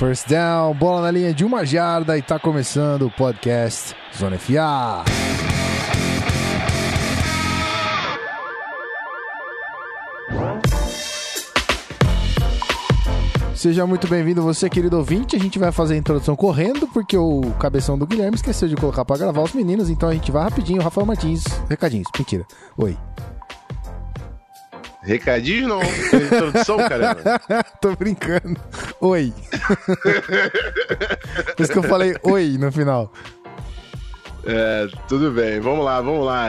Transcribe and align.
First 0.00 0.28
down, 0.30 0.72
bola 0.72 1.02
na 1.02 1.10
linha 1.10 1.34
de 1.34 1.44
uma 1.44 1.62
jarda 1.62 2.16
e 2.16 2.22
tá 2.22 2.38
começando 2.38 3.02
o 3.02 3.10
podcast 3.10 3.94
Zona 4.16 4.38
FA. 4.38 5.04
Seja 13.54 13.86
muito 13.86 14.08
bem-vindo, 14.08 14.40
você, 14.40 14.70
querido 14.70 14.96
ouvinte. 14.96 15.36
A 15.36 15.38
gente 15.38 15.58
vai 15.58 15.70
fazer 15.70 15.92
a 15.92 15.98
introdução 15.98 16.34
correndo, 16.34 16.88
porque 16.88 17.18
o 17.18 17.42
cabeção 17.60 17.98
do 17.98 18.06
Guilherme 18.06 18.36
esqueceu 18.36 18.68
de 18.68 18.76
colocar 18.76 19.04
para 19.04 19.18
gravar 19.18 19.42
os 19.42 19.52
meninos, 19.52 19.90
então 19.90 20.08
a 20.08 20.14
gente 20.14 20.32
vai 20.32 20.44
rapidinho. 20.44 20.80
Rafael 20.80 21.06
Martins, 21.06 21.44
recadinhos. 21.68 22.08
Mentira. 22.18 22.46
Oi. 22.78 22.96
Recadinho 25.02 25.68
não, 25.68 25.82
introdução, 25.82 26.76
caramba. 26.76 27.40
Tô 27.80 27.96
brincando. 27.96 28.60
Oi. 29.00 29.32
Por 31.56 31.62
isso 31.62 31.72
que 31.72 31.78
eu 31.78 31.82
falei 31.82 32.14
oi 32.22 32.58
no 32.58 32.70
final. 32.70 33.10
É, 34.44 34.88
tudo 35.06 35.30
bem, 35.30 35.60
vamos 35.60 35.84
lá, 35.84 36.00
vamos 36.00 36.24
lá. 36.24 36.48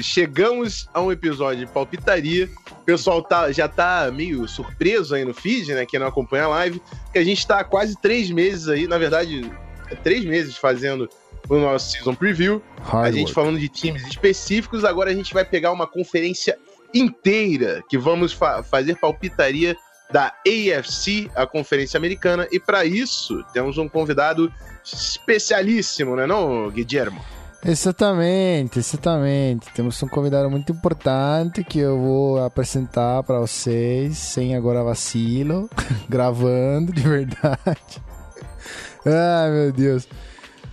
Chegamos 0.00 0.88
a 0.94 1.00
um 1.00 1.10
episódio 1.10 1.66
de 1.66 1.72
palpitaria. 1.72 2.48
O 2.70 2.84
pessoal 2.84 3.22
tá, 3.22 3.50
já 3.52 3.68
tá 3.68 4.10
meio 4.12 4.46
surpreso 4.48 5.14
aí 5.14 5.24
no 5.24 5.34
feed, 5.34 5.74
né? 5.74 5.86
Quem 5.86 6.00
não 6.00 6.06
acompanha 6.06 6.44
a 6.44 6.48
live, 6.48 6.82
que 7.12 7.18
a 7.18 7.24
gente 7.24 7.46
tá 7.46 7.60
há 7.60 7.64
quase 7.64 8.00
três 8.00 8.30
meses 8.30 8.68
aí, 8.68 8.86
na 8.86 8.98
verdade, 8.98 9.50
é 9.90 9.94
três 9.94 10.24
meses 10.24 10.56
fazendo 10.56 11.08
o 11.48 11.58
nosso 11.58 11.92
season 11.92 12.14
preview. 12.14 12.62
Hard 12.82 13.06
a 13.06 13.10
gente 13.10 13.26
work. 13.26 13.34
falando 13.34 13.58
de 13.58 13.68
times 13.68 14.06
específicos, 14.06 14.84
agora 14.84 15.10
a 15.10 15.14
gente 15.14 15.34
vai 15.34 15.44
pegar 15.44 15.72
uma 15.72 15.86
conferência 15.86 16.56
inteira 16.94 17.82
que 17.88 17.98
vamos 17.98 18.32
fa 18.32 18.62
fazer 18.62 18.96
palpitaria 18.96 19.76
da 20.10 20.34
AFC, 20.46 21.30
a 21.34 21.46
Conferência 21.46 21.96
Americana, 21.96 22.46
e 22.52 22.60
para 22.60 22.84
isso 22.84 23.42
temos 23.52 23.78
um 23.78 23.88
convidado 23.88 24.52
especialíssimo, 24.84 26.14
né, 26.16 26.26
não, 26.26 26.70
Guilherme? 26.70 27.18
Exatamente, 27.64 28.80
exatamente. 28.80 29.72
Temos 29.72 30.02
um 30.02 30.08
convidado 30.08 30.50
muito 30.50 30.72
importante 30.72 31.62
que 31.62 31.78
eu 31.78 31.96
vou 31.96 32.44
apresentar 32.44 33.22
para 33.22 33.38
vocês, 33.38 34.18
sem 34.18 34.56
agora 34.56 34.82
vacilo, 34.82 35.70
gravando 36.10 36.92
de 36.92 37.02
verdade. 37.02 38.02
Ai, 39.06 39.50
meu 39.50 39.72
Deus. 39.72 40.08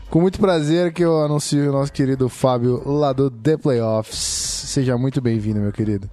Com 0.10 0.22
muito 0.22 0.40
prazer 0.40 0.92
que 0.92 1.04
eu 1.04 1.24
anuncio 1.24 1.70
o 1.70 1.72
nosso 1.72 1.94
querido 1.94 2.28
Fábio 2.28 2.82
lá 2.84 3.14
do 3.14 3.30
The 3.30 3.58
Playoffs. 3.58 4.18
Seja 4.18 4.98
muito 4.98 5.22
bem-vindo, 5.22 5.60
meu 5.60 5.72
querido. 5.72 6.10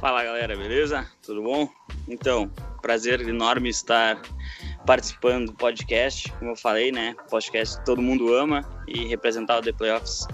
Fala 0.00 0.24
galera, 0.24 0.56
beleza? 0.56 1.06
Tudo 1.22 1.42
bom? 1.42 1.68
Então, 2.08 2.50
prazer 2.80 3.20
enorme 3.20 3.68
estar 3.68 4.18
participando 4.86 5.48
do 5.48 5.52
podcast, 5.52 6.32
como 6.38 6.52
eu 6.52 6.56
falei, 6.56 6.90
né? 6.90 7.14
Podcast 7.30 7.76
que 7.78 7.84
todo 7.84 8.00
mundo 8.00 8.32
ama 8.32 8.64
e 8.86 9.06
representar 9.06 9.58
o 9.58 9.62
The 9.62 9.72
Playoffs, 9.72 10.26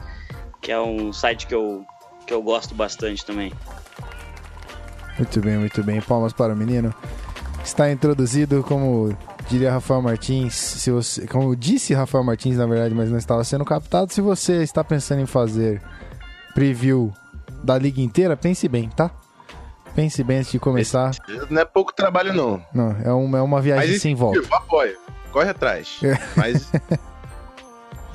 que 0.63 0.71
é 0.71 0.81
um 0.81 1.13
site 1.13 1.49
que 1.49 1.55
eu, 1.57 1.85
que 2.29 2.33
eu 2.33 2.41
gosto 2.41 2.77
bastante 2.77 3.27
também. 3.27 3.53
Muito 5.19 5.41
bem, 5.41 5.59
muito 5.59 5.83
bem. 5.83 6.01
Palmas 6.01 6.33
para 6.33 6.55
o 6.55 6.57
menino. 6.57 6.95
Está 7.65 7.91
introduzido 7.91 8.63
como 8.63 9.17
diria 9.49 9.73
Rafael 9.73 10.03
Martins, 10.03 10.55
se 10.55 10.91
você, 10.91 11.27
como 11.27 11.55
disse 11.55 11.95
Rafael 11.95 12.25
Martins 12.25 12.57
na 12.57 12.67
verdade, 12.67 12.95
mas 12.95 13.11
não 13.11 13.19
estava 13.19 13.45
sendo 13.45 13.65
captado, 13.65 14.13
se 14.13 14.21
você 14.21 14.63
está 14.63 14.83
pensando 14.83 15.21
em 15.21 15.27
fazer 15.27 15.83
preview 16.55 17.13
da 17.63 17.79
liga 17.79 18.01
inteira, 18.01 18.37
pense 18.37 18.69
bem, 18.69 18.89
tá? 18.89 19.11
Pense 19.95 20.25
bem 20.25 20.39
antes 20.39 20.51
de 20.51 20.59
começar. 20.59 21.11
Esse 21.11 21.53
não 21.53 21.63
é 21.63 21.65
pouco 21.65 21.95
trabalho, 21.95 22.35
não. 22.35 22.65
Não, 22.75 22.97
é 23.05 23.13
uma, 23.13 23.39
é 23.39 23.43
uma 23.43 23.61
viagem 23.61 23.93
Mas 23.93 24.03
sem 24.03 24.15
volta. 24.15 24.39
Eu 24.39 24.55
apoio. 24.55 24.99
Corre 25.31 25.51
atrás. 25.51 26.01
É. 26.03 26.19
Mas. 26.37 26.71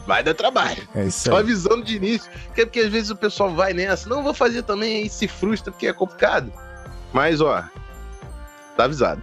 vai 0.06 0.24
dar 0.24 0.34
trabalho. 0.34 0.88
É 0.94 1.06
isso 1.06 1.30
Só 1.30 1.38
avisando 1.38 1.84
de 1.84 1.96
início. 1.96 2.30
Porque, 2.48 2.66
porque 2.66 2.80
às 2.82 2.90
vezes 2.90 3.10
o 3.10 3.16
pessoal 3.16 3.56
vai 3.56 3.74
nessa. 3.74 4.10
Não 4.10 4.24
vou 4.24 4.34
fazer 4.34 4.64
também 4.64 5.06
e 5.06 5.10
se 5.10 5.28
frustra 5.28 5.72
porque 5.72 5.88
é 5.88 5.94
complicado. 5.94 6.52
Mas, 7.14 7.40
ó. 7.40 7.64
Tá 8.76 8.86
avisado. 8.86 9.22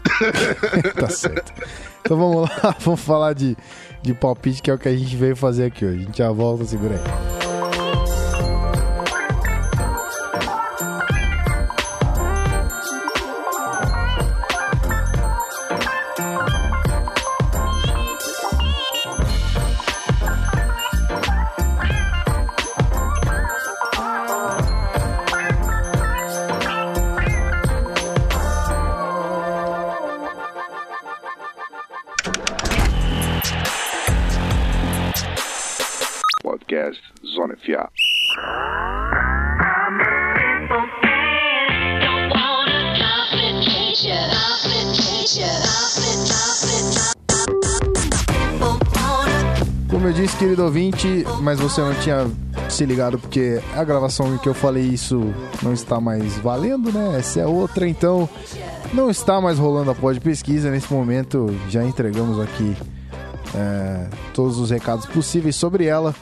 tá 0.99 1.09
certo. 1.11 1.53
Então 2.07 2.17
vamos 2.17 2.49
lá, 2.49 2.77
vamos 2.79 3.01
falar 3.01 3.33
de, 3.33 3.57
de 4.01 4.15
palpite, 4.15 4.63
que 4.63 4.71
é 4.71 4.75
o 4.75 4.79
que 4.79 4.89
a 4.89 4.97
gente 4.97 5.17
veio 5.17 5.35
fazer 5.35 5.65
aqui 5.65 5.85
hoje. 5.85 5.99
A 5.99 6.03
gente 6.05 6.19
já 6.19 6.31
volta, 6.31 6.65
segura 6.65 6.95
aí. 6.95 7.46
Querido 50.47 50.63
ouvinte, 50.63 51.25
mas 51.41 51.59
você 51.59 51.81
não 51.81 51.93
tinha 51.97 52.31
se 52.71 52.87
ligado 52.87 53.19
porque 53.19 53.61
a 53.75 53.83
gravação 53.83 54.33
em 54.33 54.39
que 54.39 54.49
eu 54.49 54.55
falei 54.55 54.85
isso 54.85 55.35
não 55.61 55.73
está 55.73 56.01
mais 56.01 56.39
valendo, 56.39 56.93
né? 56.93 57.19
Essa 57.19 57.41
é 57.41 57.47
outra, 57.47 57.89
então 57.89 58.29
não 58.95 59.11
está 59.11 59.41
mais 59.41 59.59
rolando 59.59 59.91
a 59.91 59.95
pod 59.95 60.21
pesquisa 60.21 60.71
nesse 60.71 60.93
momento. 60.93 61.53
Já 61.69 61.83
entregamos 61.83 62.39
aqui 62.39 62.77
é, 63.57 64.09
todos 64.33 64.61
os 64.61 64.71
recados 64.71 65.05
possíveis 65.07 65.57
sobre 65.57 65.87
ela. 65.87 66.15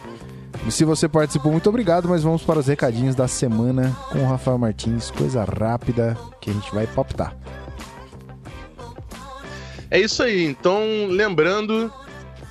Se 0.70 0.86
você 0.86 1.06
participou, 1.06 1.52
muito 1.52 1.68
obrigado, 1.68 2.08
mas 2.08 2.22
vamos 2.22 2.42
para 2.42 2.60
os 2.60 2.66
recadinhos 2.66 3.14
da 3.14 3.28
semana 3.28 3.94
com 4.10 4.20
o 4.20 4.26
Rafael 4.26 4.56
Martins, 4.56 5.10
coisa 5.10 5.44
rápida 5.44 6.16
que 6.40 6.48
a 6.48 6.52
gente 6.54 6.74
vai 6.74 6.86
palpitar. 6.86 7.36
É 9.90 10.00
isso 10.00 10.22
aí, 10.22 10.46
então 10.46 10.80
lembrando 11.10 11.92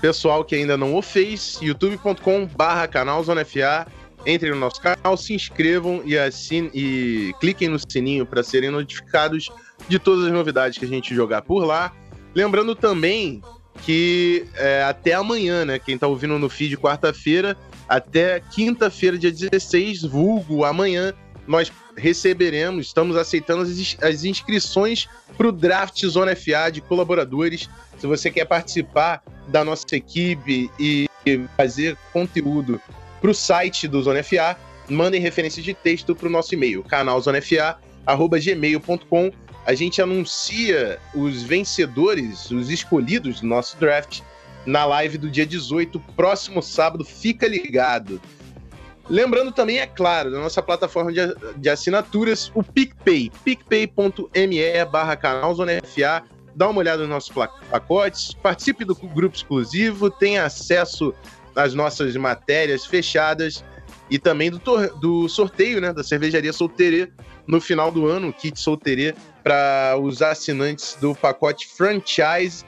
Pessoal 0.04 0.44
que 0.44 0.54
ainda 0.54 0.76
não 0.76 0.94
o 0.96 1.02
fez, 1.02 1.58
youtube.com 1.62 2.46
barra 2.46 2.90
canal 2.90 3.24
Zona 3.24 3.46
FA. 3.46 3.88
Entrem 4.28 4.52
no 4.52 4.60
nosso 4.60 4.82
canal, 4.82 5.16
se 5.16 5.34
inscrevam 5.34 6.02
e, 6.04 6.18
assine, 6.18 6.70
e 6.74 7.34
cliquem 7.40 7.70
no 7.70 7.80
sininho 7.80 8.26
para 8.26 8.44
serem 8.44 8.70
notificados 8.70 9.50
de 9.88 9.98
todas 9.98 10.26
as 10.26 10.34
novidades 10.34 10.78
que 10.78 10.84
a 10.84 10.88
gente 10.90 11.16
jogar 11.16 11.44
por 11.44 11.64
lá. 11.64 11.94
Lembrando 12.36 12.76
também 12.76 13.42
que 13.84 14.46
é, 14.56 14.84
até 14.84 15.14
amanhã, 15.14 15.64
né? 15.64 15.80
Quem 15.80 15.98
tá 15.98 16.06
ouvindo 16.06 16.38
no 16.38 16.50
feed 16.50 16.76
quarta-feira, 16.76 17.56
até 17.88 18.42
quinta-feira, 18.42 19.18
dia 19.18 19.32
16, 19.32 20.02
vulgo 20.02 20.66
amanhã, 20.66 21.14
nós 21.48 21.72
receberemos, 21.96 22.88
estamos 22.88 23.16
aceitando 23.16 23.62
as, 23.62 23.98
as 24.02 24.26
inscrições 24.26 25.08
para 25.38 25.48
o 25.48 25.52
draft 25.52 26.06
Zona 26.06 26.36
FA 26.36 26.70
de 26.70 26.82
colaboradores. 26.82 27.70
Se 28.04 28.08
você 28.08 28.30
quer 28.30 28.44
participar 28.44 29.24
da 29.48 29.64
nossa 29.64 29.86
equipe 29.94 30.70
e 30.78 31.08
fazer 31.56 31.98
conteúdo 32.12 32.82
para 33.22 33.32
o 33.32 33.34
site 33.34 33.88
do 33.88 34.04
Zona 34.04 34.22
FA, 34.22 34.58
mandem 34.90 35.22
referências 35.22 35.64
de 35.64 35.74
texto 35.74 36.14
para 36.14 36.28
o 36.28 36.30
nosso 36.30 36.54
e-mail, 36.54 36.84
canalzonefa.gmail.com. 36.84 39.32
A 39.66 39.74
gente 39.74 40.02
anuncia 40.02 41.00
os 41.16 41.44
vencedores, 41.44 42.52
os 42.52 42.70
escolhidos 42.70 43.40
do 43.40 43.48
nosso 43.48 43.78
draft, 43.78 44.20
na 44.66 44.84
live 44.84 45.18
do 45.18 45.32
dia 45.32 45.46
18, 45.46 45.98
próximo 46.14 46.62
sábado. 46.62 47.06
Fica 47.06 47.48
ligado. 47.48 48.20
Lembrando 49.10 49.54
também, 49.54 49.80
é 49.80 49.88
claro, 49.88 50.30
da 50.30 50.40
nossa 50.40 50.62
plataforma 50.62 51.10
de, 51.56 51.70
assinaturas, 51.70 52.52
o 52.54 52.62
PicPay, 52.62 53.32
picpay.me 53.46 54.86
barra 54.92 55.16
canal 55.16 55.56
Zona 55.56 55.72
FA. 55.86 56.22
Dá 56.56 56.70
uma 56.70 56.80
olhada 56.80 57.02
nos 57.02 57.10
nossos 57.10 57.34
pacotes, 57.70 58.34
participe 58.34 58.86
do 58.86 58.96
grupo 58.96 59.36
exclusivo, 59.36 60.10
tenha 60.10 60.46
acesso 60.46 61.14
às 61.56 61.74
nossas 61.74 62.16
matérias 62.16 62.86
fechadas 62.86 63.64
e 64.10 64.20
também 64.20 64.52
do, 64.52 64.60
do 65.00 65.30
sorteio 65.30 65.82
né, 65.82 65.94
da 65.94 66.04
cervejaria 66.04 66.54
Solteirê 66.54 67.12
no 67.48 67.60
final 67.60 67.92
do 67.92 68.08
ano, 68.08 68.30
o 68.30 68.34
kit 68.34 68.60
Solteirê 68.60 69.16
para 69.44 69.98
os 70.00 70.22
assinantes 70.22 70.96
do 71.00 71.16
pacote 71.16 71.68
franchise 71.68 72.64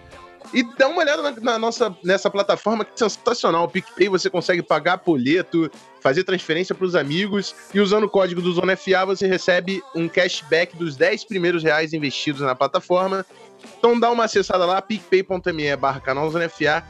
e 0.54 0.64
dá 0.78 0.88
uma 0.88 1.02
olhada 1.02 1.22
na, 1.22 1.32
na, 1.32 1.60
nossa, 1.60 1.96
nessa 2.04 2.30
plataforma 2.30 2.86
que 2.86 2.92
é 3.04 3.10
sensacional. 3.10 3.64
O 3.66 3.68
PicPay 3.68 4.10
você 4.10 4.30
consegue 4.30 4.62
pagar 4.62 4.98
boleto, 4.98 5.70
fazer 6.00 6.24
transferência 6.24 6.76
para 6.76 6.86
os 6.86 6.96
amigos 6.96 7.56
e 7.74 7.80
usando 7.80 8.04
o 8.04 8.10
código 8.10 8.42
do 8.42 8.52
Zona 8.54 8.76
FA 8.76 9.06
você 9.06 9.28
recebe 9.28 9.82
um 9.96 10.08
cashback 10.08 10.76
dos 10.78 10.96
10 10.96 11.26
primeiros 11.26 11.64
reais 11.64 11.94
investidos 11.94 12.42
na 12.42 12.56
plataforma 12.56 13.26
Então 13.78 14.00
dá 14.00 14.12
uma 14.12 14.26
acessada 14.26 14.66
lá, 14.66 14.82
picpay.me 14.82 15.76
barra 15.76 16.00
canal 16.00 16.30
Zona 16.30 16.50
FA 16.50 16.84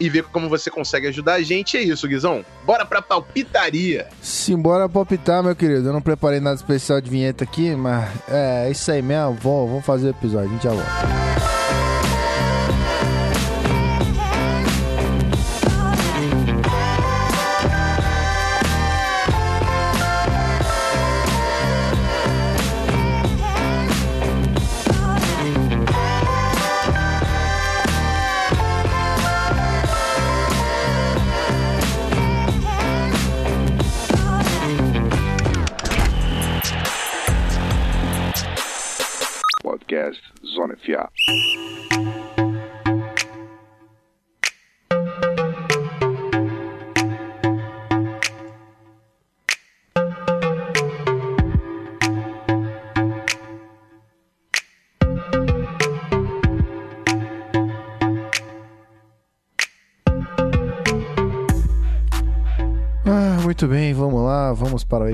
e 0.00 0.08
ver 0.08 0.24
como 0.24 0.48
você 0.48 0.70
consegue 0.70 1.08
ajudar 1.08 1.34
a 1.34 1.42
gente. 1.42 1.76
É 1.76 1.82
isso, 1.82 2.08
Guizão. 2.08 2.44
Bora 2.64 2.86
pra 2.86 3.02
palpitaria. 3.02 4.08
Simbora 4.22 4.88
palpitar, 4.88 5.42
meu 5.42 5.54
querido. 5.54 5.88
Eu 5.88 5.92
não 5.92 6.00
preparei 6.00 6.40
nada 6.40 6.56
especial 6.56 7.00
de 7.00 7.10
vinheta 7.10 7.44
aqui, 7.44 7.76
mas 7.76 8.10
é 8.28 8.70
isso 8.70 8.90
aí 8.90 9.02
mesmo. 9.02 9.34
Vamos 9.34 9.84
fazer 9.84 10.08
o 10.08 10.10
episódio. 10.10 10.48
A 10.48 10.52
gente 10.52 10.64
já 10.64 10.70
volta. 10.70 11.49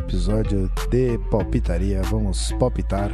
Episódio 0.07 0.71
de 0.89 1.19
palpitaria, 1.31 2.01
vamos 2.03 2.53
palpitar. 2.61 3.11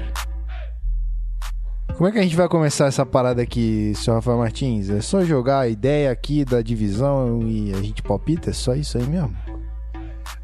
Como 1.96 2.06
é 2.06 2.12
que 2.12 2.18
a 2.18 2.22
gente 2.22 2.36
vai 2.36 2.46
começar 2.48 2.86
essa 2.86 3.06
parada 3.06 3.40
aqui, 3.40 3.94
senhor 3.94 4.16
Rafael 4.16 4.36
Martins? 4.36 4.90
É 4.90 5.00
só 5.00 5.24
jogar 5.24 5.60
a 5.60 5.68
ideia 5.68 6.10
aqui 6.10 6.44
da 6.44 6.60
divisão 6.60 7.48
e 7.48 7.72
a 7.72 7.80
gente 7.80 8.02
palpita? 8.02 8.50
É 8.50 8.52
só 8.52 8.74
isso 8.74 8.98
aí 8.98 9.06
mesmo? 9.06 9.34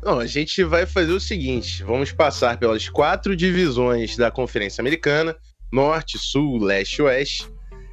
Não, 0.02 0.18
a 0.18 0.26
gente 0.26 0.64
vai 0.64 0.86
fazer 0.86 1.12
o 1.12 1.20
seguinte: 1.20 1.82
vamos 1.82 2.12
passar 2.12 2.58
pelas 2.58 2.88
quatro 2.88 3.36
divisões 3.36 4.16
da 4.16 4.30
Conferência 4.30 4.80
Americana: 4.80 5.36
Norte, 5.70 6.18
Sul, 6.18 6.64
Leste 6.64 6.96
e 6.96 7.02
Oeste. 7.02 7.50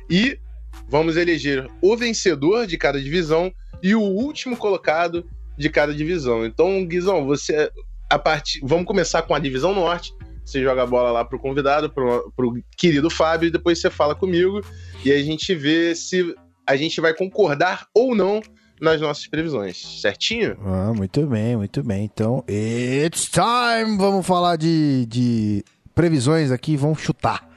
E 0.10 0.40
vamos 0.88 1.18
eleger 1.18 1.68
o 1.82 1.98
vencedor 1.98 2.66
de 2.66 2.78
cada 2.78 3.02
divisão 3.02 3.52
e 3.84 3.94
o 3.96 4.02
último 4.02 4.56
colocado 4.56 5.30
de 5.58 5.70
cada 5.70 5.94
divisão. 5.94 6.46
Então, 6.46 6.86
Guizão, 6.86 7.26
você 7.26 7.70
a 8.10 8.20
partir, 8.20 8.60
vamos 8.64 8.86
começar 8.86 9.22
com 9.24 9.34
a 9.34 9.40
divisão 9.40 9.74
norte. 9.74 10.14
Você 10.44 10.62
joga 10.62 10.84
a 10.84 10.86
bola 10.86 11.12
lá 11.12 11.26
pro 11.26 11.40
convidado, 11.40 11.90
pro, 11.90 12.32
pro 12.36 12.54
querido 12.78 13.10
Fábio, 13.10 13.48
e 13.48 13.52
depois 13.52 13.82
você 13.82 13.90
fala 13.90 14.14
comigo 14.14 14.62
e 15.04 15.12
a 15.12 15.22
gente 15.24 15.56
vê 15.56 15.96
se 15.96 16.36
a 16.68 16.76
gente 16.76 17.02
vai 17.02 17.14
concordar 17.16 17.88
ou 17.94 18.16
não 18.16 18.42
nas 18.80 19.02
nossas 19.02 19.26
previsões, 19.26 20.02
certinho? 20.02 20.58
Ah, 20.64 20.94
muito 20.94 21.26
bem, 21.26 21.56
muito 21.56 21.82
bem. 21.84 22.04
Então, 22.04 22.44
it's 22.48 23.30
time! 23.30 23.98
Vamos 23.98 24.26
falar 24.26 24.58
de, 24.58 25.06
de 25.08 25.64
previsões 25.96 26.52
aqui, 26.52 26.76
vamos 26.78 27.00
chutar. 27.00 27.50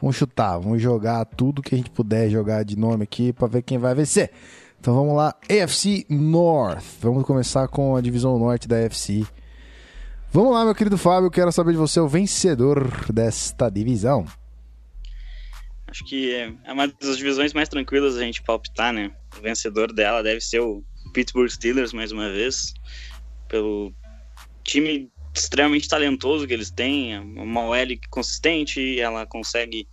Vamos 0.00 0.16
chutar, 0.16 0.58
vamos 0.58 0.80
jogar 0.80 1.24
tudo 1.24 1.62
que 1.62 1.74
a 1.74 1.78
gente 1.78 1.90
puder 1.90 2.30
jogar 2.30 2.64
de 2.64 2.78
nome 2.78 3.04
aqui 3.04 3.32
para 3.32 3.48
ver 3.48 3.62
quem 3.62 3.76
vai 3.76 3.94
vencer. 3.94 4.30
Então 4.80 4.94
vamos 4.94 5.14
lá, 5.14 5.34
AFC 5.48 6.06
North. 6.08 6.84
Vamos 7.02 7.24
começar 7.24 7.68
com 7.68 7.96
a 7.96 8.00
divisão 8.00 8.38
norte 8.38 8.66
da 8.66 8.76
AFC. 8.76 9.26
Vamos 10.32 10.52
lá, 10.52 10.64
meu 10.64 10.76
querido 10.76 10.96
Fábio, 10.96 11.28
quero 11.28 11.50
saber 11.50 11.72
de 11.72 11.76
você 11.76 11.98
o 11.98 12.06
vencedor 12.06 13.12
desta 13.12 13.68
divisão. 13.68 14.24
Acho 15.88 16.04
que 16.04 16.32
é 16.32 16.72
uma 16.72 16.86
das 16.86 17.16
divisões 17.16 17.52
mais 17.52 17.68
tranquilas 17.68 18.16
a 18.16 18.20
gente 18.20 18.40
palpitar, 18.40 18.92
né? 18.92 19.10
O 19.36 19.40
vencedor 19.40 19.92
dela 19.92 20.22
deve 20.22 20.40
ser 20.40 20.60
o 20.60 20.84
Pittsburgh 21.12 21.50
Steelers, 21.50 21.92
mais 21.92 22.12
uma 22.12 22.30
vez, 22.30 22.72
pelo 23.48 23.92
time 24.62 25.10
extremamente 25.34 25.88
talentoso 25.88 26.46
que 26.46 26.54
eles 26.54 26.70
têm, 26.70 27.18
uma 27.18 27.64
OL 27.64 27.88
consistente, 28.08 29.00
ela 29.00 29.26
consegue 29.26 29.88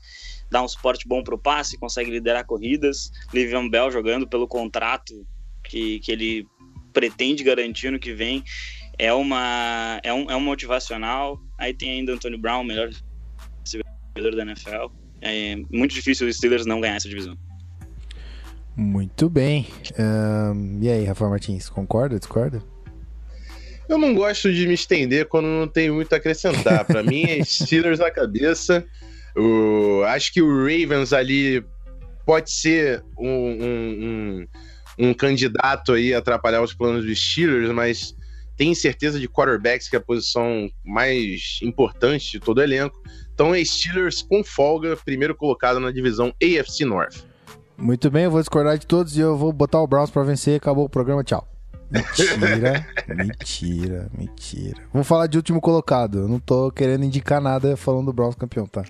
dá 0.51 0.61
um 0.61 0.67
suporte 0.67 1.07
bom 1.07 1.23
para 1.23 1.33
o 1.33 1.39
passe, 1.39 1.79
consegue 1.79 2.11
liderar 2.11 2.45
corridas. 2.45 3.11
Livian 3.33 3.67
Bell 3.67 3.89
jogando 3.89 4.27
pelo 4.27 4.47
contrato 4.47 5.25
que, 5.63 5.99
que 5.99 6.11
ele 6.11 6.47
pretende 6.93 7.43
garantir 7.43 7.91
no 7.91 7.99
que 7.99 8.13
vem 8.13 8.43
é 8.99 9.13
uma 9.13 9.99
é 10.03 10.13
um, 10.13 10.29
é 10.29 10.35
um 10.35 10.41
motivacional. 10.41 11.39
Aí 11.57 11.73
tem 11.73 11.91
ainda 11.91 12.13
Antônio 12.13 12.37
Brown, 12.37 12.63
melhor 12.63 12.89
jogador 14.15 14.35
da 14.35 14.43
NFL. 14.43 14.91
É 15.21 15.55
muito 15.71 15.93
difícil 15.93 16.27
os 16.27 16.35
Steelers 16.37 16.65
não 16.65 16.81
ganhar 16.81 16.95
essa 16.95 17.09
divisão. 17.09 17.37
Muito 18.75 19.29
bem. 19.29 19.67
Um, 19.97 20.79
e 20.81 20.89
aí, 20.89 21.03
Rafael 21.03 21.31
Martins, 21.31 21.67
concorda, 21.67 22.19
discorda? 22.19 22.61
Eu 23.89 23.97
não 23.97 24.13
gosto 24.13 24.53
de 24.53 24.67
me 24.67 24.73
estender 24.73 25.27
quando 25.27 25.45
não 25.45 25.67
tenho 25.67 25.95
muito 25.95 26.13
a 26.13 26.17
acrescentar. 26.17 26.85
Para 26.85 27.01
mim, 27.01 27.23
é 27.23 27.41
Steelers 27.45 27.99
na 27.99 28.11
cabeça. 28.11 28.85
O, 29.35 30.03
acho 30.05 30.31
que 30.31 30.41
o 30.41 30.63
Ravens 30.63 31.13
ali 31.13 31.65
pode 32.25 32.51
ser 32.51 33.03
um, 33.17 33.29
um, 33.29 34.47
um, 34.99 35.07
um 35.09 35.13
candidato 35.13 35.93
aí 35.93 36.13
a 36.13 36.19
atrapalhar 36.19 36.61
os 36.61 36.73
planos 36.73 37.05
dos 37.05 37.19
Steelers, 37.19 37.71
mas 37.71 38.15
tem 38.57 38.73
certeza 38.73 39.19
de 39.19 39.29
quarterbacks 39.29 39.87
que 39.87 39.95
é 39.95 39.99
a 39.99 40.01
posição 40.01 40.69
mais 40.83 41.59
importante 41.61 42.31
de 42.31 42.39
todo 42.39 42.57
o 42.57 42.63
elenco. 42.63 42.99
Então 43.33 43.53
é 43.53 43.63
Steelers 43.63 44.23
com 44.23 44.43
folga, 44.43 44.97
primeiro 44.97 45.35
colocado 45.35 45.79
na 45.79 45.91
divisão 45.91 46.33
AFC 46.41 46.83
North. 46.83 47.23
Muito 47.77 48.09
bem, 48.09 48.23
eu 48.23 48.31
vou 48.31 48.41
discordar 48.41 48.77
de 48.79 48.87
todos 48.87 49.15
e 49.15 49.19
eu 49.19 49.37
vou 49.37 49.53
botar 49.53 49.79
o 49.79 49.87
Browns 49.87 50.09
para 50.09 50.23
vencer. 50.23 50.57
Acabou 50.57 50.85
o 50.85 50.89
programa, 50.89 51.23
tchau. 51.23 51.47
Mentira, 51.91 52.85
mentira, 53.15 54.11
mentira. 54.17 54.81
Vamos 54.91 55.07
falar 55.07 55.27
de 55.27 55.37
último 55.37 55.61
colocado. 55.61 56.19
Eu 56.19 56.27
não 56.27 56.39
tô 56.39 56.71
querendo 56.71 57.05
indicar 57.05 57.39
nada 57.39 57.77
falando 57.77 58.07
do 58.07 58.13
Browns 58.13 58.35
campeão, 58.35 58.65
tá? 58.65 58.83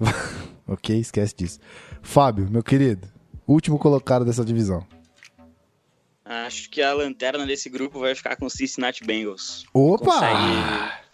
ok, 0.66 0.98
esquece 0.98 1.34
disso. 1.36 1.60
Fábio, 2.02 2.48
meu 2.50 2.62
querido, 2.62 3.06
último 3.46 3.78
colocado 3.78 4.24
dessa 4.24 4.44
divisão. 4.44 4.84
Acho 6.24 6.70
que 6.70 6.80
a 6.80 6.92
lanterna 6.94 7.44
desse 7.44 7.68
grupo 7.68 7.98
vai 7.98 8.14
ficar 8.14 8.36
com 8.36 8.46
o 8.46 8.50
Cincinnati 8.50 9.04
Bengals. 9.04 9.64
Opa! 9.74 10.04
Consegue... 10.04 11.04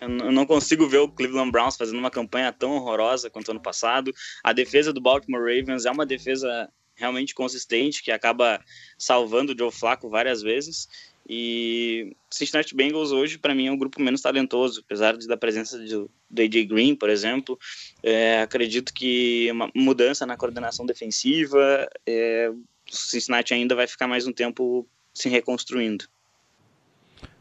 Eu 0.00 0.32
não 0.32 0.46
consigo 0.46 0.88
ver 0.88 0.98
o 0.98 1.08
Cleveland 1.08 1.50
Browns 1.50 1.76
fazendo 1.76 1.98
uma 1.98 2.10
campanha 2.10 2.50
tão 2.50 2.72
horrorosa 2.72 3.28
quanto 3.28 3.50
ano 3.50 3.60
passado. 3.60 4.14
A 4.42 4.52
defesa 4.52 4.94
do 4.94 5.00
Baltimore 5.00 5.42
Ravens 5.42 5.84
é 5.84 5.90
uma 5.90 6.06
defesa 6.06 6.70
realmente 6.94 7.34
consistente 7.34 8.02
que 8.02 8.10
acaba 8.10 8.62
salvando 8.96 9.52
o 9.52 9.58
Joe 9.58 9.70
Flacco 9.70 10.08
várias 10.08 10.40
vezes. 10.40 10.88
E 11.28 12.16
Cincinnati 12.30 12.74
Bengals 12.74 13.12
hoje, 13.12 13.38
para 13.38 13.54
mim, 13.54 13.66
é 13.66 13.72
um 13.72 13.76
grupo 13.76 14.02
menos 14.02 14.20
talentoso, 14.20 14.80
apesar 14.80 15.16
da 15.16 15.36
presença 15.36 15.78
do, 15.78 16.10
do 16.28 16.42
AJ 16.42 16.64
Green, 16.66 16.94
por 16.94 17.08
exemplo. 17.08 17.58
É, 18.02 18.40
acredito 18.40 18.92
que 18.92 19.48
uma 19.52 19.70
mudança 19.74 20.26
na 20.26 20.36
coordenação 20.36 20.84
defensiva, 20.84 21.88
é, 22.06 22.50
Cincinnati 22.90 23.54
ainda 23.54 23.74
vai 23.74 23.86
ficar 23.86 24.06
mais 24.06 24.26
um 24.26 24.32
tempo 24.32 24.86
se 25.14 25.28
reconstruindo. 25.28 26.06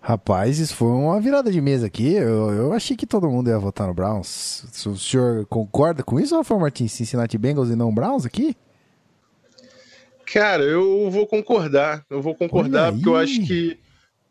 Rapaz, 0.01 0.60
isso 0.60 0.75
foi 0.75 0.88
uma 0.88 1.20
virada 1.20 1.51
de 1.51 1.60
mesa 1.60 1.88
aqui. 1.88 2.13
Eu, 2.13 2.51
eu 2.51 2.74
achei 2.74 2.96
que 2.96 3.06
todo 3.06 3.29
mundo 3.29 3.50
ia 3.50 3.60
votar 3.60 3.88
no 3.88 3.94
Browns. 3.94 4.63
O 4.86 4.96
senhor 4.96 5.46
concorda 5.48 6.03
com 6.03 6.20
isso, 6.20 6.36
Rafael 6.36 6.60
Martins? 6.60 6.94
Cincinnati 6.94 7.38
Bengals 7.38 7.70
e 7.70 7.75
não 7.75 7.94
Browns 7.94 8.25
aqui? 8.25 8.56
Cara, 10.25 10.63
eu 10.63 11.10
vou 11.12 11.27
concordar. 11.27 12.06
Eu 12.10 12.22
vou 12.22 12.34
concordar, 12.34 12.94
porque 12.94 13.10
eu 13.10 13.18
acho 13.18 13.46
que 13.46 13.77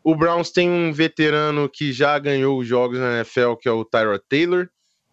o 0.03 0.15
Browns 0.15 0.49
tem 0.49 0.69
um 0.69 0.91
veterano 0.91 1.69
que 1.69 1.91
já 1.91 2.17
ganhou 2.17 2.57
os 2.57 2.67
jogos 2.67 2.97
na 2.97 3.17
NFL, 3.17 3.55
que 3.55 3.67
é 3.67 3.71
o 3.71 3.85
Tyrod 3.85 4.23
Taylor. 4.27 4.69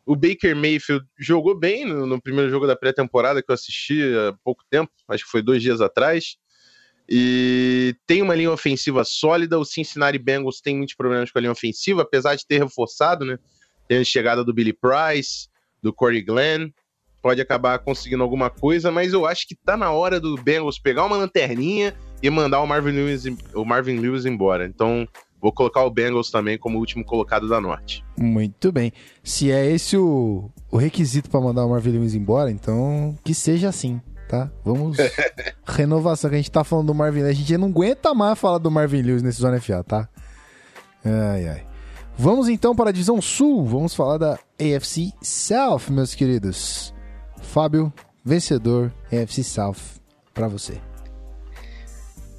O 0.06 0.14
Baker 0.14 0.54
Mayfield 0.54 1.04
jogou 1.18 1.58
bem 1.58 1.84
no, 1.84 2.06
no 2.06 2.22
primeiro 2.22 2.48
jogo 2.48 2.66
da 2.66 2.76
pré-temporada 2.76 3.42
que 3.42 3.50
eu 3.50 3.54
assisti 3.54 4.00
há 4.14 4.32
pouco 4.44 4.62
tempo, 4.70 4.90
acho 5.08 5.24
que 5.24 5.30
foi 5.30 5.42
dois 5.42 5.60
dias 5.60 5.80
atrás. 5.80 6.36
E 7.08 7.94
tem 8.06 8.22
uma 8.22 8.34
linha 8.34 8.50
ofensiva 8.50 9.04
sólida. 9.04 9.58
O 9.58 9.64
Cincinnati 9.64 10.18
Bengals 10.18 10.60
tem 10.60 10.76
muitos 10.76 10.94
problemas 10.94 11.30
com 11.30 11.38
a 11.38 11.40
linha 11.40 11.52
ofensiva, 11.52 12.02
apesar 12.02 12.34
de 12.36 12.46
ter 12.46 12.58
reforçado, 12.58 13.24
né? 13.24 13.38
Tem 13.88 13.98
a 13.98 14.04
chegada 14.04 14.42
do 14.44 14.52
Billy 14.52 14.72
Price, 14.72 15.48
do 15.82 15.92
Corey 15.92 16.22
Glenn 16.22 16.70
pode 17.26 17.40
acabar 17.40 17.76
conseguindo 17.80 18.22
alguma 18.22 18.48
coisa, 18.48 18.92
mas 18.92 19.12
eu 19.12 19.26
acho 19.26 19.48
que 19.48 19.56
tá 19.56 19.76
na 19.76 19.90
hora 19.90 20.20
do 20.20 20.36
Bengals 20.36 20.78
pegar 20.78 21.04
uma 21.04 21.16
lanterninha 21.16 21.92
e 22.22 22.30
mandar 22.30 22.60
o 22.60 22.66
Marvin 22.68 22.92
Lewis, 22.92 23.24
o 23.52 23.64
Marvin 23.64 23.98
Lewis 23.98 24.24
embora. 24.24 24.64
Então, 24.64 25.08
vou 25.40 25.52
colocar 25.52 25.84
o 25.84 25.90
Bengals 25.90 26.30
também 26.30 26.58
como 26.58 26.78
último 26.78 27.04
colocado 27.04 27.48
da 27.48 27.60
Norte. 27.60 28.04
Muito 28.18 28.72
bem. 28.72 28.92
Se 29.22 29.50
é 29.50 29.66
esse 29.70 29.96
o, 29.96 30.50
o 30.70 30.76
requisito 30.76 31.30
para 31.30 31.40
mandar 31.40 31.64
o 31.64 31.70
Marvin 31.70 31.92
Lewis 31.92 32.14
embora, 32.14 32.50
então 32.50 33.16
que 33.24 33.34
seja 33.34 33.68
assim, 33.68 34.00
tá? 34.28 34.50
Vamos. 34.64 34.96
Renovação, 35.66 36.30
que 36.30 36.36
a 36.36 36.38
gente 36.38 36.50
tá 36.50 36.64
falando 36.64 36.88
do 36.88 36.94
Marvin 36.94 37.20
Lewis. 37.20 37.36
A 37.36 37.38
gente 37.38 37.56
não 37.56 37.68
aguenta 37.68 38.14
mais 38.14 38.38
falar 38.38 38.58
do 38.58 38.70
Marvin 38.70 39.02
Lewis 39.02 39.22
nesse 39.22 39.40
Zona 39.40 39.60
FA, 39.60 39.84
tá? 39.84 40.08
Ai, 41.04 41.48
ai. 41.48 41.66
Vamos 42.18 42.48
então 42.48 42.74
para 42.74 42.88
a 42.90 42.92
divisão 42.92 43.20
sul. 43.20 43.64
Vamos 43.64 43.94
falar 43.94 44.18
da 44.18 44.38
AFC 44.58 45.12
South, 45.22 45.90
meus 45.90 46.14
queridos. 46.14 46.94
Fábio, 47.42 47.92
vencedor 48.24 48.92
AFC 49.12 49.44
South 49.44 50.00
para 50.32 50.48
você. 50.48 50.80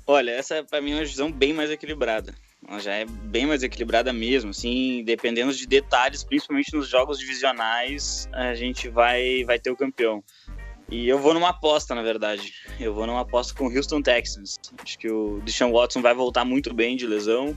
Olha, 0.05 0.31
essa 0.31 0.63
para 0.63 0.81
mim 0.81 0.91
é 0.91 0.95
uma 0.95 1.03
divisão 1.03 1.31
bem 1.31 1.53
mais 1.53 1.69
equilibrada. 1.69 2.33
Ela 2.67 2.79
já 2.79 2.93
é 2.93 3.05
bem 3.05 3.45
mais 3.45 3.63
equilibrada 3.63 4.11
mesmo, 4.11 4.51
assim, 4.51 5.03
dependendo 5.03 5.53
de 5.53 5.67
detalhes, 5.67 6.23
principalmente 6.23 6.73
nos 6.73 6.87
jogos 6.87 7.19
divisionais, 7.19 8.27
a 8.33 8.55
gente 8.55 8.89
vai 8.89 9.43
vai 9.43 9.59
ter 9.59 9.69
o 9.69 9.75
campeão. 9.75 10.23
E 10.89 11.07
eu 11.07 11.19
vou 11.19 11.33
numa 11.33 11.49
aposta, 11.49 11.93
na 11.93 12.01
verdade. 12.01 12.53
Eu 12.79 12.93
vou 12.93 13.05
numa 13.05 13.21
aposta 13.21 13.53
com 13.53 13.67
o 13.67 13.75
Houston 13.75 14.01
Texans. 14.01 14.57
Acho 14.81 14.97
que 14.97 15.09
o 15.09 15.41
Deshaun 15.43 15.71
Watson 15.71 16.01
vai 16.01 16.13
voltar 16.13 16.45
muito 16.45 16.73
bem 16.73 16.95
de 16.95 17.05
lesão. 17.05 17.55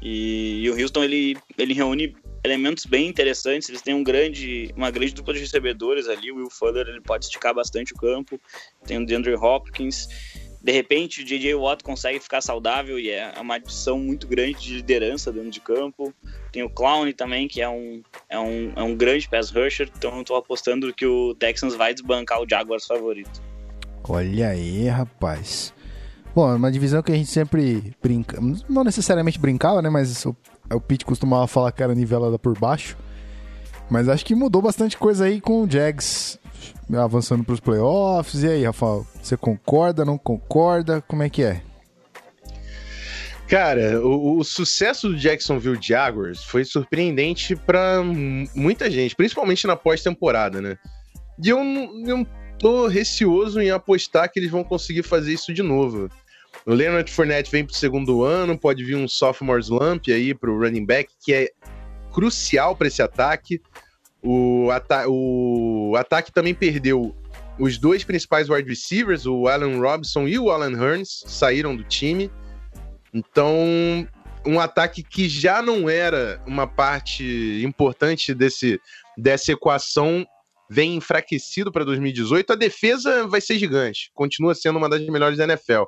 E, 0.00 0.62
e, 0.62 0.70
o 0.70 0.80
Houston 0.80 1.04
ele, 1.04 1.36
ele 1.58 1.74
reúne 1.74 2.16
elementos 2.42 2.86
bem 2.86 3.06
interessantes. 3.06 3.68
Eles 3.68 3.82
têm 3.82 3.94
um 3.94 4.02
grande, 4.02 4.72
uma 4.74 4.90
grande 4.90 5.12
dupla 5.12 5.34
de 5.34 5.40
recebedores 5.40 6.08
ali. 6.08 6.32
O 6.32 6.36
Will 6.36 6.50
Fuller 6.50 6.86
ele 6.88 7.02
pode 7.02 7.26
esticar 7.26 7.54
bastante 7.54 7.92
o 7.92 7.96
campo. 7.96 8.40
Tem 8.86 8.96
o 8.96 9.04
DeAndre 9.04 9.34
Hopkins. 9.34 10.08
De 10.64 10.72
repente, 10.72 11.20
o 11.20 11.24
J.J. 11.26 11.54
Watt 11.56 11.84
consegue 11.84 12.18
ficar 12.18 12.40
saudável 12.40 12.98
e 12.98 13.10
é 13.10 13.34
uma 13.38 13.56
adição 13.56 13.98
muito 13.98 14.26
grande 14.26 14.60
de 14.60 14.76
liderança 14.76 15.30
dentro 15.30 15.50
de 15.50 15.60
campo. 15.60 16.10
Tem 16.50 16.62
o 16.62 16.70
Clown 16.70 17.12
também, 17.12 17.46
que 17.46 17.60
é 17.60 17.68
um, 17.68 18.02
é 18.30 18.40
um, 18.40 18.72
é 18.74 18.82
um 18.82 18.96
grande 18.96 19.28
pass 19.28 19.50
rusher. 19.50 19.90
Então, 19.94 20.14
eu 20.14 20.22
estou 20.22 20.36
apostando 20.38 20.90
que 20.94 21.04
o 21.04 21.34
Texans 21.34 21.74
vai 21.74 21.92
desbancar 21.92 22.40
o 22.40 22.48
Jaguars 22.48 22.86
favorito. 22.86 23.42
Olha 24.08 24.48
aí, 24.48 24.88
rapaz. 24.88 25.74
Bom, 26.34 26.50
é 26.50 26.54
uma 26.54 26.72
divisão 26.72 27.02
que 27.02 27.12
a 27.12 27.14
gente 27.14 27.28
sempre 27.28 27.94
brinca, 28.02 28.40
não 28.66 28.84
necessariamente 28.84 29.38
brincava, 29.38 29.82
né? 29.82 29.90
Mas 29.90 30.24
o, 30.24 30.34
o 30.72 30.80
Pete 30.80 31.04
costumava 31.04 31.46
falar 31.46 31.72
que 31.72 31.82
era 31.82 31.94
nivelada 31.94 32.38
por 32.38 32.58
baixo. 32.58 32.96
Mas 33.90 34.08
acho 34.08 34.24
que 34.24 34.34
mudou 34.34 34.62
bastante 34.62 34.96
coisa 34.96 35.26
aí 35.26 35.42
com 35.42 35.62
o 35.62 35.70
Jags 35.70 36.38
avançando 36.92 37.44
para 37.44 37.54
os 37.54 37.60
playoffs. 37.60 38.42
E 38.42 38.48
aí, 38.48 38.64
Rafael, 38.64 39.06
você 39.22 39.36
concorda, 39.36 40.04
não 40.04 40.16
concorda? 40.16 41.02
Como 41.02 41.22
é 41.22 41.28
que 41.28 41.42
é? 41.42 41.62
Cara, 43.48 44.00
o, 44.00 44.38
o 44.38 44.44
sucesso 44.44 45.08
do 45.10 45.16
Jacksonville 45.16 45.78
Jaguars 45.80 46.42
foi 46.42 46.64
surpreendente 46.64 47.54
para 47.54 48.02
muita 48.54 48.90
gente, 48.90 49.14
principalmente 49.14 49.66
na 49.66 49.76
pós-temporada, 49.76 50.62
né? 50.62 50.78
E 51.42 51.50
eu, 51.50 51.58
eu 52.06 52.26
tô 52.58 52.86
receoso 52.86 53.60
em 53.60 53.70
apostar 53.70 54.30
que 54.30 54.40
eles 54.40 54.50
vão 54.50 54.64
conseguir 54.64 55.02
fazer 55.02 55.32
isso 55.32 55.52
de 55.52 55.62
novo. 55.62 56.08
O 56.64 56.72
Leonard 56.72 57.10
Fournette 57.10 57.50
vem 57.50 57.64
pro 57.64 57.74
segundo 57.74 58.22
ano, 58.24 58.58
pode 58.58 58.82
vir 58.82 58.96
um 58.96 59.06
sophomore 59.06 59.60
slump 59.60 60.08
aí 60.08 60.34
pro 60.34 60.58
running 60.58 60.86
back, 60.86 61.12
que 61.22 61.34
é 61.34 61.50
crucial 62.12 62.74
para 62.74 62.86
esse 62.86 63.02
ataque. 63.02 63.60
O, 64.24 64.70
ata 64.70 65.04
o 65.06 65.94
ataque 65.96 66.32
também 66.32 66.54
perdeu 66.54 67.14
os 67.58 67.78
dois 67.78 68.02
principais 68.02 68.48
wide 68.48 68.68
receivers, 68.68 69.26
o 69.26 69.46
Allen 69.46 69.78
Robinson 69.78 70.26
e 70.26 70.38
o 70.38 70.50
Alan 70.50 70.72
Hearns, 70.72 71.22
saíram 71.26 71.76
do 71.76 71.84
time. 71.84 72.30
Então, 73.12 74.08
um 74.46 74.58
ataque 74.58 75.02
que 75.02 75.28
já 75.28 75.62
não 75.62 75.88
era 75.88 76.42
uma 76.46 76.66
parte 76.66 77.62
importante 77.64 78.34
desse, 78.34 78.80
dessa 79.16 79.52
equação 79.52 80.26
vem 80.68 80.96
enfraquecido 80.96 81.70
para 81.70 81.84
2018. 81.84 82.52
A 82.52 82.56
defesa 82.56 83.26
vai 83.26 83.40
ser 83.40 83.58
gigante, 83.58 84.10
continua 84.14 84.54
sendo 84.54 84.78
uma 84.78 84.88
das 84.88 85.06
melhores 85.06 85.38
da 85.38 85.44
NFL. 85.44 85.84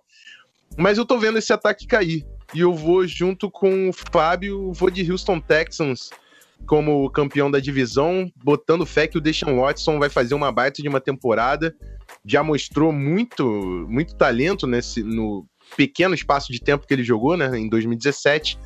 Mas 0.76 0.98
eu 0.98 1.06
tô 1.06 1.18
vendo 1.18 1.38
esse 1.38 1.52
ataque 1.52 1.86
cair. 1.86 2.24
E 2.54 2.60
eu 2.60 2.72
vou, 2.72 3.06
junto 3.06 3.50
com 3.50 3.88
o 3.88 3.92
Fábio, 3.92 4.72
vou 4.72 4.90
de 4.90 5.10
Houston 5.10 5.40
Texans 5.40 6.10
como 6.66 7.08
campeão 7.10 7.50
da 7.50 7.60
divisão, 7.60 8.30
botando 8.42 8.86
fé 8.86 9.06
que 9.06 9.18
o 9.18 9.20
Deshaun 9.20 9.60
Watson 9.60 9.98
vai 9.98 10.08
fazer 10.08 10.34
uma 10.34 10.50
baita 10.50 10.82
de 10.82 10.88
uma 10.88 11.00
temporada. 11.00 11.74
Já 12.24 12.42
mostrou 12.42 12.92
muito, 12.92 13.44
muito 13.88 14.14
talento 14.16 14.66
nesse 14.66 15.02
no 15.02 15.46
pequeno 15.76 16.14
espaço 16.14 16.52
de 16.52 16.60
tempo 16.60 16.86
que 16.86 16.94
ele 16.94 17.04
jogou, 17.04 17.36
né, 17.36 17.58
em 17.58 17.68
2017. 17.68 18.58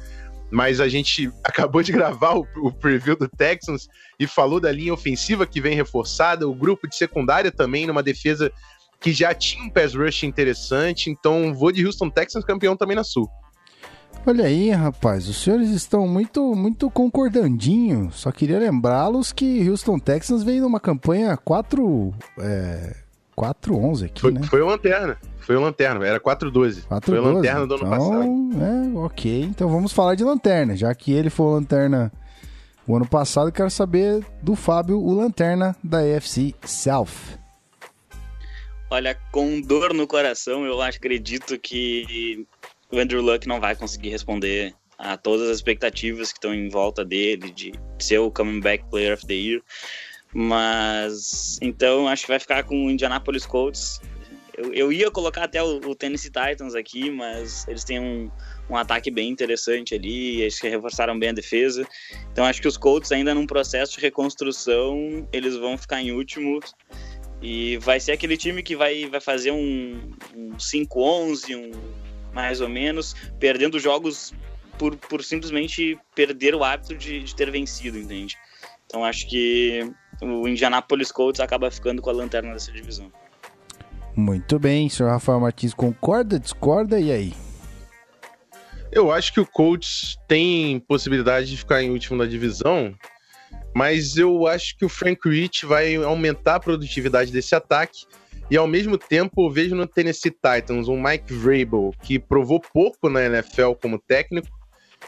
Mas 0.51 0.81
a 0.81 0.89
gente 0.89 1.31
acabou 1.45 1.83
de 1.83 1.93
gravar 1.93 2.37
o, 2.37 2.47
o 2.57 2.73
preview 2.73 3.17
do 3.17 3.29
Texans 3.29 3.89
e 4.19 4.27
falou 4.27 4.61
da 4.61 4.73
linha 4.73 4.95
ofensiva 4.95 5.47
que 5.47 5.61
vem 5.61 5.75
reforçada, 5.75 6.49
o 6.49 6.55
grupo 6.55 6.89
de 6.89 6.97
secundária 6.97 7.51
também 7.51 7.87
numa 7.87 8.03
defesa 8.03 8.51
que 9.01 9.13
já 9.13 9.35
tinha 9.35 9.65
um 9.65 9.71
pass 9.71 9.95
rush 9.95 10.25
interessante, 10.25 11.09
então 11.09 11.55
vou 11.55 11.73
de 11.73 11.85
Houston 11.87 12.11
Texans 12.11 12.45
campeão 12.45 12.77
também 12.77 12.95
na 12.95 13.03
Sul. 13.03 13.29
Olha 14.27 14.45
aí, 14.45 14.71
rapaz, 14.71 15.29
os 15.29 15.43
senhores 15.43 15.71
estão 15.71 16.07
muito 16.07 16.55
muito 16.55 16.91
concordandinho. 16.91 18.11
Só 18.13 18.31
queria 18.31 18.59
lembrá-los 18.59 19.33
que 19.33 19.69
Houston 19.69 19.99
Texans 19.99 20.43
veio 20.43 20.63
numa 20.63 20.79
campanha 20.79 21.37
4 21.39 22.15
é, 22.39 22.97
4-11 23.37 24.05
aqui, 24.05 24.21
foi, 24.21 24.33
né? 24.33 24.43
Foi 24.43 24.61
o 24.61 24.67
Lanterna. 24.67 25.19
Foi 25.41 25.57
o 25.57 25.61
Lanterna, 25.61 26.07
era 26.07 26.21
4-12. 26.21 26.85
Foi 27.03 27.17
a 27.17 27.21
Lanterna 27.21 27.67
do 27.67 27.75
ano 27.75 27.87
então, 27.87 27.99
passado. 27.99 28.25
É, 28.63 28.99
ok. 28.99 29.43
Então 29.43 29.69
vamos 29.69 29.93
falar 29.93 30.15
de 30.15 30.23
Lanterna. 30.23 30.77
Já 30.77 30.95
que 30.95 31.13
ele 31.13 31.31
foi 31.31 31.47
o 31.47 31.55
Lanterna 31.55 32.13
o 32.87 32.97
ano 32.97 33.07
passado, 33.07 33.51
quero 33.51 33.71
saber 33.71 34.23
do 34.43 34.55
Fábio, 34.55 34.99
o 34.99 35.15
Lanterna 35.15 35.75
da 35.83 36.01
AFC 36.01 36.55
South. 36.65 37.39
Olha, 38.91 39.17
com 39.31 39.61
dor 39.61 39.95
no 39.95 40.07
coração, 40.07 40.67
eu 40.67 40.83
acredito 40.83 41.57
que 41.59 42.47
o 42.93 42.99
Andrew 42.99 43.23
Luck 43.23 43.47
não 43.47 43.61
vai 43.61 43.77
conseguir 43.77 44.11
responder 44.11 44.75
a 44.99 45.17
todas 45.17 45.49
as 45.49 45.57
expectativas 45.57 46.31
que 46.31 46.39
estão 46.39 46.55
em 46.55 46.69
volta 46.69 47.05
dele, 47.05 47.51
de 47.51 47.73
ser 47.99 48.19
o 48.19 48.31
Coming 48.31 48.61
Back 48.61 48.85
Player 48.91 49.15
of 49.15 49.27
the 49.27 49.35
Year. 49.35 49.63
Mas 50.33 51.59
então 51.61 52.07
acho 52.07 52.23
que 52.23 52.29
vai 52.29 52.39
ficar 52.39 52.63
com 52.65 52.87
o 52.87 52.91
Indianapolis 52.91 53.47
Colts. 53.47 54.01
Eu, 54.57 54.73
eu 54.75 54.93
ia 54.93 55.11
colocar 55.11 55.45
até 55.45 55.63
o, 55.63 55.79
o, 55.79 55.95
Tennessee 55.95 56.31
Titans 56.31 56.75
aqui, 56.75 57.11
mas 57.11 57.67
eles 57.67 57.83
têm 57.83 57.99
um, 57.99 58.31
um 58.69 58.77
ataque 58.77 59.11
bem 59.11 59.31
interessante 59.31 59.95
ali, 59.95 60.43
eles 60.43 60.61
reforçaram 60.61 61.19
bem 61.19 61.31
a 61.31 61.33
defesa. 61.33 61.87
Então 62.31 62.45
acho 62.45 62.61
que 62.61 62.69
os 62.69 62.77
Colts 62.77 63.11
ainda 63.11 63.35
num 63.35 63.47
processo 63.47 63.95
de 63.95 64.01
reconstrução, 64.01 65.27
eles 65.33 65.57
vão 65.57 65.79
ficar 65.79 66.03
em 66.03 66.13
último 66.13 66.61
e 67.43 67.79
vai 67.79 67.99
ser 67.99 68.13
aquele 68.13 68.37
time 68.37 68.63
que 68.63 68.77
vai, 68.77 69.07
vai 69.07 69.21
fazer 69.21 69.51
um, 69.51 70.13
um 70.37 70.51
5-11, 70.57 71.57
um, 71.57 71.71
mais 72.33 72.61
ou 72.61 72.69
menos, 72.69 73.15
perdendo 73.39 73.79
jogos 73.79 74.33
por, 74.79 74.97
por 74.97 75.23
simplesmente 75.23 75.99
perder 76.15 76.55
o 76.55 76.65
hábito 76.65 76.97
de, 76.97 77.23
de 77.23 77.35
ter 77.35 77.51
vencido, 77.51 77.99
entende? 77.99 78.37
Então 78.87 79.05
acho 79.05 79.29
que 79.29 79.93
o 80.23 80.49
Indianapolis 80.49 81.13
Colts 81.13 81.41
acaba 81.41 81.71
ficando 81.71 82.03
com 82.03 82.11
a 82.11 82.13
lanterna 82.13 82.53
dessa 82.53 82.73
divisão. 82.73 83.11
Muito 84.17 84.59
bem, 84.59 84.89
senhor 84.89 85.11
Rafael 85.11 85.41
Martins 85.41 85.73
concorda, 85.73 86.39
discorda 86.39 86.99
e 86.99 87.13
aí? 87.13 87.35
Eu 88.93 89.13
acho 89.13 89.33
que 89.33 89.41
o 89.41 89.47
Colts 89.47 90.19
tem 90.27 90.81
possibilidade 90.81 91.49
de 91.49 91.57
ficar 91.57 91.81
em 91.81 91.91
último 91.91 92.19
na 92.19 92.27
divisão, 92.27 92.93
mas 93.75 94.17
eu 94.17 94.47
acho 94.49 94.77
que 94.77 94.85
o 94.85 94.89
Frank 94.89 95.29
Rich 95.29 95.65
vai 95.65 95.95
aumentar 95.95 96.57
a 96.57 96.61
produtividade 96.61 97.31
desse 97.31 97.55
ataque. 97.55 98.05
E 98.51 98.57
ao 98.57 98.67
mesmo 98.67 98.99
tempo, 98.99 99.47
eu 99.47 99.51
vejo 99.51 99.77
no 99.77 99.87
Tennessee 99.87 100.33
Titans 100.33 100.89
um 100.89 101.01
Mike 101.01 101.33
Vrabel 101.33 101.93
que 102.03 102.19
provou 102.19 102.61
pouco 102.61 103.09
na 103.09 103.25
NFL 103.25 103.73
como 103.81 103.99
técnico, 103.99 104.49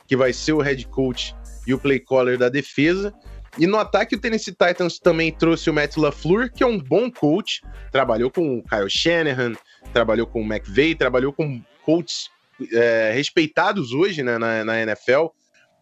que 0.06 0.16
vai 0.16 0.32
ser 0.32 0.52
o 0.52 0.60
head 0.60 0.86
coach 0.86 1.34
e 1.66 1.74
o 1.74 1.78
play 1.78 1.98
caller 1.98 2.38
da 2.38 2.48
defesa. 2.48 3.12
E 3.58 3.66
no 3.66 3.76
ataque, 3.78 4.14
o 4.14 4.20
Tennessee 4.20 4.54
Titans 4.54 4.98
também 4.98 5.32
trouxe 5.32 5.68
o 5.68 5.74
Matt 5.74 5.96
LaFleur, 5.96 6.52
que 6.52 6.62
é 6.62 6.66
um 6.66 6.78
bom 6.78 7.10
coach. 7.10 7.60
Trabalhou 7.90 8.30
com 8.30 8.58
o 8.58 8.62
Kyle 8.62 8.88
Shanahan, 8.88 9.52
trabalhou 9.92 10.26
com 10.26 10.40
o 10.40 10.44
McVay, 10.44 10.94
trabalhou 10.94 11.32
com 11.32 11.60
coaches 11.84 12.30
é, 12.72 13.12
respeitados 13.12 13.92
hoje 13.92 14.22
né, 14.22 14.38
na, 14.38 14.64
na 14.64 14.80
NFL, 14.82 15.26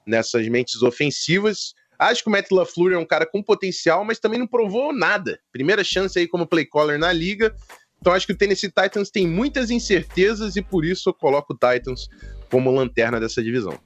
nessas 0.06 0.48
mentes 0.48 0.82
ofensivas. 0.82 1.74
Acho 2.00 2.22
que 2.22 2.30
o 2.30 2.32
Matt 2.32 2.50
LaFleur 2.50 2.94
é 2.94 2.98
um 2.98 3.04
cara 3.04 3.26
com 3.26 3.42
potencial, 3.42 4.02
mas 4.06 4.18
também 4.18 4.38
não 4.38 4.46
provou 4.46 4.90
nada. 4.90 5.38
Primeira 5.52 5.84
chance 5.84 6.18
aí 6.18 6.26
como 6.26 6.46
play 6.46 6.64
caller 6.64 6.98
na 6.98 7.12
liga. 7.12 7.54
Então 8.00 8.14
acho 8.14 8.26
que 8.26 8.32
o 8.32 8.36
Tennessee 8.36 8.70
Titans 8.70 9.10
tem 9.10 9.28
muitas 9.28 9.70
incertezas 9.70 10.56
e 10.56 10.62
por 10.62 10.86
isso 10.86 11.10
eu 11.10 11.12
coloco 11.12 11.52
o 11.52 11.56
Titans 11.56 12.08
como 12.50 12.70
lanterna 12.70 13.20
dessa 13.20 13.42
divisão. 13.42 13.78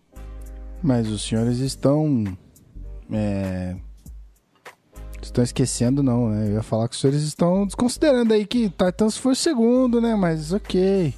Mas 0.80 1.08
os 1.08 1.24
senhores 1.24 1.58
estão. 1.58 2.24
É... 3.10 3.74
Estão 5.20 5.42
esquecendo, 5.42 6.00
não, 6.00 6.28
né? 6.28 6.48
Eu 6.50 6.52
ia 6.52 6.62
falar 6.62 6.86
que 6.88 6.94
os 6.94 7.00
senhores 7.00 7.22
estão 7.22 7.66
desconsiderando 7.66 8.32
aí 8.32 8.46
que 8.46 8.68
Titans 8.68 9.16
foi 9.16 9.34
segundo, 9.34 10.00
né? 10.00 10.14
Mas 10.14 10.52
ok. 10.52 11.12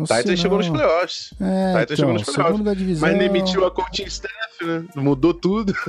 Não 0.00 0.06
Titans 0.06 0.40
chegou 0.40 0.58
nos 0.58 0.68
playoffs. 0.68 1.34
É, 1.40 1.80
Titans 1.80 1.82
então, 1.82 1.96
chegou 1.96 2.12
nos 2.14 2.22
playoffs. 2.24 2.64
Da 2.64 2.74
divisão... 2.74 3.08
Mas 3.08 3.18
demitiu 3.18 3.66
a 3.66 3.70
coaching 3.70 4.04
staff, 4.04 4.64
né? 4.64 4.84
Mudou 4.96 5.34
tudo. 5.34 5.74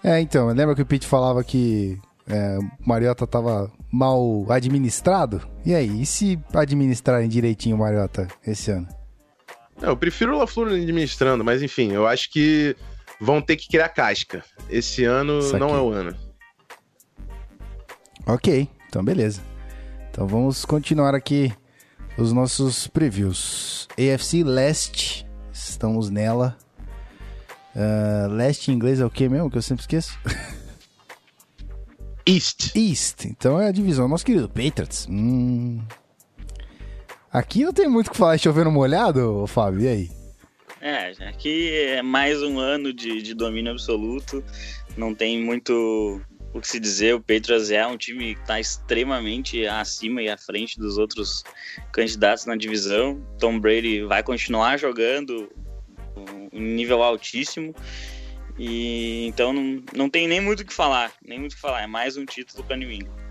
É, 0.00 0.20
então, 0.20 0.46
lembra 0.46 0.76
que 0.76 0.82
o 0.82 0.86
Pete 0.86 1.04
falava 1.04 1.42
que 1.42 1.98
é, 2.28 2.56
o 2.56 2.88
Mariota 2.88 3.26
tava 3.26 3.68
mal 3.92 4.46
administrado? 4.48 5.42
E 5.66 5.74
aí, 5.74 6.02
e 6.02 6.06
se 6.06 6.38
administrarem 6.54 7.28
direitinho 7.28 7.74
o 7.74 7.78
Mariota 7.80 8.28
esse 8.46 8.70
ano? 8.70 8.86
eu 9.80 9.96
prefiro 9.96 10.34
o 10.34 10.38
LaFleur 10.38 10.72
administrando, 10.72 11.44
mas 11.44 11.62
enfim, 11.62 11.92
eu 11.92 12.06
acho 12.06 12.30
que 12.30 12.76
vão 13.20 13.40
ter 13.40 13.56
que 13.56 13.68
criar 13.68 13.88
casca. 13.88 14.44
Esse 14.68 15.04
ano 15.04 15.40
não 15.58 15.74
é 15.74 15.80
o 15.80 15.90
ano. 15.90 16.16
Ok, 18.26 18.68
então 18.88 19.04
beleza. 19.04 19.40
Então 20.10 20.26
vamos 20.26 20.64
continuar 20.64 21.14
aqui 21.14 21.52
os 22.18 22.32
nossos 22.32 22.88
previews. 22.88 23.88
AFC 23.92 24.42
Leste, 24.42 25.24
estamos 25.52 26.10
nela. 26.10 26.58
Uh, 27.74 28.32
leste 28.32 28.72
em 28.72 28.74
inglês 28.74 29.00
é 29.00 29.06
o 29.06 29.10
que 29.10 29.28
mesmo? 29.28 29.48
Que 29.48 29.58
eu 29.58 29.62
sempre 29.62 29.82
esqueço. 29.82 30.18
East. 32.26 32.74
East. 32.74 33.26
Então 33.26 33.60
é 33.60 33.68
a 33.68 33.72
divisão 33.72 34.08
nosso 34.08 34.26
querido 34.26 34.48
Patriots. 34.48 35.06
Hum. 35.08 35.80
Aqui 37.32 37.64
não 37.64 37.72
tem 37.72 37.88
muito 37.88 38.08
o 38.08 38.10
que 38.10 38.16
falar 38.16 38.36
chovendo 38.36 38.70
molhado, 38.70 39.46
Fábio. 39.46 39.82
E 39.82 39.88
aí? 39.88 40.10
É, 40.80 41.12
aqui 41.28 41.72
é 41.72 42.02
mais 42.02 42.42
um 42.42 42.58
ano 42.58 42.92
de, 42.92 43.22
de 43.22 43.32
domínio 43.32 43.72
absoluto. 43.72 44.42
Não 44.96 45.14
tem 45.14 45.42
muito 45.42 46.20
o 46.58 46.60
que 46.60 46.68
se 46.68 46.78
dizer. 46.78 47.14
O 47.14 47.20
Patriots 47.20 47.70
é 47.70 47.86
um 47.86 47.96
time 47.96 48.34
que 48.34 48.40
está 48.40 48.60
extremamente 48.60 49.66
acima 49.66 50.22
e 50.22 50.28
à 50.28 50.36
frente 50.36 50.78
dos 50.78 50.98
outros 50.98 51.42
candidatos 51.92 52.46
na 52.46 52.56
divisão. 52.56 53.20
Tom 53.38 53.58
Brady 53.58 54.02
vai 54.02 54.22
continuar 54.22 54.78
jogando 54.78 55.50
um 56.52 56.60
nível 56.60 57.02
altíssimo. 57.02 57.74
E 58.58 59.26
então 59.26 59.52
não, 59.52 59.82
não 59.94 60.10
tem 60.10 60.26
nem 60.26 60.40
muito 60.40 60.60
o 60.60 60.66
que 60.66 60.74
falar, 60.74 61.12
nem 61.24 61.38
muito 61.38 61.52
o 61.52 61.54
que 61.54 61.60
falar, 61.60 61.82
é 61.82 61.86
mais 61.86 62.16
um 62.16 62.24
título 62.24 62.64
para 62.64 62.76
New 62.76 62.90
England. 62.90 63.27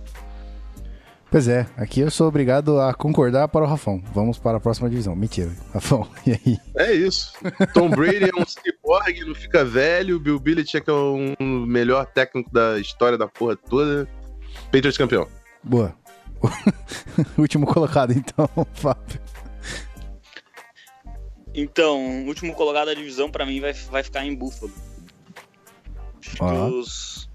Pois 1.29 1.49
é, 1.49 1.67
aqui 1.75 1.99
eu 1.99 2.09
sou 2.09 2.27
obrigado 2.29 2.79
a 2.79 2.93
concordar 2.93 3.49
para 3.49 3.65
o 3.65 3.67
Rafão. 3.67 4.01
Vamos 4.13 4.39
para 4.39 4.57
a 4.57 4.59
próxima 4.61 4.89
divisão. 4.89 5.13
Mentira, 5.13 5.51
Rafão, 5.73 6.07
e 6.25 6.31
aí? 6.31 6.57
É 6.75 6.93
isso. 6.93 7.33
Tom 7.73 7.89
Brady 7.89 8.29
é 8.29 8.41
um 8.41 8.45
cyborg, 8.45 9.25
não 9.25 9.35
fica 9.35 9.65
velho. 9.65 10.19
Bill 10.19 10.39
Belichick 10.39 10.89
é 10.89 10.93
o 10.93 11.35
um 11.37 11.65
melhor 11.65 12.05
técnico 12.05 12.49
da 12.51 12.79
história 12.79 13.17
da 13.17 13.27
porra 13.27 13.57
toda. 13.57 14.07
Patriots 14.71 14.97
campeão. 14.97 15.27
Boa. 15.61 15.93
Último 17.37 17.65
colocado, 17.65 18.13
então, 18.13 18.49
Fábio. 18.73 19.19
Então, 21.53 22.23
o 22.23 22.27
último 22.27 22.53
colocado 22.53 22.85
da 22.85 22.93
divisão 22.93 23.29
para 23.29 23.45
mim 23.45 23.59
vai, 23.59 23.73
vai 23.73 24.03
ficar 24.03 24.23
em 24.25 24.33
Buffalo. 24.33 24.71
Os, 26.39 27.26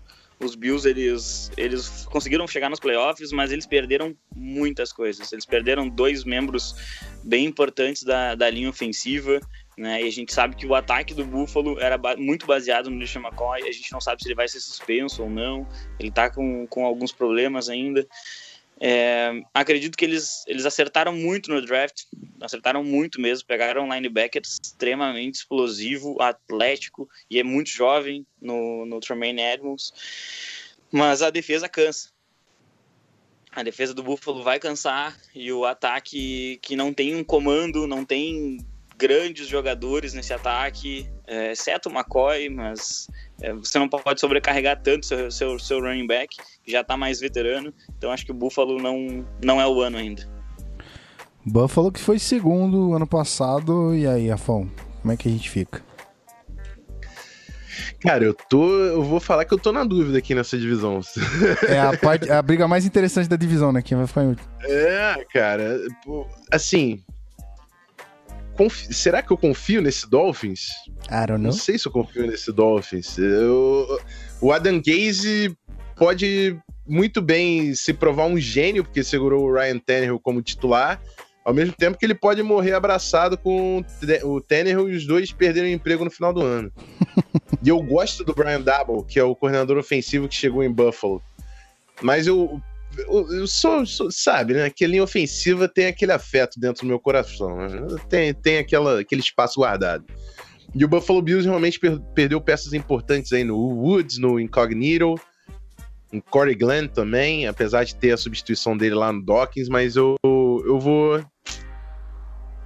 os 0.44 0.54
Bills, 0.54 0.88
eles, 0.88 1.50
eles 1.56 2.06
conseguiram 2.06 2.46
chegar 2.46 2.68
nos 2.68 2.80
playoffs, 2.80 3.32
mas 3.32 3.52
eles 3.52 3.66
perderam 3.66 4.16
muitas 4.34 4.92
coisas. 4.92 5.32
Eles 5.32 5.46
perderam 5.46 5.88
dois 5.88 6.24
membros 6.24 6.74
bem 7.24 7.46
importantes 7.46 8.02
da, 8.02 8.34
da 8.34 8.50
linha 8.50 8.68
ofensiva, 8.68 9.40
né? 9.76 10.02
E 10.02 10.08
a 10.08 10.12
gente 10.12 10.32
sabe 10.32 10.56
que 10.56 10.66
o 10.66 10.74
ataque 10.74 11.14
do 11.14 11.24
Buffalo 11.24 11.78
era 11.80 11.96
ba 11.96 12.16
muito 12.16 12.46
baseado 12.46 12.90
no 12.90 12.98
LeSean 12.98 13.22
McCoy. 13.22 13.62
A 13.62 13.72
gente 13.72 13.90
não 13.92 14.00
sabe 14.00 14.22
se 14.22 14.28
ele 14.28 14.34
vai 14.34 14.48
ser 14.48 14.60
suspenso 14.60 15.22
ou 15.22 15.30
não. 15.30 15.66
Ele 15.98 16.10
tá 16.10 16.30
com, 16.30 16.66
com 16.66 16.84
alguns 16.84 17.12
problemas 17.12 17.68
ainda. 17.68 18.06
É, 18.84 19.44
acredito 19.54 19.96
que 19.96 20.04
eles, 20.04 20.44
eles 20.48 20.66
acertaram 20.66 21.14
muito 21.14 21.52
no 21.52 21.64
draft, 21.64 22.02
acertaram 22.40 22.82
muito 22.82 23.20
mesmo, 23.20 23.46
pegaram 23.46 23.84
um 23.84 23.94
linebacker 23.94 24.42
extremamente 24.42 25.36
explosivo, 25.36 26.20
atlético 26.20 27.08
e 27.30 27.38
é 27.38 27.44
muito 27.44 27.70
jovem 27.70 28.26
no, 28.40 28.84
no 28.84 28.98
Tremaine 28.98 29.40
Edmonds, 29.40 29.92
mas 30.90 31.22
a 31.22 31.30
defesa 31.30 31.68
cansa. 31.68 32.10
A 33.52 33.62
defesa 33.62 33.94
do 33.94 34.02
Buffalo 34.02 34.42
vai 34.42 34.58
cansar 34.58 35.16
e 35.32 35.52
o 35.52 35.64
ataque 35.64 36.58
que 36.60 36.74
não 36.74 36.92
tem 36.92 37.14
um 37.14 37.22
comando, 37.22 37.86
não 37.86 38.04
tem 38.04 38.58
grandes 38.96 39.46
jogadores 39.46 40.12
nesse 40.12 40.32
ataque, 40.32 41.08
é, 41.24 41.52
exceto 41.52 41.88
o 41.88 41.92
McCoy, 41.92 42.48
mas 42.48 43.08
você 43.52 43.78
não 43.78 43.88
pode 43.88 44.20
sobrecarregar 44.20 44.80
tanto 44.80 45.06
seu, 45.06 45.30
seu, 45.30 45.58
seu 45.58 45.80
running 45.80 46.06
back, 46.06 46.36
que 46.62 46.70
já 46.70 46.80
está 46.82 46.96
mais 46.96 47.20
veterano. 47.20 47.72
Então 47.96 48.10
acho 48.10 48.24
que 48.24 48.30
o 48.30 48.34
Buffalo 48.34 48.80
não, 48.80 49.24
não 49.42 49.60
é 49.60 49.66
o 49.66 49.80
ano 49.80 49.96
ainda. 49.96 50.28
Buffalo 51.44 51.90
que 51.90 52.00
foi 52.00 52.18
segundo 52.18 52.94
ano 52.94 53.06
passado, 53.06 53.94
e 53.94 54.06
aí, 54.06 54.30
Afon, 54.30 54.68
como 55.00 55.12
é 55.12 55.16
que 55.16 55.28
a 55.28 55.32
gente 55.32 55.50
fica? 55.50 55.82
Cara, 58.00 58.24
eu 58.24 58.34
tô. 58.34 58.68
Eu 58.68 59.02
vou 59.02 59.20
falar 59.20 59.44
que 59.44 59.54
eu 59.54 59.58
tô 59.58 59.72
na 59.72 59.84
dúvida 59.84 60.18
aqui 60.18 60.34
nessa 60.34 60.58
divisão. 60.58 61.00
É 61.68 61.80
a, 61.80 61.96
parte, 61.98 62.30
a 62.30 62.42
briga 62.42 62.66
mais 62.68 62.84
interessante 62.84 63.28
da 63.28 63.36
divisão, 63.36 63.72
né? 63.72 63.80
Quem 63.80 63.96
vai 63.96 64.06
ficar 64.06 64.24
em 64.24 64.28
último. 64.28 64.48
É, 64.62 65.24
cara. 65.32 65.80
Assim, 66.50 67.02
será 68.70 69.22
que 69.22 69.32
eu 69.32 69.36
confio 69.36 69.80
nesse 69.80 70.08
Dolphins? 70.08 70.68
I 71.10 71.26
don't 71.26 71.32
know. 71.32 71.38
Não 71.38 71.52
sei 71.52 71.78
se 71.78 71.86
eu 71.86 71.92
confio 71.92 72.26
nesse 72.26 72.52
Dolphins. 72.52 73.16
Eu... 73.18 74.00
O 74.40 74.52
Adam 74.52 74.80
Gaze 74.84 75.56
pode 75.96 76.58
muito 76.86 77.22
bem 77.22 77.74
se 77.74 77.92
provar 77.92 78.26
um 78.26 78.38
gênio, 78.38 78.84
porque 78.84 79.04
segurou 79.04 79.44
o 79.44 79.54
Ryan 79.54 79.78
Tannehill 79.78 80.18
como 80.18 80.42
titular, 80.42 81.00
ao 81.44 81.54
mesmo 81.54 81.72
tempo 81.72 81.98
que 81.98 82.04
ele 82.04 82.14
pode 82.14 82.42
morrer 82.42 82.72
abraçado 82.72 83.36
com 83.36 83.84
o 84.24 84.40
Tannehill 84.40 84.88
e 84.88 84.96
os 84.96 85.06
dois 85.06 85.32
perderem 85.32 85.72
emprego 85.72 86.04
no 86.04 86.10
final 86.10 86.32
do 86.32 86.42
ano. 86.42 86.72
e 87.62 87.68
eu 87.68 87.80
gosto 87.82 88.24
do 88.24 88.34
Brian 88.34 88.60
Double, 88.60 89.04
que 89.06 89.18
é 89.18 89.24
o 89.24 89.34
coordenador 89.34 89.78
ofensivo 89.78 90.28
que 90.28 90.34
chegou 90.34 90.62
em 90.62 90.70
Buffalo. 90.70 91.22
Mas 92.00 92.26
eu, 92.26 92.60
eu 93.08 93.46
sou, 93.46 93.86
sou, 93.86 94.10
sabe, 94.10 94.54
né? 94.54 94.70
Que 94.70 94.86
linha 94.86 95.02
ofensiva 95.02 95.68
tem 95.68 95.86
aquele 95.86 96.12
afeto 96.12 96.60
dentro 96.60 96.82
do 96.82 96.88
meu 96.88 97.00
coração. 97.00 97.56
Né? 97.56 97.96
Tem, 98.08 98.34
tem 98.34 98.58
aquela, 98.58 99.00
aquele 99.00 99.20
espaço 99.20 99.60
guardado. 99.60 100.04
E 100.74 100.84
o 100.84 100.88
Buffalo 100.88 101.20
Bills 101.20 101.46
realmente 101.46 101.78
per 101.78 102.00
perdeu 102.14 102.40
peças 102.40 102.72
importantes 102.72 103.32
aí 103.32 103.44
no 103.44 103.56
Woods, 103.56 104.18
no 104.18 104.40
Incognito, 104.40 105.14
em 106.12 106.20
Corey 106.20 106.54
Glenn 106.54 106.88
também, 106.88 107.46
apesar 107.46 107.84
de 107.84 107.94
ter 107.94 108.12
a 108.12 108.16
substituição 108.16 108.76
dele 108.76 108.94
lá 108.94 109.12
no 109.12 109.22
Dawkins, 109.22 109.68
mas 109.68 109.96
eu, 109.96 110.16
eu 110.22 110.78
vou. 110.78 111.24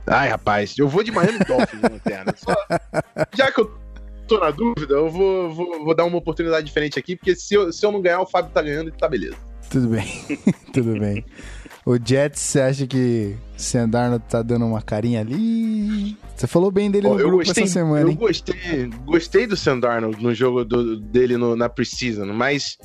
Ai, 0.07 0.29
rapaz, 0.29 0.77
eu 0.79 0.89
vou 0.89 1.03
de 1.03 1.11
Miami 1.11 1.39
Dolphins 1.41 1.83
lanterna. 1.83 2.35
Só... 2.37 2.55
Já 3.35 3.51
que 3.51 3.61
eu 3.61 3.77
tô 4.29 4.39
na 4.39 4.51
dúvida, 4.51 4.95
eu 4.95 5.11
vou, 5.11 5.51
vou, 5.51 5.85
vou, 5.85 5.95
dar 5.95 6.05
uma 6.05 6.19
oportunidade 6.19 6.67
diferente 6.67 6.99
aqui, 6.99 7.17
porque 7.17 7.35
se 7.35 7.55
eu, 7.55 7.73
se 7.73 7.85
eu 7.85 7.91
não 7.91 8.01
ganhar, 8.01 8.21
o 8.21 8.27
Fábio 8.27 8.53
tá 8.53 8.63
ganhando 8.63 8.89
e 8.89 8.93
tá 8.93 9.09
beleza. 9.09 9.37
Tudo 9.77 9.89
bem, 9.89 10.07
tudo 10.73 10.99
bem. 10.99 11.23
O 11.85 11.99
Jets, 12.03 12.41
você 12.41 12.61
acha 12.63 12.87
que 12.87 13.37
o 13.59 13.87
Darnold 13.87 14.25
tá 14.27 14.41
dando 14.41 14.65
uma 14.65 14.81
carinha 14.81 15.21
ali? 15.21 16.17
Você 16.35 16.47
falou 16.47 16.71
bem 16.71 16.91
dele 16.91 17.07
no 17.07 17.15
grupo 17.15 17.37
gostei, 17.45 17.65
essa 17.65 17.75
semana, 17.75 18.01
Eu 18.01 18.09
hein? 18.09 18.17
gostei, 18.17 18.91
gostei 19.05 19.47
do 19.47 19.55
Sam 19.55 19.79
Darnold 19.81 20.23
no 20.23 20.35
jogo 20.35 20.65
do, 20.65 20.97
dele 20.97 21.37
no, 21.37 21.55
na 21.55 21.69
Precision, 21.69 22.33
mas 22.33 22.79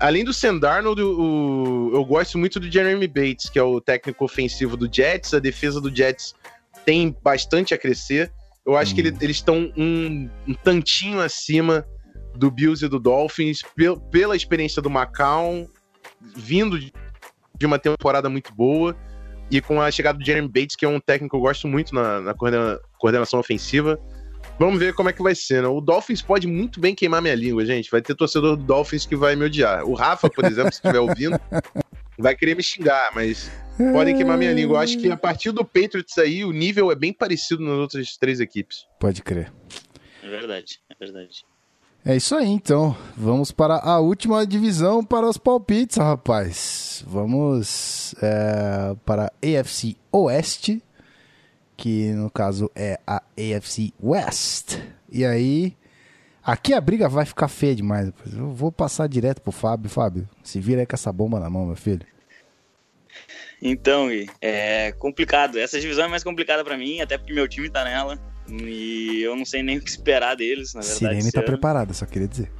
além 0.00 0.24
do 0.24 0.32
Sam 0.32 0.56
Darnold, 0.56 1.02
o, 1.02 1.90
eu 1.92 2.02
gosto 2.02 2.38
muito 2.38 2.58
do 2.58 2.72
Jeremy 2.72 3.06
Bates, 3.06 3.50
que 3.50 3.58
é 3.58 3.62
o 3.62 3.78
técnico 3.78 4.24
ofensivo 4.24 4.74
do 4.74 4.88
Jets. 4.90 5.34
A 5.34 5.40
defesa 5.40 5.82
do 5.82 5.94
Jets 5.94 6.34
tem 6.86 7.14
bastante 7.22 7.74
a 7.74 7.78
crescer. 7.78 8.32
Eu 8.64 8.74
acho 8.74 8.92
hum. 8.92 8.94
que 8.94 9.00
ele, 9.02 9.16
eles 9.20 9.36
estão 9.36 9.70
um, 9.76 10.30
um 10.48 10.54
tantinho 10.54 11.20
acima 11.20 11.86
do 12.34 12.50
Bills 12.50 12.82
e 12.82 12.88
do 12.88 12.98
Dolphins 12.98 13.60
pela 14.10 14.34
experiência 14.34 14.80
do 14.80 14.88
Macau 14.88 15.68
vindo 16.20 16.78
de 16.78 17.66
uma 17.66 17.78
temporada 17.78 18.28
muito 18.28 18.54
boa 18.54 18.96
e 19.50 19.60
com 19.60 19.80
a 19.80 19.90
chegada 19.90 20.18
do 20.18 20.24
Jeremy 20.24 20.48
Bates, 20.48 20.76
que 20.76 20.84
é 20.84 20.88
um 20.88 21.00
técnico 21.00 21.34
que 21.34 21.36
eu 21.36 21.40
gosto 21.40 21.66
muito 21.66 21.94
na, 21.94 22.20
na 22.20 22.34
coordenação 22.98 23.40
ofensiva. 23.40 23.98
Vamos 24.58 24.78
ver 24.78 24.92
como 24.92 25.08
é 25.08 25.12
que 25.12 25.22
vai 25.22 25.34
ser, 25.34 25.62
né? 25.62 25.68
O 25.68 25.80
Dolphins 25.80 26.20
pode 26.20 26.46
muito 26.46 26.80
bem 26.80 26.94
queimar 26.94 27.22
minha 27.22 27.34
língua, 27.34 27.64
gente. 27.64 27.90
Vai 27.90 28.02
ter 28.02 28.14
torcedor 28.14 28.56
do 28.56 28.64
Dolphins 28.64 29.06
que 29.06 29.16
vai 29.16 29.36
me 29.36 29.44
odiar. 29.44 29.84
O 29.84 29.94
Rafa, 29.94 30.28
por 30.28 30.44
exemplo, 30.44 30.72
se 30.72 30.78
estiver 30.78 30.98
ouvindo, 30.98 31.38
vai 32.18 32.34
querer 32.34 32.56
me 32.56 32.62
xingar, 32.62 33.12
mas 33.14 33.50
podem 33.92 34.16
queimar 34.16 34.36
minha 34.36 34.52
língua. 34.52 34.76
Eu 34.76 34.80
acho 34.80 34.98
que 34.98 35.10
a 35.10 35.16
partir 35.16 35.52
do 35.52 35.64
Patriots 35.64 36.18
aí, 36.18 36.44
o 36.44 36.52
nível 36.52 36.90
é 36.90 36.94
bem 36.94 37.12
parecido 37.12 37.62
nas 37.62 37.78
outras 37.78 38.16
três 38.16 38.40
equipes. 38.40 38.86
Pode 38.98 39.22
crer. 39.22 39.52
É 40.22 40.28
verdade, 40.28 40.80
é 40.90 40.94
verdade. 40.98 41.44
É 42.08 42.16
isso 42.16 42.34
aí, 42.34 42.48
então. 42.48 42.96
Vamos 43.14 43.52
para 43.52 43.74
a 43.74 44.00
última 44.00 44.46
divisão 44.46 45.04
para 45.04 45.28
os 45.28 45.36
palpites, 45.36 45.98
rapaz. 45.98 47.04
Vamos 47.06 48.14
é, 48.22 48.96
para 49.04 49.26
a 49.26 49.60
AFC 49.60 49.94
Oeste, 50.10 50.82
que 51.76 52.10
no 52.12 52.30
caso 52.30 52.70
é 52.74 52.98
a 53.06 53.22
AFC 53.36 53.92
West. 54.02 54.78
E 55.12 55.22
aí, 55.22 55.76
aqui 56.42 56.72
a 56.72 56.80
briga 56.80 57.10
vai 57.10 57.26
ficar 57.26 57.46
feia 57.46 57.74
demais. 57.74 58.10
Eu 58.32 58.54
vou 58.54 58.72
passar 58.72 59.06
direto 59.06 59.42
pro 59.42 59.52
Fábio. 59.52 59.90
Fábio, 59.90 60.26
se 60.42 60.58
vira 60.58 60.80
aí 60.80 60.86
com 60.86 60.96
essa 60.96 61.12
bomba 61.12 61.38
na 61.38 61.50
mão, 61.50 61.66
meu 61.66 61.76
filho. 61.76 62.06
Então, 63.60 64.08
Gui, 64.08 64.30
é 64.40 64.92
complicado. 64.92 65.58
Essa 65.58 65.78
divisão 65.78 66.06
é 66.06 66.08
mais 66.08 66.24
complicada 66.24 66.64
para 66.64 66.78
mim, 66.78 67.02
até 67.02 67.18
porque 67.18 67.34
meu 67.34 67.46
time 67.46 67.68
tá 67.68 67.84
nela. 67.84 68.18
E 68.50 69.22
eu 69.22 69.36
não 69.36 69.44
sei 69.44 69.62
nem 69.62 69.78
o 69.78 69.82
que 69.82 69.90
esperar 69.90 70.34
deles, 70.34 70.74
na 70.74 70.80
verdade. 70.80 70.98
Sirene 70.98 71.32
tá 71.32 71.42
preparada, 71.42 71.92
só 71.92 72.06
queria 72.06 72.28
dizer. 72.28 72.50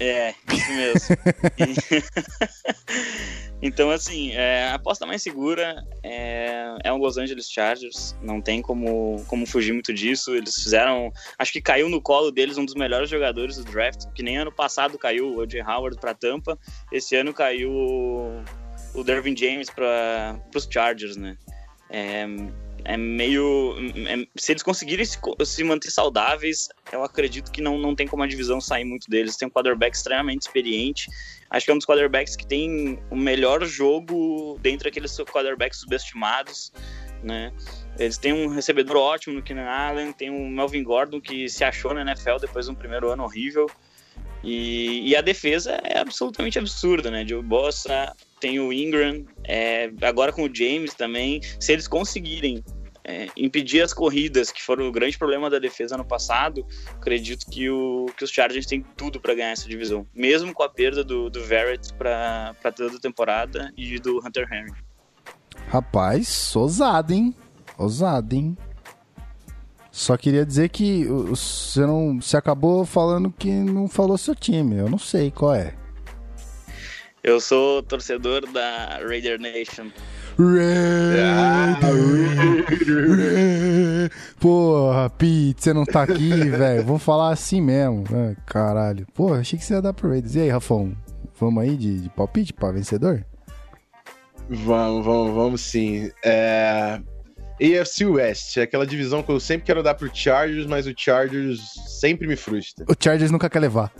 É, 0.00 0.32
isso 0.52 0.72
mesmo. 0.72 1.16
então, 3.60 3.90
assim, 3.90 4.30
é, 4.30 4.68
a 4.68 4.74
aposta 4.74 5.04
mais 5.04 5.22
segura 5.22 5.84
é, 6.04 6.76
é 6.84 6.92
o 6.92 6.96
Los 6.96 7.16
Angeles 7.16 7.50
Chargers. 7.50 8.16
Não 8.22 8.40
tem 8.40 8.62
como, 8.62 9.24
como 9.26 9.44
fugir 9.44 9.72
muito 9.72 9.92
disso. 9.92 10.36
Eles 10.36 10.54
fizeram. 10.54 11.12
Acho 11.36 11.52
que 11.52 11.60
caiu 11.60 11.88
no 11.88 12.00
colo 12.00 12.30
deles 12.30 12.58
um 12.58 12.64
dos 12.64 12.74
melhores 12.74 13.10
jogadores 13.10 13.56
do 13.56 13.64
draft, 13.64 14.04
que 14.14 14.22
nem 14.22 14.38
ano 14.38 14.52
passado 14.52 14.96
caiu 14.96 15.26
o 15.26 15.38
O.J. 15.38 15.62
Howard 15.62 15.98
para 16.00 16.14
Tampa. 16.14 16.56
Esse 16.92 17.16
ano 17.16 17.34
caiu 17.34 17.72
o, 17.72 18.40
o 18.94 19.02
Dervin 19.02 19.36
James 19.36 19.68
para 19.68 20.38
os 20.54 20.68
Chargers, 20.70 21.16
né? 21.16 21.36
É, 21.90 22.24
é 22.84 22.96
meio. 22.96 23.74
É, 24.06 24.26
se 24.36 24.52
eles 24.52 24.62
conseguirem 24.62 25.04
se, 25.04 25.18
se, 25.44 25.64
manter 25.64 25.90
saudáveis, 25.90 26.68
eu 26.92 27.02
acredito 27.02 27.50
que 27.50 27.60
não, 27.60 27.78
não 27.78 27.94
tem 27.94 28.06
como 28.06 28.22
a 28.22 28.26
divisão 28.26 28.60
sair 28.60 28.84
muito 28.84 29.08
deles. 29.10 29.36
Tem 29.36 29.48
um 29.48 29.50
quarterback 29.50 29.94
extremamente 29.94 30.42
experiente. 30.42 31.08
Acho 31.50 31.64
que 31.64 31.70
é 31.70 31.74
um 31.74 31.78
dos 31.78 31.86
quarterbacks 31.86 32.36
que 32.36 32.46
tem 32.46 32.98
o 33.10 33.16
melhor 33.16 33.64
jogo 33.64 34.58
dentre 34.60 34.88
aqueles 34.88 35.16
quarterbacks 35.18 35.80
subestimados. 35.80 36.72
Né? 37.22 37.52
Eles 37.98 38.16
têm 38.18 38.32
um 38.32 38.48
recebedor 38.48 38.96
ótimo 38.96 39.34
no 39.34 39.42
Keenan 39.42 39.68
Allen, 39.68 40.12
tem 40.12 40.30
o 40.30 40.48
Melvin 40.48 40.84
Gordon 40.84 41.20
que 41.20 41.48
se 41.48 41.64
achou 41.64 41.92
na 41.92 42.02
NFL 42.02 42.36
depois 42.40 42.66
de 42.66 42.72
um 42.72 42.74
primeiro 42.74 43.10
ano 43.10 43.24
horrível. 43.24 43.68
E, 44.42 45.08
e 45.08 45.16
a 45.16 45.20
defesa 45.20 45.80
é 45.84 45.98
absolutamente 45.98 46.58
absurda, 46.58 47.10
né? 47.10 47.26
Joe 47.26 47.42
Bossa, 47.42 48.14
tem 48.40 48.60
o 48.60 48.72
Ingram, 48.72 49.24
é, 49.44 49.90
agora 50.02 50.32
com 50.32 50.44
o 50.44 50.54
James 50.54 50.94
também. 50.94 51.40
Se 51.58 51.72
eles 51.72 51.88
conseguirem 51.88 52.62
é, 53.04 53.26
impedir 53.36 53.80
as 53.80 53.92
corridas, 53.92 54.52
que 54.52 54.62
foram 54.62 54.86
o 54.86 54.92
grande 54.92 55.16
problema 55.16 55.48
da 55.48 55.58
defesa 55.58 55.96
no 55.96 56.04
passado, 56.04 56.64
acredito 56.94 57.46
que, 57.50 57.68
o, 57.70 58.06
que 58.16 58.22
os 58.22 58.30
Chargers 58.30 58.66
têm 58.66 58.84
tudo 58.96 59.18
para 59.18 59.34
ganhar 59.34 59.50
essa 59.50 59.66
divisão, 59.66 60.06
mesmo 60.14 60.52
com 60.52 60.62
a 60.62 60.68
perda 60.68 61.02
do, 61.02 61.30
do 61.30 61.42
Verrett 61.42 61.92
para 61.94 62.54
toda 62.76 62.96
a 62.96 63.00
temporada 63.00 63.72
e 63.76 63.98
do 63.98 64.18
Hunter 64.18 64.46
Henry. 64.52 64.72
Rapaz, 65.68 66.54
ousado, 66.54 67.12
hein? 67.12 67.34
Ousado, 67.76 68.34
hein? 68.34 68.56
Só 69.98 70.16
queria 70.16 70.46
dizer 70.46 70.68
que 70.68 71.04
você 71.06 71.80
não. 71.80 72.20
Você 72.20 72.36
acabou 72.36 72.86
falando 72.86 73.34
que 73.36 73.50
não 73.50 73.88
falou 73.88 74.16
seu 74.16 74.32
time. 74.32 74.76
Eu 74.76 74.88
não 74.88 74.96
sei 74.96 75.28
qual 75.28 75.56
é. 75.56 75.74
Eu 77.20 77.40
sou 77.40 77.82
torcedor 77.82 78.46
da 78.52 79.00
Raider 79.04 79.40
Nation. 79.40 79.88
Porra, 84.38 85.10
Pete, 85.10 85.64
você 85.64 85.72
não 85.72 85.84
tá 85.84 86.04
aqui, 86.04 86.30
velho. 86.48 86.84
Vamos 86.84 87.02
falar 87.02 87.32
assim 87.32 87.60
mesmo. 87.60 88.04
Ah, 88.12 88.40
caralho. 88.46 89.04
Porra, 89.12 89.40
achei 89.40 89.58
que 89.58 89.64
você 89.64 89.74
ia 89.74 89.82
dar 89.82 89.92
pro 89.92 90.10
Raiders. 90.10 90.36
E 90.36 90.42
aí, 90.42 90.48
Rafão? 90.48 90.96
Vamos 91.40 91.60
aí 91.60 91.76
de, 91.76 92.02
de 92.02 92.08
palpite 92.10 92.52
pra 92.52 92.70
vencedor? 92.70 93.26
Vamos, 94.48 95.04
vamos, 95.04 95.34
vamos 95.34 95.60
sim. 95.60 96.08
É... 96.24 97.00
AFC 97.60 98.06
West, 98.06 98.56
é 98.56 98.62
aquela 98.62 98.86
divisão 98.86 99.22
que 99.22 99.30
eu 99.30 99.40
sempre 99.40 99.66
quero 99.66 99.82
dar 99.82 99.94
pro 99.94 100.10
Chargers, 100.12 100.66
mas 100.66 100.86
o 100.86 100.94
Chargers 100.96 101.60
sempre 102.00 102.26
me 102.26 102.36
frustra. 102.36 102.84
O 102.88 102.94
Chargers 102.98 103.30
nunca 103.30 103.50
quer 103.50 103.60
levar. 103.60 103.92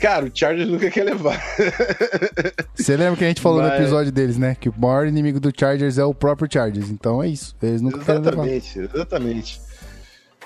Cara, 0.00 0.26
o 0.26 0.30
Chargers 0.34 0.68
nunca 0.68 0.90
quer 0.90 1.04
levar. 1.04 1.40
Você 2.74 2.96
lembra 2.96 3.16
que 3.16 3.24
a 3.24 3.28
gente 3.28 3.40
falou 3.40 3.62
Mas... 3.62 3.70
no 3.72 3.76
episódio 3.76 4.10
deles, 4.10 4.36
né? 4.36 4.56
Que 4.58 4.68
o 4.68 4.74
maior 4.76 5.06
inimigo 5.06 5.38
do 5.38 5.52
Chargers 5.56 5.96
é 5.98 6.04
o 6.04 6.14
próprio 6.14 6.48
Chargers. 6.50 6.90
Então 6.90 7.22
é 7.22 7.28
isso. 7.28 7.54
Eles 7.62 7.80
nunca 7.80 7.98
exatamente, 7.98 8.24
querem 8.24 8.36
levar. 8.36 8.46
Exatamente, 8.46 8.96
exatamente. 8.96 9.60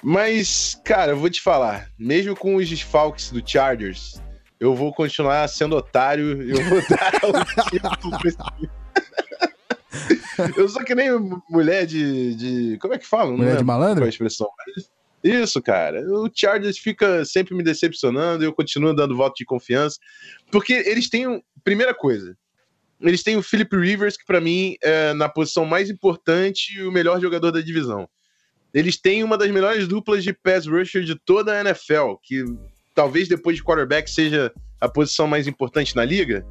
Mas, 0.02 0.80
cara, 0.84 1.12
eu 1.12 1.16
vou 1.16 1.30
te 1.30 1.40
falar. 1.40 1.88
Mesmo 1.98 2.36
com 2.36 2.56
os 2.56 2.68
desfalques 2.68 3.30
do 3.30 3.42
Chargers, 3.44 4.20
eu 4.60 4.74
vou 4.74 4.92
continuar 4.92 5.48
sendo 5.48 5.76
otário. 5.76 6.42
Eu 6.42 6.62
vou 6.64 6.82
dar 6.88 7.14
o 7.24 7.70
título 7.70 8.18
Eu 10.56 10.68
sou 10.68 10.84
que 10.84 10.94
nem 10.94 11.08
mulher 11.48 11.86
de. 11.86 12.34
de 12.34 12.78
como 12.78 12.94
é 12.94 12.98
que 12.98 13.06
fala? 13.06 13.30
Mulher 13.30 13.56
de 13.56 13.64
malandro? 13.64 14.04
É 14.04 14.06
a 14.06 14.10
expressão? 14.10 14.48
Isso, 15.22 15.60
cara. 15.60 16.00
O 16.02 16.30
Chargers 16.32 16.78
fica 16.78 17.24
sempre 17.24 17.54
me 17.54 17.62
decepcionando 17.62 18.44
e 18.44 18.46
eu 18.46 18.52
continuo 18.52 18.94
dando 18.94 19.16
voto 19.16 19.36
de 19.36 19.44
confiança. 19.44 19.98
Porque 20.50 20.72
eles 20.72 21.08
têm. 21.08 21.42
Primeira 21.64 21.92
coisa, 21.92 22.36
eles 23.00 23.22
têm 23.22 23.36
o 23.36 23.42
Philip 23.42 23.76
Rivers, 23.76 24.16
que 24.16 24.24
para 24.24 24.40
mim 24.40 24.76
é 24.82 25.12
na 25.14 25.28
posição 25.28 25.64
mais 25.64 25.90
importante 25.90 26.80
o 26.82 26.92
melhor 26.92 27.20
jogador 27.20 27.50
da 27.50 27.60
divisão. 27.60 28.08
Eles 28.72 28.96
têm 28.96 29.24
uma 29.24 29.36
das 29.36 29.50
melhores 29.50 29.88
duplas 29.88 30.22
de 30.22 30.32
pass 30.32 30.66
rusher 30.66 31.02
de 31.02 31.14
toda 31.14 31.52
a 31.52 31.60
NFL, 31.60 32.14
que 32.22 32.44
talvez 32.94 33.26
depois 33.26 33.56
de 33.56 33.64
quarterback 33.64 34.10
seja 34.10 34.52
a 34.80 34.88
posição 34.88 35.26
mais 35.26 35.46
importante 35.46 35.96
na 35.96 36.04
liga. 36.04 36.46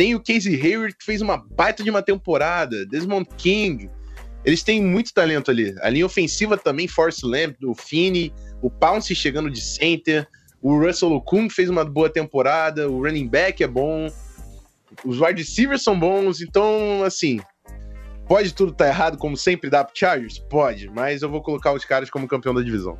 Tem 0.00 0.14
o 0.14 0.18
Casey 0.18 0.58
Hayward, 0.58 0.96
que 0.96 1.04
fez 1.04 1.20
uma 1.20 1.36
baita 1.36 1.84
de 1.84 1.90
uma 1.90 2.00
temporada. 2.00 2.86
Desmond 2.86 3.28
King. 3.36 3.90
Eles 4.46 4.62
têm 4.62 4.82
muito 4.82 5.12
talento 5.12 5.50
ali. 5.50 5.74
A 5.82 5.90
linha 5.90 6.06
ofensiva 6.06 6.56
também, 6.56 6.88
Force 6.88 7.20
Lamp, 7.22 7.56
o 7.62 7.74
Finney, 7.74 8.32
o 8.62 8.70
Pounce 8.70 9.14
chegando 9.14 9.50
de 9.50 9.60
center, 9.60 10.26
o 10.62 10.74
Russell 10.78 11.12
Okung 11.12 11.50
fez 11.50 11.68
uma 11.68 11.84
boa 11.84 12.08
temporada, 12.08 12.88
o 12.88 13.02
running 13.02 13.28
back 13.28 13.62
é 13.62 13.66
bom, 13.66 14.10
os 15.04 15.20
wide 15.20 15.42
receivers 15.42 15.82
são 15.82 16.00
bons, 16.00 16.40
então, 16.40 17.04
assim, 17.04 17.38
pode 18.26 18.54
tudo 18.54 18.72
estar 18.72 18.86
tá 18.86 18.90
errado, 18.90 19.18
como 19.18 19.36
sempre 19.36 19.68
dá 19.68 19.84
pro 19.84 19.94
Chargers? 19.94 20.38
Pode, 20.38 20.88
mas 20.88 21.20
eu 21.20 21.28
vou 21.28 21.42
colocar 21.42 21.74
os 21.74 21.84
caras 21.84 22.08
como 22.08 22.26
campeão 22.26 22.54
da 22.54 22.62
divisão. 22.62 22.98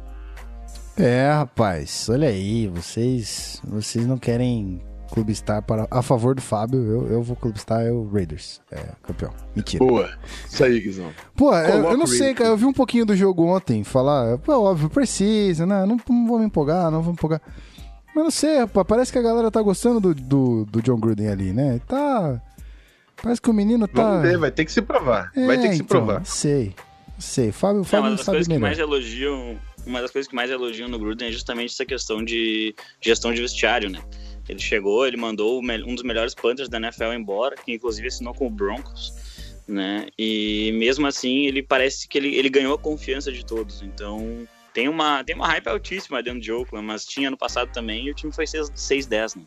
É, 0.98 1.32
rapaz, 1.32 2.10
olha 2.10 2.28
aí, 2.28 2.66
vocês, 2.66 3.58
vocês 3.64 4.06
não 4.06 4.18
querem 4.18 4.82
clubistar 5.10 5.62
para, 5.62 5.86
a 5.90 6.02
favor 6.02 6.34
do 6.34 6.40
Fábio. 6.40 6.80
Eu, 6.80 7.06
eu 7.08 7.22
vou 7.22 7.36
clubistar 7.36 7.82
é 7.82 7.90
o 7.90 8.08
Raiders. 8.10 8.60
É, 8.70 8.92
campeão. 9.02 9.32
Mentira. 9.54 9.84
Boa. 9.84 10.10
Isso 10.48 10.64
aí, 10.64 10.80
Guizão. 10.80 11.10
Pô, 11.36 11.54
eu, 11.54 11.90
eu, 11.90 11.96
não 11.96 12.06
sei, 12.06 12.32
cara. 12.34 12.50
Eu 12.50 12.56
vi 12.56 12.64
um 12.64 12.72
pouquinho 12.72 13.04
do 13.04 13.16
jogo 13.16 13.44
ontem. 13.44 13.84
Falar, 13.84 14.38
pô, 14.38 14.52
óbvio, 14.52 14.88
precisa, 14.88 15.66
né? 15.66 15.84
Não, 15.84 15.96
não 16.08 16.26
vou 16.26 16.38
me 16.38 16.46
empolgar, 16.46 16.90
não 16.90 17.02
vou 17.02 17.12
me 17.12 17.16
empolgar. 17.16 17.40
Mas 18.14 18.24
não 18.24 18.30
sei, 18.30 18.58
rapaz, 18.58 18.86
parece 18.86 19.12
que 19.12 19.18
a 19.18 19.22
galera 19.22 19.50
tá 19.50 19.62
gostando 19.62 20.00
do, 20.00 20.14
do, 20.14 20.64
do 20.64 20.82
John 20.82 20.98
Gruden 20.98 21.28
ali, 21.28 21.52
né? 21.52 21.80
Tá. 21.86 22.40
Parece 23.22 23.40
que 23.40 23.50
o 23.50 23.54
menino 23.54 23.86
tá. 23.86 24.02
Vamos 24.02 24.22
ver, 24.22 24.38
vai 24.38 24.50
ter 24.50 24.64
que 24.64 24.72
se 24.72 24.82
provar. 24.82 25.30
É, 25.36 25.46
vai 25.46 25.58
ter 25.58 25.68
que 25.68 25.76
se 25.76 25.82
então, 25.82 26.04
provar. 26.04 26.24
Sei. 26.24 26.74
Sei. 27.18 27.52
Fábio, 27.52 27.84
Fábio 27.84 28.04
não, 28.04 28.10
uma 28.10 28.16
das 28.16 28.24
sabe 28.24 28.38
melhor. 28.38 28.54
que 28.54 28.58
mais 28.60 28.78
elogiam, 28.78 29.58
uma 29.86 30.00
das 30.00 30.10
coisas 30.10 30.28
que 30.28 30.34
mais 30.34 30.50
elogiam 30.50 30.88
no 30.88 30.98
Gruden 30.98 31.28
é 31.28 31.32
justamente 31.32 31.72
essa 31.72 31.84
questão 31.84 32.24
de 32.24 32.74
gestão 33.00 33.32
de 33.32 33.40
vestiário, 33.42 33.90
né? 33.90 34.00
Ele 34.50 34.58
chegou, 34.58 35.06
ele 35.06 35.16
mandou 35.16 35.60
um 35.60 35.94
dos 35.94 36.02
melhores 36.02 36.34
punters 36.34 36.68
da 36.68 36.78
NFL 36.78 37.12
embora, 37.12 37.54
que 37.56 37.72
inclusive 37.72 38.08
assinou 38.08 38.34
com 38.34 38.48
o 38.48 38.50
Broncos, 38.50 39.14
né? 39.68 40.06
E 40.18 40.72
mesmo 40.74 41.06
assim, 41.06 41.46
ele 41.46 41.62
parece 41.62 42.08
que 42.08 42.18
ele, 42.18 42.34
ele 42.34 42.48
ganhou 42.48 42.74
a 42.74 42.78
confiança 42.78 43.30
de 43.30 43.46
todos. 43.46 43.80
Então, 43.80 44.46
tem 44.74 44.88
uma, 44.88 45.22
tem 45.22 45.36
uma 45.36 45.46
hype 45.46 45.68
altíssima 45.68 46.20
dentro 46.20 46.40
de 46.40 46.50
Oakland, 46.50 46.84
mas 46.84 47.04
tinha 47.04 47.30
no 47.30 47.36
passado 47.36 47.70
também 47.72 48.06
e 48.06 48.10
o 48.10 48.14
time 48.14 48.32
foi 48.32 48.44
6-10, 48.44 49.36
né? 49.36 49.42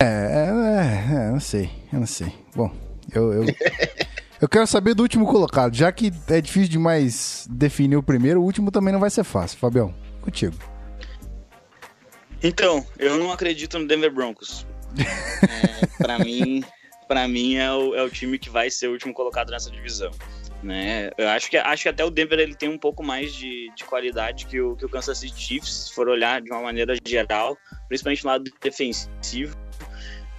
É, 0.00 0.06
é, 0.06 1.14
é, 1.14 1.30
não 1.30 1.40
sei, 1.40 1.70
eu 1.92 2.00
não 2.00 2.06
sei. 2.06 2.32
Bom, 2.54 2.70
eu, 3.14 3.32
eu, 3.32 3.44
eu 4.42 4.48
quero 4.48 4.66
saber 4.66 4.92
do 4.94 5.04
último 5.04 5.24
colocado. 5.24 5.74
Já 5.74 5.92
que 5.92 6.12
é 6.28 6.40
difícil 6.40 6.68
demais 6.68 7.46
definir 7.48 7.96
o 7.96 8.02
primeiro, 8.02 8.40
o 8.40 8.44
último 8.44 8.72
também 8.72 8.92
não 8.92 9.00
vai 9.00 9.10
ser 9.10 9.22
fácil. 9.22 9.56
Fabião, 9.56 9.94
contigo. 10.20 10.73
Então, 12.44 12.86
eu 12.98 13.16
não 13.16 13.32
acredito 13.32 13.78
no 13.78 13.86
Denver 13.86 14.12
Broncos. 14.12 14.66
é, 14.98 15.86
para 15.96 16.18
mim, 16.22 16.62
para 17.08 17.26
mim 17.26 17.54
é 17.54 17.72
o, 17.72 17.94
é 17.94 18.02
o 18.02 18.10
time 18.10 18.38
que 18.38 18.50
vai 18.50 18.70
ser 18.70 18.88
o 18.88 18.92
último 18.92 19.14
colocado 19.14 19.50
nessa 19.50 19.70
divisão. 19.70 20.10
Né? 20.62 21.10
Eu 21.16 21.28
acho 21.30 21.48
que, 21.48 21.56
acho 21.56 21.82
que 21.84 21.88
até 21.88 22.04
o 22.04 22.10
Denver 22.10 22.38
ele 22.38 22.54
tem 22.54 22.68
um 22.68 22.76
pouco 22.76 23.02
mais 23.02 23.34
de, 23.34 23.72
de 23.74 23.84
qualidade 23.84 24.44
que 24.44 24.60
o, 24.60 24.76
que 24.76 24.84
o 24.84 24.88
Kansas 24.90 25.18
City 25.18 25.40
Chiefs, 25.40 25.86
se 25.86 25.94
for 25.94 26.06
olhar 26.06 26.42
de 26.42 26.50
uma 26.50 26.60
maneira 26.60 26.94
geral, 27.02 27.56
principalmente 27.88 28.22
no 28.24 28.30
lado 28.30 28.52
defensivo. 28.60 29.56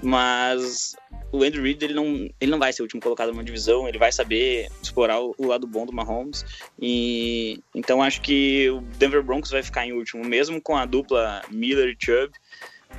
Mas 0.03 0.95
o 1.35 1.43
Andrew 1.43 1.63
Reid 1.63 1.83
ele 1.83 1.93
não, 1.93 2.29
ele 2.39 2.51
não 2.51 2.59
vai 2.59 2.71
ser 2.71 2.81
o 2.81 2.85
último 2.85 3.01
colocado 3.01 3.29
numa 3.29 3.43
divisão, 3.43 3.87
ele 3.87 3.97
vai 3.97 4.11
saber 4.11 4.69
explorar 4.81 5.19
o, 5.19 5.35
o, 5.37 5.47
lado 5.47 5.67
bom 5.67 5.85
do 5.85 5.93
Mahomes. 5.93 6.45
E 6.79 7.59
então 7.73 8.01
acho 8.01 8.21
que 8.21 8.69
o 8.69 8.81
Denver 8.97 9.21
Broncos 9.21 9.51
vai 9.51 9.61
ficar 9.61 9.85
em 9.85 9.93
último, 9.93 10.23
mesmo 10.23 10.61
com 10.61 10.75
a 10.75 10.85
dupla 10.85 11.41
Miller 11.49 11.89
e 11.89 12.05
Chubb. 12.05 12.33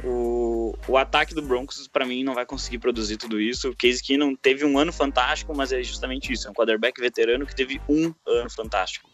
O, 0.05 0.77
o 0.87 0.99
ataque 0.99 1.35
do 1.35 1.41
Broncos, 1.41 1.89
para 1.89 2.05
mim, 2.05 2.23
não 2.23 2.35
vai 2.35 2.45
conseguir 2.45 2.79
produzir 2.79 3.17
tudo 3.17 3.41
isso. 3.41 3.71
O 3.71 3.77
Case 3.77 4.03
Keenum 4.03 4.37
teve 4.37 4.65
um 4.65 4.79
ano 4.79 4.93
fantástico, 4.93 5.55
mas 5.57 5.73
é 5.73 5.83
justamente 5.83 6.33
isso: 6.33 6.47
é 6.47 6.51
um 6.51 6.55
quarterback 6.55 7.01
veterano 7.01 7.47
que 7.47 7.55
teve 7.55 7.81
um 7.89 8.13
ano 8.27 8.51
fantástico. 8.51 9.09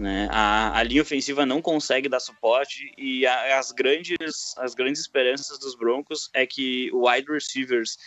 Né? 0.00 0.28
A, 0.30 0.78
a, 0.78 0.82
linha 0.82 1.02
ofensiva 1.02 1.44
não 1.44 1.60
consegue 1.60 2.08
dar 2.08 2.20
suporte 2.20 2.90
e 2.96 3.26
a, 3.26 3.58
as, 3.58 3.70
grandes, 3.70 4.16
as 4.56 4.74
grandes 4.74 5.02
esperanças 5.02 5.58
dos 5.58 5.74
Broncos 5.74 6.30
é 6.32 6.46
que 6.46 6.90
wide 6.90 7.30
receivers 7.30 7.98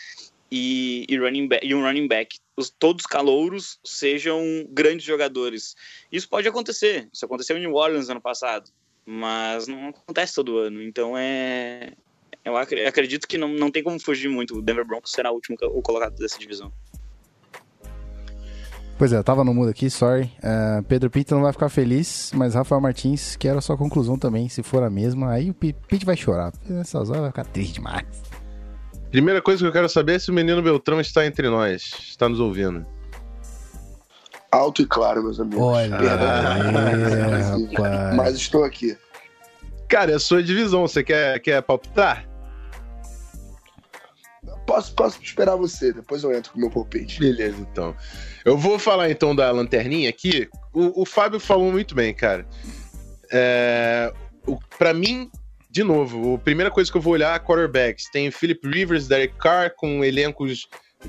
e, 0.50 1.06
e, 1.08 1.16
running 1.16 1.46
back, 1.46 1.64
e 1.64 1.72
um 1.72 1.82
running 1.82 2.08
back, 2.08 2.36
os, 2.56 2.68
todos 2.68 3.06
calouros, 3.06 3.78
sejam 3.84 4.42
grandes 4.70 5.06
jogadores. 5.06 5.76
Isso 6.10 6.28
pode 6.28 6.48
acontecer. 6.48 7.08
Isso 7.12 7.24
aconteceu 7.24 7.56
em 7.56 7.60
New 7.60 7.74
Orleans 7.74 8.08
ano 8.08 8.20
passado. 8.20 8.72
mas 9.06 9.68
não 9.68 9.90
acontece 9.90 10.34
todo 10.34 10.58
ano. 10.58 10.82
Então 10.82 11.16
é. 11.16 11.92
Eu 12.44 12.56
acredito 12.56 13.28
que 13.28 13.38
não, 13.38 13.48
não 13.48 13.70
tem 13.70 13.84
como 13.84 14.00
fugir 14.00 14.28
muito. 14.28 14.58
O 14.58 14.62
Denver 14.62 14.84
Broncos 14.84 15.12
será 15.12 15.30
o 15.30 15.34
último 15.34 15.56
colocado 15.56 16.16
dessa 16.16 16.38
divisão. 16.38 16.72
Pois 18.96 19.12
é, 19.12 19.16
eu 19.16 19.24
tava 19.24 19.42
no 19.42 19.52
mudo 19.52 19.70
aqui, 19.70 19.90
sorry. 19.90 20.30
Uh, 20.38 20.80
Pedro 20.84 21.10
Pinto 21.10 21.34
não 21.34 21.42
vai 21.42 21.52
ficar 21.52 21.68
feliz, 21.68 22.30
mas 22.34 22.54
Rafael 22.54 22.80
Martins 22.80 23.34
quer 23.34 23.56
a 23.56 23.60
sua 23.60 23.76
conclusão 23.76 24.16
também, 24.16 24.48
se 24.48 24.62
for 24.62 24.84
a 24.84 24.90
mesma. 24.90 25.32
Aí 25.32 25.50
o 25.50 25.54
Pete 25.54 26.06
vai 26.06 26.16
chorar. 26.16 26.52
Nessas 26.68 27.10
horas 27.10 27.22
vai 27.22 27.30
ficar 27.30 27.44
triste 27.44 27.74
demais. 27.74 28.04
Primeira 29.10 29.42
coisa 29.42 29.62
que 29.62 29.68
eu 29.68 29.72
quero 29.72 29.88
saber 29.88 30.14
é 30.14 30.18
se 30.18 30.30
o 30.30 30.34
menino 30.34 30.62
Beltrão 30.62 31.00
está 31.00 31.26
entre 31.26 31.48
nós, 31.48 31.92
está 32.08 32.28
nos 32.28 32.38
ouvindo. 32.38 32.86
Alto 34.50 34.82
e 34.82 34.86
claro, 34.86 35.24
meus 35.24 35.40
amigos. 35.40 35.60
Olha, 35.60 35.94
é, 35.94 38.12
mas 38.14 38.36
estou 38.36 38.64
aqui. 38.64 38.96
Cara, 39.88 40.12
é 40.12 40.14
a 40.14 40.20
sua 40.20 40.42
divisão, 40.42 40.82
você 40.82 41.02
quer, 41.02 41.40
quer 41.40 41.60
palpitar? 41.62 42.28
Posso, 44.66 44.94
posso 44.94 45.22
esperar 45.22 45.56
você, 45.56 45.92
depois 45.92 46.22
eu 46.22 46.32
entro 46.32 46.52
com 46.52 46.58
o 46.58 46.60
meu 46.60 46.70
palpite. 46.70 47.20
Beleza, 47.20 47.56
então. 47.60 47.94
Eu 48.44 48.56
vou 48.56 48.78
falar 48.78 49.10
então 49.10 49.34
da 49.34 49.50
lanterninha 49.50 50.08
aqui. 50.08 50.48
O, 50.72 51.02
o 51.02 51.04
Fábio 51.06 51.38
falou 51.38 51.70
muito 51.70 51.94
bem, 51.94 52.14
cara. 52.14 52.46
É, 53.30 54.12
para 54.78 54.94
mim, 54.94 55.30
de 55.70 55.82
novo, 55.82 56.36
a 56.36 56.38
primeira 56.38 56.70
coisa 56.70 56.90
que 56.90 56.96
eu 56.96 57.02
vou 57.02 57.12
olhar 57.12 57.36
é 57.36 57.38
quarterbacks. 57.38 58.08
Tem 58.10 58.30
Philip 58.30 58.66
Rivers, 58.66 59.06
Derek 59.06 59.34
Carr, 59.36 59.74
com 59.76 60.02
elencos 60.02 60.66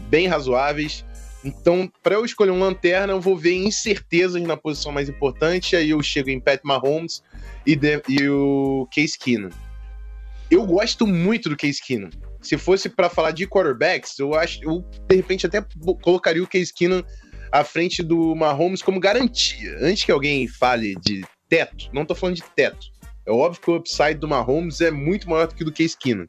bem 0.09 0.27
razoáveis. 0.27 1.05
Então, 1.43 1.89
para 2.03 2.15
eu 2.15 2.25
escolher 2.25 2.51
um 2.51 2.59
lanterna, 2.59 3.13
eu 3.13 3.21
vou 3.21 3.37
ver 3.37 3.55
incertezas 3.55 4.41
na 4.41 4.57
posição 4.57 4.91
mais 4.91 5.07
importante. 5.07 5.75
Aí 5.77 5.91
eu 5.91 6.01
chego 6.03 6.29
em 6.29 6.41
Pat 6.41 6.59
Mahomes 6.63 7.23
e, 7.65 7.75
de, 7.75 8.01
e 8.09 8.27
o 8.27 8.87
Case 8.91 9.17
Keenum. 9.17 9.51
Eu 10.51 10.65
gosto 10.65 11.07
muito 11.07 11.47
do 11.47 11.55
Case 11.55 11.81
Keenum 11.81 12.09
se 12.45 12.57
fosse 12.57 12.89
para 12.89 13.09
falar 13.09 13.31
de 13.31 13.47
quarterbacks, 13.47 14.17
eu 14.19 14.33
acho, 14.33 14.59
eu 14.63 14.83
de 15.09 15.15
repente 15.15 15.45
até 15.45 15.63
colocaria 16.01 16.43
o 16.43 16.47
Case 16.47 16.73
Keenum 16.73 17.01
à 17.51 17.63
frente 17.63 18.03
do 18.03 18.35
Mahomes 18.35 18.81
como 18.81 18.99
garantia. 18.99 19.77
Antes 19.81 20.03
que 20.03 20.11
alguém 20.11 20.47
fale 20.47 20.95
de 21.01 21.25
teto, 21.49 21.89
não 21.93 22.05
tô 22.05 22.13
falando 22.13 22.35
de 22.35 22.43
teto. 22.55 22.87
É 23.25 23.31
óbvio 23.31 23.61
que 23.61 23.71
o 23.71 23.75
upside 23.77 24.15
do 24.15 24.27
Mahomes 24.27 24.81
é 24.81 24.91
muito 24.91 25.29
maior 25.29 25.47
do 25.47 25.55
que 25.55 25.63
do 25.63 25.71
Case 25.71 25.97
Keenum. 25.97 26.27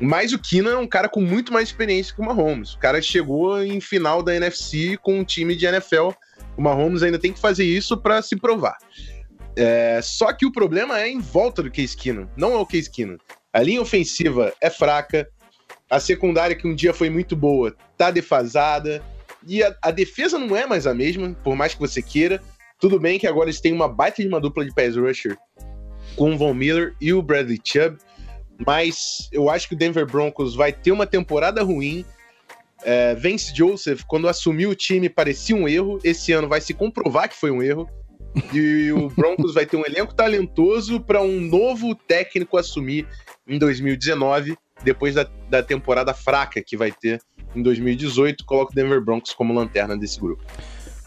Mas 0.00 0.32
o 0.32 0.38
Keenum 0.38 0.70
é 0.70 0.76
um 0.76 0.86
cara 0.86 1.08
com 1.08 1.20
muito 1.20 1.52
mais 1.52 1.68
experiência 1.68 2.14
que 2.14 2.20
o 2.20 2.24
Mahomes. 2.24 2.74
O 2.74 2.78
cara 2.78 3.00
chegou 3.00 3.62
em 3.62 3.80
final 3.80 4.22
da 4.22 4.34
NFC 4.34 4.98
com 5.00 5.20
um 5.20 5.24
time 5.24 5.54
de 5.54 5.64
NFL. 5.64 6.10
O 6.56 6.62
Mahomes 6.62 7.02
ainda 7.02 7.18
tem 7.18 7.32
que 7.32 7.40
fazer 7.40 7.64
isso 7.64 7.96
para 7.96 8.20
se 8.20 8.36
provar. 8.36 8.76
É, 9.56 10.00
só 10.02 10.32
que 10.32 10.44
o 10.44 10.52
problema 10.52 11.00
é 11.00 11.08
em 11.08 11.20
volta 11.20 11.62
do 11.62 11.70
Case 11.70 11.96
Keenum, 11.96 12.26
não 12.36 12.52
é 12.52 12.56
o 12.56 12.66
Case 12.66 12.90
Keenum. 12.90 13.16
A 13.52 13.62
linha 13.62 13.82
ofensiva 13.82 14.52
é 14.60 14.70
fraca, 14.70 15.28
a 15.90 16.00
secundária, 16.00 16.56
que 16.56 16.66
um 16.66 16.74
dia 16.74 16.94
foi 16.94 17.10
muito 17.10 17.36
boa, 17.36 17.76
tá 17.98 18.10
defasada, 18.10 19.02
e 19.46 19.62
a, 19.62 19.76
a, 19.82 19.90
defesa 19.90 20.38
não 20.38 20.56
é 20.56 20.66
mais 20.66 20.86
a 20.86 20.94
mesma, 20.94 21.36
por 21.44 21.54
mais 21.54 21.74
que 21.74 21.80
você 21.80 22.00
queira. 22.00 22.42
Tudo 22.80 22.98
bem 22.98 23.18
que 23.18 23.26
agora 23.26 23.46
eles 23.46 23.60
têm 23.60 23.72
uma 23.72 23.88
baita 23.88 24.22
de 24.22 24.28
uma 24.28 24.40
dupla 24.40 24.64
de 24.64 24.72
pass 24.72 24.96
rusher 24.96 25.36
com 26.16 26.34
o 26.34 26.38
Von 26.38 26.54
Miller 26.54 26.94
e 27.00 27.12
o 27.12 27.22
Bradley 27.22 27.60
Chubb, 27.62 27.98
mas 28.66 29.28
eu 29.32 29.48
acho 29.48 29.68
que 29.68 29.74
o 29.74 29.78
Denver 29.78 30.06
Broncos 30.06 30.54
vai 30.54 30.72
ter 30.72 30.92
uma 30.92 31.06
temporada 31.06 31.62
ruim. 31.62 32.04
É, 32.84 33.16
Joseph, 33.54 34.02
quando 34.06 34.28
assumiu 34.28 34.70
o 34.70 34.74
time, 34.74 35.08
parecia 35.08 35.54
um 35.54 35.68
erro. 35.68 35.98
Esse 36.02 36.32
ano 36.32 36.48
vai 36.48 36.60
se 36.60 36.74
comprovar 36.74 37.28
que 37.28 37.36
foi 37.36 37.50
um 37.50 37.62
erro. 37.62 37.88
E 38.52 38.90
o 38.92 39.08
Broncos 39.08 39.54
vai 39.54 39.66
ter 39.66 39.76
um 39.76 39.84
elenco 39.86 40.14
talentoso 40.14 41.00
para 41.00 41.20
um 41.20 41.40
novo 41.40 41.94
técnico 41.94 42.56
assumir 42.56 43.06
em 43.46 43.58
2019, 43.58 44.56
depois 44.82 45.14
da, 45.14 45.26
da 45.48 45.62
temporada 45.62 46.14
fraca 46.14 46.62
que 46.62 46.76
vai 46.76 46.92
ter 46.92 47.20
em 47.54 47.62
2018. 47.62 48.44
Coloca 48.44 48.72
o 48.72 48.74
Denver 48.74 49.00
Broncos 49.00 49.32
como 49.32 49.52
lanterna 49.52 49.96
desse 49.96 50.20
grupo. 50.20 50.42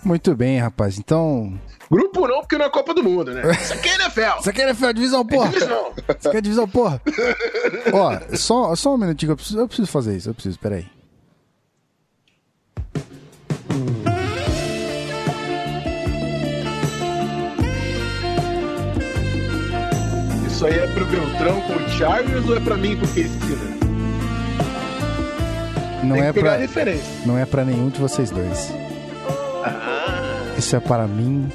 Muito 0.03 0.35
bem, 0.35 0.59
rapaz. 0.59 0.99
Então. 0.99 1.59
Grupo 1.89 2.27
não, 2.27 2.41
porque 2.41 2.57
não 2.57 2.65
é 2.65 2.69
Copa 2.69 2.93
do 2.93 3.03
Mundo, 3.03 3.33
né? 3.33 3.41
Isso 3.59 3.73
aqui 3.73 3.89
é 3.89 3.95
NFL. 3.95 4.39
Isso 4.39 4.49
aqui 4.49 4.61
é 4.61 4.65
NFL, 4.65 4.91
divisão, 4.93 5.25
porra. 5.25 5.47
É 5.47 5.51
divisão. 5.51 5.93
Isso 6.19 6.27
aqui 6.27 6.37
é 6.37 6.41
divisão, 6.41 6.67
porra. 6.67 7.01
Ó, 7.91 8.35
só, 8.35 8.75
só 8.75 8.93
um 8.93 8.97
minutinho, 8.97 9.31
eu 9.31 9.35
preciso, 9.35 9.59
eu 9.59 9.67
preciso 9.67 9.87
fazer 9.87 10.15
isso. 10.15 10.29
Eu 10.29 10.33
preciso, 10.33 10.59
peraí. 10.59 10.85
Isso 20.65 20.73
aí 20.73 20.79
é 20.79 20.87
pro 20.87 21.05
Beltrão 21.05 21.61
com 21.61 21.73
o 21.73 21.89
Chargers 21.89 22.49
ou 22.49 22.57
é 22.57 22.59
pra 22.59 22.75
mim 22.75 22.97
com 22.97 23.05
o 23.05 23.07
Keenum? 23.09 23.29
Não 26.03 26.15
é 26.15 26.33
pra. 26.33 26.57
Não 27.23 27.37
é 27.37 27.45
para 27.45 27.63
nenhum 27.63 27.89
de 27.89 27.99
vocês 27.99 28.31
dois. 28.31 28.73
Ah. 29.63 30.55
Isso 30.57 30.75
é 30.75 30.79
para 30.79 31.05
mim 31.05 31.51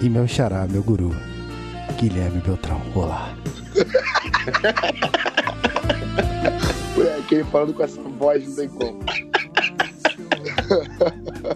e 0.00 0.08
meu 0.08 0.26
xará, 0.26 0.66
meu 0.66 0.82
guru, 0.82 1.14
Guilherme 1.98 2.40
Beltrão. 2.40 2.80
Olá. 2.94 3.36
é, 6.98 7.20
quem 7.28 7.44
falando 7.44 7.74
com 7.74 7.82
essa 7.82 8.00
voz 8.00 8.48
não 8.48 8.56
tem 8.56 8.68
como. 8.70 9.04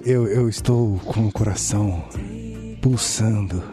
eu, 0.05 0.27
eu 0.27 0.51
estou 0.51 0.99
com 1.07 1.29
o 1.29 1.33
coração 1.33 2.05
pulsando 2.83 3.65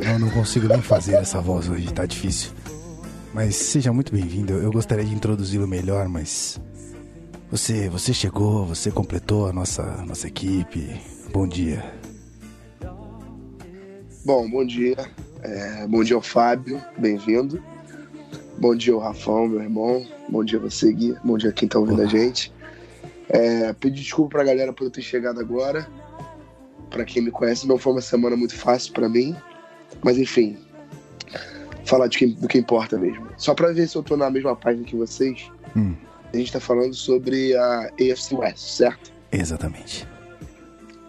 eu 0.00 0.18
não 0.18 0.30
consigo 0.30 0.68
nem 0.68 0.80
fazer 0.80 1.14
essa 1.14 1.40
voz 1.40 1.68
hoje, 1.68 1.92
tá 1.92 2.06
difícil. 2.06 2.52
Mas 3.34 3.56
seja 3.56 3.92
muito 3.92 4.12
bem-vindo. 4.12 4.52
Eu 4.54 4.70
gostaria 4.70 5.04
de 5.04 5.14
introduzi-lo 5.14 5.66
melhor, 5.66 6.08
mas 6.08 6.60
você, 7.50 7.88
você 7.88 8.12
chegou, 8.12 8.64
você 8.66 8.90
completou 8.90 9.46
a 9.46 9.52
nossa 9.52 9.82
nossa 10.06 10.26
equipe. 10.26 11.00
Bom 11.32 11.46
dia. 11.46 11.84
Bom, 14.24 14.48
bom 14.48 14.64
dia. 14.64 14.96
É, 15.42 15.86
bom 15.86 16.04
dia 16.04 16.14
ao 16.14 16.22
Fábio, 16.22 16.80
bem-vindo. 16.98 17.62
Bom 18.58 18.76
dia 18.76 18.94
ao 18.94 19.00
Rafão, 19.00 19.48
meu 19.48 19.60
irmão. 19.60 20.06
Bom 20.28 20.44
dia 20.44 20.58
a 20.58 20.62
você, 20.62 20.92
Gui. 20.92 21.16
Bom 21.24 21.36
dia 21.36 21.50
a 21.50 21.52
quem 21.52 21.68
tá 21.68 21.78
ouvindo 21.78 21.98
Olá. 22.00 22.08
a 22.08 22.10
gente. 22.10 22.52
É, 23.28 23.72
pedir 23.72 24.02
desculpa 24.02 24.36
pra 24.36 24.44
galera 24.44 24.72
por 24.72 24.84
eu 24.84 24.90
ter 24.90 25.02
chegado 25.02 25.40
agora. 25.40 25.88
Para 26.90 27.04
quem 27.04 27.22
me 27.22 27.30
conhece, 27.30 27.66
não 27.66 27.78
foi 27.78 27.92
uma 27.92 28.02
semana 28.02 28.36
muito 28.36 28.54
fácil 28.54 28.92
para 28.92 29.08
mim. 29.08 29.34
Mas 30.02 30.18
enfim, 30.18 30.58
falar 31.84 32.08
de 32.08 32.18
quem, 32.18 32.30
do 32.30 32.48
que 32.48 32.58
importa 32.58 32.98
mesmo. 32.98 33.28
Só 33.36 33.54
para 33.54 33.72
ver 33.72 33.88
se 33.88 33.96
eu 33.96 34.02
tô 34.02 34.16
na 34.16 34.30
mesma 34.30 34.56
página 34.56 34.84
que 34.84 34.96
vocês, 34.96 35.50
hum. 35.76 35.94
a 36.32 36.36
gente 36.36 36.52
tá 36.52 36.60
falando 36.60 36.94
sobre 36.94 37.56
a 37.56 37.90
AFC 38.00 38.34
West, 38.34 38.58
certo? 38.58 39.12
Exatamente. 39.30 40.06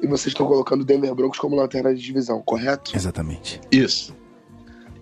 E 0.01 0.07
vocês 0.07 0.27
estão 0.27 0.45
colocando 0.45 0.81
o 0.81 0.85
Denver 0.85 1.13
Broncos 1.15 1.39
como 1.39 1.55
lanterna 1.55 1.95
de 1.95 2.01
divisão, 2.01 2.41
correto? 2.41 2.95
Exatamente. 2.95 3.61
Isso. 3.71 4.15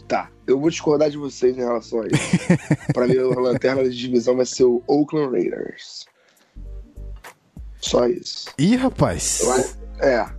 Tá, 0.07 0.29
eu 0.45 0.59
vou 0.59 0.69
discordar 0.69 1.09
de 1.09 1.17
vocês 1.17 1.57
em 1.57 1.61
relação 1.61 2.01
a 2.01 2.07
isso. 2.07 2.47
pra 2.93 3.07
mim, 3.07 3.17
a 3.17 3.39
lanterna 3.39 3.83
de 3.83 3.97
divisão 3.97 4.35
vai 4.35 4.45
ser 4.45 4.65
o 4.65 4.83
Oakland 4.87 5.31
Raiders. 5.31 6.05
Só 7.79 8.05
isso. 8.07 8.49
Ih, 8.59 8.75
rapaz. 8.75 9.41
Eu, 9.41 10.07
é, 10.07 10.29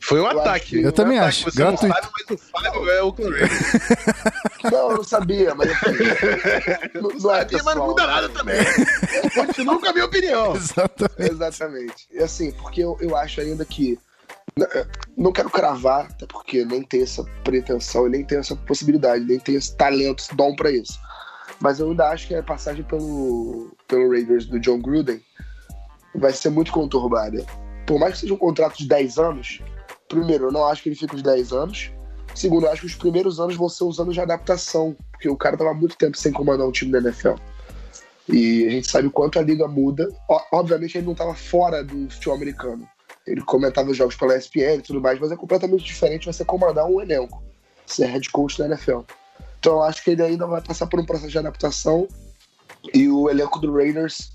foi 0.00 0.20
um 0.20 0.30
eu 0.30 0.40
ataque. 0.40 0.80
Eu 0.82 0.88
um 0.88 0.92
também 0.92 1.18
ataque. 1.18 1.28
acho. 1.28 1.50
Você 1.50 1.56
Gratuito. 1.56 1.86
não 1.88 1.94
sabe, 1.94 2.08
mas 2.12 2.30
o 2.30 2.44
Fábio 2.50 2.90
é 2.90 3.02
o 3.02 3.14
Não, 4.70 4.90
eu 4.90 4.96
não 4.96 5.04
sabia, 5.04 5.54
mas. 5.54 5.68
não, 6.94 7.02
não, 7.02 7.10
não 7.10 7.34
é 7.34 7.38
sabia, 7.40 7.62
mas 7.62 7.74
não 7.76 7.86
muda 7.86 8.06
nada 8.06 8.28
também. 8.30 8.56
Continua 9.34 9.78
com 9.78 9.86
a 9.86 9.92
minha 9.92 10.04
opinião. 10.04 10.56
Exatamente. 10.56 11.32
Exatamente. 11.32 12.08
E 12.10 12.18
assim, 12.18 12.52
porque 12.52 12.82
eu, 12.82 12.96
eu 13.00 13.16
acho 13.16 13.40
ainda 13.40 13.64
que. 13.64 13.98
Não 15.16 15.32
quero 15.32 15.50
cravar, 15.50 16.06
até 16.06 16.26
porque 16.26 16.64
nem 16.64 16.82
tem 16.82 17.02
essa 17.02 17.24
pretensão 17.42 18.06
e 18.06 18.10
nem 18.10 18.24
tem 18.24 18.38
essa 18.38 18.54
possibilidade, 18.54 19.24
nem 19.24 19.38
tem 19.38 19.56
esse 19.56 19.76
talento, 19.76 20.22
esse 20.22 20.34
dom 20.36 20.54
pra 20.54 20.70
isso. 20.70 20.98
Mas 21.60 21.80
eu 21.80 21.90
ainda 21.90 22.08
acho 22.08 22.28
que 22.28 22.34
a 22.34 22.42
passagem 22.42 22.84
pelo, 22.84 23.74
pelo 23.88 24.10
Raiders 24.10 24.46
do 24.46 24.60
John 24.60 24.80
Gruden 24.80 25.20
vai 26.14 26.32
ser 26.32 26.50
muito 26.50 26.70
conturbada. 26.70 27.44
Por 27.86 27.98
mais 27.98 28.14
que 28.14 28.20
seja 28.20 28.34
um 28.34 28.38
contrato 28.38 28.78
de 28.78 28.86
10 28.86 29.18
anos, 29.18 29.60
primeiro, 30.14 30.46
eu 30.46 30.52
não 30.52 30.64
acho 30.64 30.82
que 30.82 30.88
ele 30.88 30.96
fica 30.96 31.16
os 31.16 31.22
10 31.22 31.52
anos. 31.52 31.90
Segundo, 32.34 32.66
eu 32.66 32.72
acho 32.72 32.82
que 32.82 32.86
os 32.86 32.94
primeiros 32.94 33.38
anos 33.38 33.56
vão 33.56 33.68
ser 33.68 33.84
os 33.84 33.98
anos 34.00 34.14
de 34.14 34.20
adaptação, 34.20 34.96
porque 35.12 35.28
o 35.28 35.36
cara 35.36 35.56
tava 35.56 35.72
muito 35.74 35.96
tempo 35.96 36.16
sem 36.16 36.32
comandar 36.32 36.66
um 36.66 36.72
time 36.72 36.92
da 36.92 36.98
NFL. 36.98 37.34
E 38.28 38.66
a 38.66 38.70
gente 38.70 38.90
sabe 38.90 39.08
o 39.08 39.10
quanto 39.10 39.38
a 39.38 39.42
liga 39.42 39.68
muda. 39.68 40.08
Obviamente, 40.52 40.96
ele 40.96 41.04
não 41.04 41.12
estava 41.12 41.34
fora 41.34 41.84
do 41.84 42.10
futebol 42.10 42.34
americano. 42.34 42.88
Ele 43.26 43.40
comentava 43.42 43.90
os 43.90 43.96
jogos 43.96 44.16
pela 44.16 44.36
ESPN 44.36 44.78
e 44.78 44.82
tudo 44.82 45.00
mais, 45.00 45.18
mas 45.18 45.30
é 45.30 45.36
completamente 45.36 45.84
diferente 45.84 46.26
você 46.26 46.44
comandar 46.44 46.86
um 46.86 47.00
elenco, 47.00 47.42
ser 47.86 48.06
head 48.06 48.30
coach 48.30 48.58
da 48.58 48.66
NFL. 48.66 49.00
Então, 49.58 49.74
eu 49.74 49.82
acho 49.82 50.02
que 50.02 50.10
ele 50.10 50.22
ainda 50.22 50.46
vai 50.46 50.60
passar 50.60 50.86
por 50.86 51.00
um 51.00 51.06
processo 51.06 51.30
de 51.30 51.38
adaptação. 51.38 52.08
E 52.92 53.08
o 53.08 53.30
elenco 53.30 53.58
do 53.60 53.72
Raiders 53.72 54.32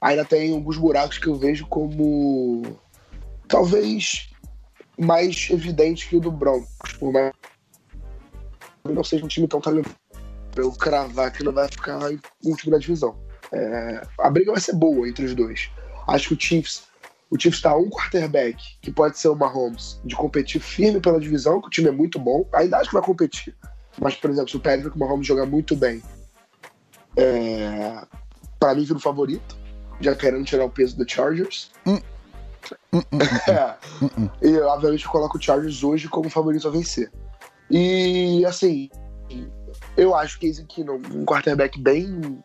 ainda 0.00 0.24
tem 0.24 0.52
alguns 0.52 0.76
buracos 0.76 1.18
que 1.18 1.26
eu 1.26 1.34
vejo 1.34 1.66
como 1.66 2.62
talvez 3.48 4.28
mais 4.98 5.48
evidente 5.50 6.08
que 6.08 6.16
o 6.16 6.20
do 6.20 6.30
Broncos, 6.30 6.92
por 6.98 7.12
mais 7.12 7.32
não 8.84 9.04
seja 9.04 9.24
um 9.24 9.28
time 9.28 9.46
tão 9.46 9.60
talentoso 9.60 9.94
pra 10.50 10.64
eu 10.64 10.72
cravar 10.72 11.32
que 11.32 11.44
não 11.44 11.52
vai 11.52 11.68
ficar 11.68 12.12
em 12.12 12.20
último 12.44 12.72
da 12.72 12.78
divisão. 12.78 13.16
É, 13.52 14.02
a 14.18 14.30
briga 14.30 14.52
vai 14.52 14.60
ser 14.60 14.74
boa 14.74 15.08
entre 15.08 15.24
os 15.24 15.34
dois. 15.34 15.70
Acho 16.06 16.28
que 16.28 16.34
o 16.34 16.40
Chiefs, 16.40 16.84
o 17.30 17.38
Chiefs 17.38 17.60
tá 17.60 17.76
um 17.76 17.88
quarterback, 17.88 18.78
que 18.80 18.90
pode 18.90 19.18
ser 19.18 19.28
o 19.28 19.36
Mahomes, 19.36 20.00
de 20.04 20.16
competir 20.16 20.60
firme 20.60 21.00
pela 21.00 21.20
divisão, 21.20 21.60
que 21.60 21.68
o 21.68 21.70
time 21.70 21.88
é 21.88 21.92
muito 21.92 22.18
bom. 22.18 22.48
Ainda 22.52 22.78
acho 22.78 22.90
que 22.90 22.96
vai 22.96 23.04
competir. 23.04 23.54
Mas, 24.00 24.14
por 24.16 24.30
exemplo, 24.30 24.48
se 24.48 24.56
o 24.56 24.60
Patrick 24.60 24.98
Mahomes 24.98 25.26
jogar 25.26 25.46
muito 25.46 25.76
bem, 25.76 26.02
é, 27.16 28.04
para 28.58 28.74
mim 28.74 28.84
vira 28.84 28.96
o 28.96 29.00
favorito, 29.00 29.56
já 30.00 30.14
querendo 30.14 30.44
tirar 30.44 30.64
o 30.64 30.70
peso 30.70 30.96
do 30.96 31.08
Chargers. 31.08 31.70
Hum. 31.86 32.00
É. 33.48 33.74
E 34.42 34.58
obviamente 34.60 35.04
eu 35.04 35.10
coloco 35.10 35.38
o 35.38 35.40
Chargers 35.40 35.82
hoje 35.82 36.08
como 36.08 36.30
favorito 36.30 36.68
a 36.68 36.70
vencer. 36.70 37.10
E 37.70 38.44
assim, 38.46 38.88
eu 39.96 40.14
acho 40.14 40.38
que 40.38 40.46
esse 40.46 40.62
aqui 40.62 40.84
um 40.88 41.24
quarterback 41.24 41.80
bem. 41.80 42.42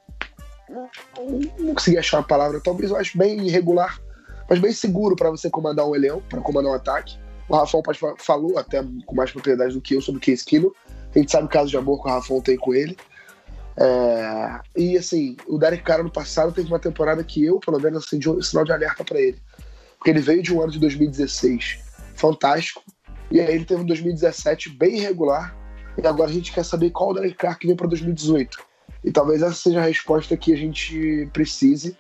Não 1.60 1.73
consegui 1.73 1.97
achar 1.97 2.19
a 2.19 2.23
palavra, 2.23 2.60
talvez 2.60 2.89
eu 2.89 2.97
acho 2.97 3.17
bem 3.17 3.45
irregular, 3.45 4.02
mas 4.49 4.60
bem 4.60 4.73
seguro 4.73 5.15
para 5.15 5.30
você 5.30 5.49
comandar 5.49 5.88
um 5.88 5.95
elenco, 5.95 6.23
para 6.30 6.41
comandar 6.41 6.71
um 6.71 6.76
ataque. 6.76 7.17
O 7.47 7.56
Rafão 7.56 7.84
falou 8.17 8.58
até 8.58 8.84
com 9.06 9.15
mais 9.15 9.32
propriedade 9.32 9.73
do 9.73 9.82
que 9.82 9.95
eu 9.95 10.02
sobre 10.02 10.17
o 10.17 10.21
Case 10.21 10.43
Keenum. 10.43 10.71
A 11.13 11.19
gente 11.19 11.32
sabe 11.32 11.45
o 11.45 11.49
caso 11.49 11.69
de 11.69 11.78
amor 11.78 12.02
que 12.02 12.08
o 12.08 12.12
Rafão 12.12 12.41
tem 12.41 12.58
com 12.58 12.73
ele. 12.73 12.97
É, 13.76 14.60
e 14.76 14.97
assim, 14.97 15.36
o 15.47 15.58
Derek 15.58 15.84
Carr 15.84 16.04
no 16.04 16.12
passado 16.12 16.52
teve 16.52 16.67
uma 16.67 16.80
temporada 16.80 17.23
que 17.23 17.43
eu, 17.43 17.60
pelo 17.60 17.80
menos, 17.80 18.06
acendi 18.06 18.30
um 18.30 18.41
sinal 18.41 18.63
de 18.63 18.71
alerta 18.71 19.04
para 19.04 19.19
ele. 19.19 19.41
Porque 20.04 20.10
ele 20.10 20.20
veio 20.20 20.44
de 20.44 20.54
um 20.54 20.62
ano 20.62 20.70
de 20.70 20.80
2016 20.80 21.80
fantástico, 22.16 22.84
e 23.32 23.39
aí 23.39 23.56
ele 23.56 23.63
teve 23.63 23.84
um 23.84 23.86
2017 23.86 24.72
bem 24.72 24.98
irregular, 24.98 25.56
e 25.98 26.06
agora 26.06 26.30
a 26.30 26.34
gente 26.34 26.52
quer 26.52 26.66
saber 26.66 26.89
qual 26.89 27.12
o 27.12 27.13
Derek 27.13 27.38
que 27.58 27.68
vem 27.68 27.76
para 27.78 27.88
2018. 27.88 28.58
E 29.02 29.13
talvez 29.13 29.42
essa 29.42 29.54
seja 29.54 29.80
a 29.80 29.86
resposta 29.86 30.36
que 30.36 30.52
a 30.52 30.58
gente 30.58 31.30
precise 31.32 31.98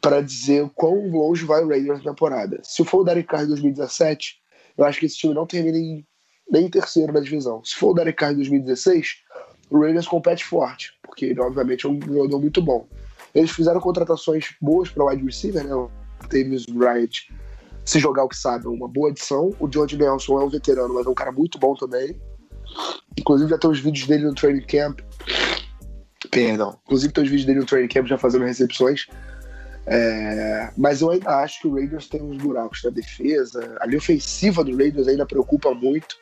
para 0.00 0.20
dizer 0.20 0.68
quão 0.74 1.08
longe 1.12 1.44
vai 1.44 1.62
o 1.62 1.68
Raiders 1.68 2.02
na 2.02 2.10
temporada. 2.10 2.58
Se 2.64 2.84
for 2.84 3.02
o 3.02 3.04
Derek 3.04 3.28
Carr 3.28 3.42
de 3.42 3.50
2017, 3.50 4.34
eu 4.76 4.84
acho 4.84 4.98
que 4.98 5.06
esse 5.06 5.18
time 5.18 5.32
não 5.32 5.46
termina 5.46 5.78
em, 5.78 6.04
nem 6.50 6.64
em 6.64 6.68
terceiro 6.68 7.12
na 7.12 7.20
divisão. 7.20 7.64
Se 7.64 7.76
for 7.76 7.90
o 7.90 7.94
Derek 7.94 8.18
Carr 8.18 8.30
de 8.30 8.38
2016, 8.38 9.18
o 9.70 9.78
Raiders 9.78 10.08
compete 10.08 10.44
forte, 10.44 10.90
porque 11.04 11.26
ele 11.26 11.40
obviamente 11.40 11.86
é 11.86 11.88
um 11.88 12.00
jogador 12.00 12.40
muito 12.40 12.60
bom. 12.60 12.88
Eles 13.32 13.52
fizeram 13.52 13.78
contratações 13.78 14.56
boas 14.60 14.90
para 14.90 15.04
o 15.04 15.08
wide 15.08 15.24
receiver, 15.24 15.62
né? 15.62 15.88
Davis 16.30 16.66
Wright, 16.68 17.32
se 17.84 17.98
jogar 17.98 18.24
o 18.24 18.28
que 18.28 18.36
sabe, 18.36 18.66
é 18.66 18.68
uma 18.68 18.86
boa 18.86 19.10
adição. 19.10 19.54
O 19.58 19.70
George 19.72 19.96
Nelson 19.96 20.40
é 20.40 20.44
um 20.44 20.48
veterano, 20.50 20.92
mas 20.92 21.06
é 21.06 21.08
um 21.08 21.14
cara 21.14 21.32
muito 21.32 21.58
bom 21.58 21.74
também. 21.74 22.20
Inclusive 23.18 23.48
já 23.48 23.58
tem 23.58 23.70
os 23.70 23.80
vídeos 23.80 24.06
dele 24.06 24.24
no 24.24 24.34
training 24.34 24.66
camp. 24.66 25.00
Perdão. 26.30 26.78
Inclusive 26.84 27.12
tem 27.12 27.24
os 27.24 27.30
vídeos 27.30 27.46
dele 27.46 27.60
no 27.60 27.66
training 27.66 27.88
camp 27.88 28.06
já 28.06 28.18
fazendo 28.18 28.44
recepções. 28.44 29.06
É... 29.90 30.70
mas 30.76 31.00
eu 31.00 31.10
ainda 31.10 31.30
acho 31.38 31.62
que 31.62 31.66
o 31.66 31.74
Raiders 31.74 32.08
tem 32.08 32.22
uns 32.22 32.36
buracos 32.36 32.82
na 32.84 32.90
defesa. 32.90 33.78
A 33.80 33.86
linha 33.86 33.96
ofensiva 33.96 34.62
do 34.62 34.76
Raiders 34.76 35.08
ainda 35.08 35.24
preocupa 35.24 35.72
muito. 35.72 36.14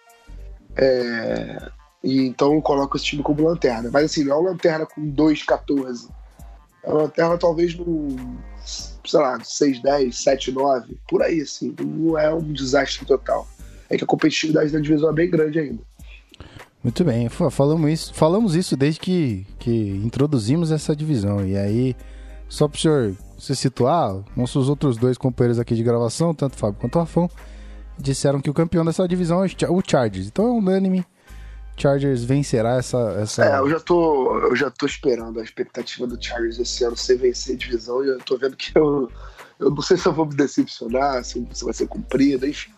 É... 0.76 1.68
E 2.04 2.26
então 2.26 2.54
eu 2.54 2.62
coloco 2.62 2.96
esse 2.96 3.06
time 3.06 3.24
como 3.24 3.42
lanterna. 3.42 3.90
Mas 3.92 4.04
assim, 4.04 4.22
não 4.22 4.36
é 4.36 4.38
uma 4.38 4.50
lanterna 4.50 4.86
com 4.86 5.02
2,14. 5.12 6.08
É 6.84 6.90
uma 6.90 7.02
lanterna 7.02 7.36
talvez 7.36 7.74
no, 7.74 8.06
sei 9.06 9.20
lá, 9.20 9.38
6,10, 9.38 10.08
7,9, 10.08 10.96
por 11.08 11.22
aí, 11.22 11.40
assim. 11.40 11.74
Não 11.80 12.18
é 12.18 12.32
um 12.32 12.52
desastre 12.52 13.06
total. 13.06 13.46
É 13.88 13.96
que 13.96 14.04
a 14.04 14.06
competitividade 14.06 14.70
da 14.70 14.80
divisão 14.80 15.10
é 15.10 15.12
bem 15.12 15.30
grande 15.30 15.58
ainda. 15.58 15.82
Muito 16.82 17.02
bem, 17.02 17.28
falamos 17.28 17.90
isso, 17.90 18.14
falamos 18.14 18.54
isso 18.54 18.76
desde 18.76 19.00
que, 19.00 19.44
que 19.58 19.70
introduzimos 20.04 20.70
essa 20.70 20.94
divisão. 20.94 21.44
E 21.44 21.56
aí, 21.56 21.96
só 22.48 22.68
para 22.68 22.76
o 22.76 22.80
senhor 22.80 23.16
se 23.38 23.56
situar, 23.56 24.22
nossos 24.36 24.68
outros 24.68 24.96
dois 24.96 25.18
companheiros 25.18 25.58
aqui 25.58 25.74
de 25.74 25.82
gravação, 25.82 26.32
tanto 26.32 26.56
Fábio 26.56 26.78
quanto 26.80 26.94
o 26.94 26.98
Rafão, 27.00 27.28
disseram 27.98 28.40
que 28.40 28.48
o 28.48 28.54
campeão 28.54 28.84
dessa 28.84 29.06
divisão 29.08 29.44
é 29.44 29.48
o 29.68 29.82
Chargers. 29.84 30.28
Então 30.28 30.46
é 30.46 30.50
unânime 30.50 31.04
Chargers 31.76 32.24
vencerá 32.24 32.76
essa, 32.76 32.98
essa. 33.20 33.44
É, 33.44 33.58
eu 33.58 33.68
já 33.68 33.78
tô. 33.78 34.38
Eu 34.38 34.56
já 34.56 34.70
tô 34.70 34.86
esperando 34.86 35.38
a 35.38 35.42
expectativa 35.42 36.06
do 36.06 36.22
Chargers 36.22 36.58
esse 36.58 36.84
ano 36.84 36.96
ser 36.96 37.18
vencer 37.18 37.54
a 37.54 37.58
divisão 37.58 38.02
e 38.04 38.08
eu 38.08 38.18
tô 38.18 38.36
vendo 38.36 38.56
que 38.56 38.76
eu. 38.76 39.10
Eu 39.58 39.70
não 39.70 39.82
sei 39.82 39.96
se 39.96 40.06
eu 40.06 40.12
vou 40.12 40.26
me 40.26 40.34
decepcionar, 40.34 41.24
se, 41.24 41.46
se 41.52 41.64
vai 41.64 41.72
ser 41.72 41.86
cumprida, 41.86 42.46
enfim. 42.46 42.70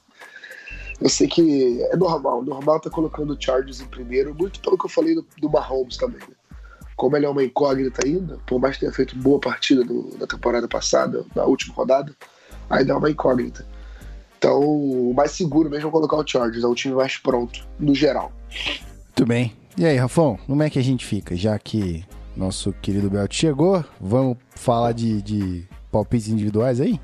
Eu 1.00 1.08
sei 1.08 1.28
que 1.28 1.80
é 1.82 1.96
normal, 1.96 2.42
normal 2.42 2.80
tá 2.80 2.90
colocando 2.90 3.32
o 3.32 3.40
Chargers 3.40 3.80
em 3.80 3.86
primeiro, 3.86 4.34
muito 4.34 4.60
pelo 4.60 4.76
que 4.76 4.86
eu 4.86 4.90
falei 4.90 5.14
do, 5.14 5.24
do 5.40 5.48
Mahomes 5.48 5.96
também. 5.96 6.20
Né? 6.20 6.34
Como 6.96 7.16
ele 7.16 7.26
é 7.26 7.28
uma 7.28 7.44
incógnita 7.44 8.04
ainda, 8.04 8.38
por 8.46 8.60
mais 8.60 8.74
que 8.74 8.80
tenha 8.80 8.92
feito 8.92 9.16
boa 9.16 9.40
partida 9.40 9.84
no, 9.84 10.16
na 10.18 10.26
temporada 10.26 10.66
passada, 10.66 11.24
na 11.34 11.44
última 11.44 11.74
rodada, 11.74 12.14
ainda 12.68 12.92
é 12.92 12.96
uma 12.96 13.10
incógnita. 13.10 13.64
Então, 14.38 14.60
o 14.60 15.12
mais 15.12 15.32
seguro 15.32 15.68
mesmo 15.68 15.88
é 15.88 15.90
colocar 15.90 16.16
o 16.16 16.26
Chargers, 16.26 16.62
é 16.62 16.66
o 16.66 16.74
time 16.74 16.94
mais 16.94 17.16
pronto, 17.16 17.66
no 17.78 17.92
geral. 17.92 18.32
Muito 19.06 19.26
bem. 19.26 19.52
E 19.76 19.84
aí, 19.84 19.96
Rafão, 19.96 20.38
como 20.46 20.62
é 20.62 20.70
que 20.70 20.78
a 20.78 20.82
gente 20.82 21.04
fica? 21.04 21.36
Já 21.36 21.58
que 21.58 22.04
nosso 22.36 22.72
querido 22.80 23.10
Belt 23.10 23.34
chegou, 23.34 23.84
vamos 24.00 24.36
falar 24.54 24.92
de, 24.92 25.20
de 25.22 25.64
palpites 25.90 26.28
individuais 26.28 26.80
aí? 26.80 27.00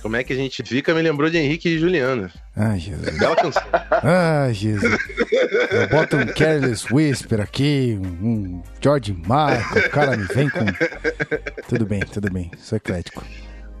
Como 0.00 0.16
é 0.16 0.24
que 0.24 0.32
a 0.32 0.36
gente 0.36 0.62
fica? 0.64 0.92
Me 0.94 1.02
lembrou 1.02 1.30
de 1.30 1.38
Henrique 1.38 1.68
e 1.68 1.78
Juliana. 1.78 2.32
Ai, 2.56 2.78
Jesus. 2.78 3.18
Bela 3.18 3.36
canção. 3.36 3.62
Ai, 4.02 4.52
Jesus. 4.52 4.98
Eu 5.70 5.88
boto 5.88 6.16
um 6.16 6.26
Careless 6.26 6.92
Whisper 6.92 7.40
aqui, 7.40 8.00
um 8.20 8.62
George 8.80 9.12
Michael, 9.12 9.86
o 9.86 9.90
cara 9.90 10.16
me 10.16 10.24
vem 10.24 10.48
com... 10.50 10.66
Tudo 11.68 11.86
bem, 11.86 12.00
tudo 12.00 12.32
bem. 12.32 12.50
Sou 12.58 12.76
eclético. 12.76 13.24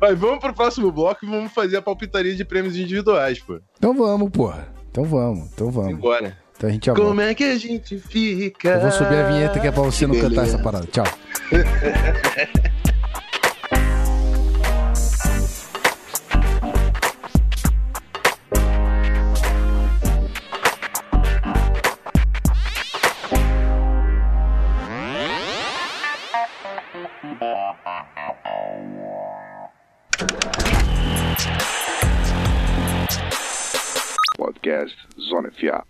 Mas 0.02 0.18
vamos 0.18 0.40
pro 0.40 0.52
próximo 0.52 0.90
bloco 0.90 1.24
e 1.24 1.28
vamos 1.30 1.52
fazer 1.52 1.76
a 1.76 1.82
palpitaria 1.82 2.34
de 2.34 2.44
prêmios 2.44 2.76
individuais, 2.76 3.38
pô. 3.38 3.60
Então 3.78 3.94
vamos, 3.94 4.30
porra. 4.30 4.66
Então 4.90 5.04
vamos, 5.04 5.48
então 5.54 5.70
vamos. 5.70 5.92
Embora. 5.92 6.36
Então 6.56 6.68
a 6.68 6.72
gente 6.72 6.86
já 6.86 6.92
Como 6.94 7.08
volta. 7.08 7.22
é 7.22 7.34
que 7.34 7.44
a 7.44 7.56
gente 7.56 7.98
fica? 7.98 8.68
Eu 8.70 8.80
vou 8.80 8.90
subir 8.90 9.14
a 9.16 9.28
vinheta 9.28 9.60
que 9.60 9.66
é 9.68 9.70
pra 9.70 9.82
você 9.84 10.04
Que 10.04 10.12
não 10.12 10.14
cantar 10.16 10.28
beleza. 10.30 10.54
essa 10.56 10.62
parada. 10.62 10.86
Tchau. 10.88 11.04
Podcast 34.62 34.96
Zona 35.18 35.50
FA. 35.50 35.84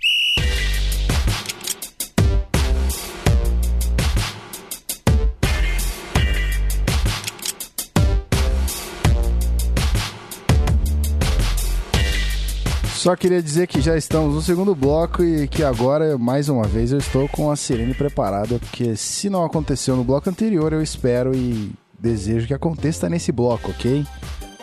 Só 12.94 13.14
queria 13.14 13.42
dizer 13.42 13.66
que 13.66 13.82
já 13.82 13.96
estamos 13.96 14.34
no 14.34 14.40
segundo 14.40 14.74
bloco 14.74 15.22
e 15.22 15.46
que 15.48 15.62
agora, 15.62 16.16
mais 16.16 16.48
uma 16.48 16.64
vez, 16.64 16.92
eu 16.92 16.98
estou 16.98 17.28
com 17.28 17.50
a 17.50 17.56
sirene 17.56 17.92
preparada, 17.92 18.58
porque 18.58 18.96
se 18.96 19.28
não 19.28 19.44
aconteceu 19.44 19.96
no 19.96 20.04
bloco 20.04 20.30
anterior, 20.30 20.72
eu 20.72 20.80
espero 20.80 21.34
e 21.34 21.72
desejo 21.98 22.46
que 22.46 22.54
aconteça 22.54 23.10
nesse 23.10 23.32
bloco, 23.32 23.70
ok? 23.70 24.06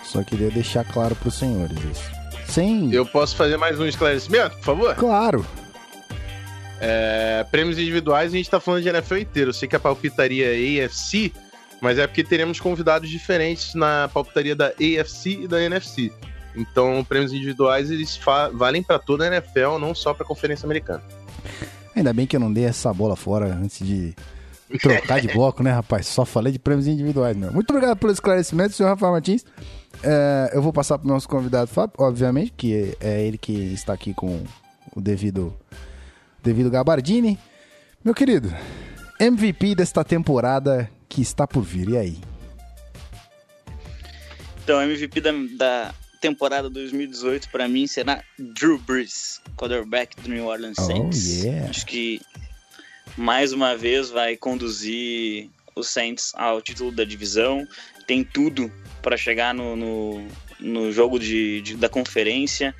Só 0.03 0.23
queria 0.23 0.49
deixar 0.49 0.83
claro 0.85 1.15
para 1.15 1.27
os 1.27 1.35
senhores 1.35 1.77
isso. 1.91 2.18
Sem. 2.49 2.91
Eu 2.91 3.05
posso 3.05 3.35
fazer 3.35 3.57
mais 3.57 3.79
um 3.79 3.85
esclarecimento, 3.85 4.57
por 4.57 4.63
favor? 4.63 4.95
Claro! 4.95 5.45
É, 6.81 7.45
prêmios 7.51 7.77
individuais, 7.77 8.33
a 8.33 8.37
gente 8.37 8.49
tá 8.49 8.59
falando 8.59 8.81
de 8.81 8.89
NFL 8.89 9.17
inteiro. 9.17 9.49
Eu 9.49 9.53
sei 9.53 9.67
que 9.67 9.75
a 9.75 9.79
palpitaria 9.79 10.47
é 10.47 10.85
AFC, 10.85 11.31
mas 11.81 11.99
é 11.99 12.07
porque 12.07 12.23
teremos 12.23 12.59
convidados 12.59 13.09
diferentes 13.09 13.75
na 13.75 14.09
palpitaria 14.13 14.55
da 14.55 14.67
AFC 14.67 15.41
e 15.43 15.47
da 15.47 15.61
NFC. 15.61 16.11
Então, 16.55 17.05
prêmios 17.07 17.31
individuais, 17.31 17.91
eles 17.91 18.19
valem 18.53 18.81
pra 18.81 18.97
toda 18.97 19.25
a 19.25 19.27
NFL, 19.27 19.77
não 19.79 19.93
só 19.93 20.13
pra 20.13 20.25
Conferência 20.25 20.65
Americana. 20.65 21.03
Ainda 21.95 22.13
bem 22.13 22.25
que 22.25 22.35
eu 22.35 22.39
não 22.39 22.51
dei 22.51 22.65
essa 22.65 22.93
bola 22.93 23.15
fora 23.15 23.53
antes 23.61 23.85
de 23.85 24.15
trocar 24.81 25.19
de 25.21 25.27
bloco, 25.27 25.61
né, 25.61 25.71
rapaz? 25.71 26.07
Só 26.07 26.25
falei 26.25 26.51
de 26.53 26.59
prêmios 26.59 26.87
individuais, 26.87 27.35
meu. 27.35 27.51
Muito 27.51 27.69
obrigado 27.71 27.97
pelo 27.97 28.11
esclarecimento, 28.11 28.73
senhor 28.73 28.89
Rafael 28.89 29.11
Martins. 29.11 29.45
É, 30.03 30.51
eu 30.53 30.61
vou 30.61 30.71
passar 30.71 30.97
pro 30.97 31.07
nosso 31.07 31.27
convidado 31.27 31.67
Fábio, 31.67 31.95
obviamente, 31.99 32.53
que 32.55 32.95
é 32.99 33.25
ele 33.25 33.37
que 33.37 33.51
está 33.73 33.93
aqui 33.93 34.13
com 34.13 34.43
o 34.95 35.01
devido, 35.01 35.53
devido 36.41 36.69
Gabardini. 36.69 37.37
Meu 38.03 38.15
querido, 38.15 38.53
MVP 39.19 39.75
desta 39.75 40.03
temporada 40.03 40.89
que 41.07 41.21
está 41.21 41.45
por 41.45 41.61
vir, 41.61 41.89
e 41.89 41.97
aí? 41.97 42.17
Então, 44.63 44.81
MVP 44.81 45.19
da, 45.19 45.31
da 45.57 45.93
temporada 46.21 46.69
2018 46.69 47.49
para 47.49 47.67
mim 47.67 47.87
será 47.87 48.23
Drew 48.37 48.77
Brees, 48.79 49.41
quarterback 49.57 50.15
do 50.21 50.29
New 50.29 50.45
Orleans 50.45 50.77
Saints. 50.77 51.41
Oh, 51.41 51.45
yeah. 51.45 51.69
Acho 51.69 51.85
que 51.85 52.21
mais 53.17 53.51
uma 53.51 53.75
vez 53.75 54.09
vai 54.09 54.37
conduzir 54.37 55.49
os 55.79 55.87
Saints 55.87 56.31
ao 56.35 56.61
título 56.61 56.91
da 56.91 57.03
divisão. 57.03 57.67
Tem 58.05 58.23
tudo 58.23 58.71
para 59.01 59.15
chegar 59.17 59.53
no, 59.53 59.75
no, 59.75 60.27
no 60.59 60.91
jogo 60.91 61.19
de, 61.19 61.61
de- 61.61 61.75
da 61.75 61.87
conferência. 61.89 62.75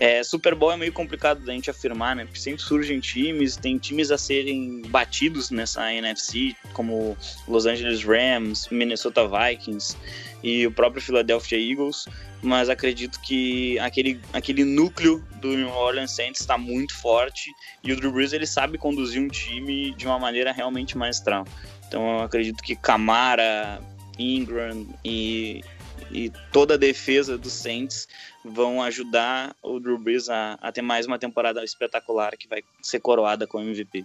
É, 0.00 0.22
Super 0.22 0.54
Bowl 0.54 0.70
é 0.70 0.76
meio 0.76 0.92
complicado 0.92 1.44
da 1.44 1.52
gente 1.52 1.68
afirmar, 1.68 2.14
né? 2.14 2.24
Porque 2.24 2.38
sempre 2.38 2.62
surgem 2.62 3.00
times, 3.00 3.56
tem 3.56 3.76
times 3.78 4.12
a 4.12 4.18
serem 4.18 4.82
batidos 4.82 5.50
nessa 5.50 5.92
NFC, 5.92 6.54
como 6.72 7.16
Los 7.48 7.66
Angeles 7.66 8.04
Rams, 8.04 8.68
Minnesota 8.70 9.22
Vikings 9.26 9.96
e 10.40 10.64
o 10.64 10.70
próprio 10.70 11.02
Philadelphia 11.02 11.58
Eagles. 11.58 12.04
Mas 12.40 12.68
acredito 12.68 13.18
que 13.20 13.76
aquele, 13.80 14.20
aquele 14.32 14.62
núcleo 14.62 15.24
do 15.40 15.48
New 15.56 15.68
Orleans 15.70 16.12
Saints 16.12 16.40
está 16.42 16.56
muito 16.56 16.94
forte 16.96 17.50
e 17.82 17.92
o 17.92 17.96
Drew 17.96 18.12
Brees 18.12 18.32
ele 18.32 18.46
sabe 18.46 18.78
conduzir 18.78 19.20
um 19.20 19.26
time 19.26 19.92
de 19.96 20.06
uma 20.06 20.20
maneira 20.20 20.52
realmente 20.52 20.96
maestral. 20.96 21.44
Então 21.88 22.18
eu 22.18 22.22
acredito 22.22 22.62
que 22.62 22.76
Camara, 22.76 23.80
Ingram 24.18 24.86
e, 25.04 25.62
e 26.10 26.30
toda 26.52 26.74
a 26.74 26.76
defesa 26.76 27.36
dos 27.38 27.52
Saints 27.52 28.06
vão 28.44 28.82
ajudar 28.82 29.56
o 29.62 29.80
Drew 29.80 29.98
Brees 29.98 30.28
a, 30.28 30.58
a 30.60 30.70
ter 30.70 30.82
mais 30.82 31.06
uma 31.06 31.18
temporada 31.18 31.64
espetacular 31.64 32.36
que 32.36 32.46
vai 32.48 32.62
ser 32.82 33.00
coroada 33.00 33.46
com 33.46 33.60
MVP. 33.60 34.04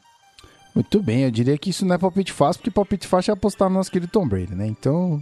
Muito 0.74 1.02
bem, 1.04 1.22
eu 1.24 1.32
diria 1.32 1.58
que 1.58 1.70
isso 1.70 1.86
não 1.86 1.94
é 1.96 2.00
palpite 2.00 2.32
fácil, 2.32 2.60
porque 2.60 2.72
palpite 2.72 3.08
fácil 3.08 3.32
é 3.32 3.34
apostar 3.36 3.70
no 3.70 3.76
nosso 3.76 3.92
querido 3.92 4.12
Tom 4.12 4.28
Brady, 4.28 4.56
né? 4.56 4.66
Então, 4.66 5.22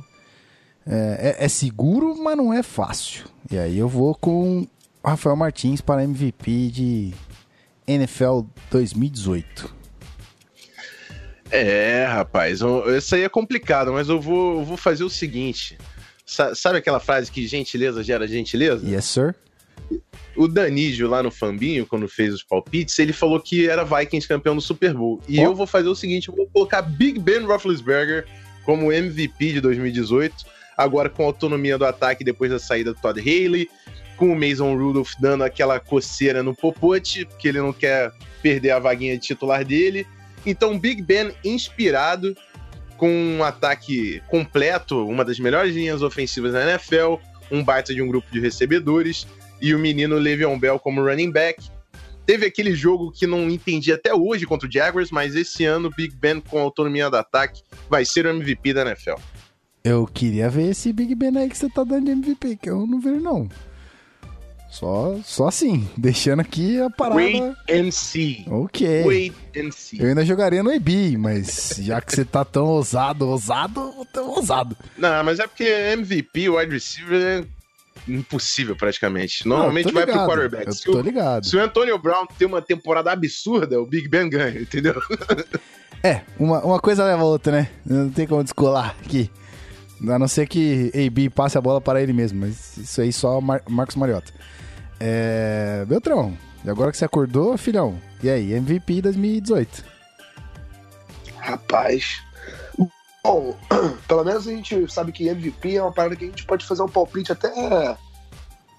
é, 0.88 1.36
é- 1.39 1.45
é 1.45 1.47
seguro, 1.49 2.16
mas 2.18 2.38
não 2.38 2.53
é 2.53 2.64
fácil. 2.64 3.26
E 3.51 3.57
aí 3.57 3.78
eu 3.78 3.89
vou 3.89 4.16
com 4.16 4.66
Rafael 5.03 5.36
Martins 5.36 5.82
para 5.82 6.03
MVP 6.05 6.70
de 6.70 7.14
NFL 7.86 8.41
2018. 8.72 9.80
É, 11.52 12.06
rapaz, 12.06 12.62
isso 12.97 13.16
aí 13.16 13.24
é 13.24 13.30
complicado, 13.30 13.91
mas 13.91 14.08
eu 14.08 14.20
vou, 14.22 14.60
eu 14.60 14.66
vou 14.66 14.78
fazer 14.78 15.04
o 15.04 15.10
seguinte. 15.10 15.78
Sa- 16.26 16.56
sabe 16.56 16.78
aquela 16.78 16.99
frase 16.99 17.30
que 17.30 17.45
gentileza 17.45 18.02
gera 18.02 18.26
gentileza? 18.28 18.88
Yes, 18.88 19.06
sir? 19.06 19.36
O 20.36 20.47
Danígio 20.47 21.10
lá 21.10 21.22
no 21.22 21.30
Fambinho, 21.30 21.86
quando 21.86 22.08
fez 22.08 22.34
os 22.34 22.41
palpites, 22.41 22.97
ele 22.99 23.12
falou 23.12 23.39
que 23.39 23.68
era 23.68 23.84
Vikings 23.84 24.26
campeão 24.28 24.56
do 24.56 24.62
Super 24.62 24.93
Bowl. 24.93 25.22
E 25.28 25.39
Ó. 25.39 25.43
eu 25.43 25.56
vou 25.56 25.68
fazer 25.68 25.89
o 25.89 25.95
seguinte, 25.95 26.30
eu 26.30 26.36
vou 26.36 26.47
colocar 26.47 26.82
Big 26.82 27.20
Ben 27.20 27.43
Roethlisberger 27.45 28.26
como 28.64 28.91
MVP 28.93 29.54
de 29.54 29.60
2018, 29.62 30.34
agora 30.78 31.10
com 31.10 31.26
autonomia 31.26 31.78
do 31.78 31.86
ataque 31.86 32.24
depois 32.24 32.49
da 32.49 32.60
saída 32.60 32.93
do 32.93 33.02
Todd 33.02 33.20
Haley, 33.20 33.70
com 34.16 34.32
o 34.32 34.36
Mason 34.39 34.74
Rudolph 34.76 35.14
dando 35.20 35.43
aquela 35.43 35.80
coceira 35.80 36.41
no 36.41 36.56
popote, 36.56 37.26
porque 37.26 37.49
ele 37.49 37.60
não 37.60 37.74
quer 37.74 38.14
perder 38.41 38.72
a 38.72 38.80
vaguinha 38.80 39.18
de 39.18 39.24
titular 39.28 39.66
dele. 39.66 40.08
Então, 40.45 40.77
Big 40.77 41.01
Ben 41.01 41.31
inspirado, 41.43 42.35
com 42.97 43.09
um 43.09 43.43
ataque 43.43 44.21
completo, 44.27 45.07
uma 45.07 45.25
das 45.25 45.39
melhores 45.39 45.75
linhas 45.75 46.01
ofensivas 46.01 46.53
da 46.53 46.69
NFL, 46.69 47.15
um 47.51 47.63
baita 47.63 47.93
de 47.93 48.01
um 48.01 48.07
grupo 48.07 48.27
de 48.31 48.39
recebedores, 48.39 49.27
e 49.61 49.73
o 49.75 49.79
menino 49.79 50.17
Le'Veon 50.17 50.57
Bell 50.57 50.79
como 50.79 51.03
running 51.03 51.31
back. 51.31 51.63
Teve 52.25 52.45
aquele 52.45 52.75
jogo 52.75 53.11
que 53.11 53.27
não 53.27 53.49
entendi 53.49 53.91
até 53.91 54.13
hoje 54.13 54.45
contra 54.45 54.67
o 54.67 54.71
Jaguars, 54.71 55.11
mas 55.11 55.35
esse 55.35 55.65
ano 55.65 55.91
Big 55.95 56.15
Ben 56.15 56.39
com 56.39 56.59
autonomia 56.59 57.09
do 57.09 57.17
ataque 57.17 57.61
vai 57.89 58.05
ser 58.05 58.25
o 58.25 58.29
MVP 58.29 58.73
da 58.73 58.81
NFL. 58.83 59.15
Eu 59.83 60.05
queria 60.05 60.47
ver 60.47 60.69
esse 60.69 60.93
Big 60.93 61.15
Ben 61.15 61.35
aí 61.37 61.49
que 61.49 61.57
você 61.57 61.69
tá 61.69 61.83
dando 61.83 62.05
de 62.05 62.11
MVP, 62.11 62.57
que 62.57 62.69
eu 62.69 62.85
não 62.85 62.99
vejo 62.99 63.19
não. 63.19 63.49
Só, 64.72 65.19
só 65.24 65.49
assim, 65.49 65.88
deixando 65.97 66.39
aqui 66.39 66.80
a 66.82 66.89
parada. 66.89 67.17
Wait 67.17 67.43
and 67.69 67.91
see. 67.91 68.45
Ok. 68.49 69.03
Wait 69.05 69.36
and 69.57 69.69
see. 69.72 70.01
Eu 70.01 70.07
ainda 70.07 70.26
jogaria 70.26 70.63
no 70.63 70.72
EB, 70.72 71.17
mas 71.17 71.76
já 71.80 71.99
que 71.99 72.13
você 72.15 72.24
tá 72.24 72.45
tão 72.45 72.65
ousado, 72.65 73.28
ousado, 73.28 73.93
tão 74.13 74.30
ousado. 74.30 74.78
Não, 74.97 75.24
mas 75.26 75.39
é 75.39 75.45
porque 75.45 75.65
MVP, 75.65 76.49
wide 76.49 76.72
receiver, 76.72 77.22
é 77.22 78.11
impossível 78.11 78.76
praticamente. 78.76 79.45
Não, 79.45 79.57
Normalmente 79.57 79.89
tô 79.89 79.93
vai 79.93 80.03
pro 80.05 80.13
ligado, 80.13 80.30
quarterback. 80.30 80.67
Eu 80.67 80.74
Se 80.74 80.84
tô 80.86 80.97
o, 80.97 81.01
ligado. 81.01 81.45
se 81.45 81.57
o 81.57 81.61
Antonio 81.61 81.97
Brown 81.99 82.26
tem 82.38 82.47
uma 82.47 82.61
temporada 82.61 83.11
absurda, 83.11 83.80
o 83.80 83.86
Big 83.86 84.07
Ben 84.07 84.30
ganha, 84.30 84.57
entendeu? 84.61 84.95
É, 86.01 86.22
uma, 86.39 86.63
uma 86.63 86.80
coisa 86.80 87.03
leva 87.03 87.22
a 87.22 87.26
outra, 87.26 87.51
né? 87.51 87.69
Não 87.86 88.09
tem 88.09 88.26
como 88.26 88.41
descolar 88.43 88.95
aqui. 89.05 89.30
A 90.09 90.17
não 90.17 90.28
ser 90.28 90.47
que 90.47 90.91
AB 90.95 91.30
passe 91.30 91.57
a 91.57 91.61
bola 91.61 91.80
para 91.80 92.01
ele 92.01 92.11
mesmo, 92.13 92.39
mas 92.39 92.78
isso 92.78 93.01
aí 93.01 93.13
só 93.13 93.39
Mar 93.39 93.61
Marcos 93.69 93.95
Mariota. 93.95 94.34
É. 95.04 95.84
Beltrão, 95.88 96.38
e 96.64 96.70
agora 96.70 96.91
que 96.91 96.97
você 96.97 97.06
acordou, 97.06 97.58
filhão? 97.58 97.99
E 98.22 98.30
aí, 98.30 98.54
MVP 98.54 99.02
2018? 99.02 99.84
Rapaz. 101.38 102.22
Bom, 103.24 103.58
pelo 104.08 104.24
menos 104.24 104.47
a 104.47 104.52
gente 104.52 104.91
sabe 104.91 105.12
que 105.12 105.28
MVP 105.28 105.76
é 105.76 105.82
uma 105.82 105.91
parada 105.91 106.16
que 106.16 106.26
a 106.26 106.28
gente 106.28 106.45
pode 106.45 106.66
fazer 106.66 106.84
um 106.84 106.88
palpite 106.88 107.32
até 107.32 107.52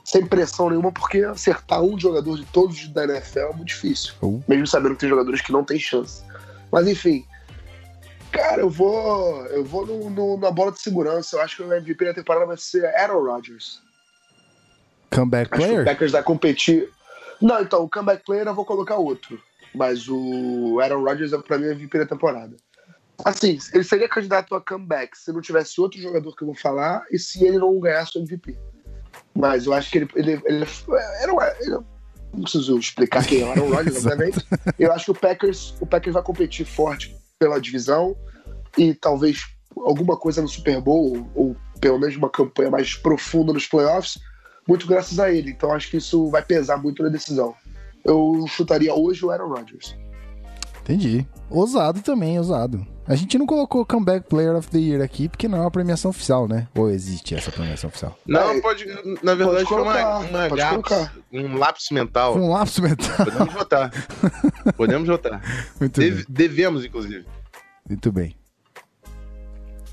sem 0.05 0.27
pressão 0.27 0.69
nenhuma, 0.69 0.93
porque 0.93 1.19
acertar 1.23 1.83
um 1.83 1.99
jogador 1.99 2.37
de 2.37 2.45
todos 2.47 2.89
da 2.89 3.05
NFL 3.05 3.39
é 3.39 3.53
muito 3.53 3.69
difícil. 3.69 4.15
Uh. 4.23 4.43
Mesmo 4.47 4.67
sabendo 4.67 4.95
que 4.95 5.01
tem 5.01 5.09
jogadores 5.09 5.41
que 5.41 5.53
não 5.53 5.65
tem 5.65 5.79
chance. 5.79 6.23
Mas 6.71 6.87
enfim. 6.87 7.27
Cara, 8.31 8.63
eu 8.63 8.71
vou. 8.71 9.45
Eu 9.47 9.65
vou 9.65 9.87
no, 9.87 10.11
no- 10.11 10.37
na 10.39 10.51
bola 10.51 10.73
de 10.73 10.81
segurança. 10.81 11.37
Eu 11.37 11.43
acho 11.43 11.57
que 11.57 11.63
o 11.63 11.73
MVP 11.73 12.05
da 12.05 12.15
temporada 12.15 12.47
vai 12.47 12.57
ser 12.57 12.87
Aaron 12.97 13.25
Rodgers. 13.25 13.83
Comeback 15.15 15.53
Acho 15.53 15.61
que 15.63 15.65
o 15.65 15.69
player? 15.69 15.85
Packers 15.85 16.13
vai 16.13 16.23
competir. 16.23 16.89
Não, 17.41 17.61
então, 17.61 17.83
o 17.83 17.89
comeback 17.91 18.25
player 18.25 18.47
eu 18.47 18.55
vou 18.55 18.65
colocar 18.65 18.97
outro. 18.97 19.41
Mas 19.75 20.07
o 20.09 20.79
Aaron 20.81 21.03
Rodgers 21.03 21.33
é 21.33 21.39
pra 21.39 21.59
mim 21.59 21.67
o 21.67 21.73
MVP 21.73 21.99
da 21.99 22.07
temporada. 22.07 22.55
Assim, 23.25 23.59
ele 23.73 23.85
seria 23.85 24.09
candidato 24.09 24.55
a 24.55 24.61
comeback 24.61 25.17
se 25.17 25.33
não 25.33 25.41
tivesse 25.41 25.81
outro 25.81 26.01
jogador 26.01 26.35
que 26.35 26.43
eu 26.43 26.47
vou 26.47 26.57
falar 26.57 27.05
e 27.11 27.19
se 27.19 27.45
ele 27.45 27.59
não 27.59 27.79
ganhasse 27.81 28.19
o 28.19 28.23
MVP. 28.23 28.57
Mas 29.35 29.67
eu 29.67 29.73
acho 29.73 29.91
que 29.91 29.99
ele. 29.99 30.09
ele, 30.15 30.41
ele, 30.45 30.67
era 31.21 31.33
um- 31.33 31.41
ele- 31.61 31.79
não 32.35 32.43
preciso 32.43 32.79
explicar 32.79 33.25
quem 33.27 33.43
é 33.43 33.45
o 33.45 33.51
Aaron 33.51 33.69
Rodgers, 33.75 33.97
obviamente. 34.07 34.39
Eu 34.79 34.93
acho 34.93 35.07
que 35.07 35.11
o 35.11 35.15
Packers, 35.15 35.75
o 35.81 35.87
Packers 35.87 36.15
vai 36.15 36.23
competir 36.23 36.65
forte 36.67 37.15
pela 37.39 37.61
divisão 37.61 38.17
e 38.79 38.95
talvez 38.95 39.43
alguma 39.77 40.17
coisa 40.17 40.41
no 40.41 40.49
Super 40.49 40.81
Bowl, 40.81 41.29
ou, 41.35 41.47
ou 41.49 41.57
pelo 41.81 41.99
menos 41.99 42.17
uma 42.17 42.31
campanha 42.31 42.71
mais 42.71 42.95
profunda 42.95 43.53
nos 43.53 43.67
playoffs, 43.67 44.19
muito 44.67 44.87
graças 44.87 45.19
a 45.19 45.31
ele. 45.33 45.51
Então 45.51 45.73
acho 45.73 45.91
que 45.91 45.97
isso 45.97 46.29
vai 46.31 46.43
pesar 46.43 46.77
muito 46.77 47.03
na 47.03 47.09
decisão. 47.09 47.55
Eu 48.05 48.45
chutaria 48.49 48.95
hoje 48.95 49.25
o 49.25 49.31
Aaron 49.31 49.49
Rodgers. 49.49 49.97
Entendi. 50.83 51.25
Ousado 51.49 52.01
também, 52.03 52.37
ousado. 52.39 52.85
A 53.07 53.15
gente 53.15 53.39
não 53.39 53.47
colocou 53.47 53.85
Comeback 53.87 54.29
Player 54.29 54.57
of 54.57 54.69
the 54.69 54.79
Year 54.79 55.01
aqui 55.03 55.29
porque 55.29 55.47
não 55.47 55.59
é 55.59 55.61
uma 55.61 55.71
premiação 55.71 56.11
oficial, 56.11 56.49
né? 56.49 56.67
Ou 56.77 56.91
existe 56.91 57.35
essa 57.37 57.53
premiação 57.53 57.89
oficial? 57.89 58.19
Não, 58.27 58.51
É, 58.51 58.61
pode. 58.61 58.87
Na 59.23 59.35
verdade, 59.35 59.65
pode 59.65 59.69
foi 59.69 59.83
uma, 59.83 59.93
colocar, 59.93 60.19
uma 60.19 60.49
pode 60.49 60.57
gaps, 60.57 60.71
colocar. 60.89 61.15
um 61.33 61.57
lapso 61.57 61.95
mental. 61.95 62.37
Um 62.37 62.49
lapso 62.51 62.83
mental. 62.83 63.17
Podemos 63.25 63.55
votar. 63.55 63.91
Podemos 64.77 65.09
votar. 65.09 65.73
Muito 65.79 66.01
Deve- 66.01 66.17
bem. 66.17 66.25
devemos, 66.29 66.85
inclusive. 66.85 67.25
Muito 67.89 68.11
bem. 68.11 68.35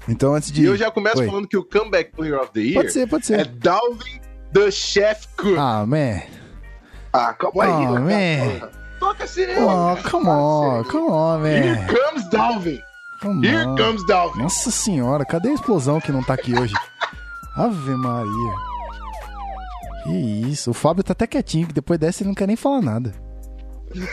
Então, 0.07 0.33
antes 0.33 0.51
de. 0.51 0.63
E 0.63 0.65
eu 0.65 0.75
já 0.77 0.89
começo 0.89 1.19
Oi. 1.19 1.27
falando 1.27 1.47
que 1.47 1.57
o 1.57 1.63
Comeback 1.63 2.11
Player 2.15 2.39
of 2.39 2.51
the 2.51 2.61
Year 2.61 2.75
Pode 2.75 2.91
ser, 2.93 3.07
pode 3.07 3.25
ser. 3.25 3.39
é 3.41 3.43
Dalvin 3.45 4.19
the 4.53 4.71
Chef 4.71 5.27
Cook. 5.37 5.57
Ah, 5.57 5.85
man. 5.85 6.21
Ah, 7.13 7.33
calma 7.33 7.63
aí. 7.63 7.69
Oh, 7.87 7.99
né, 7.99 8.49
man. 8.59 8.69
Toca 8.99 9.23
a 9.23 9.27
sirene. 9.27 9.61
Oh, 9.61 9.95
come 10.09 10.27
on, 10.29 10.83
come 10.83 11.09
on, 11.09 11.45
Here 11.45 11.75
man. 11.75 11.87
comes 11.87 12.29
Dalvin. 12.29 12.81
Come 13.21 13.47
Here 13.47 13.65
on. 13.67 13.75
comes 13.75 14.05
Dalvin. 14.05 14.43
Nossa 14.43 14.71
senhora, 14.71 15.25
cadê 15.25 15.49
a 15.49 15.53
explosão 15.53 15.99
que 16.01 16.11
não 16.11 16.21
tá 16.23 16.33
aqui 16.33 16.53
hoje? 16.57 16.73
Ave 17.55 17.95
Maria. 17.95 18.53
Que 20.03 20.11
isso, 20.49 20.71
o 20.71 20.73
Fábio 20.73 21.03
tá 21.03 21.13
até 21.13 21.27
quietinho, 21.27 21.67
que 21.67 21.73
depois 21.73 21.99
dessa 21.99 22.23
ele 22.23 22.29
não 22.29 22.35
quer 22.35 22.47
nem 22.47 22.55
falar 22.55 22.81
nada. 22.81 23.13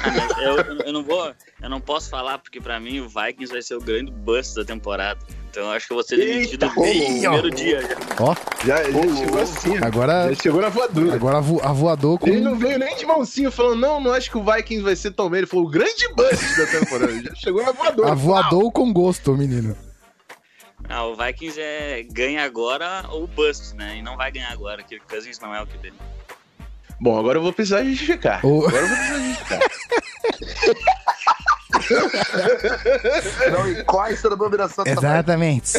Ah, 0.03 0.41
eu, 0.43 0.57
eu 0.87 0.93
não 0.93 1.03
vou, 1.05 1.33
eu 1.63 1.69
não 1.71 1.81
posso 1.81 2.09
falar 2.09 2.39
porque 2.39 2.61
pra 2.61 2.79
mim 2.81 3.01
o 3.01 3.09
Vikings 3.09 3.53
vai 3.53 3.63
ser 3.63 3.75
o 3.75 3.81
grande 3.81 4.11
bust 4.11 4.55
da 4.55 4.65
temporada. 4.65 5.19
Então 5.51 5.65
eu 5.65 5.71
acho 5.71 5.87
que 5.87 5.93
eu 5.93 5.97
vou 5.97 6.05
ser 6.05 6.17
demitido 6.17 6.65
Eita, 6.67 6.81
desde 6.81 7.27
o 7.27 7.31
ô, 7.31 7.41
primeiro 7.41 7.51
dia. 7.51 7.81
já. 7.83 7.97
Ó, 8.21 8.35
Já, 8.65 8.77
já 8.91 9.17
chegou 9.17 9.41
assim. 9.41 9.77
agora, 9.79 10.29
Já 10.35 10.43
chegou 10.43 10.61
na 10.61 10.69
voadora. 10.69 11.15
agora 11.15 11.39
a 11.39 11.41
vo- 11.41 11.61
a 11.63 11.73
voador 11.73 12.19
com. 12.19 12.29
Ele 12.29 12.41
não 12.41 12.59
veio 12.59 12.79
nem 12.79 12.95
de 12.97 13.07
mãozinho 13.07 13.51
falando, 13.51 13.81
não, 13.81 14.01
não 14.01 14.13
acho 14.13 14.31
que 14.31 14.37
o 14.39 14.45
Vikings 14.45 14.83
vai 14.83 14.95
ser 14.97 15.13
tão 15.13 15.31
bem. 15.31 15.39
Ele 15.39 15.47
falou, 15.47 15.67
o 15.67 15.71
grande 15.71 16.09
bust 16.15 16.57
da 16.59 16.67
temporada. 16.67 17.23
Já 17.23 17.35
chegou 17.37 17.65
na 17.65 17.73
voadora. 17.73 18.13
A 18.13 18.15
voador 18.15 18.71
com 18.73 18.93
gosto, 18.93 19.35
menino. 19.35 19.77
Ah, 20.89 21.05
o 21.07 21.17
Vikings 21.17 21.59
é 21.61 22.03
ganha 22.13 22.45
agora 22.45 23.05
ou 23.11 23.27
bust, 23.27 23.75
né? 23.75 23.97
E 23.97 24.03
não 24.03 24.17
vai 24.17 24.31
ganhar 24.31 24.53
agora, 24.53 24.83
que 24.83 24.97
o 24.97 25.01
Cousins 25.09 25.41
não 25.41 25.55
é 25.55 25.61
o 25.63 25.67
que 25.67 25.77
dele. 25.79 25.97
Bom, 27.01 27.19
agora 27.19 27.39
eu 27.39 27.43
vou 27.43 27.53
precisar 27.53 27.85
justificar. 27.85 28.45
O- 28.45 28.67
Agora 28.67 28.83
eu 28.83 28.89
vou 28.89 28.97
precisar 28.97 29.19
justificar. 29.19 29.61
Não 33.53 33.71
encosta 33.71 34.31
na 34.31 34.37
dominação 34.37 34.85
dessa 34.85 34.99
Exatamente. 35.01 35.73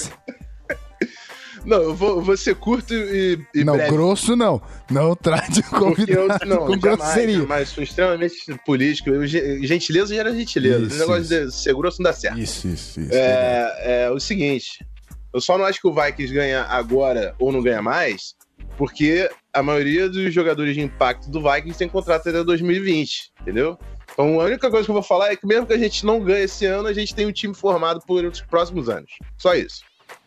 Não, 1.65 1.81
eu 1.81 1.93
vou, 1.95 2.09
eu 2.17 2.21
vou 2.21 2.37
ser 2.37 2.55
curto 2.55 2.93
e, 2.93 3.45
e 3.53 3.63
não, 3.65 3.73
breve. 3.75 3.91
grosso 3.91 4.37
não. 4.37 4.61
Não 4.89 5.13
trate 5.15 5.59
o 5.59 5.63
Porque 5.63 5.75
eu, 6.13 6.27
convidado 6.27 6.45
não, 6.45 6.57
com 6.59 6.73
jamais, 6.75 6.81
grosseria. 6.81 7.37
jamais. 7.39 7.69
Sou 7.69 7.83
extremamente 7.83 8.35
político. 8.65 9.09
Eu, 9.09 9.27
ge- 9.27 9.65
gentileza 9.67 10.15
gera 10.15 10.33
gentileza. 10.33 10.79
Isso, 10.85 10.87
Esse 10.95 10.99
negócio 10.99 11.21
isso. 11.23 11.45
de 11.47 11.51
ser 11.63 11.73
grosso 11.75 12.01
não 12.01 12.09
dá 12.09 12.15
certo. 12.15 12.39
Isso, 12.39 12.69
isso, 12.69 13.01
isso. 13.01 13.11
É, 13.13 14.03
é 14.05 14.11
o 14.11 14.19
seguinte, 14.19 14.85
eu 15.33 15.41
só 15.41 15.57
não 15.57 15.65
acho 15.65 15.81
que 15.81 15.87
o 15.89 15.93
Vikings 15.93 16.33
ganha 16.33 16.63
agora 16.63 17.35
ou 17.37 17.51
não 17.51 17.61
ganha 17.61 17.81
mais, 17.81 18.33
porque 18.77 19.29
a 19.51 19.63
maioria 19.63 20.07
dos 20.07 20.33
jogadores 20.33 20.75
de 20.75 20.81
impacto 20.81 21.29
do 21.29 21.41
Vikings 21.41 21.77
tem 21.77 21.89
contrato 21.89 22.29
até 22.29 22.43
2020, 22.43 23.31
entendeu? 23.41 23.77
Então 24.13 24.39
a 24.39 24.45
única 24.45 24.69
coisa 24.69 24.85
que 24.85 24.91
eu 24.91 24.93
vou 24.93 25.03
falar 25.03 25.31
é 25.31 25.35
que 25.35 25.45
mesmo 25.45 25.65
que 25.65 25.73
a 25.73 25.77
gente 25.77 26.05
não 26.05 26.19
ganhe 26.19 26.45
esse 26.45 26.65
ano, 26.65 26.87
a 26.87 26.93
gente 26.93 27.13
tem 27.13 27.25
um 27.25 27.31
time 27.31 27.53
formado 27.53 27.99
por 28.05 28.23
os 28.23 28.39
próximos 28.41 28.87
anos. 28.87 29.11
Só 29.37 29.53
isso. 29.55 29.81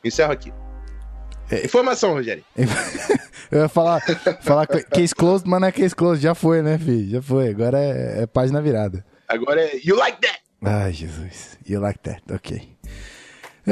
Encerro 0.05 0.33
aqui. 0.33 0.53
É. 1.51 1.65
Informação, 1.65 2.13
Rogério. 2.13 2.45
Eu 3.51 3.63
ia 3.63 3.69
falar, 3.69 4.01
falar 4.43 4.67
case 4.67 5.15
closed, 5.15 5.49
mas 5.49 5.61
não 5.61 5.69
é 5.69 5.73
case 5.73 5.95
closed. 5.95 6.23
Já 6.23 6.35
foi, 6.35 6.63
né, 6.63 6.79
filho? 6.79 7.11
Já 7.11 7.23
foi. 7.23 7.49
Agora 7.49 7.81
é, 7.81 8.23
é 8.23 8.27
página 8.27 8.63
virada. 8.63 9.05
Agora 9.27 9.61
é 9.61 9.81
You 9.85 9.97
Like 9.97 10.21
That! 10.21 10.41
Ai, 10.63 10.93
Jesus. 10.93 11.59
You 11.67 11.81
like 11.81 11.99
that. 12.01 12.23
Ok. 12.31 12.77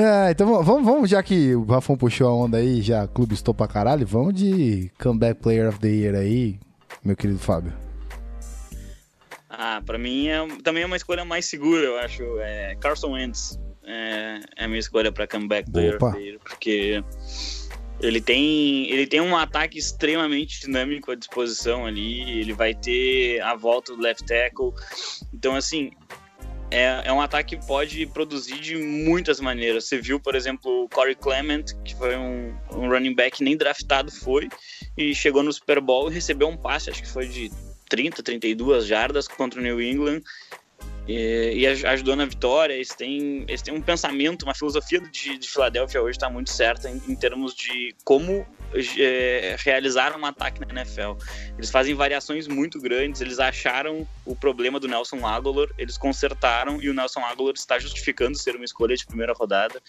Ah, 0.00 0.30
então 0.30 0.46
vamos- 0.46 0.64
vamos, 0.66 0.84
vamos, 0.84 1.10
já 1.10 1.20
que 1.22 1.54
o 1.56 1.64
Rafão 1.64 1.96
puxou 1.96 2.28
a 2.28 2.32
onda 2.34 2.58
aí, 2.58 2.80
já 2.80 3.08
clube 3.08 3.34
estou 3.34 3.52
pra 3.52 3.66
caralho, 3.66 4.06
vamos 4.06 4.32
de 4.32 4.92
Comeback 5.02 5.40
Player 5.42 5.68
of 5.68 5.80
the 5.80 5.88
Year 5.88 6.14
aí, 6.14 6.60
meu 7.04 7.16
querido 7.16 7.40
Fábio. 7.40 7.72
Ah, 9.50 9.82
pra 9.84 9.98
mim 9.98 10.28
é, 10.28 10.38
também 10.62 10.84
é 10.84 10.86
uma 10.86 10.96
escolha 10.96 11.24
mais 11.24 11.46
segura, 11.46 11.82
eu 11.84 11.98
acho. 11.98 12.22
É 12.38 12.76
Carson 12.76 13.12
Wentz 13.14 13.58
é, 13.84 14.40
é 14.56 14.64
a 14.64 14.68
minha 14.68 14.78
escolha 14.78 15.10
pra 15.10 15.26
comeback 15.26 15.68
player 15.70 15.96
Opa. 15.96 16.08
of 16.10 16.16
the 16.16 16.22
year, 16.22 16.38
porque 16.44 17.02
ele 18.00 18.20
tem, 18.20 18.88
ele 18.92 19.04
tem 19.04 19.20
um 19.20 19.36
ataque 19.36 19.78
extremamente 19.78 20.60
dinâmico 20.60 21.10
à 21.10 21.16
disposição 21.16 21.86
ali, 21.86 22.20
ele 22.38 22.52
vai 22.52 22.72
ter 22.72 23.40
a 23.40 23.56
volta 23.56 23.96
do 23.96 24.00
left 24.00 24.24
tackle. 24.24 24.70
Então, 25.34 25.56
assim, 25.56 25.90
é, 26.70 27.02
é 27.04 27.12
um 27.12 27.20
ataque 27.20 27.56
que 27.56 27.66
pode 27.66 28.06
produzir 28.06 28.60
de 28.60 28.76
muitas 28.76 29.40
maneiras. 29.40 29.84
Você 29.86 29.98
viu, 29.98 30.20
por 30.20 30.34
exemplo, 30.34 30.84
o 30.84 30.88
Corey 30.88 31.14
Clement, 31.14 31.64
que 31.84 31.94
foi 31.94 32.16
um, 32.16 32.54
um 32.72 32.88
running 32.88 33.14
back 33.14 33.42
nem 33.42 33.56
draftado 33.56 34.10
foi, 34.10 34.48
e 34.96 35.14
chegou 35.14 35.42
no 35.42 35.52
Super 35.52 35.80
Bowl 35.80 36.10
e 36.10 36.14
recebeu 36.14 36.48
um 36.48 36.56
passe, 36.56 36.90
acho 36.90 37.02
que 37.02 37.08
foi 37.08 37.26
de 37.28 37.50
30, 37.88 38.22
32 38.22 38.86
jardas 38.86 39.26
contra 39.26 39.58
o 39.58 39.62
New 39.62 39.80
England 39.80 40.20
e, 41.06 41.52
e 41.56 41.66
aj- 41.66 41.84
ajudou 41.86 42.14
na 42.14 42.26
vitória. 42.26 42.74
Eles 42.74 42.90
têm, 42.90 43.44
eles 43.48 43.62
têm 43.62 43.72
um 43.74 43.80
pensamento, 43.80 44.42
uma 44.42 44.54
filosofia 44.54 45.00
de, 45.00 45.38
de 45.38 45.48
Filadélfia 45.48 46.02
hoje 46.02 46.18
está 46.18 46.28
muito 46.28 46.50
certa 46.50 46.90
em, 46.90 47.00
em 47.08 47.14
termos 47.16 47.54
de 47.54 47.94
como 48.04 48.46
é, 48.74 49.56
realizar 49.58 50.18
um 50.18 50.24
ataque 50.24 50.60
na 50.60 50.80
NFL. 50.80 51.12
Eles 51.56 51.70
fazem 51.70 51.94
variações 51.94 52.46
muito 52.46 52.80
grandes. 52.80 53.20
Eles 53.20 53.38
acharam 53.38 54.06
o 54.24 54.34
problema 54.34 54.78
do 54.78 54.88
Nelson 54.88 55.26
Aguilar, 55.26 55.68
eles 55.78 55.96
consertaram 55.96 56.80
e 56.82 56.88
o 56.88 56.94
Nelson 56.94 57.20
Aguilar 57.20 57.54
está 57.54 57.78
justificando 57.78 58.36
ser 58.36 58.56
uma 58.56 58.64
escolha 58.64 58.96
de 58.96 59.06
primeira 59.06 59.32
rodada. 59.32 59.80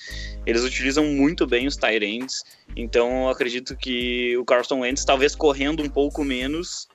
Eles 0.46 0.64
utilizam 0.64 1.06
muito 1.06 1.46
bem 1.46 1.68
os 1.68 1.78
ends. 2.02 2.44
Então 2.76 3.24
eu 3.24 3.30
acredito 3.30 3.76
que 3.76 4.38
o 4.38 4.46
Carson 4.46 4.80
Wentz, 4.80 5.04
talvez 5.04 5.36
correndo 5.36 5.84
um 5.84 5.90
pouco 5.90 6.24
menos, 6.24 6.88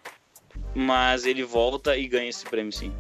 mas 0.74 1.24
ele 1.24 1.42
volta 1.42 1.96
e 1.96 2.06
ganha 2.06 2.28
esse 2.28 2.44
prêmio 2.44 2.72
sim. 2.72 2.92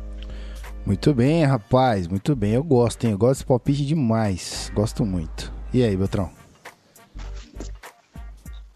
Muito 0.84 1.14
bem, 1.14 1.44
rapaz, 1.44 2.06
muito 2.06 2.36
bem. 2.36 2.52
Eu 2.52 2.62
gosto, 2.62 3.04
hein? 3.04 3.12
Eu 3.12 3.18
gosto 3.18 3.38
desse 3.38 3.46
palpite 3.46 3.86
demais. 3.86 4.70
Gosto 4.74 5.04
muito. 5.04 5.50
E 5.72 5.82
aí, 5.82 5.96
Beltrão? 5.96 6.43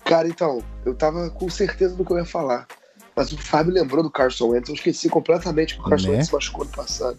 Cara, 0.08 0.26
então, 0.26 0.64
eu 0.86 0.94
tava 0.94 1.28
com 1.28 1.50
certeza 1.50 1.94
do 1.94 2.02
que 2.02 2.10
eu 2.10 2.16
ia 2.16 2.24
falar. 2.24 2.66
Mas 3.14 3.30
o 3.30 3.36
Fábio 3.36 3.74
lembrou 3.74 4.02
do 4.02 4.10
Carson 4.10 4.48
Wentz. 4.48 4.70
Eu 4.70 4.74
esqueci 4.74 5.06
completamente 5.10 5.74
que 5.74 5.80
o 5.82 5.84
Carson 5.84 6.08
Né? 6.08 6.14
Wentz 6.14 6.28
se 6.28 6.32
machucou 6.32 6.64
no 6.64 6.70
passado. 6.70 7.18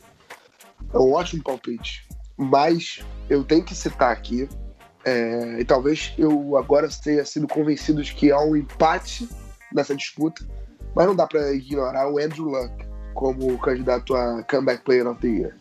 É 0.91 0.97
um 0.97 1.13
ótimo 1.13 1.43
palpite. 1.43 2.07
Mas 2.35 3.05
eu 3.29 3.43
tenho 3.43 3.63
que 3.63 3.75
citar 3.75 4.11
aqui. 4.11 4.49
é, 5.05 5.59
e 5.59 5.65
talvez 5.65 6.15
eu 6.17 6.57
agora 6.57 6.89
tenha 7.03 7.23
sido 7.23 7.47
convencido 7.47 8.01
de 8.01 8.11
que 8.15 8.31
há 8.31 8.39
um 8.39 8.55
empate 8.55 9.29
nessa 9.71 9.95
disputa. 9.95 10.43
Mas 10.95 11.05
não 11.05 11.15
dá 11.15 11.27
pra 11.27 11.51
ignorar 11.53 12.11
o 12.11 12.17
Andrew 12.17 12.45
Luck 12.45 12.73
como 13.13 13.55
candidato 13.59 14.15
a 14.15 14.41
Comeback 14.49 14.83
Player 14.83 15.07
of 15.07 15.21
the 15.21 15.27
Year. 15.27 15.55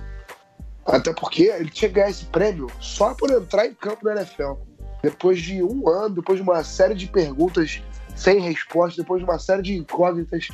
Até 0.86 1.12
porque 1.12 1.42
ele 1.42 1.68
tinha 1.68 1.90
que 1.90 1.96
ganhar 1.96 2.08
esse 2.08 2.24
prêmio 2.24 2.68
só 2.80 3.12
por 3.12 3.30
entrar 3.30 3.66
em 3.66 3.74
campo 3.74 4.06
na 4.06 4.12
NFL 4.22 4.54
depois 5.02 5.40
de 5.40 5.62
um 5.62 5.88
ano, 5.88 6.16
depois 6.16 6.38
de 6.38 6.42
uma 6.42 6.62
série 6.64 6.94
de 6.94 7.06
perguntas 7.06 7.82
sem 8.16 8.40
resposta, 8.40 9.00
depois 9.02 9.20
de 9.20 9.28
uma 9.28 9.38
série 9.38 9.62
de 9.62 9.76
incógnitas, 9.76 10.48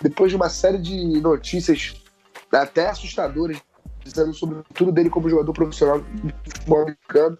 depois 0.00 0.30
de 0.30 0.36
uma 0.36 0.48
série 0.48 0.78
de 0.78 1.20
notícias 1.20 2.02
até 2.50 2.88
assustadoras 2.88 3.58
dizendo 4.02 4.34
sobre 4.34 4.62
tudo 4.74 4.92
dele 4.92 5.10
como 5.10 5.28
jogador 5.28 5.52
profissional 5.52 6.00
de 6.00 6.34
futebol 6.44 6.82
americano, 6.82 7.38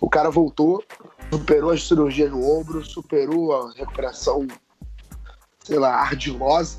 o 0.00 0.08
cara 0.08 0.30
voltou, 0.30 0.84
superou 1.30 1.70
as 1.70 1.86
cirurgias 1.86 2.30
no 2.30 2.42
ombro, 2.42 2.84
superou 2.84 3.54
a 3.54 3.72
recuperação, 3.72 4.46
sei 5.64 5.78
lá, 5.78 5.94
ardilosa, 5.96 6.78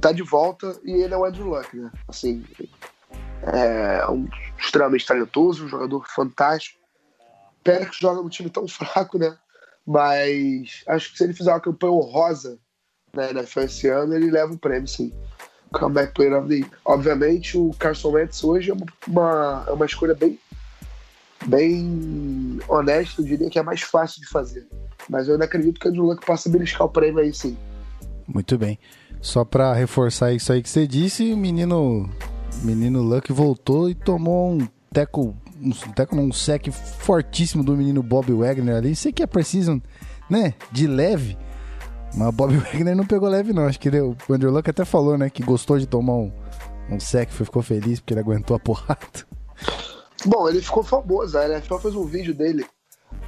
tá 0.00 0.12
de 0.12 0.22
volta 0.22 0.78
e 0.84 0.92
ele 0.92 1.14
é 1.14 1.16
o 1.16 1.24
Andrew 1.24 1.46
Luck, 1.46 1.76
né? 1.76 1.90
Assim, 2.08 2.44
é 3.42 4.06
um 4.08 4.28
extremamente 4.58 5.06
talentoso, 5.06 5.64
um 5.64 5.68
jogador 5.68 6.06
fantástico. 6.08 6.81
Pena 7.62 7.86
que 7.86 8.00
joga 8.00 8.22
num 8.22 8.28
time 8.28 8.50
tão 8.50 8.66
fraco, 8.68 9.18
né? 9.18 9.36
Mas 9.86 10.82
acho 10.86 11.12
que 11.12 11.18
se 11.18 11.24
ele 11.24 11.34
fizer 11.34 11.52
uma 11.52 11.60
campanha 11.60 11.92
honrosa 11.92 12.58
na 13.12 13.30
NFL 13.30 13.60
esse 13.60 13.88
ano, 13.88 14.14
ele 14.14 14.30
leva 14.30 14.52
o 14.52 14.58
prêmio, 14.58 14.88
sim. 14.88 15.12
Comeback 15.72 16.14
Player 16.14 16.38
of 16.38 16.48
the 16.48 16.56
Year. 16.56 16.70
Obviamente, 16.84 17.56
o 17.56 17.70
Carson 17.78 18.10
Wentz 18.10 18.44
hoje 18.44 18.70
é 18.70 18.74
uma, 19.08 19.64
é 19.66 19.72
uma 19.72 19.86
escolha 19.86 20.14
bem, 20.14 20.38
bem 21.46 22.60
honesta, 22.68 23.20
eu 23.20 23.26
diria 23.26 23.50
que 23.50 23.58
é 23.58 23.62
mais 23.62 23.80
fácil 23.80 24.20
de 24.20 24.28
fazer. 24.28 24.66
Mas 25.08 25.26
eu 25.26 25.34
ainda 25.34 25.46
acredito 25.46 25.80
que 25.80 25.88
o 25.88 25.90
Andrew 25.90 26.04
Luck 26.04 26.24
possa 26.24 26.48
beliscar 26.48 26.86
o 26.86 26.90
prêmio 26.90 27.20
aí, 27.20 27.32
sim. 27.32 27.56
Muito 28.26 28.56
bem. 28.56 28.78
Só 29.20 29.44
pra 29.44 29.72
reforçar 29.72 30.32
isso 30.32 30.52
aí 30.52 30.62
que 30.62 30.68
você 30.68 30.86
disse, 30.86 31.32
o 31.32 31.36
menino, 31.36 32.08
menino 32.62 33.02
Luck 33.02 33.32
voltou 33.32 33.88
e 33.88 33.94
tomou 33.94 34.52
um 34.52 34.68
teco, 34.92 35.36
teco, 35.94 36.16
não, 36.16 36.24
um 36.24 36.32
sec 36.32 36.68
fortíssimo 36.70 37.62
do 37.62 37.76
menino 37.76 38.02
Bob 38.02 38.32
Wagner 38.32 38.76
ali. 38.76 38.96
Sei 38.96 39.12
que 39.12 39.22
é 39.22 39.26
preciso, 39.26 39.80
né, 40.28 40.54
de 40.70 40.86
leve, 40.86 41.36
mas 42.14 42.28
o 42.28 42.32
Bob 42.32 42.56
Wagner 42.58 42.96
não 42.96 43.06
pegou 43.06 43.28
leve 43.28 43.52
não. 43.52 43.66
Acho 43.66 43.78
que 43.78 43.88
ele, 43.88 44.00
o 44.00 44.16
Andrew 44.30 44.50
Luck 44.50 44.68
até 44.68 44.84
falou, 44.84 45.16
né, 45.16 45.30
que 45.30 45.42
gostou 45.42 45.78
de 45.78 45.86
tomar 45.86 46.14
um, 46.14 46.32
um 46.90 47.00
sec, 47.00 47.30
ficou 47.30 47.62
feliz 47.62 48.00
porque 48.00 48.14
ele 48.14 48.20
aguentou 48.20 48.56
a 48.56 48.58
porrada. 48.60 49.26
Bom, 50.24 50.48
ele 50.48 50.60
ficou 50.60 50.82
famoso. 50.82 51.36
A 51.36 51.48
NFL 51.48 51.78
fez 51.78 51.94
um 51.94 52.04
vídeo 52.04 52.34
dele 52.34 52.64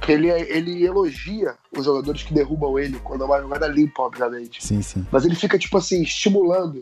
que 0.01 0.11
ele, 0.11 0.29
ele 0.29 0.85
elogia 0.85 1.55
os 1.75 1.85
jogadores 1.85 2.23
que 2.23 2.33
derrubam 2.33 2.77
ele 2.77 2.99
quando 2.99 3.23
é 3.23 3.25
uma 3.25 3.41
jogada 3.41 3.67
limpa, 3.67 4.03
obviamente. 4.03 4.65
Sim, 4.65 4.81
sim. 4.81 5.05
Mas 5.11 5.25
ele 5.25 5.35
fica, 5.35 5.57
tipo 5.57 5.77
assim, 5.77 6.01
estimulando, 6.01 6.81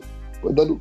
dando, 0.52 0.80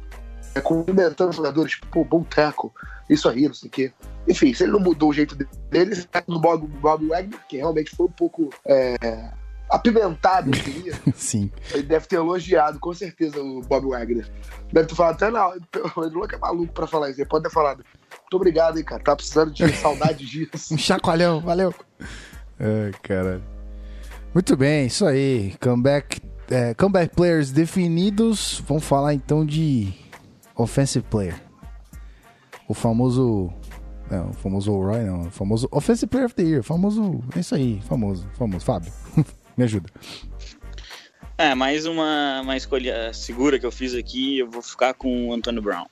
é, 0.56 0.62
cumprimentando 0.62 1.32
os 1.32 1.36
jogadores, 1.36 1.74
tipo, 1.74 1.88
pô, 1.88 2.04
bom 2.04 2.24
teco, 2.24 2.74
isso 3.10 3.28
aí, 3.28 3.48
não 3.48 3.54
sei 3.54 3.68
o 3.68 3.72
quê. 3.72 3.94
Enfim, 4.28 4.54
se 4.54 4.64
ele 4.64 4.72
não 4.72 4.80
mudou 4.80 5.10
o 5.10 5.14
jeito 5.14 5.36
dele, 5.36 5.50
ele 5.72 5.96
tá 6.04 6.24
no 6.28 6.40
Bob, 6.40 6.66
Bob 6.68 7.08
Wagner, 7.08 7.40
que 7.48 7.58
realmente 7.58 7.96
foi 7.96 8.06
um 8.06 8.12
pouco 8.12 8.50
é, 8.66 8.96
apimentado, 9.70 10.50
eu 10.50 10.54
diria, 10.54 10.94
Sim. 11.16 11.52
ele 11.74 11.84
deve 11.84 12.08
ter 12.08 12.16
elogiado, 12.18 12.80
com 12.80 12.94
certeza, 12.94 13.42
o 13.42 13.62
Bob 13.62 13.88
Wagner. 13.88 14.30
Deve 14.72 14.88
ter 14.88 14.96
falado 14.96 15.16
até, 15.16 15.30
não, 15.30 15.54
o 15.96 16.06
Edluca 16.06 16.36
é 16.36 16.40
maluco 16.40 16.74
pra 16.74 16.88
falar 16.88 17.10
isso, 17.10 17.20
ele 17.20 17.30
pode 17.30 17.44
ter 17.44 17.52
falado. 17.52 17.84
Muito 18.22 18.36
obrigado, 18.36 18.78
hein, 18.78 18.84
cara, 18.84 19.04
tá 19.04 19.16
precisando 19.16 19.52
de 19.52 19.68
saudade 19.76 20.26
disso. 20.26 20.74
Um 20.74 20.78
chacoalhão, 20.78 21.42
valeu. 21.42 21.74
Ai, 22.60 22.92
caralho. 23.02 23.44
Muito 24.34 24.58
bem, 24.58 24.88
isso 24.88 25.06
aí. 25.06 25.54
Comeback, 25.62 26.20
é, 26.50 26.74
comeback 26.74 27.16
players 27.16 27.52
definidos. 27.52 28.64
Vamos 28.68 28.84
falar 28.84 29.14
então 29.14 29.46
de 29.46 29.94
offensive 30.56 31.06
player. 31.10 31.36
O 32.68 32.74
famoso. 32.74 33.52
Não, 34.10 34.30
o 34.30 34.34
famoso 34.34 34.72
Roy, 34.72 35.04
não. 35.04 35.28
O 35.28 35.32
famoso 35.32 35.68
Offensive 35.72 36.10
Player 36.10 36.26
of 36.26 36.36
the 36.36 36.44
Year. 36.44 36.64
Famoso. 36.64 37.24
É 37.36 37.40
isso 37.40 37.56
aí, 37.56 37.82
famoso. 37.88 38.28
Famoso. 38.38 38.66
Fábio, 38.66 38.92
me 39.58 39.64
ajuda. 39.64 39.90
É, 41.38 41.56
mais 41.56 41.86
uma, 41.86 42.42
uma 42.42 42.56
escolha 42.56 43.12
segura 43.14 43.58
que 43.58 43.66
eu 43.66 43.72
fiz 43.72 43.96
aqui, 43.96 44.40
eu 44.40 44.50
vou 44.50 44.62
ficar 44.62 44.94
com 44.94 45.30
o 45.30 45.34
Antônio 45.34 45.62
Brown. 45.62 45.86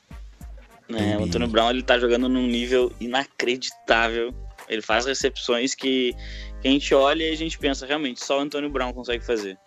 Né, 0.88 1.18
o 1.18 1.24
Antônio 1.24 1.48
Brown 1.48 1.70
ele 1.70 1.82
tá 1.82 1.98
jogando 1.98 2.28
num 2.28 2.46
nível 2.46 2.92
inacreditável. 3.00 4.34
Ele 4.70 4.82
faz 4.82 5.06
recepções 5.06 5.74
que, 5.74 6.14
que 6.62 6.68
a 6.68 6.72
gente 6.72 6.94
olha 6.94 7.24
e 7.24 7.32
a 7.32 7.36
gente 7.36 7.58
pensa, 7.58 7.86
realmente, 7.86 8.24
só 8.24 8.38
o 8.38 8.42
Antônio 8.42 8.70
Brown 8.70 8.94
consegue 8.94 9.26
fazer. 9.26 9.58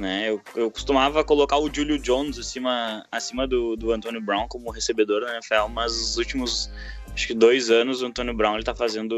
Né? 0.00 0.30
Eu, 0.30 0.40
eu 0.56 0.70
costumava 0.70 1.22
colocar 1.22 1.58
o 1.58 1.70
Julio 1.70 1.98
Jones 1.98 2.38
acima, 2.38 3.04
acima 3.12 3.46
do, 3.46 3.76
do 3.76 3.92
Antônio 3.92 4.18
Brown 4.18 4.48
como 4.48 4.70
recebedor 4.70 5.20
da 5.20 5.32
NFL, 5.34 5.68
mas 5.70 5.92
os 5.92 6.16
últimos 6.16 6.70
acho 7.12 7.26
que 7.26 7.34
dois 7.34 7.70
anos 7.70 8.00
o 8.00 8.06
Antônio 8.06 8.32
Brown 8.32 8.54
ele 8.54 8.64
tá 8.64 8.74
fazendo 8.74 9.14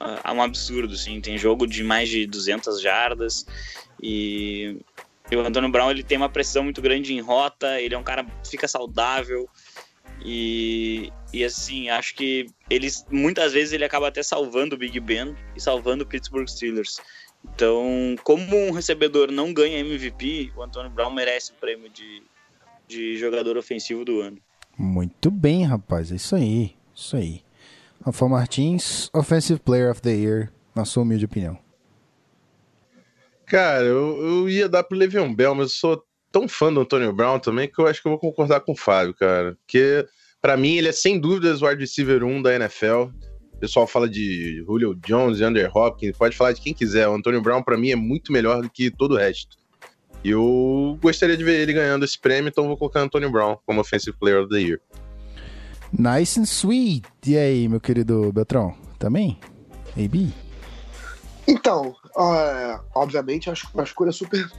uh, 0.00 0.32
um 0.34 0.42
absurdo, 0.42 0.94
assim. 0.94 1.20
Tem 1.20 1.38
jogo 1.38 1.64
de 1.64 1.84
mais 1.84 2.08
de 2.08 2.26
200 2.26 2.82
jardas 2.82 3.46
e, 4.02 4.78
e 5.30 5.36
o 5.36 5.46
Antônio 5.46 5.70
Brown 5.70 5.92
ele 5.92 6.02
tem 6.02 6.18
uma 6.18 6.28
pressão 6.28 6.64
muito 6.64 6.82
grande 6.82 7.14
em 7.14 7.20
rota, 7.20 7.80
ele 7.80 7.94
é 7.94 7.98
um 7.98 8.02
cara 8.02 8.26
fica 8.44 8.66
saudável 8.66 9.48
e, 10.24 11.12
e 11.32 11.44
assim, 11.44 11.88
acho 11.88 12.16
que 12.16 12.46
eles 12.68 13.06
muitas 13.08 13.52
vezes 13.52 13.72
ele 13.72 13.84
acaba 13.84 14.08
até 14.08 14.24
salvando 14.24 14.74
o 14.74 14.78
Big 14.78 14.98
Ben 14.98 15.36
e 15.54 15.60
salvando 15.60 16.02
o 16.02 16.06
Pittsburgh 16.06 16.48
Steelers. 16.48 17.00
Então, 17.44 18.16
como 18.22 18.56
um 18.56 18.70
recebedor 18.70 19.30
não 19.30 19.52
ganha 19.52 19.78
MVP, 19.78 20.52
o 20.56 20.62
Antônio 20.62 20.90
Brown 20.90 21.10
merece 21.10 21.52
o 21.52 21.54
prêmio 21.54 21.88
de, 21.90 22.22
de 22.86 23.16
jogador 23.16 23.56
ofensivo 23.56 24.04
do 24.04 24.20
ano. 24.20 24.38
Muito 24.76 25.30
bem, 25.30 25.64
rapaz. 25.64 26.12
É 26.12 26.16
isso 26.16 26.36
aí. 26.36 26.74
Isso 26.94 27.16
aí. 27.16 27.42
Rafa 28.04 28.28
Martins, 28.28 29.10
Offensive 29.12 29.60
Player 29.60 29.90
of 29.90 30.00
the 30.00 30.12
Year, 30.12 30.52
na 30.74 30.84
sua 30.84 31.02
humilde 31.02 31.24
opinião. 31.24 31.58
Cara, 33.46 33.84
eu, 33.84 34.16
eu 34.22 34.48
ia 34.48 34.68
dar 34.68 34.84
pro 34.84 34.96
Le'Veon 34.96 35.34
Bell, 35.34 35.54
mas 35.54 35.72
eu 35.72 35.76
sou 35.76 36.04
tão 36.30 36.48
fã 36.48 36.72
do 36.72 36.80
Antônio 36.80 37.12
Brown 37.12 37.38
também 37.38 37.68
que 37.68 37.78
eu 37.80 37.86
acho 37.86 38.00
que 38.00 38.08
eu 38.08 38.12
vou 38.12 38.18
concordar 38.18 38.60
com 38.60 38.72
o 38.72 38.76
Fábio, 38.76 39.14
cara. 39.14 39.56
Porque, 39.66 40.06
para 40.40 40.56
mim, 40.56 40.76
ele 40.76 40.88
é 40.88 40.92
sem 40.92 41.18
dúvidas 41.18 41.60
o 41.60 41.66
wide 41.66 41.80
receiver 41.80 42.22
1 42.22 42.42
da 42.42 42.54
NFL. 42.54 43.08
O 43.60 43.66
pessoal 43.68 43.86
fala 43.86 44.08
de 44.08 44.64
Julio 44.64 44.94
Jones, 45.06 45.42
Andrew 45.42 45.70
Hopkins, 45.74 46.16
pode 46.16 46.34
falar 46.34 46.52
de 46.52 46.62
quem 46.62 46.72
quiser. 46.72 47.06
O 47.06 47.14
Antônio 47.14 47.42
Brown, 47.42 47.62
para 47.62 47.76
mim, 47.76 47.90
é 47.90 47.94
muito 47.94 48.32
melhor 48.32 48.62
do 48.62 48.70
que 48.70 48.90
todo 48.90 49.12
o 49.12 49.18
resto. 49.18 49.58
E 50.24 50.30
eu 50.30 50.98
gostaria 51.02 51.36
de 51.36 51.44
ver 51.44 51.60
ele 51.60 51.74
ganhando 51.74 52.02
esse 52.02 52.18
prêmio, 52.18 52.48
então 52.48 52.66
vou 52.66 52.76
colocar 52.78 53.00
Antônio 53.00 53.30
Brown 53.30 53.58
como 53.66 53.82
Offensive 53.82 54.16
Player 54.18 54.40
of 54.40 54.48
the 54.48 54.62
Year. 54.62 54.80
Nice 55.92 56.40
and 56.40 56.44
sweet. 56.44 57.06
E 57.26 57.36
aí, 57.36 57.68
meu 57.68 57.80
querido 57.80 58.32
Beltrão? 58.32 58.74
Também? 58.98 59.38
AB? 59.94 60.32
Então, 61.46 61.94
uh, 62.16 62.80
obviamente, 62.94 63.50
acho 63.50 63.68
uma 63.74 63.84
escolha 63.84 64.10
super 64.10 64.50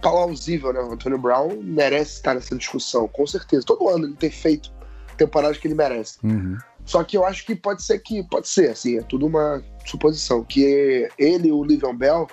plausível, 0.00 0.72
né? 0.72 0.78
O 0.82 0.92
Antônio 0.92 1.18
Brown 1.18 1.60
merece 1.64 2.12
estar 2.12 2.34
nessa 2.34 2.54
discussão, 2.54 3.08
com 3.08 3.26
certeza. 3.26 3.66
Todo 3.66 3.88
ano 3.88 4.04
ele 4.04 4.14
tem 4.14 4.30
feito 4.30 4.72
temporadas 5.16 5.58
que 5.58 5.66
ele 5.66 5.74
merece. 5.74 6.18
Uhum. 6.22 6.56
Só 6.86 7.02
que 7.02 7.16
eu 7.16 7.26
acho 7.26 7.44
que 7.44 7.56
pode 7.56 7.82
ser 7.82 7.98
que, 7.98 8.22
pode 8.22 8.48
ser, 8.48 8.70
assim, 8.70 8.96
é 8.96 9.02
tudo 9.02 9.26
uma 9.26 9.62
suposição, 9.84 10.44
que 10.44 11.08
ele 11.18 11.48
e 11.48 11.52
o 11.52 11.64
Livion 11.64 11.96
Bell 11.96 12.28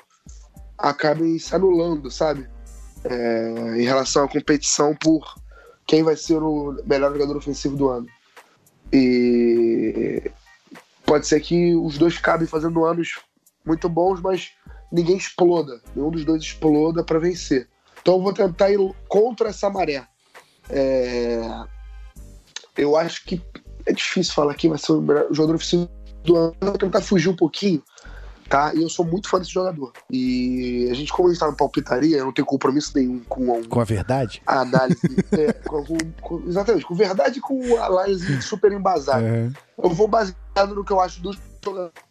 acabem 0.77 1.37
se 1.39 1.55
anulando, 1.55 2.11
sabe? 2.11 2.47
É, 3.03 3.77
em 3.77 3.83
relação 3.83 4.23
à 4.23 4.27
competição 4.27 4.95
por 4.95 5.35
quem 5.87 6.03
vai 6.03 6.15
ser 6.15 6.37
o 6.37 6.77
melhor 6.85 7.11
jogador 7.11 7.35
ofensivo 7.35 7.75
do 7.75 7.89
ano. 7.89 8.07
E 8.91 10.31
pode 11.03 11.25
ser 11.25 11.39
que 11.39 11.75
os 11.75 11.97
dois 11.97 12.15
acabem 12.17 12.47
fazendo 12.47 12.85
anos 12.85 13.19
muito 13.65 13.89
bons, 13.89 14.21
mas 14.21 14.51
ninguém 14.91 15.17
exploda. 15.17 15.81
Nenhum 15.95 16.11
dos 16.11 16.23
dois 16.23 16.43
exploda 16.43 17.03
para 17.03 17.19
vencer. 17.19 17.67
Então 18.01 18.15
eu 18.15 18.21
vou 18.21 18.33
tentar 18.33 18.69
ir 18.69 18.79
contra 19.07 19.49
essa 19.49 19.69
maré. 19.69 20.05
É... 20.69 21.41
Eu 22.77 22.95
acho 22.95 23.25
que 23.25 23.41
é 23.85 23.93
difícil 23.93 24.33
falar 24.33 24.53
quem 24.55 24.69
vai 24.69 24.79
ser 24.79 24.93
o 24.93 25.33
jogador 25.33 25.55
ofensivo 25.55 25.89
do 26.23 26.35
ano. 26.35 26.55
Vou 26.61 26.77
tentar 26.77 27.01
fugir 27.01 27.29
um 27.29 27.35
pouquinho 27.35 27.81
tá? 28.53 28.71
E 28.75 28.83
eu 28.83 28.89
sou 28.89 29.03
muito 29.03 29.27
fã 29.27 29.39
desse 29.39 29.51
jogador. 29.51 29.91
E 30.11 30.87
a 30.91 30.93
gente, 30.93 31.11
como 31.11 31.27
a 31.27 31.31
gente 31.31 31.39
tá 31.39 31.47
no 31.47 31.57
palpitaria, 31.57 32.17
eu 32.17 32.25
não 32.25 32.31
tenho 32.31 32.45
compromisso 32.45 32.91
nenhum 32.95 33.19
com 33.23 33.55
a, 33.55 33.67
com 33.67 33.81
a 33.81 33.83
verdade? 33.83 34.43
A 34.45 34.59
análise. 34.59 34.99
é, 35.31 35.53
com, 35.53 35.83
com, 36.21 36.43
exatamente, 36.47 36.85
com 36.85 36.93
verdade 36.93 37.39
e 37.39 37.41
com 37.41 37.77
a 37.77 37.87
análise 37.87 38.41
super 38.43 38.71
embasada. 38.71 39.23
Uhum. 39.23 39.53
Eu 39.83 39.89
vou 39.89 40.07
baseado 40.07 40.75
no 40.75 40.83
que 40.83 40.93
eu 40.93 40.99
acho 40.99 41.19
do, 41.21 41.31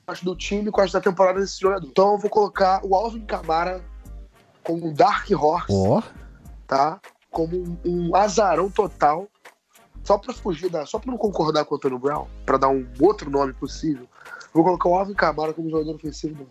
acho 0.07 0.25
do 0.25 0.35
time 0.35 0.69
e 0.69 0.73
que 0.73 0.81
eu 0.81 0.85
acho 0.85 0.93
da 0.93 1.01
temporada 1.01 1.39
desse 1.39 1.61
jogador. 1.61 1.87
Então 1.87 2.13
eu 2.13 2.19
vou 2.19 2.31
colocar 2.31 2.81
o 2.85 2.97
Alvin 2.97 3.25
Camara 3.25 3.81
como 4.65 4.89
um 4.89 4.93
Dark 4.93 5.31
Horse. 5.31 5.73
Oh. 5.73 6.03
Tá? 6.67 7.01
Como 7.31 7.57
um, 7.57 7.79
um 7.85 8.17
azarão 8.17 8.69
total 8.69 9.29
só 10.05 10.19
para 10.19 10.35
fugir 10.35 10.69
da, 10.71 10.85
só 10.85 10.99
para 10.99 11.11
não 11.11 11.19
concordar 11.19 11.65
com 11.65 11.75
o 11.75 11.79
Antônio 11.79 11.99
Brown, 11.99 12.27
para 12.45 12.59
dar 12.59 12.69
um 12.69 12.87
outro 13.01 13.31
nome 13.31 13.53
possível, 13.53 14.07
vou 14.53 14.65
colocar 14.65 14.89
o 14.89 14.95
Alvin 14.95 15.15
Kamara 15.15 15.53
como 15.53 15.71
jogador 15.71 15.95
ofensivo 15.95 16.35
do 16.35 16.43
ano. 16.43 16.51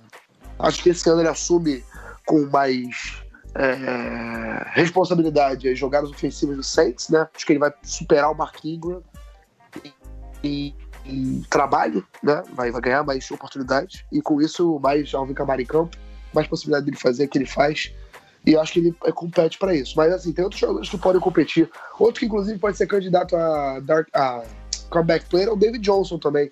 Acho 0.59 0.81
que 0.81 0.89
esse 0.89 1.09
ano 1.09 1.21
ele 1.21 1.29
assume 1.29 1.83
com 2.25 2.45
mais 2.45 3.23
é, 3.55 4.63
responsabilidade 4.71 5.67
as 5.67 5.77
jogadas 5.77 6.09
ofensivas 6.09 6.55
do 6.55 6.63
Saints, 6.63 7.09
né? 7.09 7.27
Acho 7.35 7.45
que 7.45 7.53
ele 7.53 7.59
vai 7.59 7.73
superar 7.83 8.31
o 8.31 8.35
Mark 8.35 8.63
Ingram 8.63 9.01
em, 10.43 10.75
trabalho, 11.49 12.05
né? 12.23 12.43
Vai, 12.53 12.71
vai 12.71 12.81
ganhar 12.81 13.03
mais 13.03 13.29
oportunidades 13.31 14.05
e 14.11 14.21
com 14.21 14.41
isso 14.41 14.79
mais 14.79 15.13
Alvin 15.13 15.33
Kamara 15.33 15.61
em 15.61 15.65
campo, 15.65 15.97
mais 16.33 16.47
possibilidade 16.47 16.85
dele 16.85 16.97
fazer 16.97 17.25
o 17.25 17.27
que 17.27 17.37
ele 17.37 17.45
faz. 17.45 17.91
E 18.45 18.57
acho 18.57 18.73
que 18.73 18.79
ele 18.79 18.95
é, 19.05 19.11
compete 19.11 19.57
para 19.57 19.75
isso. 19.75 19.93
Mas 19.95 20.11
assim, 20.11 20.33
tem 20.33 20.43
outros 20.43 20.59
jogadores 20.59 20.89
que 20.89 20.97
podem 20.97 21.21
competir. 21.21 21.69
Outro 21.99 22.19
que 22.19 22.25
inclusive 22.25 22.57
pode 22.57 22.77
ser 22.77 22.87
candidato 22.87 23.35
a, 23.35 23.79
dark, 23.79 24.07
a 24.13 24.43
comeback 24.89 25.25
player 25.27 25.49
é 25.49 25.51
o 25.51 25.55
David 25.55 25.83
Johnson 25.83 26.17
também 26.17 26.51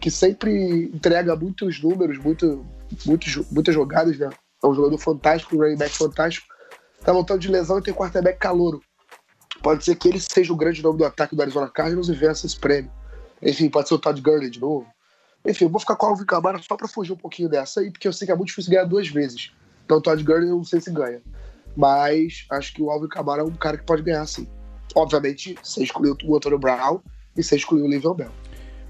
que 0.00 0.10
sempre 0.10 0.84
entrega 0.94 1.34
muitos 1.34 1.82
números, 1.82 2.18
muito, 2.18 2.64
muitos, 3.04 3.36
muitas 3.50 3.74
jogadas, 3.74 4.16
né? 4.18 4.30
É 4.62 4.66
um 4.66 4.74
jogador 4.74 4.98
fantástico, 4.98 5.56
um 5.56 5.58
running 5.58 5.76
back 5.76 5.96
fantástico. 5.96 6.46
Tá 7.00 7.12
voltando 7.12 7.40
de 7.40 7.48
lesão 7.48 7.78
e 7.78 7.82
tem 7.82 7.94
quarterback 7.94 8.38
calouro. 8.38 8.80
Pode 9.62 9.84
ser 9.84 9.96
que 9.96 10.08
ele 10.08 10.20
seja 10.20 10.52
o 10.52 10.56
grande 10.56 10.82
nome 10.82 10.98
do 10.98 11.04
ataque 11.04 11.34
do 11.34 11.42
Arizona 11.42 11.68
Cardinals 11.68 12.08
e 12.08 12.12
vença 12.12 12.46
esse 12.46 12.58
prêmio. 12.58 12.90
Enfim, 13.42 13.68
pode 13.68 13.88
ser 13.88 13.94
o 13.94 13.98
Todd 13.98 14.20
Gurley 14.20 14.50
de 14.50 14.60
novo. 14.60 14.86
Enfim, 15.44 15.64
eu 15.64 15.70
vou 15.70 15.80
ficar 15.80 15.96
com 15.96 16.06
o 16.06 16.08
Alvin 16.10 16.24
Kamara 16.24 16.58
só 16.58 16.76
pra 16.76 16.88
fugir 16.88 17.12
um 17.12 17.16
pouquinho 17.16 17.48
dessa 17.48 17.80
aí, 17.80 17.90
porque 17.90 18.06
eu 18.06 18.12
sei 18.12 18.26
que 18.26 18.32
é 18.32 18.36
muito 18.36 18.48
difícil 18.48 18.70
ganhar 18.70 18.84
duas 18.84 19.08
vezes. 19.08 19.52
Então 19.88 19.96
o 19.96 20.02
Todd 20.02 20.22
Gurley 20.22 20.50
eu 20.50 20.56
não 20.56 20.64
sei 20.64 20.82
se 20.82 20.90
ganha. 20.90 21.22
Mas 21.74 22.44
acho 22.50 22.74
que 22.74 22.82
o 22.82 22.90
Alvin 22.90 23.08
Kamara 23.08 23.40
é 23.40 23.44
um 23.44 23.54
cara 23.54 23.78
que 23.78 23.86
pode 23.86 24.02
ganhar 24.02 24.26
sim. 24.26 24.46
Obviamente, 24.94 25.56
você 25.62 25.82
excluiu 25.82 26.14
o 26.24 26.36
Antônio 26.36 26.58
Brown 26.58 27.00
e 27.34 27.42
você 27.42 27.56
excluiu 27.56 27.86
o 27.86 27.88
Livion 27.88 28.12
Bell. 28.12 28.30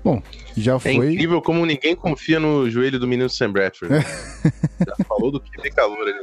Bom, 0.02 0.20
já 0.56 0.74
é 0.74 0.78
foi. 0.80 0.90
É 0.90 1.12
incrível 1.12 1.40
como 1.40 1.64
ninguém 1.64 1.94
confia 1.94 2.40
no 2.40 2.68
joelho 2.68 2.98
do 2.98 3.06
menino 3.06 3.30
Sam 3.30 3.52
Bradford. 3.52 3.94
já 4.84 5.04
falou 5.06 5.30
do 5.30 5.40
que 5.40 5.62
tem 5.62 5.70
calor 5.70 6.00
ali. 6.00 6.20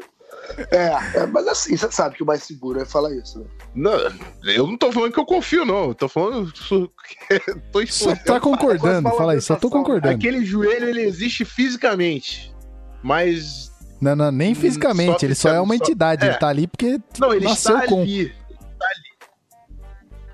É, 0.72 1.20
é, 1.20 1.26
mas 1.26 1.48
assim, 1.48 1.78
você 1.78 1.90
sabe 1.90 2.18
que 2.18 2.24
o 2.24 2.26
mais 2.26 2.44
seguro 2.44 2.82
é 2.82 2.86
falar 2.86 3.16
isso, 3.16 3.40
né? 3.40 3.46
Não, 3.74 3.94
eu 4.44 4.68
não 4.68 4.78
tô 4.78 4.92
falando 4.92 5.14
que 5.14 5.20
eu 5.20 5.26
confio, 5.26 5.64
não. 5.64 5.86
Eu 5.86 5.96
tô 5.96 6.10
falando. 6.10 6.52
tô 7.72 7.88
Só 7.88 8.14
tá 8.14 8.42
concordando, 8.42 9.10
fala 9.12 9.34
aí, 9.34 9.42
só 9.42 9.56
tô 9.56 9.70
concordando. 9.70 10.14
Aquele 10.14 10.44
joelho, 10.44 10.90
ele 10.90 11.04
existe 11.04 11.46
fisicamente, 11.46 12.54
mas. 13.02 13.74
Não, 14.06 14.16
não, 14.16 14.32
nem 14.32 14.54
fisicamente, 14.54 15.22
só 15.22 15.26
ele 15.26 15.36
só 15.36 15.50
é 15.50 15.60
uma 15.60 15.76
entidade, 15.76 16.22
só... 16.22 16.28
é. 16.28 16.30
ele 16.30 16.40
tá 16.40 16.48
ali 16.48 16.68
porque. 16.68 17.00
Não, 17.20 17.34
ele 17.34 17.46
nasceu 17.46 17.76
está 17.76 17.88
com. 17.88 18.02
ali. 18.04 18.20
Ele, 18.20 18.34
tá 18.78 18.86
ali. 18.86 19.36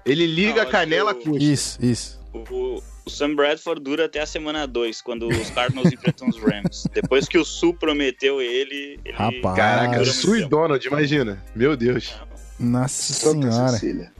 ele 0.05 0.27
liga 0.27 0.61
não, 0.61 0.61
a 0.63 0.65
canela 0.65 1.15
com. 1.15 1.37
Isso, 1.37 1.79
isso. 1.81 2.19
O, 2.33 2.81
o 3.05 3.09
Sam 3.09 3.33
Bradford 3.33 3.81
dura 3.81 4.05
até 4.05 4.19
a 4.19 4.25
semana 4.25 4.67
2, 4.67 5.01
quando 5.01 5.25
os 5.29 5.49
Cardinals 5.51 5.87
enfrentam 5.93 6.27
os 6.27 6.37
Rams. 6.37 6.83
Depois 6.93 7.29
que 7.29 7.37
o 7.37 7.45
Su 7.45 7.73
prometeu 7.73 8.41
ele. 8.41 8.99
ele 9.05 9.15
Rapaz. 9.15 9.55
Caraca, 9.55 10.03
Su 10.03 10.35
e 10.35 10.43
Donald, 10.43 10.85
imagina. 10.85 11.41
Meu 11.55 11.77
Deus. 11.77 12.13
Nossa 12.59 13.13
senhora. 13.13 14.11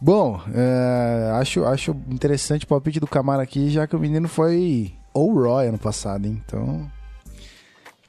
Bom, 0.00 0.40
é, 0.54 1.32
acho, 1.40 1.64
acho 1.64 1.90
interessante 2.08 2.64
o 2.64 2.68
palpite 2.68 3.00
do 3.00 3.06
Camara 3.06 3.42
aqui, 3.42 3.68
já 3.68 3.86
que 3.88 3.96
o 3.96 3.98
menino 3.98 4.28
foi 4.28 4.94
ou 5.12 5.34
Roy 5.34 5.66
ano 5.66 5.78
passado, 5.78 6.24
hein? 6.26 6.40
Então. 6.46 6.99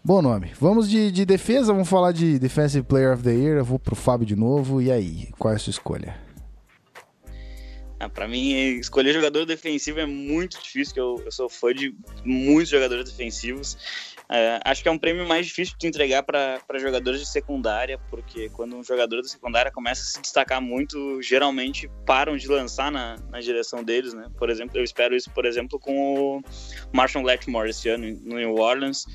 Bom 0.04 0.20
nome. 0.20 0.52
Vamos 0.60 0.90
de, 0.90 1.12
de 1.12 1.26
defesa, 1.26 1.72
vamos 1.72 1.88
falar 1.88 2.12
de 2.12 2.40
Defensive 2.40 2.84
Player 2.88 3.14
of 3.14 3.22
the 3.22 3.32
Year. 3.32 3.58
Eu 3.58 3.66
vou 3.66 3.78
pro 3.78 3.96
Fábio 3.96 4.26
de 4.26 4.36
novo. 4.36 4.82
E 4.82 4.92
aí, 4.92 5.30
qual 5.38 5.54
é 5.54 5.58
a 5.58 5.60
sua 5.60 5.70
escolha? 5.70 6.20
Ah, 8.00 8.10
para 8.10 8.28
mim, 8.28 8.52
escolher 8.80 9.14
jogador 9.14 9.46
defensivo 9.46 10.00
é 10.00 10.08
muito 10.08 10.60
difícil, 10.60 10.96
porque 10.96 11.00
eu, 11.00 11.22
eu 11.24 11.32
sou 11.32 11.48
fã 11.48 11.72
de 11.72 11.94
muitos 12.26 12.70
jogadores 12.70 13.12
defensivos. 13.12 13.78
Uh, 14.32 14.58
acho 14.66 14.82
que 14.82 14.88
é 14.88 14.92
um 14.92 14.98
prêmio 14.98 15.28
mais 15.28 15.46
difícil 15.46 15.76
de 15.78 15.86
entregar 15.86 16.24
para 16.24 16.80
jogadores 16.80 17.20
de 17.20 17.28
secundária, 17.28 18.00
porque 18.10 18.50
quando 18.50 18.76
um 18.78 18.84
jogador 18.84 19.22
da 19.22 19.28
secundária 19.28 19.70
começa 19.70 20.02
a 20.02 20.06
se 20.06 20.22
destacar 20.22 20.60
muito, 20.62 21.22
geralmente 21.22 21.92
param 22.06 22.38
de 22.38 22.48
lançar 22.48 22.92
na, 22.92 23.18
na 23.30 23.40
direção 23.40 23.84
deles, 23.84 24.14
né? 24.14 24.32
Por 24.36 24.50
exemplo, 24.50 24.80
eu 24.80 24.84
espero 24.84 25.16
isso, 25.16 25.30
por 25.32 25.46
exemplo, 25.46 25.78
com 25.78 26.38
o 26.38 26.42
Marshall 26.94 27.26
Letmore 27.26 27.70
esse 27.70 27.90
ano 27.90 28.08
no 28.24 28.38
New 28.38 28.56
Orleans, 28.56 29.06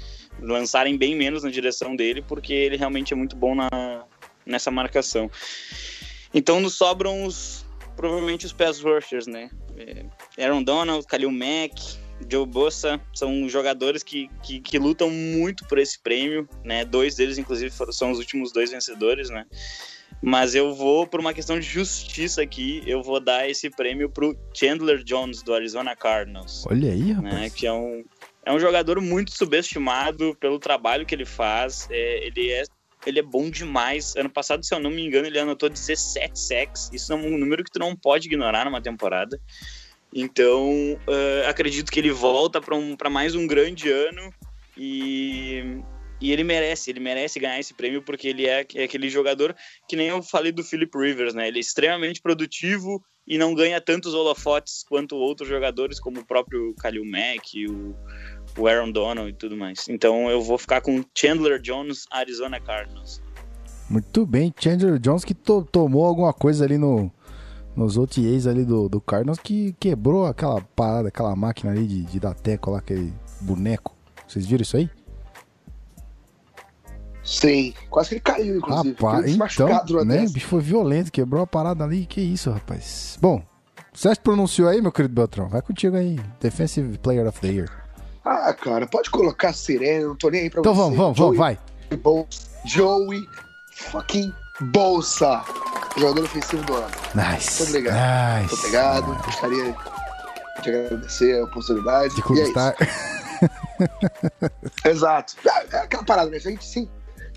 lançarem 0.41 0.97
bem 0.97 1.15
menos 1.15 1.43
na 1.43 1.51
direção 1.51 1.97
dele, 1.97 2.23
porque 2.23 2.53
ele 2.53 2.77
realmente 2.77 3.13
é 3.13 3.17
muito 3.17 3.37
bom 3.37 3.55
na, 3.55 3.69
nessa 4.45 4.71
marcação. 4.71 5.31
Então 6.33 6.61
nos 6.61 6.75
sobram 6.75 7.25
os, 7.25 7.65
provavelmente 7.97 8.47
os 8.47 8.53
pass 8.53 8.81
rushers, 8.81 9.27
né? 9.27 9.51
É, 9.77 10.45
Aaron 10.45 10.63
Donald, 10.63 11.07
Khalil 11.07 11.31
Mack, 11.31 11.99
Joe 12.31 12.47
Bossa 12.47 13.01
são 13.15 13.49
jogadores 13.49 14.03
que, 14.03 14.31
que, 14.43 14.61
que, 14.61 14.79
lutam 14.79 15.11
muito 15.11 15.67
por 15.67 15.79
esse 15.79 15.99
prêmio, 15.99 16.49
né? 16.65 16.85
Dois 16.85 17.17
deles, 17.17 17.39
inclusive, 17.39 17.71
foram, 17.71 17.93
são 17.93 18.11
os 18.11 18.19
últimos 18.19 18.53
dois 18.53 18.71
vencedores, 18.71 19.29
né? 19.29 19.45
Mas 20.23 20.55
eu 20.55 20.75
vou, 20.75 21.07
por 21.07 21.21
uma 21.21 21.35
questão 21.35 21.59
de 21.61 21.67
justiça 21.67 22.41
aqui, 22.41 22.83
eu 22.87 23.03
vou 23.03 23.21
dar 23.21 23.49
esse 23.49 23.69
prêmio 23.69 24.09
pro 24.09 24.37
Chandler 24.55 25.03
Jones, 25.05 25.43
do 25.43 25.53
Arizona 25.53 25.95
Cardinals. 25.95 26.65
Olha 26.67 26.91
aí, 26.91 27.15
Né, 27.15 27.31
rapaz. 27.31 27.55
que 27.55 27.67
é 27.67 27.73
um, 27.73 28.03
é 28.47 28.53
um 28.53 28.61
jogador 28.61 29.01
muito 29.01 29.33
subestimado 29.33 30.37
pelo 30.37 30.61
trabalho 30.61 31.05
que 31.05 31.13
ele 31.13 31.27
faz. 31.27 31.89
É, 31.91 32.27
ele, 32.27 32.53
é, 32.53 32.63
ele 33.05 33.19
é 33.19 33.23
bom 33.23 33.51
demais. 33.51 34.15
Ano 34.15 34.31
passado, 34.31 34.65
se 34.65 34.73
eu 34.73 34.79
não 34.79 34.89
me 34.89 35.05
engano, 35.05 35.27
ele 35.27 35.39
anotou 35.39 35.69
17 35.69 36.39
sacks. 36.39 36.89
Isso 36.93 37.13
é 37.13 37.17
um 37.17 37.37
número 37.37 37.65
que 37.65 37.73
tu 37.73 37.81
não 37.81 37.97
pode 37.97 38.29
ignorar 38.29 38.65
numa 38.65 38.81
temporada. 38.81 39.41
Então, 40.15 40.71
eh, 41.09 41.47
acredito 41.49 41.91
que 41.91 41.99
ele 41.99 42.13
volta 42.13 42.61
para 42.61 42.77
um, 42.77 42.97
mais 43.11 43.35
um 43.35 43.47
grande 43.47 43.91
ano 43.91 44.33
e, 44.77 45.83
e 46.21 46.33
ele 46.33 46.45
merece, 46.45 46.91
ele 46.91 47.01
merece 47.01 47.41
ganhar 47.41 47.59
esse 47.59 47.75
prêmio 47.75 48.01
porque 48.01 48.29
ele 48.29 48.47
é, 48.47 48.65
é 48.77 48.85
aquele 48.85 49.11
jogador 49.11 49.55
que 49.89 49.97
nem 49.97 50.09
eu 50.09 50.23
falei 50.23 50.53
do 50.53 50.65
Philip 50.65 50.97
Rivers, 50.97 51.35
né? 51.35 51.49
Ele 51.49 51.59
é 51.59 51.61
extremamente 51.61 52.23
produtivo 52.23 53.05
e 53.27 53.37
não 53.37 53.55
ganha 53.55 53.81
tantos 53.81 54.15
holofotes 54.15 54.85
quanto 54.89 55.17
outros 55.17 55.49
jogadores, 55.49 55.99
como 55.99 56.21
o 56.21 56.27
próprio 56.27 56.75
Khalil 56.81 57.05
Mack, 57.05 57.67
o, 57.69 57.97
o 58.57 58.67
Aaron 58.67 58.91
Donald 58.91 59.29
e 59.31 59.33
tudo 59.35 59.57
mais. 59.57 59.87
Então 59.89 60.29
eu 60.31 60.43
vou 60.43 60.57
ficar 60.59 60.81
com 60.81 61.05
Chandler 61.15 61.61
Jones, 61.61 62.05
Arizona 62.11 62.61
Cardinals. 62.61 63.21
Muito 63.89 64.27
bem, 64.27 64.53
Chandler 64.59 64.99
Jones 64.99 65.25
que 65.25 65.35
to- 65.35 65.67
tomou 65.71 66.05
alguma 66.07 66.33
coisa 66.33 66.65
ali 66.65 66.77
no, 66.77 67.11
nos 67.77 67.97
OTAs 67.97 68.47
ali 68.47 68.65
do, 68.65 68.89
do 68.89 69.01
Cardinals 69.01 69.39
que 69.39 69.75
quebrou 69.79 70.27
aquela 70.27 70.61
parada, 70.61 71.09
aquela 71.09 71.37
máquina 71.37 71.71
ali 71.73 71.87
de, 71.87 72.03
de 72.05 72.19
dar 72.21 72.35
teco 72.35 72.71
lá, 72.71 72.79
aquele 72.79 73.13
boneco. 73.41 73.95
Vocês 74.27 74.45
viram 74.47 74.63
isso 74.63 74.77
aí? 74.77 74.91
Sim, 77.23 77.75
quase 77.91 78.09
que 78.11 78.15
ele 78.17 78.21
caiu, 78.21 78.57
inclusive. 78.59 78.95
Rapaz, 79.01 79.33
então, 79.35 80.05
né? 80.05 80.27
Bicho 80.29 80.47
foi 80.47 80.61
violento, 80.61 81.11
quebrou 81.11 81.43
a 81.43 81.47
parada 81.47 81.83
ali. 81.83 82.07
Que 82.07 82.21
isso, 82.21 82.51
rapaz. 82.51 83.19
Bom, 83.21 83.43
você 83.93 84.09
acha 84.09 84.17
que 84.17 84.23
pronunciou 84.25 84.69
aí, 84.69 84.81
meu 84.81 84.93
querido 84.93 85.15
Beltrão? 85.15 85.49
Vai 85.49 85.61
contigo 85.61 85.97
aí. 85.97 86.21
Defensive 86.41 86.99
Player 86.99 87.27
of 87.27 87.41
the 87.41 87.49
Year. 87.49 87.86
Ah, 88.27 88.53
cara, 88.53 88.87
pode 88.89 89.09
colocar 89.09 89.53
Sirene, 89.53 90.05
não 90.05 90.17
tô 90.17 90.29
nem 90.29 90.43
aí 90.43 90.51
pra 90.51 90.59
Então 90.61 90.75
você. 90.75 90.81
vamos, 90.83 90.97
vamos, 90.99 91.19
vamos, 91.19 91.37
Joey 91.37 91.39
vai. 91.39 91.59
Bolsa, 91.99 92.49
Joey 92.65 93.23
fucking 93.73 94.33
Bolsa. 94.61 95.45
Jogador 95.97 96.25
ofensivo 96.25 96.63
do 96.65 96.75
ano. 96.75 96.91
Nice. 97.15 97.63
Muito 97.63 97.69
obrigado. 97.77 98.43
Nice. 98.43 98.49
Muito 98.49 98.59
obrigado. 98.59 99.25
Gostaria 99.25 99.77
de 100.63 100.71
agradecer 100.71 101.41
a 101.41 101.45
oportunidade. 101.45 102.15
De 102.15 102.21
é 102.21 102.25
conquistar. 102.25 102.75
isso. 102.81 103.17
Exato. 104.85 105.37
É 105.73 105.79
aquela 105.79 106.05
parada, 106.05 106.31
né? 106.31 106.39
Se 106.41 106.49
a 106.49 106.51
gente, 106.51 106.65
sim, 106.65 106.89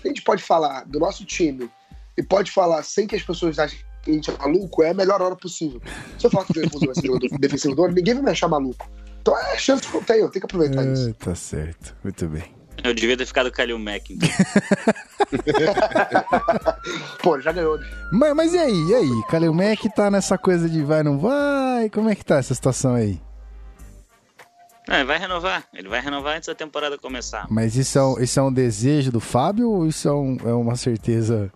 a 0.04 0.08
gente 0.08 0.22
pode 0.22 0.42
falar 0.42 0.84
do 0.86 0.98
nosso 0.98 1.24
time 1.24 1.70
e 2.16 2.22
pode 2.22 2.50
falar 2.50 2.82
sem 2.82 3.06
que 3.06 3.14
as 3.16 3.22
pessoas 3.22 3.58
achem 3.58 3.78
que 4.02 4.10
a 4.10 4.14
gente 4.14 4.30
é 4.30 4.36
maluco, 4.38 4.82
é 4.82 4.90
a 4.90 4.94
melhor 4.94 5.20
hora 5.20 5.36
possível. 5.36 5.80
Se 6.18 6.26
eu 6.26 6.30
falar 6.30 6.46
que 6.46 6.52
o 6.52 6.54
Joey 6.54 6.68
Bolsa 6.70 6.86
vai 6.86 6.94
ser 6.94 7.06
jogador 7.06 7.28
defensivo 7.38 7.74
do 7.74 7.84
ano, 7.84 7.94
ninguém 7.94 8.14
vai 8.14 8.22
me 8.24 8.30
achar 8.30 8.48
maluco. 8.48 8.90
Então 9.20 9.36
é 9.38 9.54
a 9.54 9.58
chance 9.58 9.86
que 9.86 9.94
eu 9.96 10.02
tenho, 10.02 10.20
eu 10.20 10.30
tenho 10.30 10.46
que 10.46 10.54
aproveitar 10.54 10.84
isso. 10.86 11.10
É, 11.10 11.12
tá 11.12 11.34
certo. 11.34 11.94
Muito 12.02 12.26
bem. 12.28 12.44
Eu 12.82 12.94
devia 12.94 13.16
ter 13.16 13.26
ficado 13.26 13.50
Khalil 13.50 13.78
Mack. 13.78 14.14
Então. 14.14 14.28
Pô, 17.22 17.40
já 17.40 17.52
ganhou. 17.52 17.78
né? 17.78 17.86
Mas, 18.12 18.34
mas 18.34 18.54
e 18.54 18.58
aí, 18.58 18.88
e 18.88 18.94
aí? 18.94 19.22
Kalil 19.28 19.52
Mack 19.52 19.88
tá 19.94 20.10
nessa 20.10 20.38
coisa 20.38 20.68
de 20.68 20.82
vai, 20.82 21.02
não 21.02 21.18
vai? 21.18 21.90
Como 21.90 22.08
é 22.08 22.14
que 22.14 22.24
tá 22.24 22.36
essa 22.38 22.54
situação 22.54 22.94
aí? 22.94 23.20
Não, 24.88 24.96
ele 24.96 25.04
vai 25.04 25.18
renovar. 25.18 25.64
Ele 25.74 25.88
vai 25.88 26.00
renovar 26.00 26.36
antes 26.36 26.48
da 26.48 26.54
temporada 26.54 26.98
começar. 26.98 27.46
Mas 27.50 27.76
isso 27.76 27.98
é 27.98 28.02
um, 28.04 28.20
isso 28.20 28.40
é 28.40 28.42
um 28.42 28.52
desejo 28.52 29.12
do 29.12 29.20
Fábio 29.20 29.70
ou 29.70 29.86
isso 29.86 30.08
é, 30.08 30.12
um- 30.12 30.38
é 30.44 30.52
uma 30.52 30.76
certeza? 30.76 31.52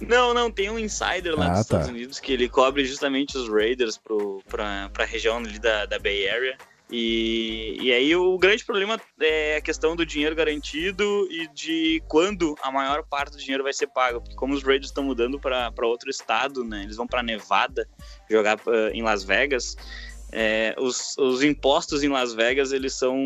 Não, 0.00 0.32
não, 0.32 0.50
tem 0.50 0.70
um 0.70 0.78
insider 0.78 1.36
lá 1.38 1.46
Ah, 1.46 1.58
dos 1.58 1.66
tá. 1.66 1.78
Estados 1.78 1.88
Unidos 1.88 2.20
que 2.20 2.32
ele 2.32 2.48
cobre 2.48 2.84
justamente 2.84 3.36
os 3.36 3.48
Raiders 3.48 3.98
pro, 3.98 4.40
pra, 4.48 4.88
pra 4.92 5.04
região 5.04 5.38
ali 5.38 5.58
da, 5.58 5.84
da 5.86 5.98
Bay 5.98 6.28
Area. 6.28 6.56
E, 6.92 7.78
e 7.80 7.92
aí 7.92 8.16
o 8.16 8.36
grande 8.36 8.64
problema 8.64 9.00
é 9.20 9.56
a 9.56 9.60
questão 9.60 9.94
do 9.94 10.04
dinheiro 10.04 10.34
garantido 10.34 11.28
e 11.30 11.46
de 11.54 12.02
quando 12.08 12.56
a 12.62 12.72
maior 12.72 13.04
parte 13.04 13.32
do 13.32 13.38
dinheiro 13.38 13.62
vai 13.62 13.72
ser 13.72 13.86
pago. 13.86 14.20
Porque 14.20 14.34
como 14.34 14.54
os 14.54 14.62
Raiders 14.62 14.88
estão 14.88 15.04
mudando 15.04 15.38
para 15.38 15.86
outro 15.86 16.10
estado, 16.10 16.64
né? 16.64 16.82
Eles 16.82 16.96
vão 16.96 17.06
para 17.06 17.22
Nevada 17.22 17.88
jogar 18.28 18.58
eh, 18.66 18.90
em 18.92 19.02
Las 19.02 19.22
Vegas. 19.22 19.76
é, 20.32 20.74
os, 20.78 21.16
os 21.18 21.42
impostos 21.42 22.02
em 22.02 22.08
Las 22.08 22.32
Vegas 22.34 22.72
eles 22.72 22.94
são, 22.94 23.16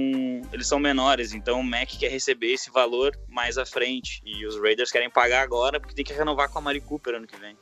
eles 0.53 0.67
são 0.67 0.79
menores, 0.79 1.33
então 1.35 1.61
o 1.61 1.65
Mac 1.65 1.89
quer 1.99 2.11
receber 2.11 2.53
esse 2.53 2.71
valor 2.71 3.13
mais 3.29 3.59
à 3.59 3.67
frente 3.67 4.23
e 4.25 4.47
os 4.47 4.59
Raiders 4.61 4.91
querem 4.91 5.11
pagar 5.11 5.43
agora 5.43 5.79
porque 5.79 5.95
tem 5.95 6.05
que 6.05 6.15
renovar 6.15 6.49
com 6.49 6.59
a 6.59 6.63
Mari 6.63 6.81
Cooper 6.81 7.17
ano 7.17 7.27
que 7.27 7.39
vem. 7.39 7.57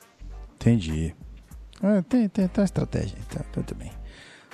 Entendi. 0.54 1.14
Ah, 1.82 2.02
tem, 2.08 2.28
tem, 2.28 2.46
tem 2.46 2.64
estratégia. 2.64 3.18
Tá, 3.28 3.44
muito 3.56 3.74
bem. 3.74 3.90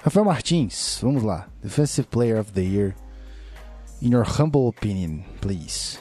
Rafael 0.08 0.24
Martins, 0.24 0.98
vamos 1.02 1.22
lá. 1.22 1.50
Defensive 1.62 2.08
Player 2.08 2.40
of 2.40 2.50
the 2.52 2.62
Year. 2.62 2.94
In 4.00 4.10
your 4.10 4.24
humble 4.24 4.66
opinion, 4.66 5.22
please. 5.38 5.98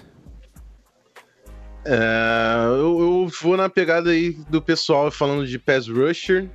É, 1.86 2.64
eu, 2.68 3.02
eu 3.02 3.28
vou 3.42 3.58
na 3.58 3.68
pegada 3.68 4.12
aí 4.12 4.32
do 4.50 4.62
pessoal 4.62 5.12
falando 5.12 5.46
de 5.46 5.60
pass 5.60 5.90
rusher. 5.90 6.50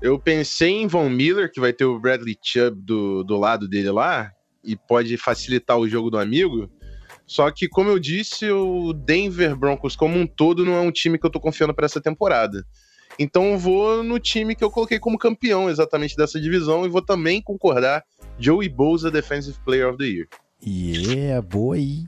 Eu 0.00 0.18
pensei 0.18 0.70
em 0.70 0.86
Von 0.86 1.10
Miller, 1.10 1.52
que 1.52 1.60
vai 1.60 1.74
ter 1.74 1.84
o 1.84 2.00
Bradley 2.00 2.38
Chubb 2.42 2.80
do, 2.80 3.24
do 3.24 3.36
lado 3.36 3.68
dele 3.68 3.90
lá, 3.90 4.32
e 4.64 4.74
pode 4.74 5.18
facilitar 5.18 5.76
o 5.76 5.86
jogo 5.86 6.10
do 6.10 6.18
amigo. 6.18 6.70
Só 7.26 7.50
que, 7.50 7.68
como 7.68 7.90
eu 7.90 7.98
disse, 7.98 8.50
o 8.50 8.94
Denver 8.94 9.54
Broncos 9.54 9.94
como 9.94 10.18
um 10.18 10.26
todo 10.26 10.64
não 10.64 10.76
é 10.76 10.80
um 10.80 10.90
time 10.90 11.18
que 11.18 11.26
eu 11.26 11.30
tô 11.30 11.38
confiando 11.38 11.74
para 11.74 11.84
essa 11.84 12.00
temporada. 12.00 12.64
Então 13.22 13.52
eu 13.52 13.58
vou 13.58 14.02
no 14.02 14.18
time 14.18 14.54
que 14.54 14.64
eu 14.64 14.70
coloquei 14.70 14.98
como 14.98 15.18
campeão 15.18 15.68
exatamente 15.68 16.16
dessa 16.16 16.40
divisão 16.40 16.86
e 16.86 16.88
vou 16.88 17.02
também 17.02 17.42
concordar 17.42 18.02
Joey 18.38 18.66
Bosa 18.70 19.10
Defensive 19.10 19.58
Player 19.62 19.90
of 19.90 19.98
the 19.98 20.04
Year. 20.04 20.26
Yeah, 20.66 21.42
boa 21.42 21.76
aí. 21.76 22.04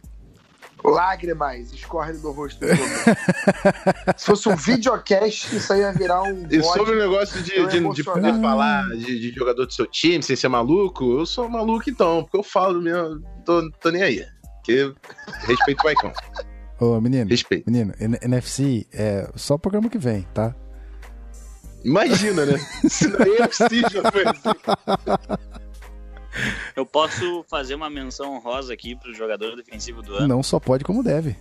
Lágrimas 0.82 1.70
escorrem 1.72 2.18
do 2.18 2.32
rosto. 2.32 2.58
do. 2.60 2.66
Se 4.16 4.26
fosse 4.26 4.48
um 4.48 4.56
videocast, 4.56 5.54
isso 5.54 5.72
aí 5.72 5.80
ia 5.80 5.92
virar 5.92 6.22
um. 6.22 6.46
E 6.50 6.62
sobre 6.62 6.92
o 6.94 6.98
negócio 6.98 7.40
de, 7.42 7.66
de, 7.68 7.88
de 7.94 8.02
poder 8.02 8.40
falar 8.40 8.88
de, 8.96 9.20
de 9.20 9.30
jogador 9.32 9.66
do 9.66 9.72
seu 9.72 9.86
time, 9.86 10.22
sem 10.22 10.34
ser 10.34 10.48
maluco, 10.48 11.18
eu 11.20 11.26
sou 11.26 11.48
maluco 11.48 11.88
então, 11.88 12.22
porque 12.24 12.36
eu 12.38 12.42
falo 12.42 12.80
mesmo, 12.80 13.22
tô, 13.44 13.70
tô 13.80 13.90
nem 13.90 14.02
aí. 14.02 14.24
Porque 14.56 14.92
respeito 15.46 15.80
o 15.82 15.84
Maicon. 15.84 16.12
Ô, 16.80 17.00
menino, 17.00 17.30
Respeito. 17.30 17.70
menino, 17.70 17.92
N- 18.00 18.18
NFC 18.22 18.86
é 18.92 19.30
só 19.36 19.56
programa 19.58 19.88
que 19.88 19.98
vem, 19.98 20.22
tá? 20.34 20.52
Imagina, 21.84 22.46
né? 22.46 22.58
Se 22.88 23.08
na 23.08 23.18
UFC 23.18 23.80
já 23.80 24.10
foi 24.10 24.24
assim. 24.24 24.50
Eu 26.74 26.86
posso 26.86 27.44
fazer 27.48 27.74
uma 27.74 27.90
menção 27.90 28.34
honrosa 28.34 28.72
aqui 28.72 28.96
pro 28.96 29.12
jogador 29.12 29.56
defensivo 29.56 30.00
do 30.02 30.14
ano. 30.14 30.28
Não 30.28 30.42
só 30.42 30.58
pode 30.58 30.84
como 30.84 31.02
deve. 31.02 31.36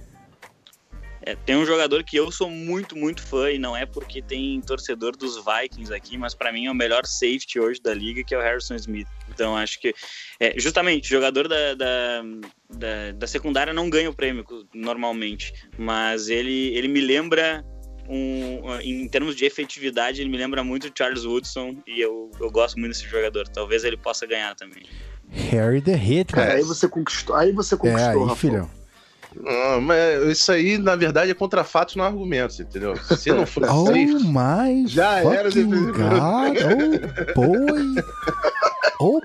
É, 1.23 1.35
tem 1.35 1.55
um 1.55 1.65
jogador 1.65 2.03
que 2.03 2.17
eu 2.17 2.31
sou 2.31 2.49
muito, 2.49 2.95
muito 2.95 3.21
fã, 3.21 3.51
e 3.51 3.59
não 3.59 3.77
é 3.77 3.85
porque 3.85 4.21
tem 4.21 4.59
torcedor 4.61 5.15
dos 5.15 5.35
Vikings 5.37 5.93
aqui, 5.93 6.17
mas 6.17 6.33
pra 6.33 6.51
mim 6.51 6.65
é 6.65 6.71
o 6.71 6.75
melhor 6.75 7.05
safety 7.05 7.59
hoje 7.59 7.79
da 7.79 7.93
liga, 7.93 8.23
que 8.23 8.33
é 8.33 8.37
o 8.37 8.41
Harrison 8.41 8.75
Smith. 8.75 9.07
Então 9.29 9.55
acho 9.55 9.79
que, 9.79 9.93
é, 10.39 10.59
justamente, 10.59 11.07
jogador 11.07 11.47
da, 11.47 11.75
da, 11.75 12.23
da, 12.69 13.11
da 13.15 13.27
secundária 13.27 13.71
não 13.71 13.89
ganha 13.89 14.09
o 14.09 14.15
prêmio 14.15 14.43
normalmente, 14.73 15.53
mas 15.77 16.27
ele, 16.27 16.75
ele 16.75 16.87
me 16.87 17.01
lembra, 17.01 17.63
um, 18.12 18.80
em 18.82 19.07
termos 19.07 19.36
de 19.36 19.45
efetividade, 19.45 20.22
ele 20.22 20.30
me 20.30 20.38
lembra 20.38 20.64
muito 20.64 20.88
o 20.88 20.91
Charles 20.95 21.24
Woodson, 21.26 21.78
e 21.88 22.01
eu, 22.01 22.30
eu 22.39 22.51
gosto 22.51 22.78
muito 22.80 22.91
desse 22.93 23.07
jogador. 23.07 23.47
Talvez 23.47 23.84
ele 23.84 23.97
possa 23.97 24.26
ganhar 24.26 24.53
também. 24.55 24.84
Harry 25.30 25.82
the 25.82 25.95
Hit, 25.95 26.34
Cara, 26.34 26.47
cara. 26.47 26.59
aí 26.59 26.64
você 26.66 26.88
conquistou. 26.88 27.36
Aí 27.36 27.51
você 27.53 27.76
É, 27.76 27.78
conquistou, 27.78 28.09
aí, 28.24 28.28
Rafa. 28.30 28.36
filhão. 28.36 28.70
Não, 29.36 29.79
mas 29.82 30.23
isso 30.27 30.51
aí, 30.51 30.77
na 30.77 30.95
verdade, 30.95 31.32
é 31.32 31.34
contra 31.34 31.63
fatos, 31.63 31.95
não 31.95 32.03
argumentos, 32.03 32.59
entendeu? 32.59 32.95
Se 33.17 33.29
não 33.32 33.45
for 33.45 33.63
Oh 33.71 33.86
safe, 33.86 34.13
my 34.25 34.88
Já 34.88 35.19
era. 35.19 35.49
God. 35.49 36.57
Oh 37.36 37.47
boy. 37.47 37.95
Oh 38.99 39.19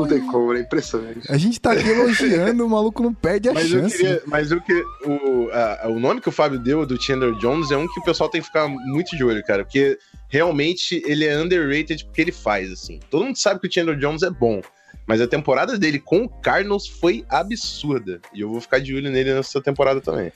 Não 0.00 0.08
tem 0.08 0.18
boy. 0.20 0.28
como, 0.32 0.54
é 0.54 0.60
impressionante. 0.60 1.20
A 1.30 1.36
gente 1.38 1.60
tá 1.60 1.72
aqui 1.72 1.88
elogiando, 1.88 2.64
o 2.66 2.68
maluco 2.68 3.02
não 3.02 3.14
perde 3.14 3.48
a 3.48 3.52
Mas 3.54 3.70
eu 3.70 3.80
chance. 3.82 3.96
queria. 3.98 4.22
Mas 4.26 4.50
eu 4.50 4.60
que 4.60 4.72
o, 5.06 5.48
a- 5.52 5.88
o 5.88 6.00
nome 6.00 6.20
que 6.20 6.28
o 6.28 6.32
Fábio 6.32 6.58
deu 6.58 6.84
do 6.84 7.00
Chandler 7.00 7.32
Jones 7.38 7.70
é 7.70 7.76
um 7.76 7.86
que 7.86 8.00
o 8.00 8.04
pessoal 8.04 8.28
tem 8.28 8.40
que 8.40 8.46
ficar 8.48 8.66
muito 8.68 9.16
de 9.16 9.22
olho, 9.22 9.44
cara. 9.44 9.64
Porque 9.64 9.96
realmente 10.28 11.02
ele 11.06 11.24
é 11.24 11.38
underrated 11.38 12.04
porque 12.06 12.20
ele 12.20 12.32
faz, 12.32 12.72
assim. 12.72 12.98
Todo 13.10 13.24
mundo 13.24 13.36
sabe 13.36 13.60
que 13.60 13.68
o 13.68 13.72
Chandler 13.72 13.96
Jones 13.98 14.22
é 14.22 14.30
bom. 14.30 14.60
Mas 15.06 15.20
a 15.20 15.26
temporada 15.26 15.78
dele 15.78 15.98
com 15.98 16.24
o 16.24 16.28
Cardinals 16.28 16.86
foi 16.86 17.24
absurda. 17.28 18.20
E 18.32 18.40
eu 18.40 18.50
vou 18.50 18.60
ficar 18.60 18.80
de 18.80 18.94
olho 18.94 19.10
nele 19.10 19.34
nessa 19.34 19.60
temporada 19.60 20.00
também. 20.00 20.32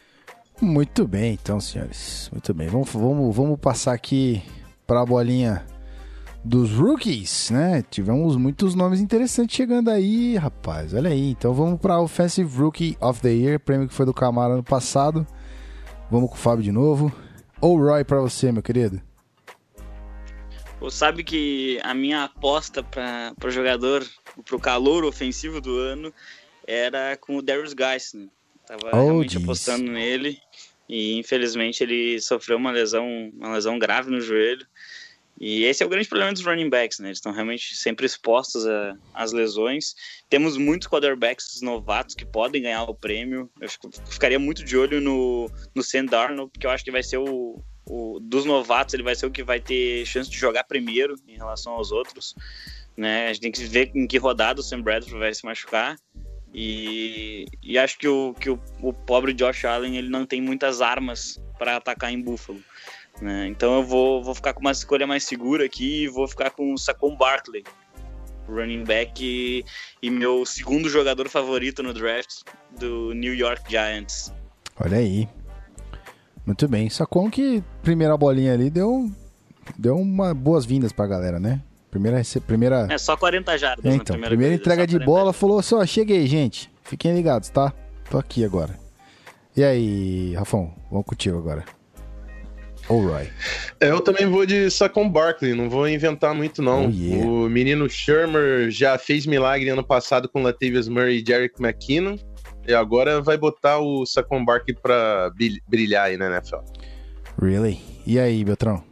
Muito 0.61 1.07
bem, 1.07 1.35
então, 1.35 1.61
senhores. 1.61 2.29
Muito 2.33 2.53
bem. 2.55 2.69
Vamos, 2.69 2.91
vamos, 2.91 3.37
vamos 3.37 3.59
passar 3.61 3.93
aqui 3.93 4.43
para 4.87 5.03
a 5.03 5.07
bolinha 5.07 5.65
dos 6.47 6.71
rookies, 6.73 7.51
né? 7.51 7.83
Tivemos 7.91 8.37
muitos 8.37 8.75
nomes 8.75 9.01
interessantes 9.01 9.57
chegando 9.57 9.91
aí, 9.91 10.37
rapaz. 10.37 10.95
Olha 10.95 11.11
aí. 11.11 11.31
Então 11.31 11.53
vamos 11.53 11.81
para 11.81 12.01
Offensive 12.01 12.57
Rookie 12.57 12.97
of 13.01 13.21
the 13.21 13.33
Year, 13.33 13.61
prêmio 13.61 13.89
que 13.89 13.95
foi 13.95 14.07
do 14.07 14.15
Camaro 14.15 14.55
ano 14.55 14.63
passado. 14.63 15.27
Vamos 16.11 16.31
com 16.31 16.37
o 16.37 16.39
Fábio 16.39 16.63
de 16.63 16.73
novo. 16.73 17.13
Ou 17.61 17.79
Roy 17.79 18.05
pra 18.05 18.21
você, 18.21 18.53
meu 18.53 18.63
querido? 18.63 19.01
Você 20.79 20.99
sabe 20.99 21.25
que 21.25 21.81
a 21.83 21.95
minha 21.95 22.25
aposta 22.25 22.83
para 22.83 23.35
o 23.45 23.51
jogador, 23.51 24.07
para 24.45 24.57
o 24.57 24.61
calor 24.61 25.05
ofensivo 25.05 25.61
do 25.61 25.79
ano, 25.79 26.13
era 26.67 27.17
com 27.17 27.37
o 27.37 27.43
Darius 27.43 27.75
Geisner. 27.79 28.29
Tava 28.67 28.91
Oh, 28.95 29.05
realmente 29.05 29.33
jeez. 29.33 29.45
apostando 29.45 29.91
nele 29.91 30.39
e 30.89 31.17
infelizmente 31.19 31.83
ele 31.83 32.21
sofreu 32.21 32.57
uma 32.57 32.71
lesão, 32.71 33.31
uma 33.35 33.55
lesão 33.55 33.79
grave 33.79 34.11
no 34.11 34.21
joelho. 34.21 34.67
E 35.39 35.65
esse 35.65 35.83
é 35.83 35.87
o 35.87 35.89
grande 35.89 36.09
problema 36.09 36.33
dos 36.33 36.43
running 36.43 36.71
backs, 36.71 36.99
né? 36.99 37.09
Eles 37.09 37.19
estão 37.19 37.31
realmente 37.31 37.77
sempre 37.77 38.07
expostos 38.07 38.65
às 39.13 39.33
lesões. 39.33 39.95
Temos 40.31 40.57
muitos 40.57 40.89
quarterbacks 40.89 41.61
novatos 41.61 42.15
que 42.15 42.25
podem 42.25 42.63
ganhar 42.63 42.85
o 42.85 42.95
prêmio. 42.95 43.51
Eu 43.61 43.69
fico- 43.69 43.91
ficaria 44.09 44.39
muito 44.39 44.65
de 44.65 44.79
olho 44.79 44.99
no, 44.99 45.51
no 45.75 45.83
Sam 45.83 46.07
Darnold, 46.07 46.51
porque 46.51 46.67
eu 46.67 46.71
acho 46.71 46.83
que 46.83 46.91
vai 46.91 47.03
ser 47.03 47.19
o, 47.19 47.63
o- 47.85 48.19
dos 48.19 48.47
novatos, 48.47 48.95
ele 48.95 49.03
vai 49.03 49.15
ser 49.15 49.27
o 49.27 49.31
que 49.31 49.45
vai 49.45 49.61
ter 49.61 50.07
chance 50.07 50.31
de 50.31 50.39
jogar 50.39 50.65
primeiro 50.65 51.15
em 51.29 51.37
relação 51.37 51.75
aos 51.75 51.93
outros. 51.93 52.35
Né? 52.97 53.27
A 53.27 53.33
gente 53.33 53.43
tem 53.43 53.53
que 53.53 53.65
ver 53.65 53.91
em 53.95 54.07
que 54.07 54.19
rodada 54.19 54.61
o 54.61 54.63
Sam 54.63 54.81
Bradford 54.81 55.19
vai 55.19 55.35
se 55.35 55.45
machucar. 55.45 55.97
E, 56.55 57.47
e 57.63 57.79
acho 57.79 57.99
que, 57.99 58.09
o, 58.09 58.33
que 58.33 58.49
o, 58.49 58.59
o 58.81 58.93
pobre 58.93 59.35
Josh 59.35 59.67
Allen 59.67 59.97
ele 59.97 60.09
não 60.09 60.25
tem 60.25 60.41
muitas 60.41 60.81
armas 60.81 61.39
para 61.59 61.77
atacar 61.77 62.11
em 62.11 62.23
Buffalo. 62.23 62.61
né? 63.21 63.47
Então 63.49 63.75
eu 63.75 63.83
vou, 63.83 64.23
vou 64.23 64.35
ficar 64.35 64.55
com 64.55 64.61
uma 64.61 64.71
escolha 64.71 65.07
mais 65.07 65.25
segura 65.25 65.67
aqui 65.67 66.05
e 66.05 66.09
vou 66.09 66.27
ficar 66.27 66.51
com 66.51 66.73
o 66.73 66.79
Saquon 66.79 67.15
Barkley, 67.15 67.63
running 68.49 68.85
back 68.85 69.23
e, 69.23 69.65
e 70.01 70.09
meu 70.09 70.47
segundo 70.47 70.89
jogador 70.89 71.29
favorito 71.29 71.83
no 71.83 71.93
draft 71.93 72.43
do 72.79 73.13
New 73.13 73.35
York 73.35 73.71
Giants. 73.71 74.33
Olha 74.81 74.99
aí. 74.99 75.29
Muito 76.47 76.67
bem. 76.69 76.89
Sacou 76.89 77.29
que 77.29 77.63
primeira 77.83 78.17
bolinha 78.17 78.55
ali 78.55 78.71
deu, 78.71 79.11
deu 79.77 79.97
uma 79.97 80.33
boas-vindas 80.33 80.93
pra 80.93 81.07
galera, 81.07 81.41
né? 81.41 81.61
Primeira, 81.97 82.23
primeira, 82.47 82.87
É 82.91 82.99
só 82.99 83.17
40 83.17 83.57
jardas 83.59 83.85
É, 83.85 83.89
na 83.89 83.95
então, 83.95 84.05
primeira 84.15 84.31
primeira 84.31 84.53
corrida, 84.55 84.63
entrega 84.63 84.83
só 84.83 84.87
de 84.87 85.05
40 85.05 85.07
bola, 85.07 85.33
falou 85.33 85.59
assim, 85.59 85.75
ó, 85.75 85.87
cheguei, 85.87 86.27
gente. 86.27 86.71
Fiquem 86.83 87.15
ligados, 87.15 87.49
tá? 87.49 87.73
Tô 88.11 88.19
aqui 88.19 88.45
agora. 88.45 88.79
E 89.57 89.65
aí, 89.65 90.35
Rafão, 90.35 90.73
vamos 90.91 91.07
contigo 91.07 91.39
agora. 91.39 91.65
Roy. 92.87 93.29
É, 93.81 93.91
Eu 93.91 94.01
também 94.01 94.27
vou 94.27 94.47
de 94.47 94.71
Saquon 94.71 95.09
Barkley, 95.09 95.55
não 95.55 95.69
vou 95.69 95.89
inventar 95.89 96.35
muito 96.35 96.63
não. 96.63 96.87
Oh, 96.87 96.91
yeah. 96.91 97.27
O 97.27 97.49
menino 97.49 97.89
Shermer 97.89 98.71
já 98.71 98.97
fez 98.97 99.27
milagre 99.27 99.69
ano 99.69 99.83
passado 99.83 100.29
com 100.29 100.43
Latavius 100.43 100.89
Murray 100.89 101.21
e 101.21 101.25
Jerick 101.27 101.61
McKinnon. 101.61 102.17
E 102.69 102.75
agora 102.75 103.21
vai 103.21 103.37
botar 103.37 103.79
o 103.79 104.05
Saquon 104.05 104.45
Barkley 104.45 104.77
pra 104.81 105.31
brilhar 105.69 106.07
aí 106.07 106.17
na 106.17 106.27
NFL. 106.27 106.59
Really? 107.41 107.81
E 108.07 108.19
aí, 108.19 108.45
Beltrão? 108.45 108.83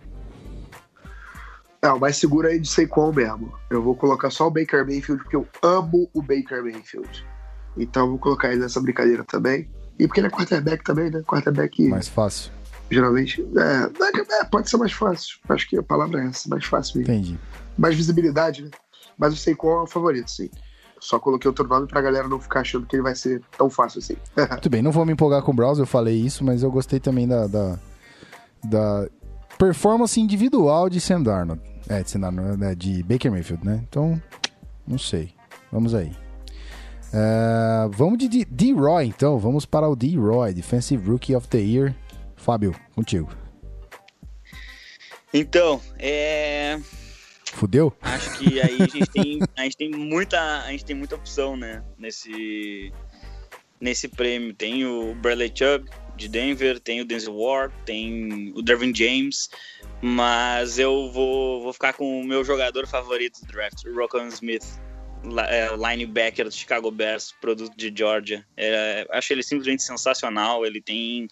É, 1.85 1.93
o 1.93 2.01
mais 2.01 2.17
seguro 2.17 2.49
aí 2.49 2.59
de 2.59 2.67
Saquon 2.67 3.13
mesmo. 3.13 3.53
Eu 3.69 3.83
vou 3.83 3.95
colocar 3.95 4.31
só 4.31 4.47
o 4.47 4.51
Baker 4.51 4.87
Mayfield, 4.87 5.23
porque 5.23 5.37
eu 5.37 5.47
amo 5.63 6.09
o 6.15 6.23
Baker 6.23 6.63
Mayfield. 6.63 7.27
Então 7.77 8.05
eu 8.05 8.11
vou 8.13 8.19
colocar 8.19 8.51
ele 8.51 8.63
nessa 8.63 8.81
brincadeira 8.81 9.23
também. 9.23 9.69
E 9.99 10.07
porque 10.07 10.21
ele 10.21 10.29
é 10.29 10.31
quarterback 10.31 10.83
também, 10.83 11.11
né? 11.11 11.23
Quarterback, 11.27 11.87
Mais 11.89 12.09
fácil. 12.09 12.51
geralmente. 12.91 13.47
É, 13.55 14.41
é, 14.41 14.45
pode 14.45 14.71
ser 14.71 14.79
mais 14.79 14.93
fácil. 14.93 15.37
Acho 15.47 15.69
que 15.69 15.77
a 15.77 15.83
palavra 15.83 16.23
é 16.23 16.27
essa, 16.29 16.49
mais 16.49 16.65
fácil 16.65 17.01
mesmo. 17.01 17.13
Entendi. 17.13 17.39
Mais 17.77 17.95
visibilidade, 17.95 18.63
né? 18.63 18.71
Mas 19.19 19.35
o 19.35 19.37
Saquon 19.37 19.81
é 19.81 19.83
o 19.83 19.87
favorito, 19.87 20.31
sim. 20.31 20.49
Só 20.99 21.19
coloquei 21.19 21.49
outro 21.49 21.69
nome 21.69 21.87
pra 21.87 22.01
galera 22.01 22.27
não 22.27 22.41
ficar 22.41 22.61
achando 22.61 22.87
que 22.87 22.97
ele 22.97 23.03
vai 23.03 23.15
ser 23.15 23.43
tão 23.59 23.69
fácil 23.69 23.99
assim. 23.99 24.17
Muito 24.51 24.71
bem, 24.71 24.81
não 24.81 24.91
vou 24.91 25.05
me 25.05 25.13
empolgar 25.13 25.43
com 25.43 25.53
o 25.53 25.55
Browse, 25.55 25.81
eu 25.81 25.87
falei 25.87 26.17
isso, 26.17 26.43
mas 26.43 26.63
eu 26.63 26.71
gostei 26.71 26.99
também 26.99 27.29
da, 27.29 27.47
da, 27.47 27.79
da 28.65 29.07
performance 29.59 30.19
individual 30.19 30.89
de 30.89 30.99
Sam 30.99 31.21
Darnold. 31.21 31.74
É, 31.89 32.03
de 32.03 32.19
né, 32.19 32.75
de 32.75 33.03
Baker 33.03 33.31
Mayfield, 33.31 33.65
né? 33.65 33.85
Então, 33.89 34.21
não 34.87 34.99
sei. 34.99 35.35
Vamos 35.71 35.95
aí. 35.95 36.13
É, 37.13 37.89
vamos 37.91 38.19
de 38.19 38.45
D-Roy, 38.45 39.07
então. 39.07 39.39
Vamos 39.39 39.67
para 39.67 39.89
o 39.89 39.95
D-Roy, 39.95 40.53
Defensive 40.55 41.09
Rookie 41.09 41.35
of 41.35 41.47
the 41.49 41.59
Year. 41.59 41.95
Fábio, 42.37 42.75
contigo. 42.95 43.31
Então, 45.33 45.81
é, 45.99 46.79
Fudeu? 47.55 47.93
acho 48.03 48.39
que 48.39 48.61
aí 48.61 48.83
a 48.83 48.87
gente 48.87 49.07
tem, 49.07 49.39
a 49.57 49.63
gente 49.63 49.77
tem 49.77 49.91
muita, 49.91 50.39
a 50.63 50.71
gente 50.71 50.85
tem 50.85 50.95
muita 50.95 51.15
opção, 51.15 51.57
né, 51.57 51.83
nesse 51.99 52.93
nesse 53.81 54.09
prêmio. 54.09 54.55
Tem 54.55 54.85
o 54.85 55.15
Bradley 55.17 55.53
Chubb 55.55 55.89
de 56.17 56.29
Denver, 56.29 56.79
tem 56.81 57.01
o 57.01 57.05
Denzel 57.05 57.37
Ward, 57.37 57.75
tem 57.85 58.53
o 58.55 58.63
Dervin 58.63 58.95
James, 58.95 59.49
mas 60.01 60.79
eu 60.79 61.11
vou, 61.11 61.63
vou 61.63 61.73
ficar 61.73 61.93
com 61.93 62.21
o 62.21 62.25
meu 62.25 62.45
jogador 62.45 62.87
favorito 62.87 63.41
do 63.41 63.47
draft, 63.47 63.85
o 63.85 64.29
Smith, 64.29 64.65
é, 65.49 65.71
linebacker 65.75 66.45
do 66.45 66.53
Chicago 66.53 66.91
Bears, 66.91 67.35
produto 67.41 67.75
de 67.77 67.93
Georgia. 67.97 68.47
É, 68.57 69.07
acho 69.11 69.33
ele 69.33 69.43
simplesmente 69.43 69.83
sensacional. 69.83 70.67
Ele 70.67 70.81
tem 70.81 71.29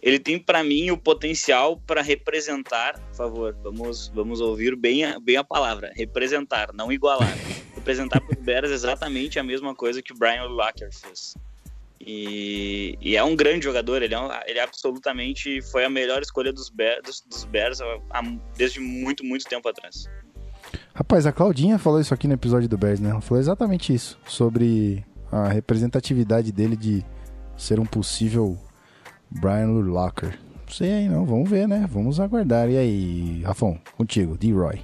ele 0.00 0.18
tem 0.18 0.38
para 0.38 0.62
mim 0.62 0.90
o 0.92 0.96
potencial 0.96 1.76
para 1.80 2.02
representar, 2.02 2.98
por 2.98 3.16
favor, 3.16 3.58
vamos 3.62 4.08
vamos 4.14 4.40
ouvir 4.40 4.76
bem 4.76 5.04
a, 5.04 5.18
bem 5.18 5.36
a 5.36 5.44
palavra, 5.44 5.92
representar, 5.94 6.72
não 6.72 6.92
igualar. 6.92 7.36
representar 7.74 8.20
para 8.20 8.38
os 8.38 8.44
Bears 8.44 8.70
exatamente 8.70 9.38
a 9.38 9.42
mesma 9.42 9.74
coisa 9.74 10.02
que 10.02 10.12
o 10.12 10.16
Brian 10.16 10.44
Locker 10.44 10.90
fez. 10.92 11.34
E, 12.10 12.96
e 13.02 13.16
é 13.18 13.22
um 13.22 13.36
grande 13.36 13.64
jogador, 13.64 14.00
ele 14.02 14.14
é, 14.14 14.18
um- 14.18 14.30
ele 14.46 14.58
absolutamente 14.60 15.60
foi 15.60 15.84
a 15.84 15.90
melhor 15.90 16.22
escolha 16.22 16.50
dos 16.50 16.70
Bears, 16.70 17.02
dos, 17.04 17.20
dos 17.20 17.44
Bears 17.44 17.80
há- 17.82 18.22
desde 18.56 18.80
muito, 18.80 19.22
muito 19.22 19.44
tempo 19.44 19.68
atrás. 19.68 20.06
Rapaz, 20.94 21.26
a 21.26 21.32
Claudinha 21.32 21.78
falou 21.78 22.00
isso 22.00 22.14
aqui 22.14 22.26
no 22.26 22.32
episódio 22.32 22.66
do 22.66 22.78
Bears, 22.78 22.98
né? 22.98 23.10
Ela 23.10 23.20
falou 23.20 23.38
exatamente 23.40 23.92
isso. 23.94 24.18
Sobre 24.26 25.04
a 25.30 25.48
representatividade 25.48 26.50
dele 26.50 26.76
de 26.76 27.04
ser 27.58 27.78
um 27.78 27.84
possível 27.84 28.56
Brian 29.30 29.68
Urlacher. 29.68 30.38
Não 30.66 30.72
sei 30.74 30.92
aí 30.92 31.08
não, 31.08 31.26
vamos 31.26 31.48
ver, 31.48 31.68
né? 31.68 31.86
Vamos 31.90 32.18
aguardar. 32.20 32.70
E 32.70 32.76
aí, 32.78 33.42
Rafão, 33.42 33.78
contigo, 33.98 34.36
D-Roy. 34.38 34.80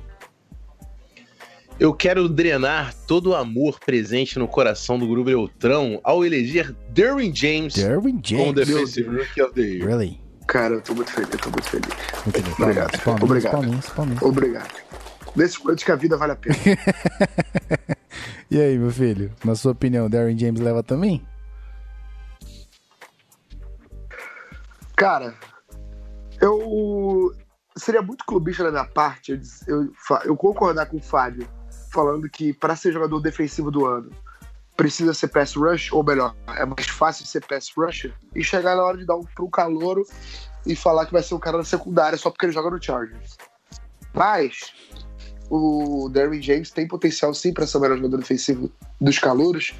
Eu 1.79 1.93
quero 1.93 2.29
drenar 2.29 2.95
todo 3.07 3.31
o 3.31 3.35
amor 3.35 3.81
presente 3.81 4.39
no 4.39 4.47
coração 4.47 4.99
do 4.99 5.09
Grupo 5.09 5.25
Beltrão 5.25 6.01
ao 6.05 6.25
eleger 6.25 6.72
Derwin 6.91 7.35
James 7.35 7.75
Derwin 7.75 8.12
como 8.12 8.25
James. 8.25 8.55
Defensive 8.55 9.09
Rookie 9.09 9.43
of 9.43 9.55
the 9.55 9.62
Year. 9.62 9.87
Really? 9.89 10.20
Cara, 10.47 10.75
eu 10.75 10.83
tô 10.83 10.95
muito 10.95 11.11
feliz, 11.11 11.31
eu 11.33 11.39
tô 11.39 11.51
muito 11.51 11.68
feliz. 11.68 11.89
Muito 12.25 12.43
bem. 12.43 12.53
Obrigado. 12.53 12.99
Palminhas, 13.01 13.22
Obrigado. 13.22 13.53
palminhas, 13.53 13.89
palminhas. 13.91 14.22
Obrigado. 14.22 14.75
Nesse 15.35 15.61
ponto 15.61 15.85
que 15.85 15.91
a 15.91 15.97
vida 15.97 16.16
vale 16.16 16.33
a 16.33 16.37
pena. 16.37 16.57
E 18.51 18.61
aí, 18.61 18.79
meu 18.79 18.91
filho? 18.91 19.33
Na 19.45 19.57
sua 19.57 19.72
opinião, 19.72 20.09
Darren 20.09 20.39
James 20.39 20.61
leva 20.61 20.81
também? 20.81 21.27
Cara, 24.97 25.35
eu 26.41 27.35
seria 27.77 28.01
muito 28.01 28.25
clubista 28.25 28.62
da 28.62 28.70
minha 28.70 28.85
parte 28.85 29.33
eu, 29.33 29.39
eu, 29.66 29.93
eu 30.25 30.37
concordar 30.37 30.87
com 30.87 30.99
o 30.99 31.03
Fábio, 31.03 31.49
falando 31.95 32.29
que 32.29 32.53
para 32.53 32.75
ser 32.75 32.93
jogador 32.93 33.21
defensivo 33.21 33.71
do 33.71 33.87
ano 33.87 34.11
precisa 34.77 35.15
ser 35.15 35.29
pass 35.29 35.55
rush, 35.55 35.93
ou 35.93 36.03
melhor, 36.03 36.35
é 36.49 36.67
mais 36.67 36.89
fácil 36.89 37.25
ser 37.25 37.47
pass 37.47 37.71
rusher, 37.77 38.13
e 38.35 38.43
chegar 38.43 38.75
na 38.75 38.83
hora 38.83 38.99
de 38.99 39.07
dar 39.07 39.15
um 39.15 39.23
pro 39.23 39.49
calouro 39.49 40.05
e 40.67 40.75
falar 40.75 41.07
que 41.07 41.13
vai 41.13 41.23
ser 41.23 41.37
um 41.37 41.39
cara 41.39 41.59
da 41.59 41.65
secundária 41.65 42.19
só 42.19 42.29
porque 42.29 42.47
ele 42.47 42.53
joga 42.53 42.71
no 42.71 42.83
Chargers. 42.83 43.37
Mas 44.13 44.73
o 45.49 46.09
Derwin 46.13 46.43
James 46.43 46.73
tem 46.73 46.89
potencial 46.89 47.33
sim 47.33 47.53
para 47.53 47.67
ser 47.67 47.79
o 47.79 47.81
melhor 47.81 47.99
jogador 47.99 48.17
defensivo 48.17 48.69
dos 49.01 49.19
calouros, 49.21 49.73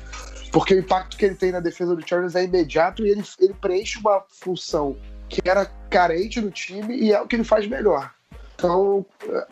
porque 0.53 0.75
o 0.75 0.79
impacto 0.79 1.17
que 1.17 1.25
ele 1.25 1.35
tem 1.35 1.51
na 1.51 1.59
defesa 1.59 1.97
do 1.97 2.09
Chargers 2.09 2.37
é 2.37 2.45
imediato 2.45 3.05
e 3.05 3.11
ele, 3.11 3.25
ele 3.41 3.55
preenche 3.55 3.99
uma 3.99 4.23
função 4.29 4.97
que 5.29 5.41
era 5.45 5.67
carente 5.91 6.41
no 6.41 6.53
time 6.53 6.97
e 6.97 7.13
é 7.13 7.21
o 7.21 7.27
que 7.27 7.35
ele 7.35 7.43
faz 7.43 7.67
melhor. 7.67 8.14
Então, 8.55 9.05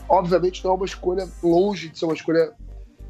obviamente, 0.08 0.64
não 0.64 0.72
é 0.72 0.74
uma 0.74 0.86
escolha 0.86 1.28
longe 1.42 1.88
de 1.88 1.98
ser 1.98 2.04
uma 2.04 2.14
escolha 2.14 2.52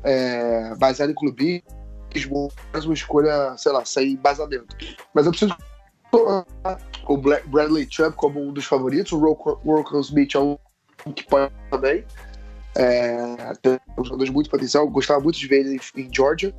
é, 0.03 0.75
baseada 0.77 1.13
em 1.13 1.15
clubismo, 1.15 2.51
mas 2.73 2.85
uma 2.85 2.95
escolha, 2.95 3.57
sei 3.57 3.73
lá, 3.73 3.85
sem 3.85 4.13
embasamento. 4.13 4.77
Mas 5.15 5.27
eu 5.27 5.33
preciso 5.33 5.57
colocar 6.11 6.79
o 7.07 7.17
Bradley 7.17 7.87
Chubb 7.91 8.17
como 8.17 8.41
um 8.41 8.53
dos 8.53 8.65
favoritos, 8.65 9.13
o 9.13 9.19
Rocco 9.19 9.99
Smith 10.01 10.35
é 10.35 10.39
um 10.39 10.59
que 11.15 11.25
pode 11.25 11.53
também. 11.71 12.05
É, 12.75 13.53
tem 13.61 13.79
um 13.99 14.05
jogador 14.05 14.25
de 14.25 14.33
muito 14.33 14.51
potencial, 14.51 14.89
gostava 14.89 15.21
muito 15.21 15.39
de 15.39 15.47
ver 15.47 15.61
ele 15.61 15.81
em, 15.97 16.15
Georgia. 16.15 16.55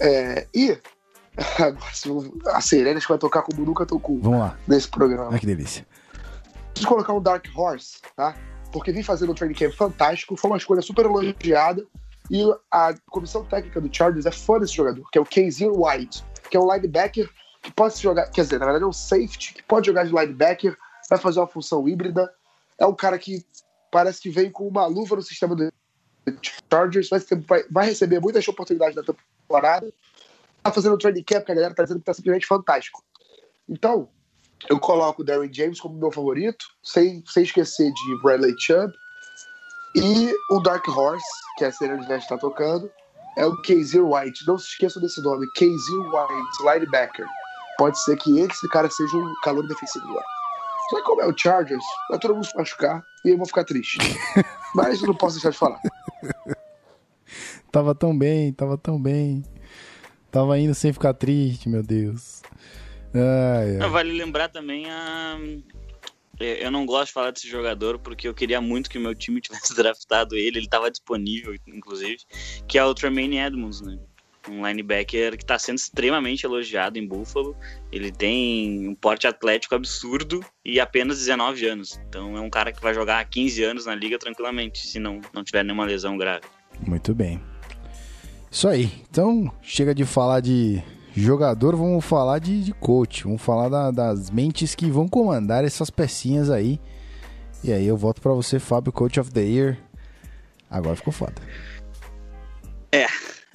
É, 0.00 0.46
e 0.54 0.78
a 2.46 2.60
Serena 2.60 3.00
vai 3.08 3.18
tocar 3.18 3.42
como 3.42 3.64
nunca 3.64 3.84
tocou 3.86 4.18
Vamos 4.20 4.40
lá. 4.40 4.58
nesse 4.66 4.88
programa. 4.88 5.28
Ai, 5.32 5.38
que 5.38 5.46
delícia. 5.46 5.86
Preciso 6.78 6.94
colocar 6.94 7.12
um 7.12 7.20
Dark 7.20 7.44
Horse, 7.56 7.98
tá? 8.14 8.36
Porque 8.70 8.92
vem 8.92 9.02
fazendo 9.02 9.32
um 9.32 9.34
training 9.34 9.54
camp 9.54 9.72
fantástico, 9.72 10.36
foi 10.36 10.48
uma 10.48 10.58
escolha 10.58 10.80
super 10.80 11.06
elogiada. 11.06 11.84
E 12.30 12.44
a 12.70 12.94
comissão 13.10 13.44
técnica 13.44 13.80
do 13.80 13.92
Chargers 13.92 14.26
é 14.26 14.30
fã 14.30 14.60
desse 14.60 14.74
jogador, 14.74 15.10
que 15.10 15.18
é 15.18 15.20
o 15.20 15.24
Casey 15.24 15.66
White, 15.68 16.22
que 16.48 16.56
é 16.56 16.60
um 16.60 16.72
linebacker 16.72 17.28
que 17.62 17.72
pode 17.72 18.00
jogar, 18.00 18.30
quer 18.30 18.42
dizer, 18.42 18.60
na 18.60 18.66
verdade 18.66 18.84
é 18.84 18.86
um 18.86 18.92
safety 18.92 19.54
que 19.54 19.62
pode 19.64 19.86
jogar 19.86 20.04
de 20.04 20.12
linebacker 20.12 20.76
vai 21.10 21.18
fazer 21.18 21.40
uma 21.40 21.48
função 21.48 21.88
híbrida. 21.88 22.32
É 22.78 22.86
um 22.86 22.94
cara 22.94 23.18
que 23.18 23.44
parece 23.90 24.20
que 24.20 24.30
vem 24.30 24.48
com 24.48 24.68
uma 24.68 24.86
luva 24.86 25.16
no 25.16 25.22
sistema 25.22 25.56
do 25.56 25.72
Chargers, 26.70 27.08
vai, 27.44 27.64
vai 27.68 27.86
receber 27.86 28.20
muitas 28.20 28.46
oportunidades 28.46 28.94
na 28.94 29.02
temporada. 29.02 29.92
Tá 30.62 30.70
fazendo 30.70 30.94
o 30.94 30.98
training 30.98 31.24
camp, 31.24 31.44
que 31.44 31.50
a 31.50 31.54
galera 31.56 31.74
tá 31.74 31.82
dizendo 31.82 31.98
que 31.98 32.06
tá 32.06 32.14
simplesmente 32.14 32.46
fantástico. 32.46 33.02
Então, 33.68 34.08
eu 34.68 34.78
coloco 34.78 35.22
o 35.22 35.24
Darren 35.24 35.52
James 35.52 35.80
como 35.80 35.98
meu 35.98 36.10
favorito, 36.10 36.64
sem, 36.82 37.22
sem 37.26 37.44
esquecer 37.44 37.92
de 37.92 38.22
Bradley 38.22 38.54
Chubb. 38.58 38.92
E 39.94 40.32
o 40.50 40.60
Dark 40.60 40.86
Horse, 40.88 41.24
que 41.56 41.64
é 41.64 41.68
a 41.68 41.72
cena 41.72 41.96
de 41.96 42.12
está 42.12 42.36
tocando, 42.36 42.90
é 43.36 43.46
o 43.46 43.56
Casey 43.62 44.00
White. 44.00 44.46
Não 44.46 44.58
se 44.58 44.68
esqueçam 44.68 45.00
desse 45.00 45.22
nome, 45.22 45.46
Casey 45.54 45.96
White, 45.96 46.62
linebacker. 46.62 47.26
Pode 47.78 47.98
ser 48.02 48.16
que 48.16 48.40
esse 48.40 48.68
cara 48.68 48.90
seja 48.90 49.16
um 49.16 49.34
calor 49.42 49.66
defensivo 49.66 50.06
ano. 50.08 50.22
Só 50.90 50.96
que 50.96 51.02
como 51.02 51.20
é 51.20 51.26
o 51.26 51.36
Chargers, 51.36 51.84
vai 52.10 52.18
todo 52.18 52.34
mundo 52.34 52.46
se 52.46 52.56
machucar 52.56 53.02
e 53.24 53.30
eu 53.30 53.36
vou 53.36 53.46
ficar 53.46 53.64
triste. 53.64 53.98
Mas 54.74 55.00
eu 55.00 55.08
não 55.08 55.14
posso 55.14 55.36
deixar 55.36 55.50
de 55.50 55.58
falar. 55.58 55.80
tava 57.70 57.94
tão 57.94 58.16
bem, 58.16 58.52
tava 58.52 58.76
tão 58.76 59.00
bem. 59.00 59.44
Tava 60.30 60.58
indo 60.58 60.74
sem 60.74 60.92
ficar 60.92 61.14
triste, 61.14 61.68
meu 61.68 61.82
Deus. 61.82 62.42
Ai, 63.14 63.78
ai. 63.80 63.88
Vale 63.88 64.12
lembrar 64.12 64.48
também 64.48 64.86
a. 64.90 65.38
Eu 66.38 66.70
não 66.70 66.86
gosto 66.86 67.08
de 67.08 67.12
falar 67.12 67.32
desse 67.32 67.48
jogador 67.48 67.98
porque 67.98 68.28
eu 68.28 68.34
queria 68.34 68.60
muito 68.60 68.88
que 68.88 68.96
o 68.96 69.00
meu 69.00 69.14
time 69.14 69.40
tivesse 69.42 69.74
draftado 69.74 70.36
ele, 70.36 70.58
ele 70.58 70.66
estava 70.66 70.90
disponível, 70.90 71.54
inclusive, 71.66 72.18
que 72.68 72.78
é 72.78 72.84
o 72.84 72.94
Tremaine 72.94 73.38
Edmonds, 73.38 73.80
né? 73.80 73.98
Um 74.48 74.66
linebacker 74.66 75.36
que 75.36 75.42
está 75.42 75.58
sendo 75.58 75.76
extremamente 75.76 76.46
elogiado 76.46 76.96
em 76.98 77.06
Buffalo. 77.06 77.56
Ele 77.92 78.10
tem 78.10 78.88
um 78.88 78.94
porte 78.94 79.26
atlético 79.26 79.74
absurdo 79.74 80.42
e 80.64 80.80
apenas 80.80 81.18
19 81.18 81.66
anos. 81.66 82.00
Então 82.08 82.36
é 82.36 82.40
um 82.40 82.48
cara 82.48 82.72
que 82.72 82.80
vai 82.80 82.94
jogar 82.94 83.22
15 83.24 83.62
anos 83.64 83.86
na 83.86 83.94
liga 83.94 84.18
tranquilamente, 84.18 84.86
se 84.86 84.98
não, 84.98 85.20
não 85.34 85.44
tiver 85.44 85.64
nenhuma 85.64 85.84
lesão 85.84 86.16
grave. 86.16 86.44
Muito 86.86 87.14
bem. 87.14 87.42
Isso 88.50 88.68
aí. 88.68 88.90
Então, 89.10 89.52
chega 89.60 89.94
de 89.94 90.04
falar 90.06 90.40
de 90.40 90.82
jogador, 91.14 91.76
vamos 91.76 92.04
falar 92.04 92.38
de, 92.38 92.62
de 92.62 92.72
coach. 92.72 93.24
Vamos 93.24 93.42
falar 93.42 93.68
da, 93.68 93.90
das 93.90 94.30
mentes 94.30 94.74
que 94.74 94.90
vão 94.90 95.08
comandar 95.08 95.64
essas 95.64 95.90
pecinhas 95.90 96.50
aí. 96.50 96.80
E 97.62 97.72
aí 97.72 97.86
eu 97.86 97.96
volto 97.96 98.20
para 98.20 98.32
você, 98.32 98.58
Fábio, 98.58 98.92
Coach 98.92 99.18
of 99.18 99.32
the 99.32 99.42
Year. 99.42 99.78
Agora 100.70 100.94
ficou 100.94 101.12
foda. 101.12 101.34
É, 102.92 103.06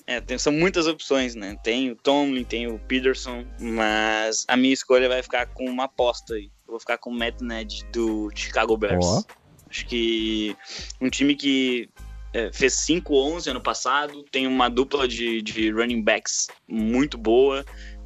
é 0.05 0.19
tem, 0.19 0.37
são 0.37 0.51
muitas 0.51 0.87
opções, 0.87 1.35
né? 1.35 1.57
Tem 1.63 1.91
o 1.91 1.95
Tomlin, 1.95 2.43
tem 2.43 2.67
o 2.67 2.79
Peterson, 2.79 3.45
mas 3.59 4.45
a 4.47 4.57
minha 4.57 4.73
escolha 4.73 5.07
vai 5.07 5.23
ficar 5.23 5.47
com 5.47 5.65
uma 5.65 5.85
aposta 5.85 6.33
aí. 6.33 6.51
Eu 6.67 6.71
vou 6.71 6.79
ficar 6.79 6.97
com 6.97 7.11
o 7.11 7.13
Matt 7.13 7.39
Ned 7.41 7.85
do 7.93 8.31
Chicago 8.35 8.75
Bears. 8.75 9.05
Oh. 9.05 9.23
Acho 9.69 9.87
que 9.87 10.55
um 11.01 11.09
time 11.09 11.35
que 11.35 11.89
é, 12.33 12.51
fez 12.51 12.73
5-11 12.73 13.51
ano 13.51 13.61
passado, 13.61 14.23
tem 14.31 14.47
uma 14.47 14.69
dupla 14.69 15.07
de, 15.07 15.41
de 15.41 15.71
running 15.71 16.01
backs 16.01 16.47
muito 16.67 17.17
boa, 17.17 17.63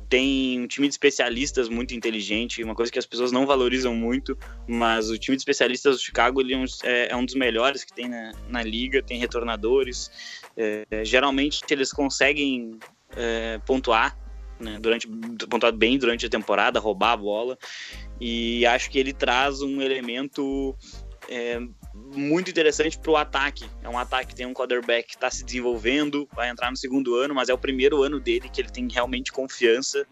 tem 0.09 0.61
um 0.61 0.67
time 0.67 0.87
de 0.87 0.93
especialistas 0.93 1.67
muito 1.67 1.93
inteligente, 1.93 2.63
uma 2.63 2.75
coisa 2.75 2.91
que 2.91 2.99
as 2.99 3.05
pessoas 3.05 3.31
não 3.31 3.45
valorizam 3.45 3.93
muito, 3.93 4.37
mas 4.67 5.09
o 5.09 5.17
time 5.17 5.35
de 5.35 5.41
especialistas 5.41 5.97
do 5.97 6.01
Chicago 6.01 6.41
ele 6.41 6.53
é, 6.53 6.57
um, 6.57 6.65
é, 6.83 7.11
é 7.11 7.25
dos 7.25 7.35
melhores 7.35 7.83
que 7.83 7.93
tem 7.93 8.07
na, 8.07 8.31
na 8.49 8.63
liga, 8.63 9.01
tem 9.01 9.19
retornadores, 9.19 10.11
é, 10.55 10.85
geralmente 11.03 11.61
eles 11.69 11.91
conseguem 11.91 12.79
é, 13.15 13.59
pontuar, 13.65 14.17
né, 14.59 14.77
durante, 14.79 15.07
pontuar 15.49 15.71
bem 15.71 15.97
durante 15.97 16.25
a 16.25 16.29
temporada, 16.29 16.79
roubar 16.79 17.11
a 17.11 17.17
bola, 17.17 17.57
e 18.19 18.65
acho 18.65 18.89
que 18.89 18.97
ele 18.97 19.13
traz 19.13 19.61
um 19.61 19.81
elemento 19.81 20.75
é, 21.29 21.59
muito 22.15 22.49
interessante 22.49 22.97
para 22.97 23.11
o 23.11 23.15
ataque. 23.15 23.65
É 23.83 23.89
um 23.89 23.97
ataque 23.97 24.29
que 24.29 24.35
tem 24.35 24.45
um 24.45 24.53
quarterback 24.53 25.07
que 25.07 25.15
está 25.15 25.29
se 25.29 25.43
desenvolvendo, 25.43 26.27
vai 26.35 26.49
entrar 26.49 26.71
no 26.71 26.77
segundo 26.77 27.15
ano, 27.15 27.35
mas 27.35 27.49
é 27.49 27.53
o 27.53 27.57
primeiro 27.57 28.03
ano 28.03 28.19
dele 28.19 28.49
que 28.49 28.61
ele 28.61 28.69
tem 28.69 28.87
realmente 28.91 29.31
confiança 29.31 30.05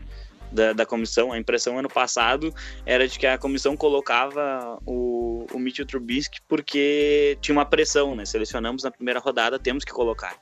da, 0.51 0.73
da 0.73 0.85
comissão. 0.85 1.31
A 1.31 1.37
impressão 1.37 1.77
ano 1.77 1.89
passado 1.89 2.53
era 2.85 3.07
de 3.07 3.17
que 3.19 3.27
a 3.27 3.37
comissão 3.37 3.75
colocava 3.75 4.79
o, 4.85 5.45
o 5.51 5.59
Mitchell 5.59 5.85
Trubisky 5.85 6.39
porque 6.47 7.37
tinha 7.41 7.55
uma 7.55 7.65
pressão, 7.65 8.15
né? 8.15 8.25
Selecionamos 8.25 8.83
na 8.83 8.91
primeira 8.91 9.19
rodada, 9.19 9.59
temos 9.59 9.83
que 9.83 9.91
colocar. 9.91 10.35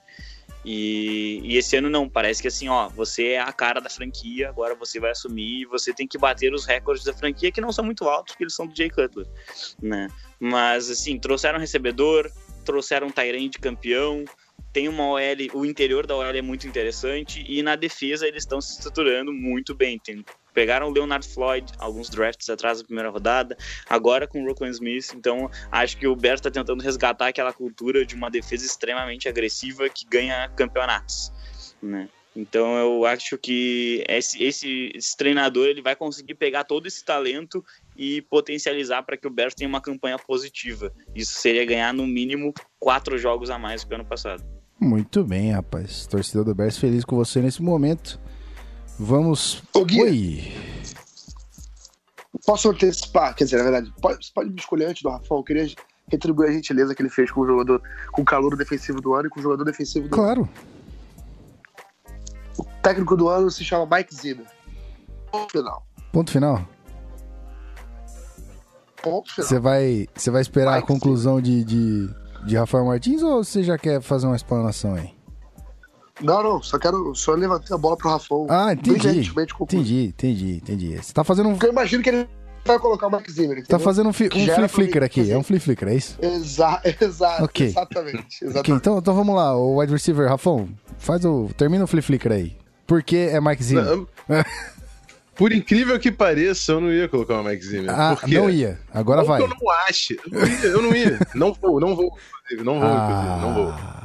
E, 0.66 1.42
e, 1.44 1.58
esse 1.58 1.76
ano 1.76 1.90
não, 1.90 2.08
parece 2.08 2.42
que 2.42 2.48
assim, 2.48 2.70
ó, 2.70 2.88
você 2.88 3.30
é 3.30 3.40
a 3.40 3.52
cara 3.52 3.82
da 3.82 3.90
franquia, 3.90 4.50
agora 4.50 4.76
você 4.76 5.00
vai 5.00 5.12
assumir 5.12 5.62
e 5.62 5.66
você 5.66 5.94
tem 5.94 6.08
que 6.08 6.18
bater 6.18 6.54
os 6.54 6.66
recordes 6.66 7.04
da 7.04 7.14
franquia, 7.14 7.52
que 7.52 7.60
não 7.60 7.72
são 7.72 7.84
muito 7.84 8.08
altos, 8.08 8.34
porque 8.34 8.46
eles 8.46 8.56
são 8.56 8.66
do 8.66 8.76
Jay 8.76 8.90
Cutler, 8.90 9.28
né? 9.82 10.08
Mas, 10.40 10.90
assim, 10.90 11.20
trouxeram 11.20 11.60
recebedor, 11.60 12.32
trouxeram 12.64 13.08
um 13.08 13.50
de 13.50 13.60
campeão, 13.60 14.24
tem 14.72 14.88
uma 14.88 15.06
OL, 15.06 15.20
o 15.54 15.66
interior 15.66 16.08
da 16.08 16.16
OL 16.16 16.24
é 16.24 16.42
muito 16.42 16.68
interessante, 16.68 17.46
e 17.48 17.62
na 17.62 17.76
defesa 17.76 18.28
eles 18.28 18.44
estão 18.44 18.60
se 18.60 18.74
estruturando 18.74 19.32
muito 19.32 19.76
bem. 19.76 20.00
Tem, 20.00 20.26
pegaram 20.54 20.88
o 20.88 20.92
Leonard 20.92 21.28
Floyd, 21.28 21.72
alguns 21.78 22.10
drafts 22.10 22.50
atrás 22.50 22.80
da 22.80 22.86
primeira 22.86 23.10
rodada, 23.10 23.58
agora 23.90 24.28
com 24.28 24.44
o 24.44 24.48
Roquan 24.48 24.70
Smith, 24.70 25.14
então 25.16 25.50
acho 25.72 25.98
que 25.98 26.08
o 26.08 26.16
Bears 26.16 26.40
está 26.40 26.52
tentando 26.52 26.82
resgatar 26.82 27.28
aquela 27.28 27.52
cultura 27.52 28.06
de 28.06 28.16
uma 28.16 28.30
defesa 28.30 28.66
extremamente 28.66 29.28
agressiva 29.28 29.90
que 29.90 30.06
ganha 30.06 30.50
campeonatos, 30.50 31.32
né? 31.82 32.08
Então 32.36 32.76
eu 32.78 33.06
acho 33.06 33.38
que 33.38 34.04
esse, 34.08 34.44
esse, 34.44 34.92
esse, 34.96 35.16
treinador 35.16 35.68
ele 35.68 35.82
vai 35.82 35.96
conseguir 35.96 36.34
pegar 36.34 36.64
todo 36.64 36.88
esse 36.88 37.06
talento 37.06 37.64
e 37.96 38.24
potencializar 38.24 39.04
para 39.04 39.16
que 39.16 39.28
o 39.28 39.30
Bears 39.30 39.54
tenha 39.54 39.70
uma 39.70 39.82
campanha 39.82 40.18
positiva. 40.18 40.92
Isso 41.14 41.34
seria 41.34 41.64
ganhar 41.64 41.94
no 41.94 42.08
mínimo 42.08 42.52
quatro 42.80 43.18
jogos 43.18 43.52
a 43.52 43.60
mais 43.60 43.84
que 43.84 43.92
o 43.92 43.96
ano 43.96 44.06
passado. 44.06 44.44
Muito 44.80 45.24
bem, 45.24 45.52
rapaz. 45.52 46.08
Torcedor 46.08 46.44
do 46.44 46.56
Bears 46.56 46.78
feliz 46.78 47.06
com 47.06 47.16
você 47.16 47.40
nesse 47.40 47.62
momento. 47.62 48.20
Vamos. 49.00 49.64
Ô, 49.74 49.84
Gui, 49.86 50.02
Oi. 50.02 50.54
Posso 52.46 52.70
antecipar? 52.70 53.36
Quer 53.36 53.46
dizer, 53.46 53.58
na 53.58 53.64
verdade, 53.64 53.94
pode, 54.02 54.32
pode 54.34 54.50
me 54.50 54.60
escolher 54.60 54.86
antes 54.86 55.02
do 55.02 55.10
Rafael. 55.10 55.40
Eu 55.40 55.44
queria 55.44 55.68
retribuir 56.10 56.50
a 56.50 56.52
gentileza 56.52 56.94
que 56.94 57.02
ele 57.02 57.10
fez 57.10 57.32
com 57.32 57.42
o 57.42 57.48
jogador, 57.48 57.82
com 58.12 58.22
o 58.22 58.26
calor 58.26 58.58
defensivo 58.58 59.00
do 59.00 59.14
ano 59.14 59.28
e 59.28 59.30
com 59.30 59.40
o 59.40 59.44
jogador 59.44 59.64
defensivo 59.64 60.08
do 60.08 60.16
claro. 60.16 60.42
ano. 60.42 60.50
Claro. 60.54 60.74
O 62.58 62.64
técnico 62.82 63.16
do 63.16 63.30
ano 63.30 63.50
se 63.50 63.64
chama 63.64 63.98
Mike 63.98 64.14
Zimmer. 64.14 64.46
Ponto 65.32 65.52
final. 65.52 65.88
Ponto 66.12 66.32
final? 66.32 66.68
Ponto 69.02 69.34
final. 69.34 69.50
Você 69.50 69.60
vai, 69.60 70.08
você 70.14 70.30
vai 70.30 70.42
esperar 70.42 70.76
Mike 70.76 70.84
a 70.84 70.88
conclusão 70.88 71.42
de, 71.42 71.64
de, 71.64 72.10
de 72.46 72.58
Rafael 72.58 72.86
Martins 72.86 73.24
ou 73.24 73.44
você 73.44 73.64
já 73.64 73.78
quer 73.78 74.02
fazer 74.02 74.28
uma 74.28 74.36
explanação 74.36 74.96
aí? 74.96 75.23
Não, 76.22 76.44
não, 76.44 76.62
só 76.62 76.78
quero. 76.78 77.16
Só 77.16 77.34
levantei 77.34 77.76
a 77.76 77.78
bola 77.78 77.98
pro 77.98 78.10
Rafael. 78.10 78.46
Ah, 78.50 78.74
entendi. 78.74 79.32
Entendi, 79.62 80.06
entendi, 80.06 80.56
entendi. 80.56 80.98
Você 80.98 81.14
tá 81.14 81.24
fazendo 81.24 81.50
um. 81.50 81.54
Porque 81.54 81.66
eu 81.66 81.72
imagino 81.72 82.04
que 82.04 82.10
ele 82.10 82.28
vai 82.66 82.80
colocar 82.80 83.08
o 83.08 83.12
Max 83.12 83.34
Zimmer. 83.34 83.58
Entendeu? 83.58 83.68
Tá 83.68 83.80
fazendo 83.80 84.10
um, 84.10 84.14
fi... 84.14 84.26
um 84.26 84.30
flip 84.30 84.68
flicker 84.70 85.04
aqui. 85.04 85.32
É 85.32 85.38
um 85.38 85.44
flip 85.44 85.64
flicker, 85.64 85.88
é 85.88 85.96
isso? 85.96 86.18
Exa 86.22 86.82
exato, 87.02 87.44
okay. 87.44 87.68
exatamente. 87.68 88.44
exatamente. 88.44 88.60
Okay, 88.60 88.76
então, 88.76 88.98
então 89.00 89.14
vamos 89.14 89.36
lá, 89.36 89.56
o 89.58 89.80
wide 89.80 89.92
receiver, 89.92 90.28
Rafão, 90.30 90.70
faz 90.98 91.26
o. 91.26 91.50
Termina 91.58 91.84
o 91.84 91.88
flip 91.88 92.06
flicker 92.06 92.32
aí. 92.32 92.56
Por 92.86 93.02
que 93.02 93.18
é 93.18 93.40
Mike 93.42 93.64
Zimmer? 93.64 94.06
Por 95.36 95.52
incrível 95.52 96.00
que 96.00 96.12
pareça, 96.12 96.74
eu 96.74 96.82
não 96.82 96.92
ia 96.92 97.10
colocar 97.10 97.40
o 97.40 97.44
Mike 97.44 97.66
Zimmer. 97.66 97.90
Ah, 97.90 98.16
porque... 98.16 98.38
não 98.38 98.52
ia. 98.52 98.80
Agora 98.94 99.22
não 99.22 99.28
vai. 99.28 99.42
eu 99.42 99.48
não 99.48 99.72
acho. 99.88 100.14
Eu 100.14 100.32
não 100.32 100.46
ia. 100.46 100.66
Eu 100.66 100.82
não, 100.82 100.96
ia. 100.96 101.20
não 101.34 101.54
vou, 101.54 101.80
não 101.80 101.96
vou, 101.96 102.18
Não 102.64 102.80
vou, 102.80 102.88
ah... 102.88 103.40
não 103.42 103.54
vou. 103.56 104.03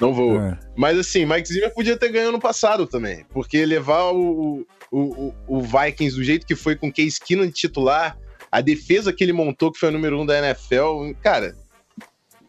Não 0.00 0.12
vou. 0.12 0.40
É. 0.40 0.58
Mas 0.76 0.98
assim, 0.98 1.24
Mike 1.24 1.48
Zimmer 1.48 1.72
podia 1.72 1.96
ter 1.96 2.10
ganho 2.10 2.32
no 2.32 2.40
passado 2.40 2.86
também. 2.86 3.24
Porque 3.30 3.64
levar 3.64 4.12
o, 4.12 4.66
o, 4.90 5.34
o, 5.46 5.60
Vikings 5.60 6.16
do 6.16 6.22
jeito 6.22 6.46
que 6.46 6.54
foi 6.54 6.76
com 6.76 6.92
Case 6.92 7.18
Keenum 7.18 7.46
de 7.46 7.52
titular, 7.52 8.16
a 8.52 8.60
defesa 8.60 9.12
que 9.12 9.24
ele 9.24 9.32
montou, 9.32 9.72
que 9.72 9.78
foi 9.78 9.88
o 9.88 9.92
número 9.92 10.20
um 10.20 10.26
da 10.26 10.38
NFL, 10.38 11.12
cara. 11.22 11.56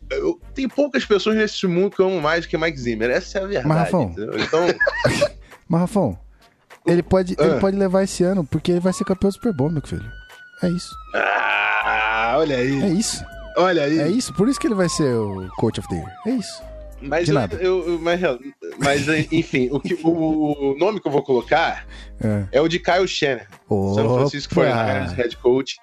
Eu, 0.10 0.40
tem 0.54 0.68
poucas 0.68 1.06
pessoas 1.06 1.36
nesse 1.36 1.68
mundo 1.68 1.96
que 1.96 2.02
eu 2.02 2.08
amo 2.08 2.22
mais 2.22 2.46
do 2.46 2.50
que 2.50 2.58
Mike 2.58 2.78
Zimmer. 2.78 3.10
Essa 3.10 3.40
é 3.40 3.44
a 3.44 3.48
verdade. 3.48 3.68
Mas, 3.68 3.78
Rafão, 3.78 4.16
então... 4.18 4.68
Mas, 5.68 5.82
Rafão 5.82 6.20
ele 6.88 7.04
pode, 7.04 7.36
ah. 7.38 7.44
ele 7.44 7.60
pode 7.60 7.76
levar 7.76 8.04
esse 8.04 8.24
ano, 8.24 8.46
porque 8.46 8.72
ele 8.72 8.80
vai 8.80 8.94
ser 8.94 9.04
campeão 9.04 9.30
do 9.30 9.34
Super 9.34 9.54
Bowl, 9.54 9.70
meu 9.70 9.86
filho. 9.86 10.10
É 10.64 10.70
isso. 10.70 10.96
Ah, 11.14 12.36
olha 12.38 12.58
aí. 12.58 12.82
É 12.82 12.88
isso. 12.88 13.24
Olha 13.58 13.84
aí. 13.84 14.00
É 14.00 14.08
isso, 14.08 14.34
por 14.34 14.48
isso 14.48 14.60
que 14.60 14.68
ele 14.68 14.76
vai 14.76 14.88
ser 14.88 15.14
o 15.14 15.50
Coach 15.58 15.80
of 15.80 15.90
the 15.90 15.96
Year. 15.96 16.14
É 16.26 16.30
isso. 16.32 16.64
Mas, 17.02 17.30
eu, 17.30 17.38
eu, 17.60 18.00
mas, 18.00 18.20
mas, 18.80 19.08
enfim, 19.32 19.70
o, 19.72 19.80
que, 19.80 19.98
o 20.04 20.76
nome 20.80 21.00
que 21.00 21.08
eu 21.08 21.12
vou 21.12 21.22
colocar 21.22 21.88
é, 22.20 22.46
é 22.54 22.62
o 22.62 22.68
de 22.68 22.80
Kyle 22.80 23.08
Shannon. 23.08 23.44
São 23.68 24.16
Francisco 24.16 24.56
49ers, 24.56 25.14
head 25.14 25.38
coach. 25.38 25.78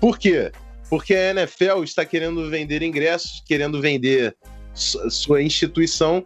Por 0.00 0.18
quê? 0.18 0.50
Porque 0.88 1.14
a 1.14 1.30
NFL 1.30 1.84
está 1.84 2.04
querendo 2.04 2.48
vender 2.48 2.82
ingressos, 2.82 3.42
querendo 3.46 3.80
vender 3.80 4.34
sua 4.74 5.42
instituição. 5.42 6.24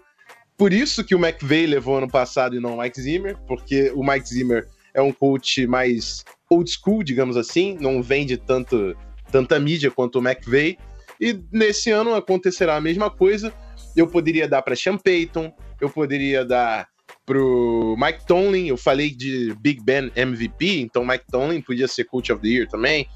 Por 0.56 0.72
isso 0.72 1.02
que 1.02 1.14
o 1.14 1.18
McVay 1.18 1.66
levou 1.66 1.98
ano 1.98 2.08
passado 2.08 2.54
e 2.54 2.60
não 2.60 2.76
o 2.76 2.80
Mike 2.80 3.00
Zimmer, 3.00 3.36
porque 3.48 3.90
o 3.94 4.04
Mike 4.04 4.28
Zimmer 4.28 4.68
é 4.94 5.02
um 5.02 5.12
coach 5.12 5.66
mais 5.66 6.24
old 6.48 6.70
school, 6.70 7.02
digamos 7.02 7.36
assim, 7.36 7.76
não 7.80 8.00
vende 8.00 8.36
tanto, 8.36 8.96
tanta 9.30 9.58
mídia 9.58 9.90
quanto 9.90 10.20
o 10.20 10.22
McVeigh. 10.26 10.78
E 11.20 11.38
nesse 11.50 11.90
ano 11.90 12.14
acontecerá 12.14 12.76
a 12.76 12.80
mesma 12.80 13.10
coisa. 13.10 13.52
Eu 13.96 14.06
poderia 14.06 14.48
dar 14.48 14.62
para 14.62 14.76
Sean 14.76 14.96
Payton, 14.96 15.52
eu 15.80 15.88
poderia 15.88 16.44
dar 16.44 16.88
pro 17.26 17.96
Mike 17.98 18.26
Tomlin, 18.26 18.66
eu 18.66 18.76
falei 18.76 19.10
de 19.10 19.54
Big 19.60 19.82
Ben 19.82 20.10
MVP, 20.14 20.80
então 20.80 21.04
Mike 21.04 21.24
Tomlin 21.30 21.60
podia 21.60 21.88
ser 21.88 22.04
Coach 22.04 22.32
of 22.32 22.42
the 22.42 22.48
Year 22.48 22.68
também. 22.68 23.06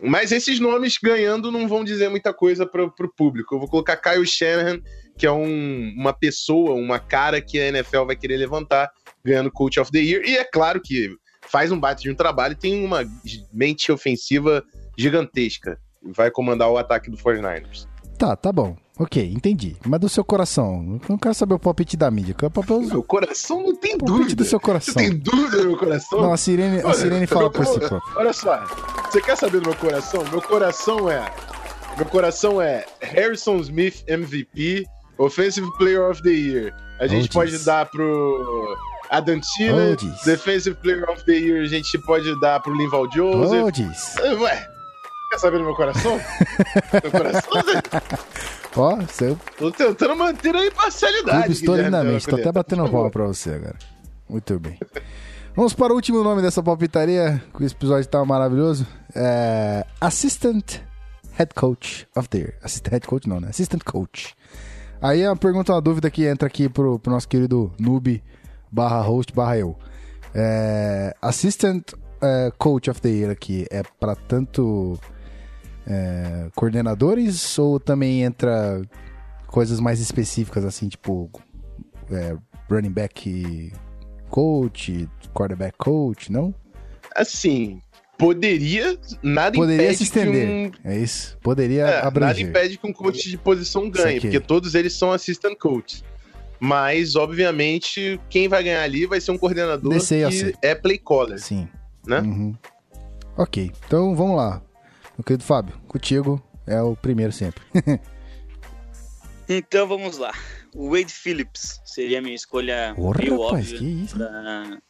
Mas 0.00 0.32
esses 0.32 0.58
nomes 0.58 0.98
ganhando 1.00 1.52
não 1.52 1.68
vão 1.68 1.84
dizer 1.84 2.08
muita 2.08 2.34
coisa 2.34 2.66
pro, 2.66 2.90
pro 2.90 3.12
público. 3.14 3.54
Eu 3.54 3.60
vou 3.60 3.68
colocar 3.68 3.96
Kyle 3.96 4.26
Shanahan, 4.26 4.80
que 5.16 5.24
é 5.24 5.30
um, 5.30 5.94
uma 5.96 6.12
pessoa, 6.12 6.74
uma 6.74 6.98
cara 6.98 7.40
que 7.40 7.60
a 7.60 7.68
NFL 7.68 8.06
vai 8.06 8.16
querer 8.16 8.36
levantar, 8.36 8.90
ganhando 9.24 9.50
Coach 9.50 9.78
of 9.78 9.92
the 9.92 10.00
Year. 10.00 10.22
E 10.26 10.36
é 10.36 10.44
claro 10.44 10.80
que 10.80 11.14
faz 11.42 11.70
um 11.70 11.78
bate 11.78 12.02
de 12.02 12.10
um 12.10 12.16
trabalho 12.16 12.52
e 12.52 12.56
tem 12.56 12.84
uma 12.84 13.04
mente 13.52 13.92
ofensiva 13.92 14.64
gigantesca. 14.98 15.78
Vai 16.02 16.32
comandar 16.32 16.68
o 16.68 16.78
ataque 16.78 17.08
do 17.08 17.16
49ers. 17.16 17.86
Tá, 18.18 18.34
tá 18.34 18.50
bom. 18.52 18.76
Ok, 18.98 19.22
entendi. 19.34 19.74
Mas 19.86 20.00
do 20.00 20.08
seu 20.08 20.22
coração, 20.24 21.00
não 21.08 21.16
quero 21.16 21.34
saber 21.34 21.54
o 21.54 21.58
palpite 21.58 21.96
da 21.96 22.10
mídia. 22.10 22.34
O 22.42 22.50
palpite, 22.50 22.86
Meu 22.88 23.02
coração 23.02 23.62
não 23.62 23.74
tem 23.74 23.96
palpite 23.96 24.18
dúvida. 24.18 24.36
do 24.36 24.44
seu 24.44 24.58
Você 24.58 24.64
coração. 24.64 24.94
tem 24.94 25.16
dúvida 25.16 25.56
no 25.62 25.68
meu 25.70 25.78
coração? 25.78 26.20
Não, 26.20 26.32
a 26.32 26.36
Sirene, 26.36 26.80
a 26.82 26.86
Olha, 26.86 26.94
Sirene 26.94 27.26
fala 27.26 27.40
meu- 27.42 27.50
por 27.50 27.66
si. 27.66 27.80
Olha 28.16 28.32
só, 28.32 28.64
você 29.10 29.20
quer 29.22 29.36
saber 29.36 29.60
do 29.60 29.68
meu 29.70 29.78
coração? 29.78 30.22
Meu 30.30 30.42
coração 30.42 31.10
é. 31.10 31.24
Meu 31.96 32.06
coração 32.06 32.60
é 32.60 32.84
Harrison 33.00 33.56
Smith 33.58 34.04
MVP, 34.06 34.84
Offensive 35.18 35.66
Player 35.78 36.08
of 36.10 36.22
the 36.22 36.30
Year. 36.30 36.74
A 37.00 37.06
gente 37.06 37.28
Oh, 37.30 37.32
pode 37.32 37.58
dar 37.64 37.86
pro 37.86 38.76
Adam 39.10 39.40
Thielen, 39.56 39.96
Oh. 40.00 40.24
Defensive 40.24 40.76
Player 40.82 41.08
of 41.10 41.24
the 41.24 41.32
Year, 41.32 41.62
a 41.62 41.66
gente 41.66 41.98
pode 42.06 42.38
dar 42.40 42.60
pro 42.60 42.72
Linval 42.74 43.10
Joseph. 43.10 43.62
Oh, 43.64 43.70
diz. 43.70 44.14
Ué, 44.40 44.66
quer 45.32 45.38
saber 45.38 45.58
do 45.58 45.64
meu 45.64 45.74
coração? 45.74 46.20
meu 47.02 47.10
coração? 47.10 47.50
Ó, 48.76 49.00
seu 49.08 49.38
Tô 49.56 49.70
tentando 49.70 50.14
manter 50.14 50.54
a 50.54 50.66
imparcialidade. 50.66 51.52
estou 51.52 51.76
lindamente. 51.76 52.26
Tô 52.26 52.36
até 52.36 52.52
batendo 52.52 52.88
palma 52.90 53.10
pra 53.10 53.24
você 53.24 53.50
agora. 53.50 53.76
Muito 54.28 54.58
bem. 54.58 54.78
Vamos 55.56 55.72
para 55.72 55.92
o 55.92 55.96
último 55.96 56.22
nome 56.22 56.42
dessa 56.42 56.62
palpitaria, 56.62 57.42
que 57.56 57.64
esse 57.64 57.74
episódio 57.74 58.06
tá 58.08 58.22
maravilhoso. 58.24 58.86
É... 59.14 59.86
Assistant 60.00 60.80
Head 61.32 61.54
Coach 61.54 62.06
of 62.14 62.28
the 62.28 62.38
Year. 62.38 62.54
Assistant 62.62 62.92
Head 62.92 63.06
Coach 63.06 63.28
não, 63.28 63.40
né? 63.40 63.48
Assistant 63.48 63.82
Coach. 63.84 64.34
Aí 65.00 65.22
é 65.22 65.28
uma 65.28 65.36
pergunta, 65.36 65.72
uma 65.72 65.80
dúvida 65.80 66.10
que 66.10 66.26
entra 66.26 66.46
aqui 66.46 66.68
pro, 66.68 66.98
pro 66.98 67.12
nosso 67.12 67.28
querido 67.28 67.72
noob 67.78 68.22
barra 68.70 69.00
host 69.00 69.32
barra 69.34 69.58
eu. 69.58 69.78
É... 70.34 71.14
Assistant 71.20 71.92
é, 72.22 72.52
Coach 72.56 72.88
of 72.90 73.00
the 73.00 73.08
Year 73.08 73.30
aqui 73.30 73.66
é 73.70 73.82
para 73.98 74.14
tanto 74.14 74.98
é, 75.86 76.48
coordenadores 76.54 77.58
ou 77.58 77.78
também 77.80 78.22
entra 78.22 78.82
coisas 79.46 79.80
mais 79.80 80.00
específicas 80.00 80.64
assim, 80.64 80.88
tipo 80.88 81.30
é, 82.10 82.36
running 82.70 82.90
back 82.90 83.72
coach, 84.30 85.08
quarterback 85.34 85.76
coach, 85.76 86.32
não? 86.32 86.54
Assim, 87.14 87.82
poderia, 88.16 88.96
nada 89.22 89.54
Poderia 89.54 89.84
impede 89.86 89.98
se 89.98 90.04
estender. 90.04 90.70
que 90.70 90.78
um 90.88 90.90
É 90.90 90.98
isso. 90.98 91.36
Poderia 91.42 91.82
É, 91.82 91.94
nada 91.96 92.08
abranger. 92.08 92.48
impede 92.48 92.78
que 92.78 92.86
um 92.86 92.92
coach 92.92 93.28
de 93.28 93.36
posição 93.36 93.90
ganhe, 93.90 94.20
porque 94.20 94.40
todos 94.40 94.74
eles 94.74 94.94
são 94.94 95.12
assistant 95.12 95.58
coaches. 95.58 96.02
Mas, 96.58 97.16
obviamente, 97.16 98.20
quem 98.30 98.46
vai 98.48 98.62
ganhar 98.62 98.82
ali 98.84 99.04
vai 99.04 99.20
ser 99.20 99.32
um 99.32 99.38
coordenador 99.38 99.92
que 99.98 100.54
é 100.62 100.74
play 100.76 100.96
caller, 100.96 101.40
Sim. 101.40 101.68
né? 102.06 102.20
Uhum. 102.20 102.54
Ok, 103.36 103.72
então 103.86 104.14
vamos 104.14 104.36
lá. 104.36 104.62
Meu 105.22 105.24
querido 105.24 105.44
Fábio, 105.44 105.78
contigo 105.86 106.42
é 106.66 106.82
o 106.82 106.96
primeiro 106.96 107.32
sempre. 107.32 107.62
Então 109.48 109.86
vamos 109.86 110.16
lá. 110.16 110.32
O 110.74 110.90
Wade 110.90 111.12
Phillips 111.12 111.80
seria 111.84 112.20
a 112.20 112.22
minha 112.22 112.34
escolha 112.34 112.92
Porra, 112.96 113.18
meio 113.18 113.42
rapaz, 113.42 113.72
óbvia 113.72 113.78
que 113.78 113.84
isso? 113.84 114.16
para 114.16 114.82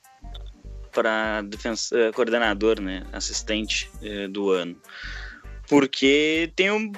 para 0.92 1.42
defensa, 1.42 1.98
eh, 1.98 2.12
coordenador, 2.12 2.80
né, 2.80 3.02
assistente 3.12 3.90
eh, 4.02 4.28
do 4.28 4.50
ano, 4.50 4.76
porque 5.68 6.52
tem 6.54 6.70
um, 6.70 6.92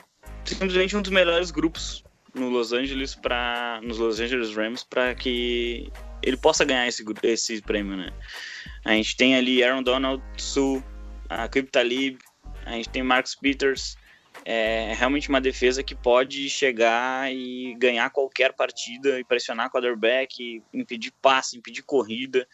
simplesmente 0.45 0.97
um 0.97 1.01
dos 1.01 1.13
melhores 1.13 1.51
grupos 1.51 2.05
no 2.35 2.51
Los 2.51 2.73
Angeles 2.73 3.15
para 3.15 3.81
nos 3.83 3.99
Los 3.99 4.21
Angeles 4.21 4.55
Rams 4.55 4.85
para 4.85 5.15
que 5.15 5.91
ele 6.23 6.37
possa 6.37 6.65
ganhar 6.65 6.87
esse 6.87 7.05
esse 7.23 7.63
prêmio, 7.63 7.97
né? 7.97 8.13
A 8.85 8.93
gente 8.93 9.17
tem 9.17 9.37
ali 9.37 9.63
Aaron 9.63 9.83
Donald, 9.83 10.23
Sue, 10.37 10.83
a 11.29 11.49
Kip 11.49 11.71
Talib, 11.71 12.19
a 12.67 12.73
gente 12.73 12.89
tem 12.89 13.03
Marcus 13.03 13.35
Peters, 13.35 13.97
é 14.45 14.93
realmente 14.95 15.29
uma 15.29 15.41
defesa 15.41 15.83
que 15.83 15.95
pode 15.95 16.49
chegar 16.49 17.33
e 17.33 17.75
ganhar 17.79 18.11
qualquer 18.11 18.53
partida 18.53 19.19
e 19.19 19.25
pressionar 19.25 19.71
quarterback, 19.71 20.63
impedir 20.73 21.13
passe, 21.23 21.57
impedir 21.57 21.83
corrida. 21.83 22.47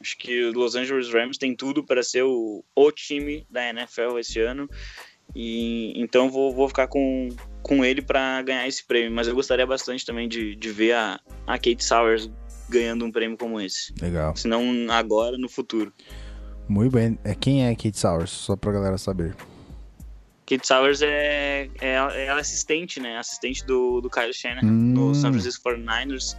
Acho 0.00 0.16
que 0.18 0.44
o 0.44 0.52
Los 0.52 0.74
Angeles 0.74 1.12
Rams 1.12 1.38
tem 1.38 1.54
tudo 1.54 1.84
para 1.84 2.02
ser 2.02 2.22
o, 2.22 2.64
o 2.74 2.92
time 2.92 3.46
da 3.50 3.68
NFL 3.68 4.18
esse 4.18 4.40
ano. 4.40 4.68
E 5.34 5.92
então 6.00 6.30
vou, 6.30 6.54
vou 6.54 6.68
ficar 6.68 6.86
com, 6.86 7.28
com 7.62 7.84
ele 7.84 8.02
para 8.02 8.42
ganhar 8.42 8.66
esse 8.66 8.84
prêmio. 8.84 9.12
Mas 9.12 9.28
eu 9.28 9.34
gostaria 9.34 9.66
bastante 9.66 10.04
também 10.04 10.28
de, 10.28 10.54
de 10.56 10.70
ver 10.70 10.92
a, 10.92 11.20
a 11.46 11.54
Kate 11.54 11.84
Sowers 11.84 12.30
ganhando 12.68 13.04
um 13.04 13.12
prêmio 13.12 13.36
como 13.36 13.60
esse. 13.60 13.94
Legal. 14.00 14.34
Se 14.36 14.48
não 14.48 14.90
agora, 14.90 15.38
no 15.38 15.48
futuro. 15.48 15.92
Muito 16.68 16.92
bem. 16.92 17.18
É, 17.24 17.34
quem 17.34 17.66
é 17.66 17.74
Kate 17.74 17.98
Sowers? 17.98 18.30
Só 18.30 18.56
pra 18.56 18.72
galera 18.72 18.98
saber. 18.98 19.34
Kate 20.46 20.66
Sowers 20.66 21.02
é, 21.02 21.68
é, 21.80 21.94
é 21.94 22.30
assistente, 22.30 23.00
né? 23.00 23.18
Assistente 23.18 23.64
do, 23.66 24.00
do 24.00 24.08
Kyle 24.08 24.32
Shanahan 24.32 24.66
Hum. 24.66 24.92
no 24.94 25.14
San 25.14 25.32
Francisco 25.32 25.68
49ers. 25.68 26.36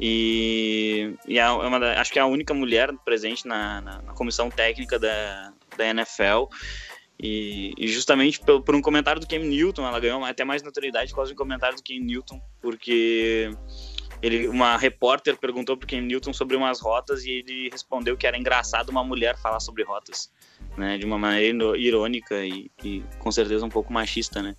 E, 0.00 1.12
e 1.26 1.38
é 1.38 1.50
uma 1.50 1.78
da- 1.80 2.00
acho 2.00 2.12
que 2.12 2.18
é 2.18 2.22
a 2.22 2.26
única 2.26 2.54
mulher 2.54 2.92
presente 3.04 3.46
na, 3.46 3.80
na, 3.80 4.02
na 4.02 4.12
comissão 4.14 4.48
técnica 4.50 4.98
da, 4.98 5.52
da 5.76 5.86
NFL. 5.88 6.46
E, 7.20 7.74
e 7.76 7.88
justamente 7.88 8.38
por, 8.38 8.62
por 8.62 8.76
um 8.76 8.80
comentário 8.80 9.20
do 9.20 9.26
Cam 9.26 9.40
Newton, 9.40 9.84
ela 9.86 9.98
ganhou 9.98 10.24
até 10.24 10.44
mais 10.44 10.62
notoriedade 10.62 11.10
por 11.10 11.16
causa 11.16 11.30
de 11.30 11.34
um 11.34 11.36
comentário 11.36 11.76
do 11.76 11.82
Cam 11.82 11.98
Newton, 12.00 12.40
porque 12.62 13.50
ele, 14.22 14.46
uma 14.46 14.76
repórter 14.76 15.36
perguntou 15.36 15.76
pro 15.76 15.88
Cam 15.88 16.00
Newton 16.02 16.32
sobre 16.32 16.56
umas 16.56 16.80
rotas 16.80 17.24
e 17.24 17.30
ele 17.30 17.68
respondeu 17.70 18.16
que 18.16 18.24
era 18.24 18.38
engraçado 18.38 18.90
uma 18.90 19.02
mulher 19.02 19.36
falar 19.36 19.58
sobre 19.58 19.82
rotas, 19.82 20.30
né, 20.76 20.98
de 20.98 21.04
uma 21.04 21.18
maneira 21.18 21.76
irônica 21.76 22.44
e, 22.44 22.70
e 22.84 23.02
com 23.18 23.30
certeza 23.30 23.64
um 23.64 23.68
pouco 23.68 23.92
machista, 23.92 24.42
né. 24.42 24.54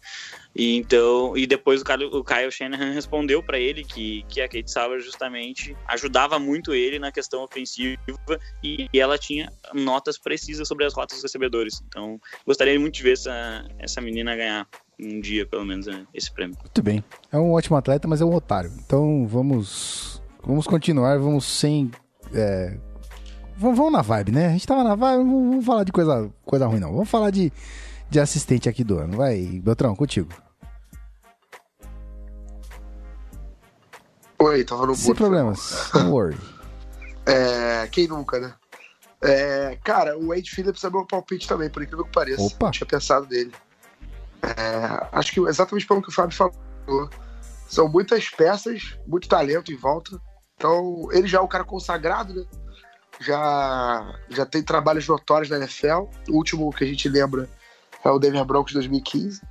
E 0.55 0.76
então, 0.76 1.38
e 1.38 1.45
depois 1.45 1.82
o 1.82 1.86
Kyle, 1.86 2.05
o 2.05 2.24
Kyle 2.24 2.51
Shanahan 2.51 2.91
respondeu 2.91 3.41
para 3.41 3.60
ele 3.60 3.84
que, 3.84 4.24
que 4.28 4.41
a 4.41 4.47
Kate 4.47 4.70
Sauer 4.70 4.99
justamente 4.99 5.76
ajudava 5.88 6.39
muito 6.39 6.74
ele 6.74 6.99
na 6.99 7.12
questão 7.12 7.43
ofensiva 7.43 7.99
e, 8.64 8.88
e 8.91 8.99
ela 8.99 9.18
tinha 9.18 9.52
notas 9.73 10.18
precisas 10.18 10.68
sobre 10.68 10.86
as 10.86 10.94
rotas 10.94 11.18
dos 11.18 11.23
recebedores. 11.23 11.81
Então, 11.88 12.19
gostaria 12.45 12.80
muito 12.80 12.95
de 12.95 13.03
ver 13.03 13.14
essa, 13.14 13.65
essa 13.77 14.02
menina 14.02 14.36
ganhar 14.36 14.68
um 14.99 15.22
dia, 15.22 15.45
pelo 15.45 15.65
menos, 15.65 15.86
né, 15.86 16.06
esse 16.14 16.31
prêmio. 16.31 16.57
Muito 16.60 16.84
bem. 16.84 17.03
É 17.31 17.38
um 17.38 17.53
ótimo 17.53 17.77
atleta, 17.77 18.07
mas 18.07 18.19
é 18.19 18.26
um 18.26 18.34
otário. 18.34 18.72
Então 18.86 19.26
vamos. 19.27 20.22
Vamos 20.44 20.65
continuar, 20.65 21.19
vamos 21.19 21.45
sem. 21.45 21.91
é, 22.34 22.77
Vamos, 23.60 23.77
vamos 23.77 23.91
na 23.91 24.02
vibe, 24.02 24.31
né? 24.31 24.48
A 24.48 24.52
gente 24.52 24.65
tava 24.65 24.86
na 24.86 24.95
vibe, 24.95 25.26
não 25.26 25.49
vamos 25.49 25.65
falar 25.65 25.84
de 25.84 25.91
coisa, 25.91 26.31
coisa 26.45 26.65
ruim, 26.65 26.80
não. 26.80 26.94
Vamos 26.94 27.10
falar 27.10 27.30
de, 27.30 27.52
de 28.10 28.18
assistente 28.18 28.69
aqui 28.69 28.86
do 28.86 28.98
ano. 28.98 29.18
Vai, 29.18 29.60
Beltrão, 29.61 29.94
contigo. 29.98 30.30
Oi, 34.40 34.64
tava 34.64 34.88
no 34.88 34.95
Sem 34.95 35.14
problemas. 35.14 35.90
Don't 35.94 36.10
worry. 36.10 36.38
É, 37.26 37.88
quem 37.91 38.07
nunca, 38.07 38.40
né? 38.40 38.56
É, 39.22 39.77
cara, 39.84 40.18
o 40.18 40.30
Wade 40.30 40.49
Phillips 40.49 40.84
é 40.84 40.90
meu 40.90 41.06
palpite 41.06 41.48
também, 41.48 41.69
por 41.69 41.84
incrível 41.84 42.06
que 42.06 42.11
pareça. 42.11 42.41
Opa. 42.41 42.65
Não 42.65 42.72
tinha 42.72 42.88
pensado 42.88 43.27
nele. 43.30 43.53
É, 44.41 45.07
acho 45.11 45.31
que 45.31 45.40
exatamente 45.41 45.86
pelo 45.86 46.02
que 46.02 46.10
o 46.10 46.11
Fábio 46.11 46.36
falou. 46.36 47.10
São 47.68 47.88
muitas 47.88 48.30
peças, 48.30 48.98
muito 49.06 49.27
talento 49.27 49.72
em 49.72 49.76
volta. 49.76 50.19
Então, 50.56 51.07
ele 51.11 51.27
já 51.27 51.38
é 51.38 51.41
um 51.41 51.48
cara 51.48 51.64
consagrado, 51.64 52.34
né? 52.34 52.45
Já, 53.19 54.15
já 54.29 54.45
tem 54.45 54.61
trabalhos 54.63 55.07
notórios 55.07 55.49
na 55.49 55.57
NFL. 55.57 56.03
O 56.29 56.35
último 56.37 56.71
que 56.71 56.83
a 56.83 56.87
gente 56.87 57.07
lembra 57.09 57.49
é 58.03 58.09
o 58.09 58.19
Denver 58.19 58.45
Broncos 58.45 58.71
de 58.71 58.75
2015. 58.79 59.41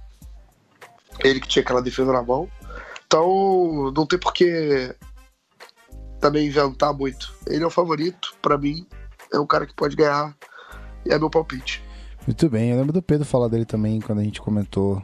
Ele 1.20 1.40
que 1.40 1.48
tinha 1.48 1.62
aquela 1.62 1.82
defesa 1.82 2.12
na 2.12 2.22
mão. 2.22 2.48
Então, 3.06 3.92
não 3.94 4.06
tem 4.06 4.18
por 4.18 4.32
que 4.32 4.94
também 6.20 6.46
inventar 6.46 6.92
muito. 6.94 7.32
Ele 7.46 7.64
é 7.64 7.66
o 7.66 7.70
favorito, 7.70 8.34
pra 8.40 8.56
mim. 8.58 8.86
É 9.32 9.38
um 9.38 9.46
cara 9.46 9.66
que 9.66 9.74
pode 9.74 9.96
ganhar. 9.96 10.34
E 11.04 11.12
é 11.12 11.18
meu 11.18 11.30
palpite. 11.30 11.82
Muito 12.26 12.48
bem. 12.48 12.70
Eu 12.70 12.76
lembro 12.78 12.92
do 12.92 13.02
Pedro 13.02 13.24
falar 13.26 13.48
dele 13.48 13.64
também 13.64 14.00
quando 14.00 14.20
a 14.20 14.24
gente 14.24 14.40
comentou. 14.40 15.02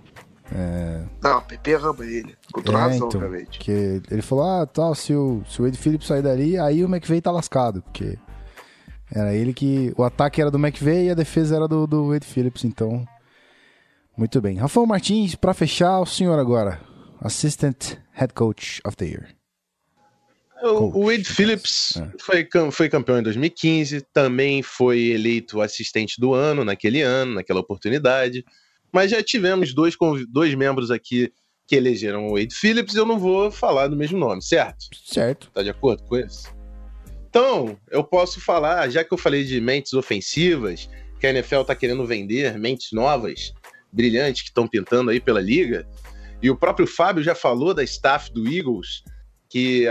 É, 0.52 1.02
Não, 1.22 1.38
o 1.38 1.42
PP 1.42 1.74
ama 1.74 2.04
ele. 2.04 2.36
Com 2.52 2.60
toda 2.62 2.78
É, 2.78 2.80
razão, 2.82 2.96
então. 3.08 3.20
obviamente. 3.20 3.58
que 3.58 4.02
ele 4.10 4.22
falou: 4.22 4.44
ah, 4.44 4.66
tal, 4.66 4.94
se 4.94 5.14
o, 5.14 5.42
se 5.48 5.60
o 5.60 5.64
Wade 5.64 5.78
Phillips 5.78 6.06
sair 6.06 6.22
dali, 6.22 6.58
aí 6.58 6.84
o 6.84 6.88
McVeigh 6.88 7.22
tá 7.22 7.30
lascado. 7.30 7.80
Porque 7.82 8.18
Era 9.12 9.34
ele 9.34 9.52
que. 9.52 9.92
O 9.96 10.02
ataque 10.02 10.40
era 10.40 10.50
do 10.50 10.58
McVeigh 10.58 11.06
e 11.06 11.10
a 11.10 11.14
defesa 11.14 11.56
era 11.56 11.68
do, 11.68 11.86
do 11.86 12.08
Wade 12.08 12.26
Phillips, 12.26 12.64
então. 12.64 13.06
Muito 14.16 14.40
bem. 14.40 14.56
Rafael 14.56 14.86
Martins, 14.86 15.34
para 15.34 15.52
fechar, 15.54 16.00
o 16.00 16.06
senhor 16.06 16.38
agora. 16.38 16.80
Assistant 17.20 17.96
Head 18.12 18.32
Coach 18.32 18.80
of 18.86 18.96
the 18.96 19.06
Year. 19.06 19.34
O, 20.62 21.00
o 21.00 21.06
Wade 21.10 21.24
Phillips 21.24 21.96
É. 21.96 22.10
foi, 22.18 22.48
foi 22.70 22.88
campeão 22.88 23.18
em 23.18 23.22
2015, 23.22 24.00
também 24.12 24.62
foi 24.62 25.08
eleito 25.08 25.60
assistente 25.60 26.18
do 26.18 26.32
ano 26.32 26.64
naquele 26.64 27.02
ano, 27.02 27.34
naquela 27.34 27.60
oportunidade. 27.60 28.44
Mas 28.90 29.10
já 29.10 29.22
tivemos 29.22 29.74
dois, 29.74 29.94
dois 30.28 30.54
membros 30.54 30.90
aqui 30.90 31.30
que 31.66 31.74
elegeram 31.76 32.28
o 32.28 32.34
Wade 32.38 32.54
Phillips, 32.54 32.94
eu 32.94 33.04
não 33.04 33.18
vou 33.18 33.50
falar 33.50 33.88
do 33.88 33.96
mesmo 33.96 34.18
nome, 34.18 34.42
certo? 34.42 34.86
Certo. 35.04 35.50
Tá 35.52 35.62
de 35.62 35.70
acordo 35.70 36.02
com 36.04 36.16
isso? 36.16 36.54
Então, 37.34 37.76
eu 37.90 38.04
posso 38.04 38.40
falar, 38.40 38.88
já 38.88 39.02
que 39.02 39.12
eu 39.12 39.18
falei 39.18 39.42
de 39.42 39.60
mentes 39.60 39.92
ofensivas, 39.92 40.88
que 41.18 41.26
a 41.26 41.30
NFL 41.30 41.62
tá 41.62 41.74
querendo 41.74 42.06
vender, 42.06 42.56
mentes 42.56 42.92
novas, 42.92 43.52
brilhantes, 43.92 44.42
que 44.42 44.50
estão 44.50 44.68
pintando 44.68 45.10
aí 45.10 45.18
pela 45.18 45.40
liga, 45.40 45.84
e 46.40 46.48
o 46.48 46.54
próprio 46.54 46.86
Fábio 46.86 47.24
já 47.24 47.34
falou 47.34 47.74
da 47.74 47.82
staff 47.82 48.32
do 48.32 48.48
Eagles, 48.48 49.02
que 49.48 49.84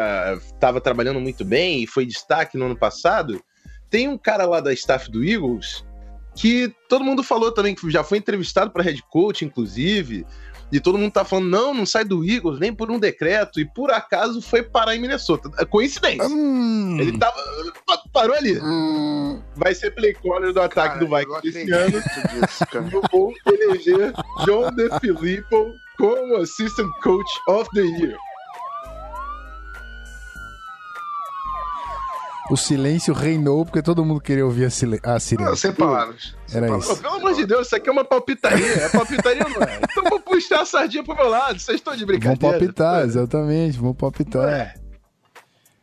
estava 0.53 0.80
trabalhando 0.80 1.20
muito 1.20 1.44
bem 1.44 1.84
e 1.84 1.88
foi 1.88 2.06
destaque 2.06 2.57
no 2.57 2.64
ano 2.64 2.78
passado. 2.78 3.44
Tem 3.90 4.07
um 4.07 4.18
cara 4.18 4.45
lá 4.45 4.61
da 4.61 4.72
staff 4.72 5.11
do 5.11 5.22
Eagles 5.22 5.84
que 6.38 6.74
todo 6.88 7.03
mundo 7.03 7.24
falou 7.24 7.52
também, 7.52 7.76
que 7.76 7.91
já 7.91 8.06
foi 8.06 8.20
entrevistado 8.20 8.72
para 8.72 8.84
head 8.84 9.03
coach, 9.10 9.44
inclusive, 9.44 10.26
e 10.73 10.79
todo 10.79 10.97
mundo 10.97 11.11
tá 11.11 11.23
falando, 11.23 11.49
não, 11.49 11.73
não 11.73 11.85
sai 11.85 12.03
do 12.03 12.23
Eagles, 12.27 12.59
nem 12.59 12.73
por 12.73 12.89
um 12.89 12.97
decreto, 12.99 13.59
e 13.59 13.65
por 13.65 13.91
acaso 13.91 14.41
foi 14.41 14.63
parar 14.63 14.95
em 14.95 14.99
Minnesota. 14.99 15.49
É 15.59 15.65
Coincidência. 15.65 16.27
Hum, 16.27 16.97
Ele 16.99 17.17
tava. 17.17 17.37
Parou 18.11 18.35
ali. 18.35 18.59
Hum, 18.59 19.41
Vai 19.55 19.73
ser 19.73 19.91
play 19.91 20.13
caller 20.13 20.53
do 20.53 20.61
ataque 20.61 20.99
cara, 20.99 20.99
do 20.99 21.07
Vikings 21.15 21.47
esse 21.47 21.71
ano. 21.71 21.97
acredito 21.97 22.47
disso, 22.47 22.65
cara. 22.67 22.89
Eu 22.91 23.01
vou 23.11 23.33
eleger 23.47 24.13
John 24.45 24.71
DeFilippo 24.71 25.71
como 25.97 26.37
Assistant 26.37 26.91
Coach 27.01 27.29
of 27.47 27.69
the 27.73 27.81
Year. 27.81 28.15
O 32.52 32.57
silêncio 32.57 33.14
reinou 33.14 33.65
porque 33.65 33.82
todo 33.82 34.03
mundo 34.03 34.20
queria 34.22 34.45
ouvir 34.45 34.65
a, 34.65 34.70
sile- 34.70 34.99
a 35.03 35.20
sirene. 35.20 35.49
Não, 35.49 35.56
sem 35.56 35.72
palavras. 35.74 36.36
Sem 36.45 36.57
Era 36.57 36.68
palavras. 36.68 36.90
Pô, 36.90 37.02
pelo 37.03 37.14
amor 37.15 37.34
de 37.36 37.45
Deus, 37.45 37.68
isso 37.68 37.76
aqui 37.76 37.90
é 37.90 37.91
uma 37.91 38.03
palpitaria. 38.06 38.65
É 38.65 38.90
palpitaria 38.90 39.44
não 39.44 39.61
é? 39.64 39.80
Então 39.90 40.03
vou 40.10 40.20
puxar 40.20 40.61
a 40.61 40.65
sardinha 40.65 41.03
pro 41.03 41.15
meu 41.15 41.30
lado. 41.30 41.60
Vocês 41.60 41.78
estão 41.78 41.94
de 41.95 42.06
Vamos 42.06 42.20
brincadeira. 42.20 42.57
palpitar, 42.57 43.03
exatamente, 43.06 43.78
vamos 43.78 43.95
palpitar. 43.98 44.49
É. 44.49 44.74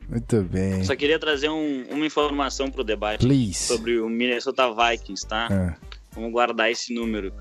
Muito 0.09 0.43
bem. 0.43 0.82
Só 0.85 0.97
queria 0.97 1.19
trazer 1.19 1.49
um- 1.49 1.87
uma 1.91 2.05
informação 2.05 2.70
pro 2.70 2.82
debate 2.82 3.24
Please. 3.27 3.55
sobre 3.55 3.99
o 4.01 4.09
Minnesota 4.09 4.69
Vikings, 4.74 5.27
tá? 5.27 5.49
É. 5.51 5.74
Vamos 6.12 6.32
guardar 6.32 6.70
esse 6.70 6.93
número. 6.93 7.32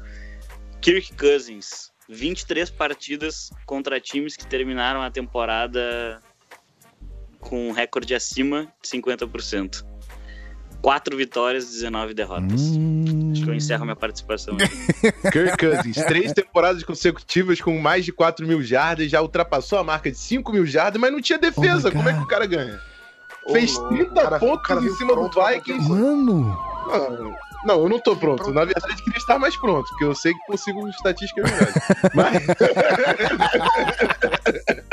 Kirk 0.79 1.11
Cousins, 1.17 1.89
23 2.07 2.69
partidas 2.69 3.49
contra 3.65 3.99
times 3.99 4.35
que 4.37 4.45
terminaram 4.45 5.01
a 5.01 5.09
temporada 5.11 6.21
com 7.39 7.69
um 7.69 7.71
recorde 7.71 8.13
acima 8.13 8.67
de 8.81 8.89
50%. 8.89 9.83
4 10.81 11.17
vitórias, 11.17 11.69
19 11.71 12.13
derrotas. 12.13 12.61
Hum, 12.61 13.31
Acho 13.33 13.43
que 13.43 13.49
eu 13.49 13.53
encerro 13.53 13.83
minha 13.83 13.97
participação. 13.97 14.55
Kirk 15.29 15.57
Cousins, 15.57 15.97
três 16.05 16.31
temporadas 16.31 16.83
consecutivas 16.83 17.59
com 17.59 17.77
mais 17.79 18.05
de 18.05 18.13
4 18.13 18.47
mil 18.47 18.63
jardas, 18.63 19.11
já 19.11 19.21
ultrapassou 19.21 19.77
a 19.77 19.83
marca 19.83 20.09
de 20.09 20.17
5 20.17 20.53
mil 20.53 20.65
jardas, 20.65 20.99
mas 21.01 21.11
não 21.11 21.19
tinha 21.21 21.37
defesa. 21.37 21.89
Oh 21.89 21.91
Como 21.91 22.07
é 22.07 22.13
que 22.13 22.19
o 22.21 22.27
cara 22.27 22.45
ganha? 22.45 22.79
Ô, 23.45 23.51
Fez 23.51 23.73
louco, 23.75 23.89
30 23.95 24.11
o 24.11 24.15
cara- 24.15 24.39
pontos 24.39 24.67
cara 24.67 24.81
em 24.81 24.89
cima 24.95 25.15
do 25.15 25.23
Vikings. 25.29 25.85
coisa. 25.87 26.01
Mano, 26.01 27.35
Não, 27.65 27.81
eu 27.83 27.89
não 27.89 27.99
tô 27.99 28.15
pronto. 28.15 28.49
Na 28.53 28.63
verdade, 28.63 29.03
queria 29.03 29.17
estar 29.17 29.37
mais 29.37 29.57
pronto, 29.57 29.85
porque 29.89 30.05
eu 30.05 30.15
sei 30.15 30.33
que 30.33 30.39
consigo 30.47 30.87
estatísticas 30.87 31.43
melhores. 31.51 31.73
Mas... 32.15 32.41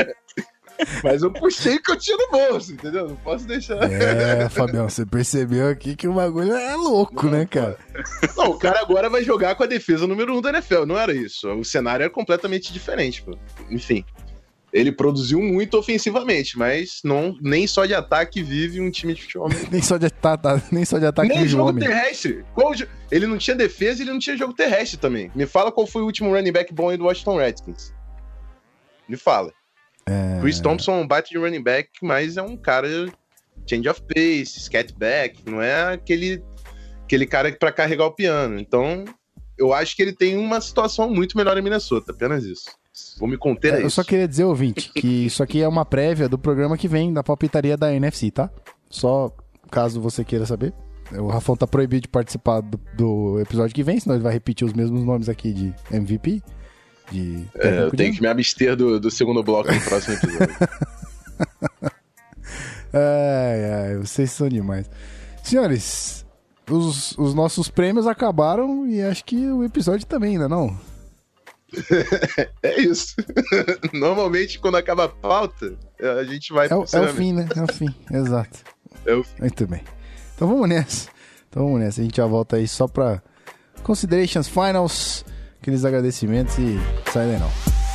Mas 1.03 1.23
eu 1.23 1.31
puxei 1.31 1.77
o 1.77 1.83
que 1.83 1.93
eu 1.93 1.99
tinha 1.99 2.17
no 2.17 2.31
bolso, 2.31 2.73
entendeu? 2.73 3.09
Não 3.09 3.17
posso 3.17 3.47
deixar. 3.47 3.79
é, 3.91 4.49
Fabião, 4.49 4.89
você 4.89 5.05
percebeu 5.05 5.69
aqui 5.69 5.97
que 5.97 6.09
o 6.09 6.15
bagulho 6.15 6.53
é 6.55 6.75
louco, 6.75 7.27
né, 7.27 7.47
cara? 7.47 7.79
Não, 8.37 8.51
o 8.51 8.59
cara 8.59 8.81
agora 8.81 9.09
vai 9.09 9.23
jogar 9.25 9.55
com 9.55 9.63
a 9.63 9.67
defesa 9.67 10.07
número 10.07 10.35
1 10.35 10.39
um 10.39 10.41
da 10.41 10.51
NFL. 10.51 10.85
Não 10.87 10.99
era 10.99 11.13
isso. 11.15 11.49
O 11.53 11.65
cenário 11.65 12.05
era 12.05 12.13
completamente 12.13 12.73
diferente, 12.73 13.23
pô. 13.23 13.37
Enfim. 13.71 14.05
Ele 14.73 14.93
produziu 14.93 15.41
muito 15.41 15.79
ofensivamente, 15.79 16.59
mas 16.59 17.01
não, 17.03 17.35
nem 17.41 17.67
só 17.67 17.87
de 17.87 17.95
ataque 17.95 18.43
vive 18.43 18.81
um 18.81 18.91
time 18.91 19.15
de 19.15 19.23
futebol. 19.23 19.49
Nem 19.71 19.81
só 19.81 19.97
de, 19.97 20.07
ataque, 20.07 20.75
nem 20.75 20.85
só 20.85 20.99
de 20.99 21.07
ataque 21.07 21.29
Nem 21.29 21.49
jogo 21.49 21.71
homem. 21.71 21.87
terrestre. 21.87 22.45
Qual 22.53 22.75
Ele 23.11 23.27
não 23.27 23.39
tinha 23.39 23.57
defesa 23.57 24.01
e 24.01 24.05
ele 24.05 24.13
não 24.13 24.19
tinha 24.19 24.37
jogo 24.37 24.53
terrestre 24.53 24.99
também. 24.99 25.31
Me 25.35 25.47
fala 25.47 25.73
qual 25.73 25.87
foi 25.87 26.03
o 26.03 26.05
último 26.05 26.35
running 26.35 26.53
back 26.53 26.75
bom 26.75 26.91
aí 26.91 26.97
do 26.97 27.05
Washington 27.05 27.39
Redskins. 27.39 27.95
Me 29.09 29.17
fala. 29.17 29.53
É, 30.09 30.41
Chris 30.41 30.61
Thompson 30.61 30.93
é 30.93 31.01
um 31.03 31.07
bate 31.07 31.31
de 31.31 31.39
running 31.39 31.63
back, 31.63 31.91
mas 32.03 32.37
é 32.37 32.43
um 32.43 32.57
cara 32.57 32.89
change 33.69 33.89
of 33.89 34.01
pace, 34.03 34.61
scat 34.61 34.95
back, 34.97 35.43
não 35.45 35.61
é 35.61 35.95
aquele, 35.95 36.43
aquele 37.05 37.27
cara 37.27 37.51
pra 37.53 37.73
carregar 37.73 38.07
o 38.07 38.13
piano. 38.13 38.59
Então, 38.61 39.05
eu 39.59 39.73
acho 39.73 39.97
que 39.97 40.03
ele 40.03 40.13
tem 40.13 40.37
uma 40.37 40.61
situação 40.61 41.11
muito 41.11 41.37
melhor 41.37 41.57
em 41.59 41.63
Minnesota, 41.63 42.13
apenas 42.13 42.45
isso. 42.45 42.67
Vou 43.19 43.29
me 43.29 43.37
conter 43.37 43.75
É, 43.75 43.83
eu 43.83 43.91
só 43.91 44.03
queria 44.03 44.29
dizer, 44.29 44.45
ouvinte, 44.45 44.91
que 44.95 45.07
isso 45.27 45.43
aqui 45.43 45.61
é 45.61 45.69
uma 45.69 45.85
prévia 45.85 46.29
do 46.29 46.39
programa 46.39 46.79
que 46.79 46.89
vem, 46.89 47.13
da 47.13 47.23
palpitaria 47.23 47.77
da 47.77 47.93
NFC, 47.93 48.31
tá? 48.31 48.51
Só 48.89 49.35
caso 49.71 50.01
você 50.01 50.25
queira 50.25 50.47
saber. 50.47 50.73
O 51.13 51.29
Rafão 51.29 51.57
tá 51.57 51.67
proibido 51.67 52.03
de 52.03 52.09
participar 52.09 52.61
do, 52.61 52.81
do 52.95 53.41
episódio 53.41 53.75
que 53.75 53.83
vem, 53.83 54.01
senão 54.01 54.17
ele 54.17 54.25
vai 54.25 54.33
repetir 54.33 54.67
os 54.67 54.73
mesmos 54.73 55.05
nomes 55.05 55.29
aqui 55.29 55.53
de 55.53 55.75
MVP. 55.91 56.43
De 57.11 57.47
É, 57.55 57.69
eu 57.69 57.91
técnico 57.91 57.91
de 57.91 57.97
tenho 57.97 58.15
que 58.15 58.21
me 58.21 58.27
abster 58.29 58.75
do, 58.77 58.99
do 59.01 59.11
segundo 59.11 59.43
bloco 59.43 59.73
no 59.73 59.81
próximo 59.83 60.15
episódio. 60.15 60.57
Ai, 62.93 63.65
ai, 63.91 63.97
vocês 63.99 64.31
são 64.31 64.49
demais. 64.49 64.89
Senhores, 65.43 66.25
os, 66.71 67.17
os 67.19 67.35
nossos 67.35 67.69
prêmios 67.69 68.07
acabaram 68.07 68.87
e 68.89 69.03
acho 69.03 69.25
que 69.25 69.37
o 69.51 69.63
episódio 69.65 70.07
também, 70.07 70.33
ainda 70.33 70.49
não? 70.49 70.75
é 72.63 72.81
isso. 72.81 73.15
Normalmente, 73.93 74.59
quando 74.59 74.77
acaba 74.77 75.05
a 75.05 75.09
pauta, 75.09 75.77
a 76.01 76.25
gente 76.25 76.53
vai 76.53 76.69
É, 76.69 76.75
o- 76.75 76.87
é 76.91 77.01
o 77.01 77.09
fim, 77.15 77.33
né? 77.33 77.47
É 77.55 77.63
o 77.63 77.73
fim, 77.73 77.95
exato. 78.11 78.59
É 79.05 79.15
o 79.15 79.23
fim. 79.23 79.41
Muito 79.41 79.67
bem. 79.67 79.83
Então 80.35 80.49
vamos 80.49 80.69
nessa. 80.69 81.09
Então 81.51 81.65
vamos 81.65 81.81
nessa. 81.81 82.01
A 82.01 82.05
gente 82.05 82.17
já 82.17 82.27
volta 82.27 82.57
aí 82.57 82.67
só 82.67 82.87
pra 82.89 83.21
considerations 83.83 84.49
finals, 84.49 85.25
aqueles 85.67 85.85
agradecimentos 85.85 86.57
e 86.59 86.79
sai 87.13 87.27
daí 87.27 87.41
não. 87.41 87.86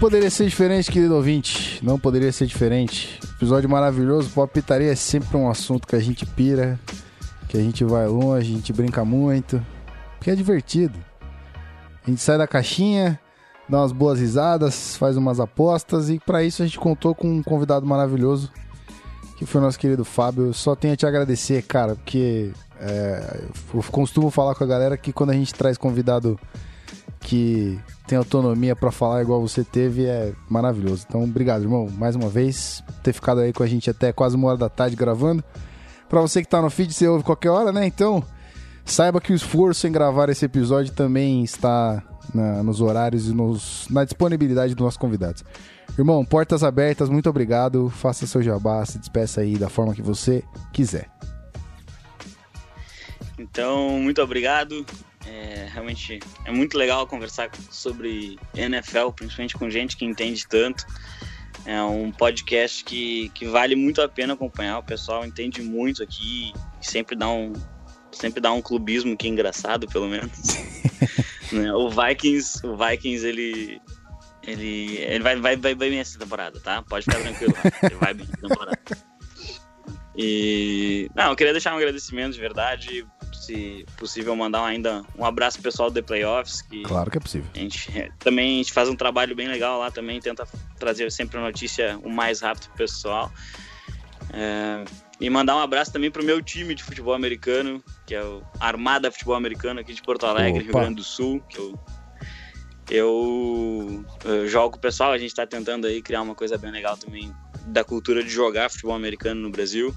Poderia 0.00 0.30
ser 0.30 0.46
diferente, 0.46 0.90
querido 0.90 1.14
ouvinte. 1.14 1.78
Não 1.84 1.98
poderia 1.98 2.32
ser 2.32 2.46
diferente. 2.46 3.20
Episódio 3.36 3.68
maravilhoso. 3.68 4.30
Palpitaria 4.30 4.90
é 4.90 4.96
sempre 4.96 5.36
um 5.36 5.50
assunto 5.50 5.86
que 5.86 5.94
a 5.94 6.00
gente 6.00 6.24
pira, 6.24 6.80
que 7.46 7.58
a 7.58 7.60
gente 7.60 7.84
vai 7.84 8.08
longe, 8.08 8.50
a 8.50 8.56
gente 8.56 8.72
brinca 8.72 9.04
muito. 9.04 9.64
Porque 10.16 10.30
é 10.30 10.34
divertido. 10.34 10.98
A 12.02 12.08
gente 12.08 12.22
sai 12.22 12.38
da 12.38 12.48
caixinha, 12.48 13.20
dá 13.68 13.80
umas 13.80 13.92
boas 13.92 14.18
risadas, 14.18 14.96
faz 14.96 15.18
umas 15.18 15.38
apostas 15.38 16.08
e 16.08 16.18
para 16.18 16.42
isso 16.42 16.62
a 16.62 16.64
gente 16.64 16.78
contou 16.78 17.14
com 17.14 17.30
um 17.30 17.42
convidado 17.42 17.84
maravilhoso, 17.84 18.50
que 19.36 19.44
foi 19.44 19.60
o 19.60 19.64
nosso 19.64 19.78
querido 19.78 20.02
Fábio. 20.02 20.54
Só 20.54 20.74
tenho 20.74 20.94
a 20.94 20.96
te 20.96 21.04
agradecer, 21.04 21.60
cara, 21.60 21.94
porque 21.94 22.52
é, 22.80 23.42
eu 23.74 23.82
costumo 23.82 24.30
falar 24.30 24.54
com 24.54 24.64
a 24.64 24.66
galera 24.66 24.96
que 24.96 25.12
quando 25.12 25.28
a 25.28 25.34
gente 25.34 25.52
traz 25.52 25.76
convidado 25.76 26.40
que 27.20 27.78
tem 28.10 28.18
autonomia 28.18 28.74
pra 28.74 28.90
falar 28.90 29.22
igual 29.22 29.40
você 29.40 29.62
teve 29.62 30.04
é 30.04 30.32
maravilhoso. 30.48 31.04
Então, 31.08 31.22
obrigado, 31.22 31.62
irmão, 31.62 31.88
mais 31.96 32.16
uma 32.16 32.28
vez, 32.28 32.82
por 32.84 32.94
ter 33.04 33.12
ficado 33.12 33.38
aí 33.40 33.52
com 33.52 33.62
a 33.62 33.68
gente 33.68 33.88
até 33.88 34.12
quase 34.12 34.34
uma 34.34 34.48
hora 34.48 34.56
da 34.58 34.68
tarde 34.68 34.96
gravando. 34.96 35.44
Pra 36.08 36.20
você 36.20 36.42
que 36.42 36.48
tá 36.48 36.60
no 36.60 36.68
feed, 36.68 36.92
você 36.92 37.06
ouve 37.06 37.22
qualquer 37.22 37.50
hora, 37.50 37.70
né? 37.70 37.86
Então, 37.86 38.20
saiba 38.84 39.20
que 39.20 39.32
o 39.32 39.36
esforço 39.36 39.86
em 39.86 39.92
gravar 39.92 40.28
esse 40.28 40.44
episódio 40.44 40.92
também 40.92 41.44
está 41.44 42.02
na- 42.34 42.64
nos 42.64 42.80
horários 42.80 43.28
e 43.28 43.32
nos, 43.32 43.86
na 43.88 44.02
disponibilidade 44.02 44.74
dos 44.74 44.84
nossos 44.84 44.98
convidados. 44.98 45.44
Irmão, 45.96 46.24
portas 46.24 46.64
abertas, 46.64 47.08
muito 47.08 47.30
obrigado. 47.30 47.88
Faça 47.90 48.26
seu 48.26 48.42
jabá, 48.42 48.84
se 48.86 48.98
despeça 48.98 49.40
aí 49.42 49.56
da 49.56 49.68
forma 49.68 49.94
que 49.94 50.02
você 50.02 50.42
quiser. 50.72 51.08
Então, 53.38 54.00
muito 54.00 54.20
obrigado. 54.20 54.84
É, 55.30 55.68
realmente 55.72 56.18
é 56.44 56.50
muito 56.50 56.76
legal 56.76 57.06
conversar 57.06 57.50
sobre 57.70 58.36
NFL, 58.52 59.10
principalmente 59.14 59.56
com 59.56 59.70
gente 59.70 59.96
que 59.96 60.04
entende 60.04 60.44
tanto. 60.48 60.84
É 61.64 61.80
um 61.82 62.10
podcast 62.10 62.82
que, 62.82 63.28
que 63.28 63.46
vale 63.46 63.76
muito 63.76 64.02
a 64.02 64.08
pena 64.08 64.34
acompanhar. 64.34 64.78
O 64.78 64.82
pessoal 64.82 65.24
entende 65.24 65.62
muito 65.62 66.02
aqui 66.02 66.52
e 66.82 66.86
sempre 66.86 67.14
dá 67.14 67.28
um, 67.28 67.52
sempre 68.10 68.40
dá 68.40 68.50
um 68.50 68.60
clubismo 68.60 69.16
que 69.16 69.28
é 69.28 69.30
engraçado, 69.30 69.86
pelo 69.86 70.08
menos. 70.08 70.30
Né, 71.52 71.74
o 71.74 71.90
Vikings, 71.90 72.64
o 72.64 72.76
Vikings 72.76 73.26
ele 73.26 73.82
ele, 74.44 74.98
ele 74.98 75.24
vai, 75.24 75.34
vai, 75.34 75.56
vai 75.56 75.74
bem 75.74 75.98
essa 75.98 76.16
temporada, 76.16 76.60
tá? 76.60 76.80
Pode 76.82 77.04
ficar 77.04 77.20
tranquilo. 77.20 77.52
Ele 77.82 77.94
vai 77.96 78.14
bem 78.14 78.24
essa 78.24 78.48
temporada. 78.48 78.78
E. 80.16 81.10
Não, 81.14 81.30
eu 81.30 81.36
queria 81.36 81.52
deixar 81.52 81.74
um 81.74 81.76
agradecimento 81.76 82.34
de 82.34 82.40
verdade. 82.40 83.06
Se 83.50 83.84
possível, 83.96 84.36
mandar 84.36 84.64
ainda 84.64 85.02
um 85.18 85.24
abraço 85.24 85.60
pessoal 85.60 85.90
do 85.90 85.94
The 85.94 86.02
Playoffs. 86.02 86.62
Que 86.62 86.84
Claro 86.84 87.10
que 87.10 87.18
é 87.18 87.20
possível. 87.20 87.50
a 87.52 87.58
gente 87.58 87.98
é, 87.98 88.08
também 88.20 88.54
a 88.54 88.56
gente 88.58 88.72
faz 88.72 88.88
um 88.88 88.94
trabalho 88.94 89.34
bem 89.34 89.48
legal 89.48 89.80
lá 89.80 89.90
também, 89.90 90.20
tenta 90.20 90.46
trazer 90.78 91.10
sempre 91.10 91.36
a 91.36 91.40
notícia 91.40 91.98
o 92.04 92.08
mais 92.08 92.40
rápido 92.40 92.68
pro 92.68 92.76
pessoal. 92.76 93.28
É, 94.32 94.84
e 95.20 95.28
mandar 95.28 95.56
um 95.56 95.58
abraço 95.58 95.92
também 95.92 96.12
pro 96.12 96.22
meu 96.22 96.40
time 96.40 96.76
de 96.76 96.84
futebol 96.84 97.12
americano, 97.12 97.82
que 98.06 98.14
é 98.14 98.22
o 98.22 98.40
Armada 98.60 99.10
Futebol 99.10 99.34
Americano 99.34 99.80
aqui 99.80 99.94
de 99.94 100.00
Porto 100.00 100.26
Alegre, 100.26 100.62
Rio 100.62 100.70
Opa. 100.70 100.82
Grande 100.82 100.94
do 100.94 101.02
Sul, 101.02 101.42
que 101.48 101.58
eu, 101.58 101.76
eu, 102.88 104.04
eu 104.26 104.46
jogo 104.46 104.70
com 104.70 104.78
o 104.78 104.80
pessoal, 104.80 105.10
a 105.10 105.18
gente 105.18 105.34
tá 105.34 105.44
tentando 105.44 105.88
aí 105.88 106.00
criar 106.00 106.22
uma 106.22 106.36
coisa 106.36 106.56
bem 106.56 106.70
legal 106.70 106.96
também 106.96 107.34
da 107.66 107.82
cultura 107.82 108.22
de 108.22 108.30
jogar 108.30 108.70
futebol 108.70 108.94
americano 108.94 109.40
no 109.40 109.50
Brasil. 109.50 109.92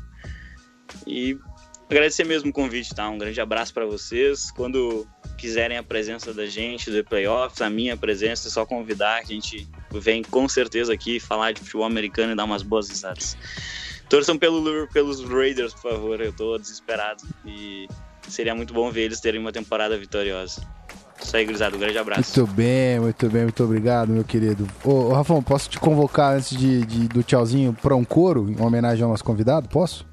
E 1.05 1.37
agradecer 1.89 2.23
mesmo 2.25 2.49
o 2.49 2.53
convite, 2.53 2.93
tá? 2.93 3.09
Um 3.09 3.17
grande 3.17 3.39
abraço 3.39 3.73
para 3.73 3.85
vocês. 3.85 4.51
Quando 4.51 5.07
quiserem 5.37 5.77
a 5.77 5.83
presença 5.83 6.33
da 6.33 6.45
gente 6.45 6.89
do 6.89 7.03
playoffs, 7.03 7.61
a 7.61 7.69
minha 7.69 7.95
presença, 7.97 8.47
é 8.47 8.51
só 8.51 8.65
convidar, 8.65 9.19
a 9.19 9.23
gente 9.23 9.67
vem 9.91 10.23
com 10.23 10.47
certeza 10.47 10.93
aqui 10.93 11.19
falar 11.19 11.51
de 11.51 11.59
futebol 11.61 11.85
americano 11.85 12.33
e 12.33 12.35
dar 12.35 12.45
umas 12.45 12.63
boas 12.63 12.89
risadas. 12.89 13.37
Torçam 14.09 14.37
pelo, 14.37 14.87
pelos 14.89 15.23
Raiders, 15.23 15.73
por 15.73 15.91
favor, 15.91 16.21
eu 16.21 16.31
tô 16.33 16.57
desesperado 16.57 17.23
e 17.45 17.87
seria 18.27 18.53
muito 18.55 18.73
bom 18.73 18.91
ver 18.91 19.01
eles 19.03 19.19
terem 19.19 19.39
uma 19.39 19.51
temporada 19.51 19.97
vitoriosa. 19.97 20.61
Isso 21.21 21.37
aí, 21.37 21.45
gurizada, 21.45 21.75
um 21.75 21.79
grande 21.79 21.97
abraço. 21.97 22.39
Muito 22.39 22.53
bem, 22.53 22.99
muito 22.99 23.29
bem, 23.29 23.43
muito 23.43 23.63
obrigado, 23.63 24.09
meu 24.09 24.23
querido. 24.23 24.67
Ô, 24.83 24.91
ô 25.09 25.13
Rafão, 25.13 25.41
posso 25.41 25.69
te 25.69 25.79
convocar 25.79 26.35
antes 26.35 26.55
de, 26.57 26.85
de- 26.85 27.07
do 27.07 27.23
tchauzinho 27.23 27.73
pra 27.81 27.95
um 27.95 28.03
coro, 28.03 28.49
em 28.51 28.61
homenagem 28.61 29.03
ao 29.03 29.09
nosso 29.09 29.23
convidado? 29.23 29.69
Posso? 29.69 30.05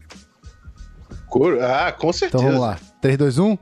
Coro? 1.31 1.59
Ah, 1.65 1.93
com 1.93 2.13
certeza. 2.13 2.43
Então 2.43 2.53
vamos 2.53 2.61
lá. 2.67 2.79
3, 3.01 3.17
2, 3.17 3.39
1. 3.39 3.59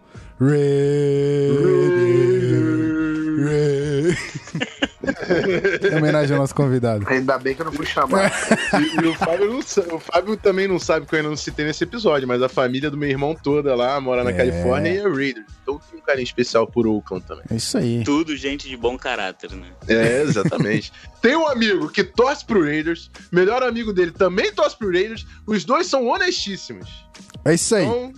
Em 5.90 5.96
homenagem 5.96 6.34
ao 6.34 6.40
nosso 6.40 6.54
convidado. 6.54 7.04
Ainda 7.08 7.38
bem 7.38 7.54
que 7.54 7.60
eu 7.60 7.66
não 7.66 7.72
fui 7.72 7.86
chamado. 7.86 8.32
E, 8.74 9.04
e 9.04 9.06
o, 9.06 9.14
Fábio 9.14 9.46
não 9.46 9.58
o 9.58 10.00
Fábio 10.00 10.36
também 10.36 10.66
não 10.66 10.78
sabe 10.78 11.06
que 11.06 11.14
eu 11.14 11.18
ainda 11.18 11.28
não 11.28 11.36
citei 11.36 11.64
nesse 11.64 11.84
episódio, 11.84 12.26
mas 12.26 12.42
a 12.42 12.48
família 12.48 12.90
do 12.90 12.96
meu 12.96 13.08
irmão 13.08 13.34
toda 13.34 13.74
lá 13.74 14.00
mora 14.00 14.24
na 14.24 14.30
É. 14.30 14.34
Califórnia 14.34 14.90
e 14.90 14.96
é 14.98 15.02
Raiders. 15.02 15.46
Então 15.62 15.80
tem 15.90 15.98
um 15.98 16.02
carinho 16.02 16.24
especial 16.24 16.66
por 16.66 16.86
Oakland 16.86 17.24
também. 17.26 17.44
É 17.50 17.54
isso 17.56 17.76
aí. 17.76 18.02
Tudo 18.04 18.36
gente 18.36 18.68
de 18.68 18.76
bom 18.76 18.96
caráter, 18.96 19.52
né? 19.52 19.68
É, 19.86 20.22
exatamente. 20.22 20.92
tem 21.20 21.36
um 21.36 21.46
amigo 21.46 21.88
que 21.88 22.02
torce 22.02 22.44
pro 22.44 22.62
Raiders, 22.64 23.10
melhor 23.30 23.62
amigo 23.62 23.92
dele 23.92 24.12
também 24.12 24.52
torce 24.52 24.76
pro 24.76 24.90
Raiders, 24.90 25.26
os 25.46 25.64
dois 25.64 25.86
são 25.86 26.06
honestíssimos. 26.06 27.06
É 27.44 27.54
isso 27.54 27.74
aí. 27.74 27.84
Então. 27.86 28.12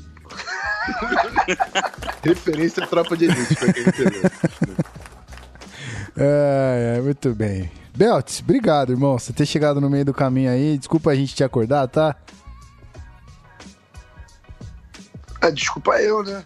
Referência 2.23 2.85
à 2.85 2.87
tropa 2.87 3.17
de 3.17 3.27
elite, 3.27 3.55
pra 3.55 3.73
quem 3.73 3.83
entendeu. 3.83 4.23
É, 6.17 6.97
é, 6.97 7.01
muito 7.01 7.35
bem. 7.35 7.71
Belts, 7.95 8.41
obrigado, 8.41 8.93
irmão. 8.93 9.19
Você 9.19 9.33
ter 9.33 9.47
chegado 9.47 9.81
no 9.81 9.89
meio 9.89 10.05
do 10.05 10.15
caminho 10.15 10.51
aí. 10.51 10.77
Desculpa 10.79 11.11
a 11.11 11.15
gente 11.15 11.35
te 11.35 11.45
acordar, 11.45 11.87
tá? 11.89 12.17
Ah, 15.41 15.51
desculpa 15.51 16.01
eu, 16.01 16.23
né? 16.23 16.45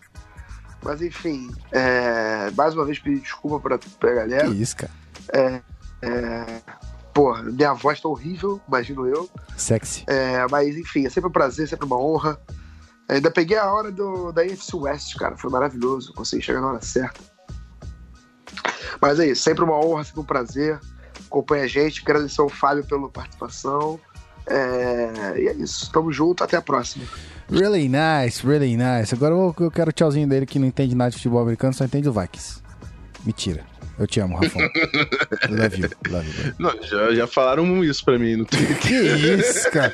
Mas 0.83 1.01
enfim, 1.01 1.51
é, 1.73 2.51
mais 2.51 2.75
uma 2.75 2.85
vez 2.85 2.99
pedir 2.99 3.21
desculpa 3.21 3.59
pra, 3.59 3.79
pra 3.99 4.15
galera. 4.15 4.49
Que 4.49 4.63
isso, 4.63 4.77
cara. 4.77 4.93
É, 5.33 5.61
porra, 7.13 7.43
minha 7.43 7.73
voz 7.73 8.01
tá 8.01 8.09
horrível, 8.09 8.61
imagino 8.69 9.07
eu. 9.07 9.29
Sexy. 9.57 10.05
É, 10.07 10.47
mas 10.51 10.77
enfim, 10.77 11.07
é 11.07 11.11
sempre 11.11 11.31
um 11.31 11.33
prazer, 11.33 11.67
sempre 11.69 11.87
uma 11.87 11.99
honra. 11.99 12.39
Ainda 13.09 13.31
peguei 13.31 13.57
a 13.57 13.73
hora 13.73 13.93
do, 13.93 14.33
da 14.33 14.45
NFC 14.45 14.77
West, 14.77 15.17
cara. 15.17 15.37
Foi 15.37 15.51
maravilhoso. 15.51 16.13
Consegui 16.15 16.43
chegar 16.43 16.61
na 16.61 16.69
hora 16.69 16.81
certa. 16.81 17.21
Mas 19.01 19.21
é 19.21 19.27
isso, 19.27 19.43
sempre 19.43 19.65
uma 19.65 19.79
honra, 19.79 20.05
sempre 20.05 20.21
um 20.21 20.25
prazer. 20.25 20.81
Acompanha 21.27 21.65
a 21.65 21.67
gente. 21.67 22.03
Agradecer 22.03 22.41
ao 22.41 22.49
Fábio 22.49 22.85
pela 22.85 23.09
participação. 23.09 24.01
É, 24.47 25.35
e 25.37 25.49
é 25.49 25.53
isso. 25.55 25.91
Tamo 25.93 26.13
junto, 26.13 26.43
até 26.43 26.57
a 26.57 26.63
próxima. 26.63 27.05
Really 27.51 27.89
nice, 27.89 28.47
really 28.47 28.77
nice. 28.77 29.15
Agora 29.15 29.35
eu 29.35 29.71
quero 29.71 29.91
o 29.91 29.93
tchauzinho 29.93 30.27
dele 30.29 30.47
que 30.47 30.59
não 30.59 30.67
entende 30.67 30.95
nada 30.95 31.11
de 31.11 31.17
futebol 31.17 31.43
americano, 31.43 31.75
só 31.75 31.85
entende 31.85 32.09
o 32.09 32.13
Vikings. 32.13 32.63
Mentira. 33.25 33.74
Eu 33.99 34.07
te 34.07 34.21
amo, 34.21 34.37
Rafão. 34.37 34.61
love 35.51 35.81
you, 35.81 35.91
love 36.11 36.29
you. 36.29 36.55
Não, 36.59 36.83
já, 36.83 37.15
já 37.15 37.27
falaram 37.27 37.85
isso 37.85 38.05
pra 38.05 38.19
mim 38.19 38.37
no 38.37 38.45
Twitter. 38.45 38.79
Que 38.79 38.95
isso, 38.95 39.71
cara? 39.71 39.93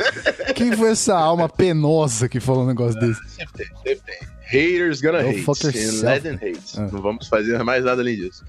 Quem 0.54 0.72
foi 0.72 0.90
essa 0.90 1.16
alma 1.16 1.48
penosa 1.48 2.28
que 2.28 2.40
falou 2.40 2.64
um 2.64 2.66
negócio 2.66 2.98
desse? 2.98 3.20
Sempre 3.28 3.52
tem, 3.64 3.66
sempre 3.84 4.02
tem. 4.06 4.28
Haters 4.50 5.00
gonna 5.00 5.22
Go 5.22 5.28
hate. 5.28 5.42
fuck 5.42 5.66
and 5.66 5.70
yourself. 5.70 6.04
let 6.06 6.22
them 6.22 6.34
hate. 6.36 6.60
Ah. 6.78 6.88
Não 6.92 7.00
vamos 7.00 7.28
fazer 7.28 7.62
mais 7.62 7.84
nada 7.84 8.00
além 8.02 8.16
disso. 8.16 8.44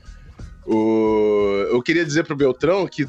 O... 0.66 1.66
Eu 1.70 1.82
queria 1.82 2.06
dizer 2.06 2.24
pro 2.24 2.36
Beltrão 2.36 2.88
que 2.88 3.08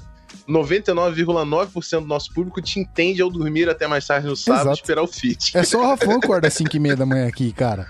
99,9% 0.48 2.00
do 2.00 2.06
nosso 2.06 2.32
público 2.32 2.60
te 2.60 2.80
entende 2.80 3.22
ao 3.22 3.30
dormir 3.30 3.68
até 3.68 3.86
mais 3.86 4.06
tarde 4.06 4.26
no 4.26 4.36
sábado 4.36 4.62
Exato. 4.62 4.78
e 4.78 4.80
esperar 4.80 5.02
o 5.02 5.06
fit. 5.06 5.56
É 5.56 5.62
só 5.62 5.80
o 5.80 5.86
Rafão 5.86 6.18
que 6.18 6.26
acorda 6.26 6.48
às 6.48 6.54
5 6.54 6.76
e 6.76 6.80
meia 6.80 6.96
da 6.96 7.06
manhã 7.06 7.28
aqui, 7.28 7.52
cara. 7.52 7.88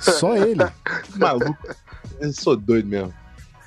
Só 0.00 0.36
ele. 0.36 0.64
Maluco. 1.16 1.56
Eu 2.20 2.32
sou 2.32 2.56
doido 2.56 2.88
mesmo. 2.88 3.12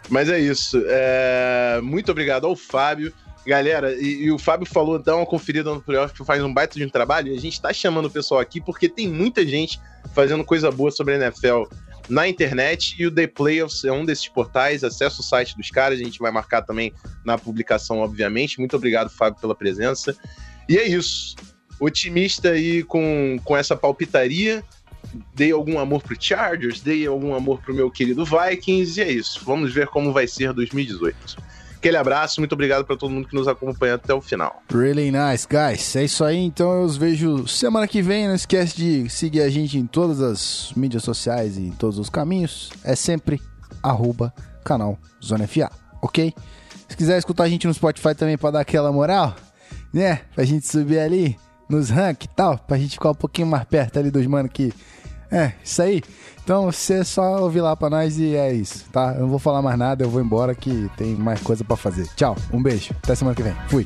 Mas 0.09 0.29
é 0.29 0.39
isso. 0.39 0.81
É, 0.87 1.79
Muito 1.81 2.11
obrigado 2.11 2.45
ao 2.45 2.55
Fábio. 2.55 3.13
Galera, 3.45 3.93
e, 3.93 4.23
e 4.23 4.31
o 4.31 4.37
Fábio 4.37 4.67
falou, 4.67 4.99
dá 4.99 5.15
uma 5.15 5.25
conferida 5.25 5.73
no 5.73 5.81
playoff 5.81 6.13
que 6.13 6.25
faz 6.25 6.43
um 6.43 6.53
baita 6.53 6.77
de 6.77 6.85
um 6.85 6.89
trabalho. 6.89 7.31
E 7.31 7.37
a 7.37 7.39
gente 7.39 7.61
tá 7.61 7.71
chamando 7.71 8.07
o 8.07 8.11
pessoal 8.11 8.41
aqui 8.41 8.59
porque 8.59 8.89
tem 8.89 9.07
muita 9.07 9.45
gente 9.45 9.79
fazendo 10.13 10.43
coisa 10.43 10.69
boa 10.69 10.91
sobre 10.91 11.13
a 11.13 11.17
NFL 11.17 11.63
na 12.09 12.27
internet. 12.27 12.95
E 12.99 13.05
o 13.05 13.11
The 13.11 13.27
Playoffs 13.27 13.85
é 13.85 13.91
um 13.91 14.03
desses 14.03 14.27
portais. 14.27 14.83
Acesse 14.83 15.19
o 15.21 15.23
site 15.23 15.55
dos 15.55 15.69
caras. 15.69 15.99
A 15.99 16.03
gente 16.03 16.19
vai 16.19 16.31
marcar 16.31 16.61
também 16.61 16.93
na 17.23 17.37
publicação, 17.37 17.99
obviamente. 17.99 18.59
Muito 18.59 18.75
obrigado, 18.75 19.09
Fábio, 19.09 19.39
pela 19.39 19.55
presença. 19.55 20.15
E 20.67 20.77
é 20.77 20.85
isso. 20.85 21.35
Otimista 21.79 22.49
aí 22.49 22.83
com, 22.83 23.39
com 23.45 23.55
essa 23.55 23.77
palpitaria 23.77 24.63
dei 25.33 25.51
algum 25.51 25.79
amor 25.79 26.01
pro 26.01 26.15
Chargers, 26.19 26.81
dei 26.81 27.05
algum 27.05 27.33
amor 27.33 27.61
pro 27.61 27.73
meu 27.73 27.89
querido 27.89 28.25
Vikings, 28.25 28.99
e 28.99 29.03
é 29.03 29.11
isso. 29.11 29.41
Vamos 29.45 29.73
ver 29.73 29.87
como 29.87 30.11
vai 30.11 30.27
ser 30.27 30.53
2018. 30.53 31.37
Aquele 31.77 31.97
abraço, 31.97 32.41
muito 32.41 32.53
obrigado 32.53 32.83
para 32.83 32.97
todo 32.97 33.11
mundo 33.11 33.27
que 33.27 33.35
nos 33.35 33.47
acompanha 33.47 33.95
até 33.95 34.11
o 34.11 34.19
final. 34.19 34.63
Really 34.69 35.11
nice, 35.11 35.47
guys. 35.47 35.95
É 35.95 36.03
isso 36.03 36.23
aí, 36.23 36.37
então 36.37 36.71
eu 36.71 36.81
os 36.81 36.97
vejo 36.97 37.47
semana 37.47 37.87
que 37.87 38.01
vem. 38.01 38.27
Não 38.27 38.33
esquece 38.33 38.75
de 38.75 39.09
seguir 39.09 39.41
a 39.41 39.49
gente 39.49 39.77
em 39.77 39.85
todas 39.85 40.19
as 40.19 40.73
mídias 40.75 41.03
sociais 41.03 41.55
e 41.55 41.61
em 41.61 41.71
todos 41.71 41.99
os 41.99 42.09
caminhos. 42.09 42.71
É 42.83 42.95
sempre 42.95 43.39
arroba 43.83 44.33
canal 44.65 44.97
Zona 45.23 45.47
FA, 45.47 45.71
ok? 46.01 46.33
Se 46.89 46.97
quiser 46.97 47.19
escutar 47.19 47.43
a 47.43 47.49
gente 47.49 47.67
no 47.67 47.73
Spotify 47.73 48.15
também 48.15 48.37
pra 48.37 48.49
dar 48.49 48.61
aquela 48.61 48.91
moral, 48.91 49.35
né? 49.93 50.21
Pra 50.33 50.43
gente 50.43 50.67
subir 50.67 50.97
ali 50.99 51.37
nos 51.69 51.89
rank 51.89 52.23
e 52.23 52.27
tal, 52.29 52.57
pra 52.57 52.77
gente 52.77 52.93
ficar 52.93 53.11
um 53.11 53.15
pouquinho 53.15 53.47
mais 53.47 53.65
perto 53.65 53.99
ali 53.99 54.09
dos 54.09 54.25
mano 54.25 54.49
que... 54.49 54.73
É, 55.31 55.53
isso 55.63 55.81
aí. 55.81 56.01
Então 56.43 56.71
você 56.71 57.03
só 57.03 57.41
ouvir 57.41 57.59
lá 57.59 57.75
pra 57.75 57.89
nós 57.89 58.17
e 58.17 58.35
é 58.35 58.53
isso, 58.53 58.85
tá? 58.91 59.13
Eu 59.15 59.21
não 59.21 59.27
vou 59.27 59.39
falar 59.39 59.61
mais 59.61 59.77
nada, 59.77 60.03
eu 60.05 60.09
vou 60.09 60.21
embora 60.21 60.55
que 60.55 60.89
tem 60.95 61.13
mais 61.15 61.41
coisa 61.41 61.63
pra 61.63 61.75
fazer. 61.75 62.07
Tchau, 62.15 62.37
um 62.53 62.63
beijo, 62.63 62.93
até 63.03 63.15
semana 63.15 63.35
que 63.35 63.43
vem. 63.43 63.55
Fui. 63.67 63.85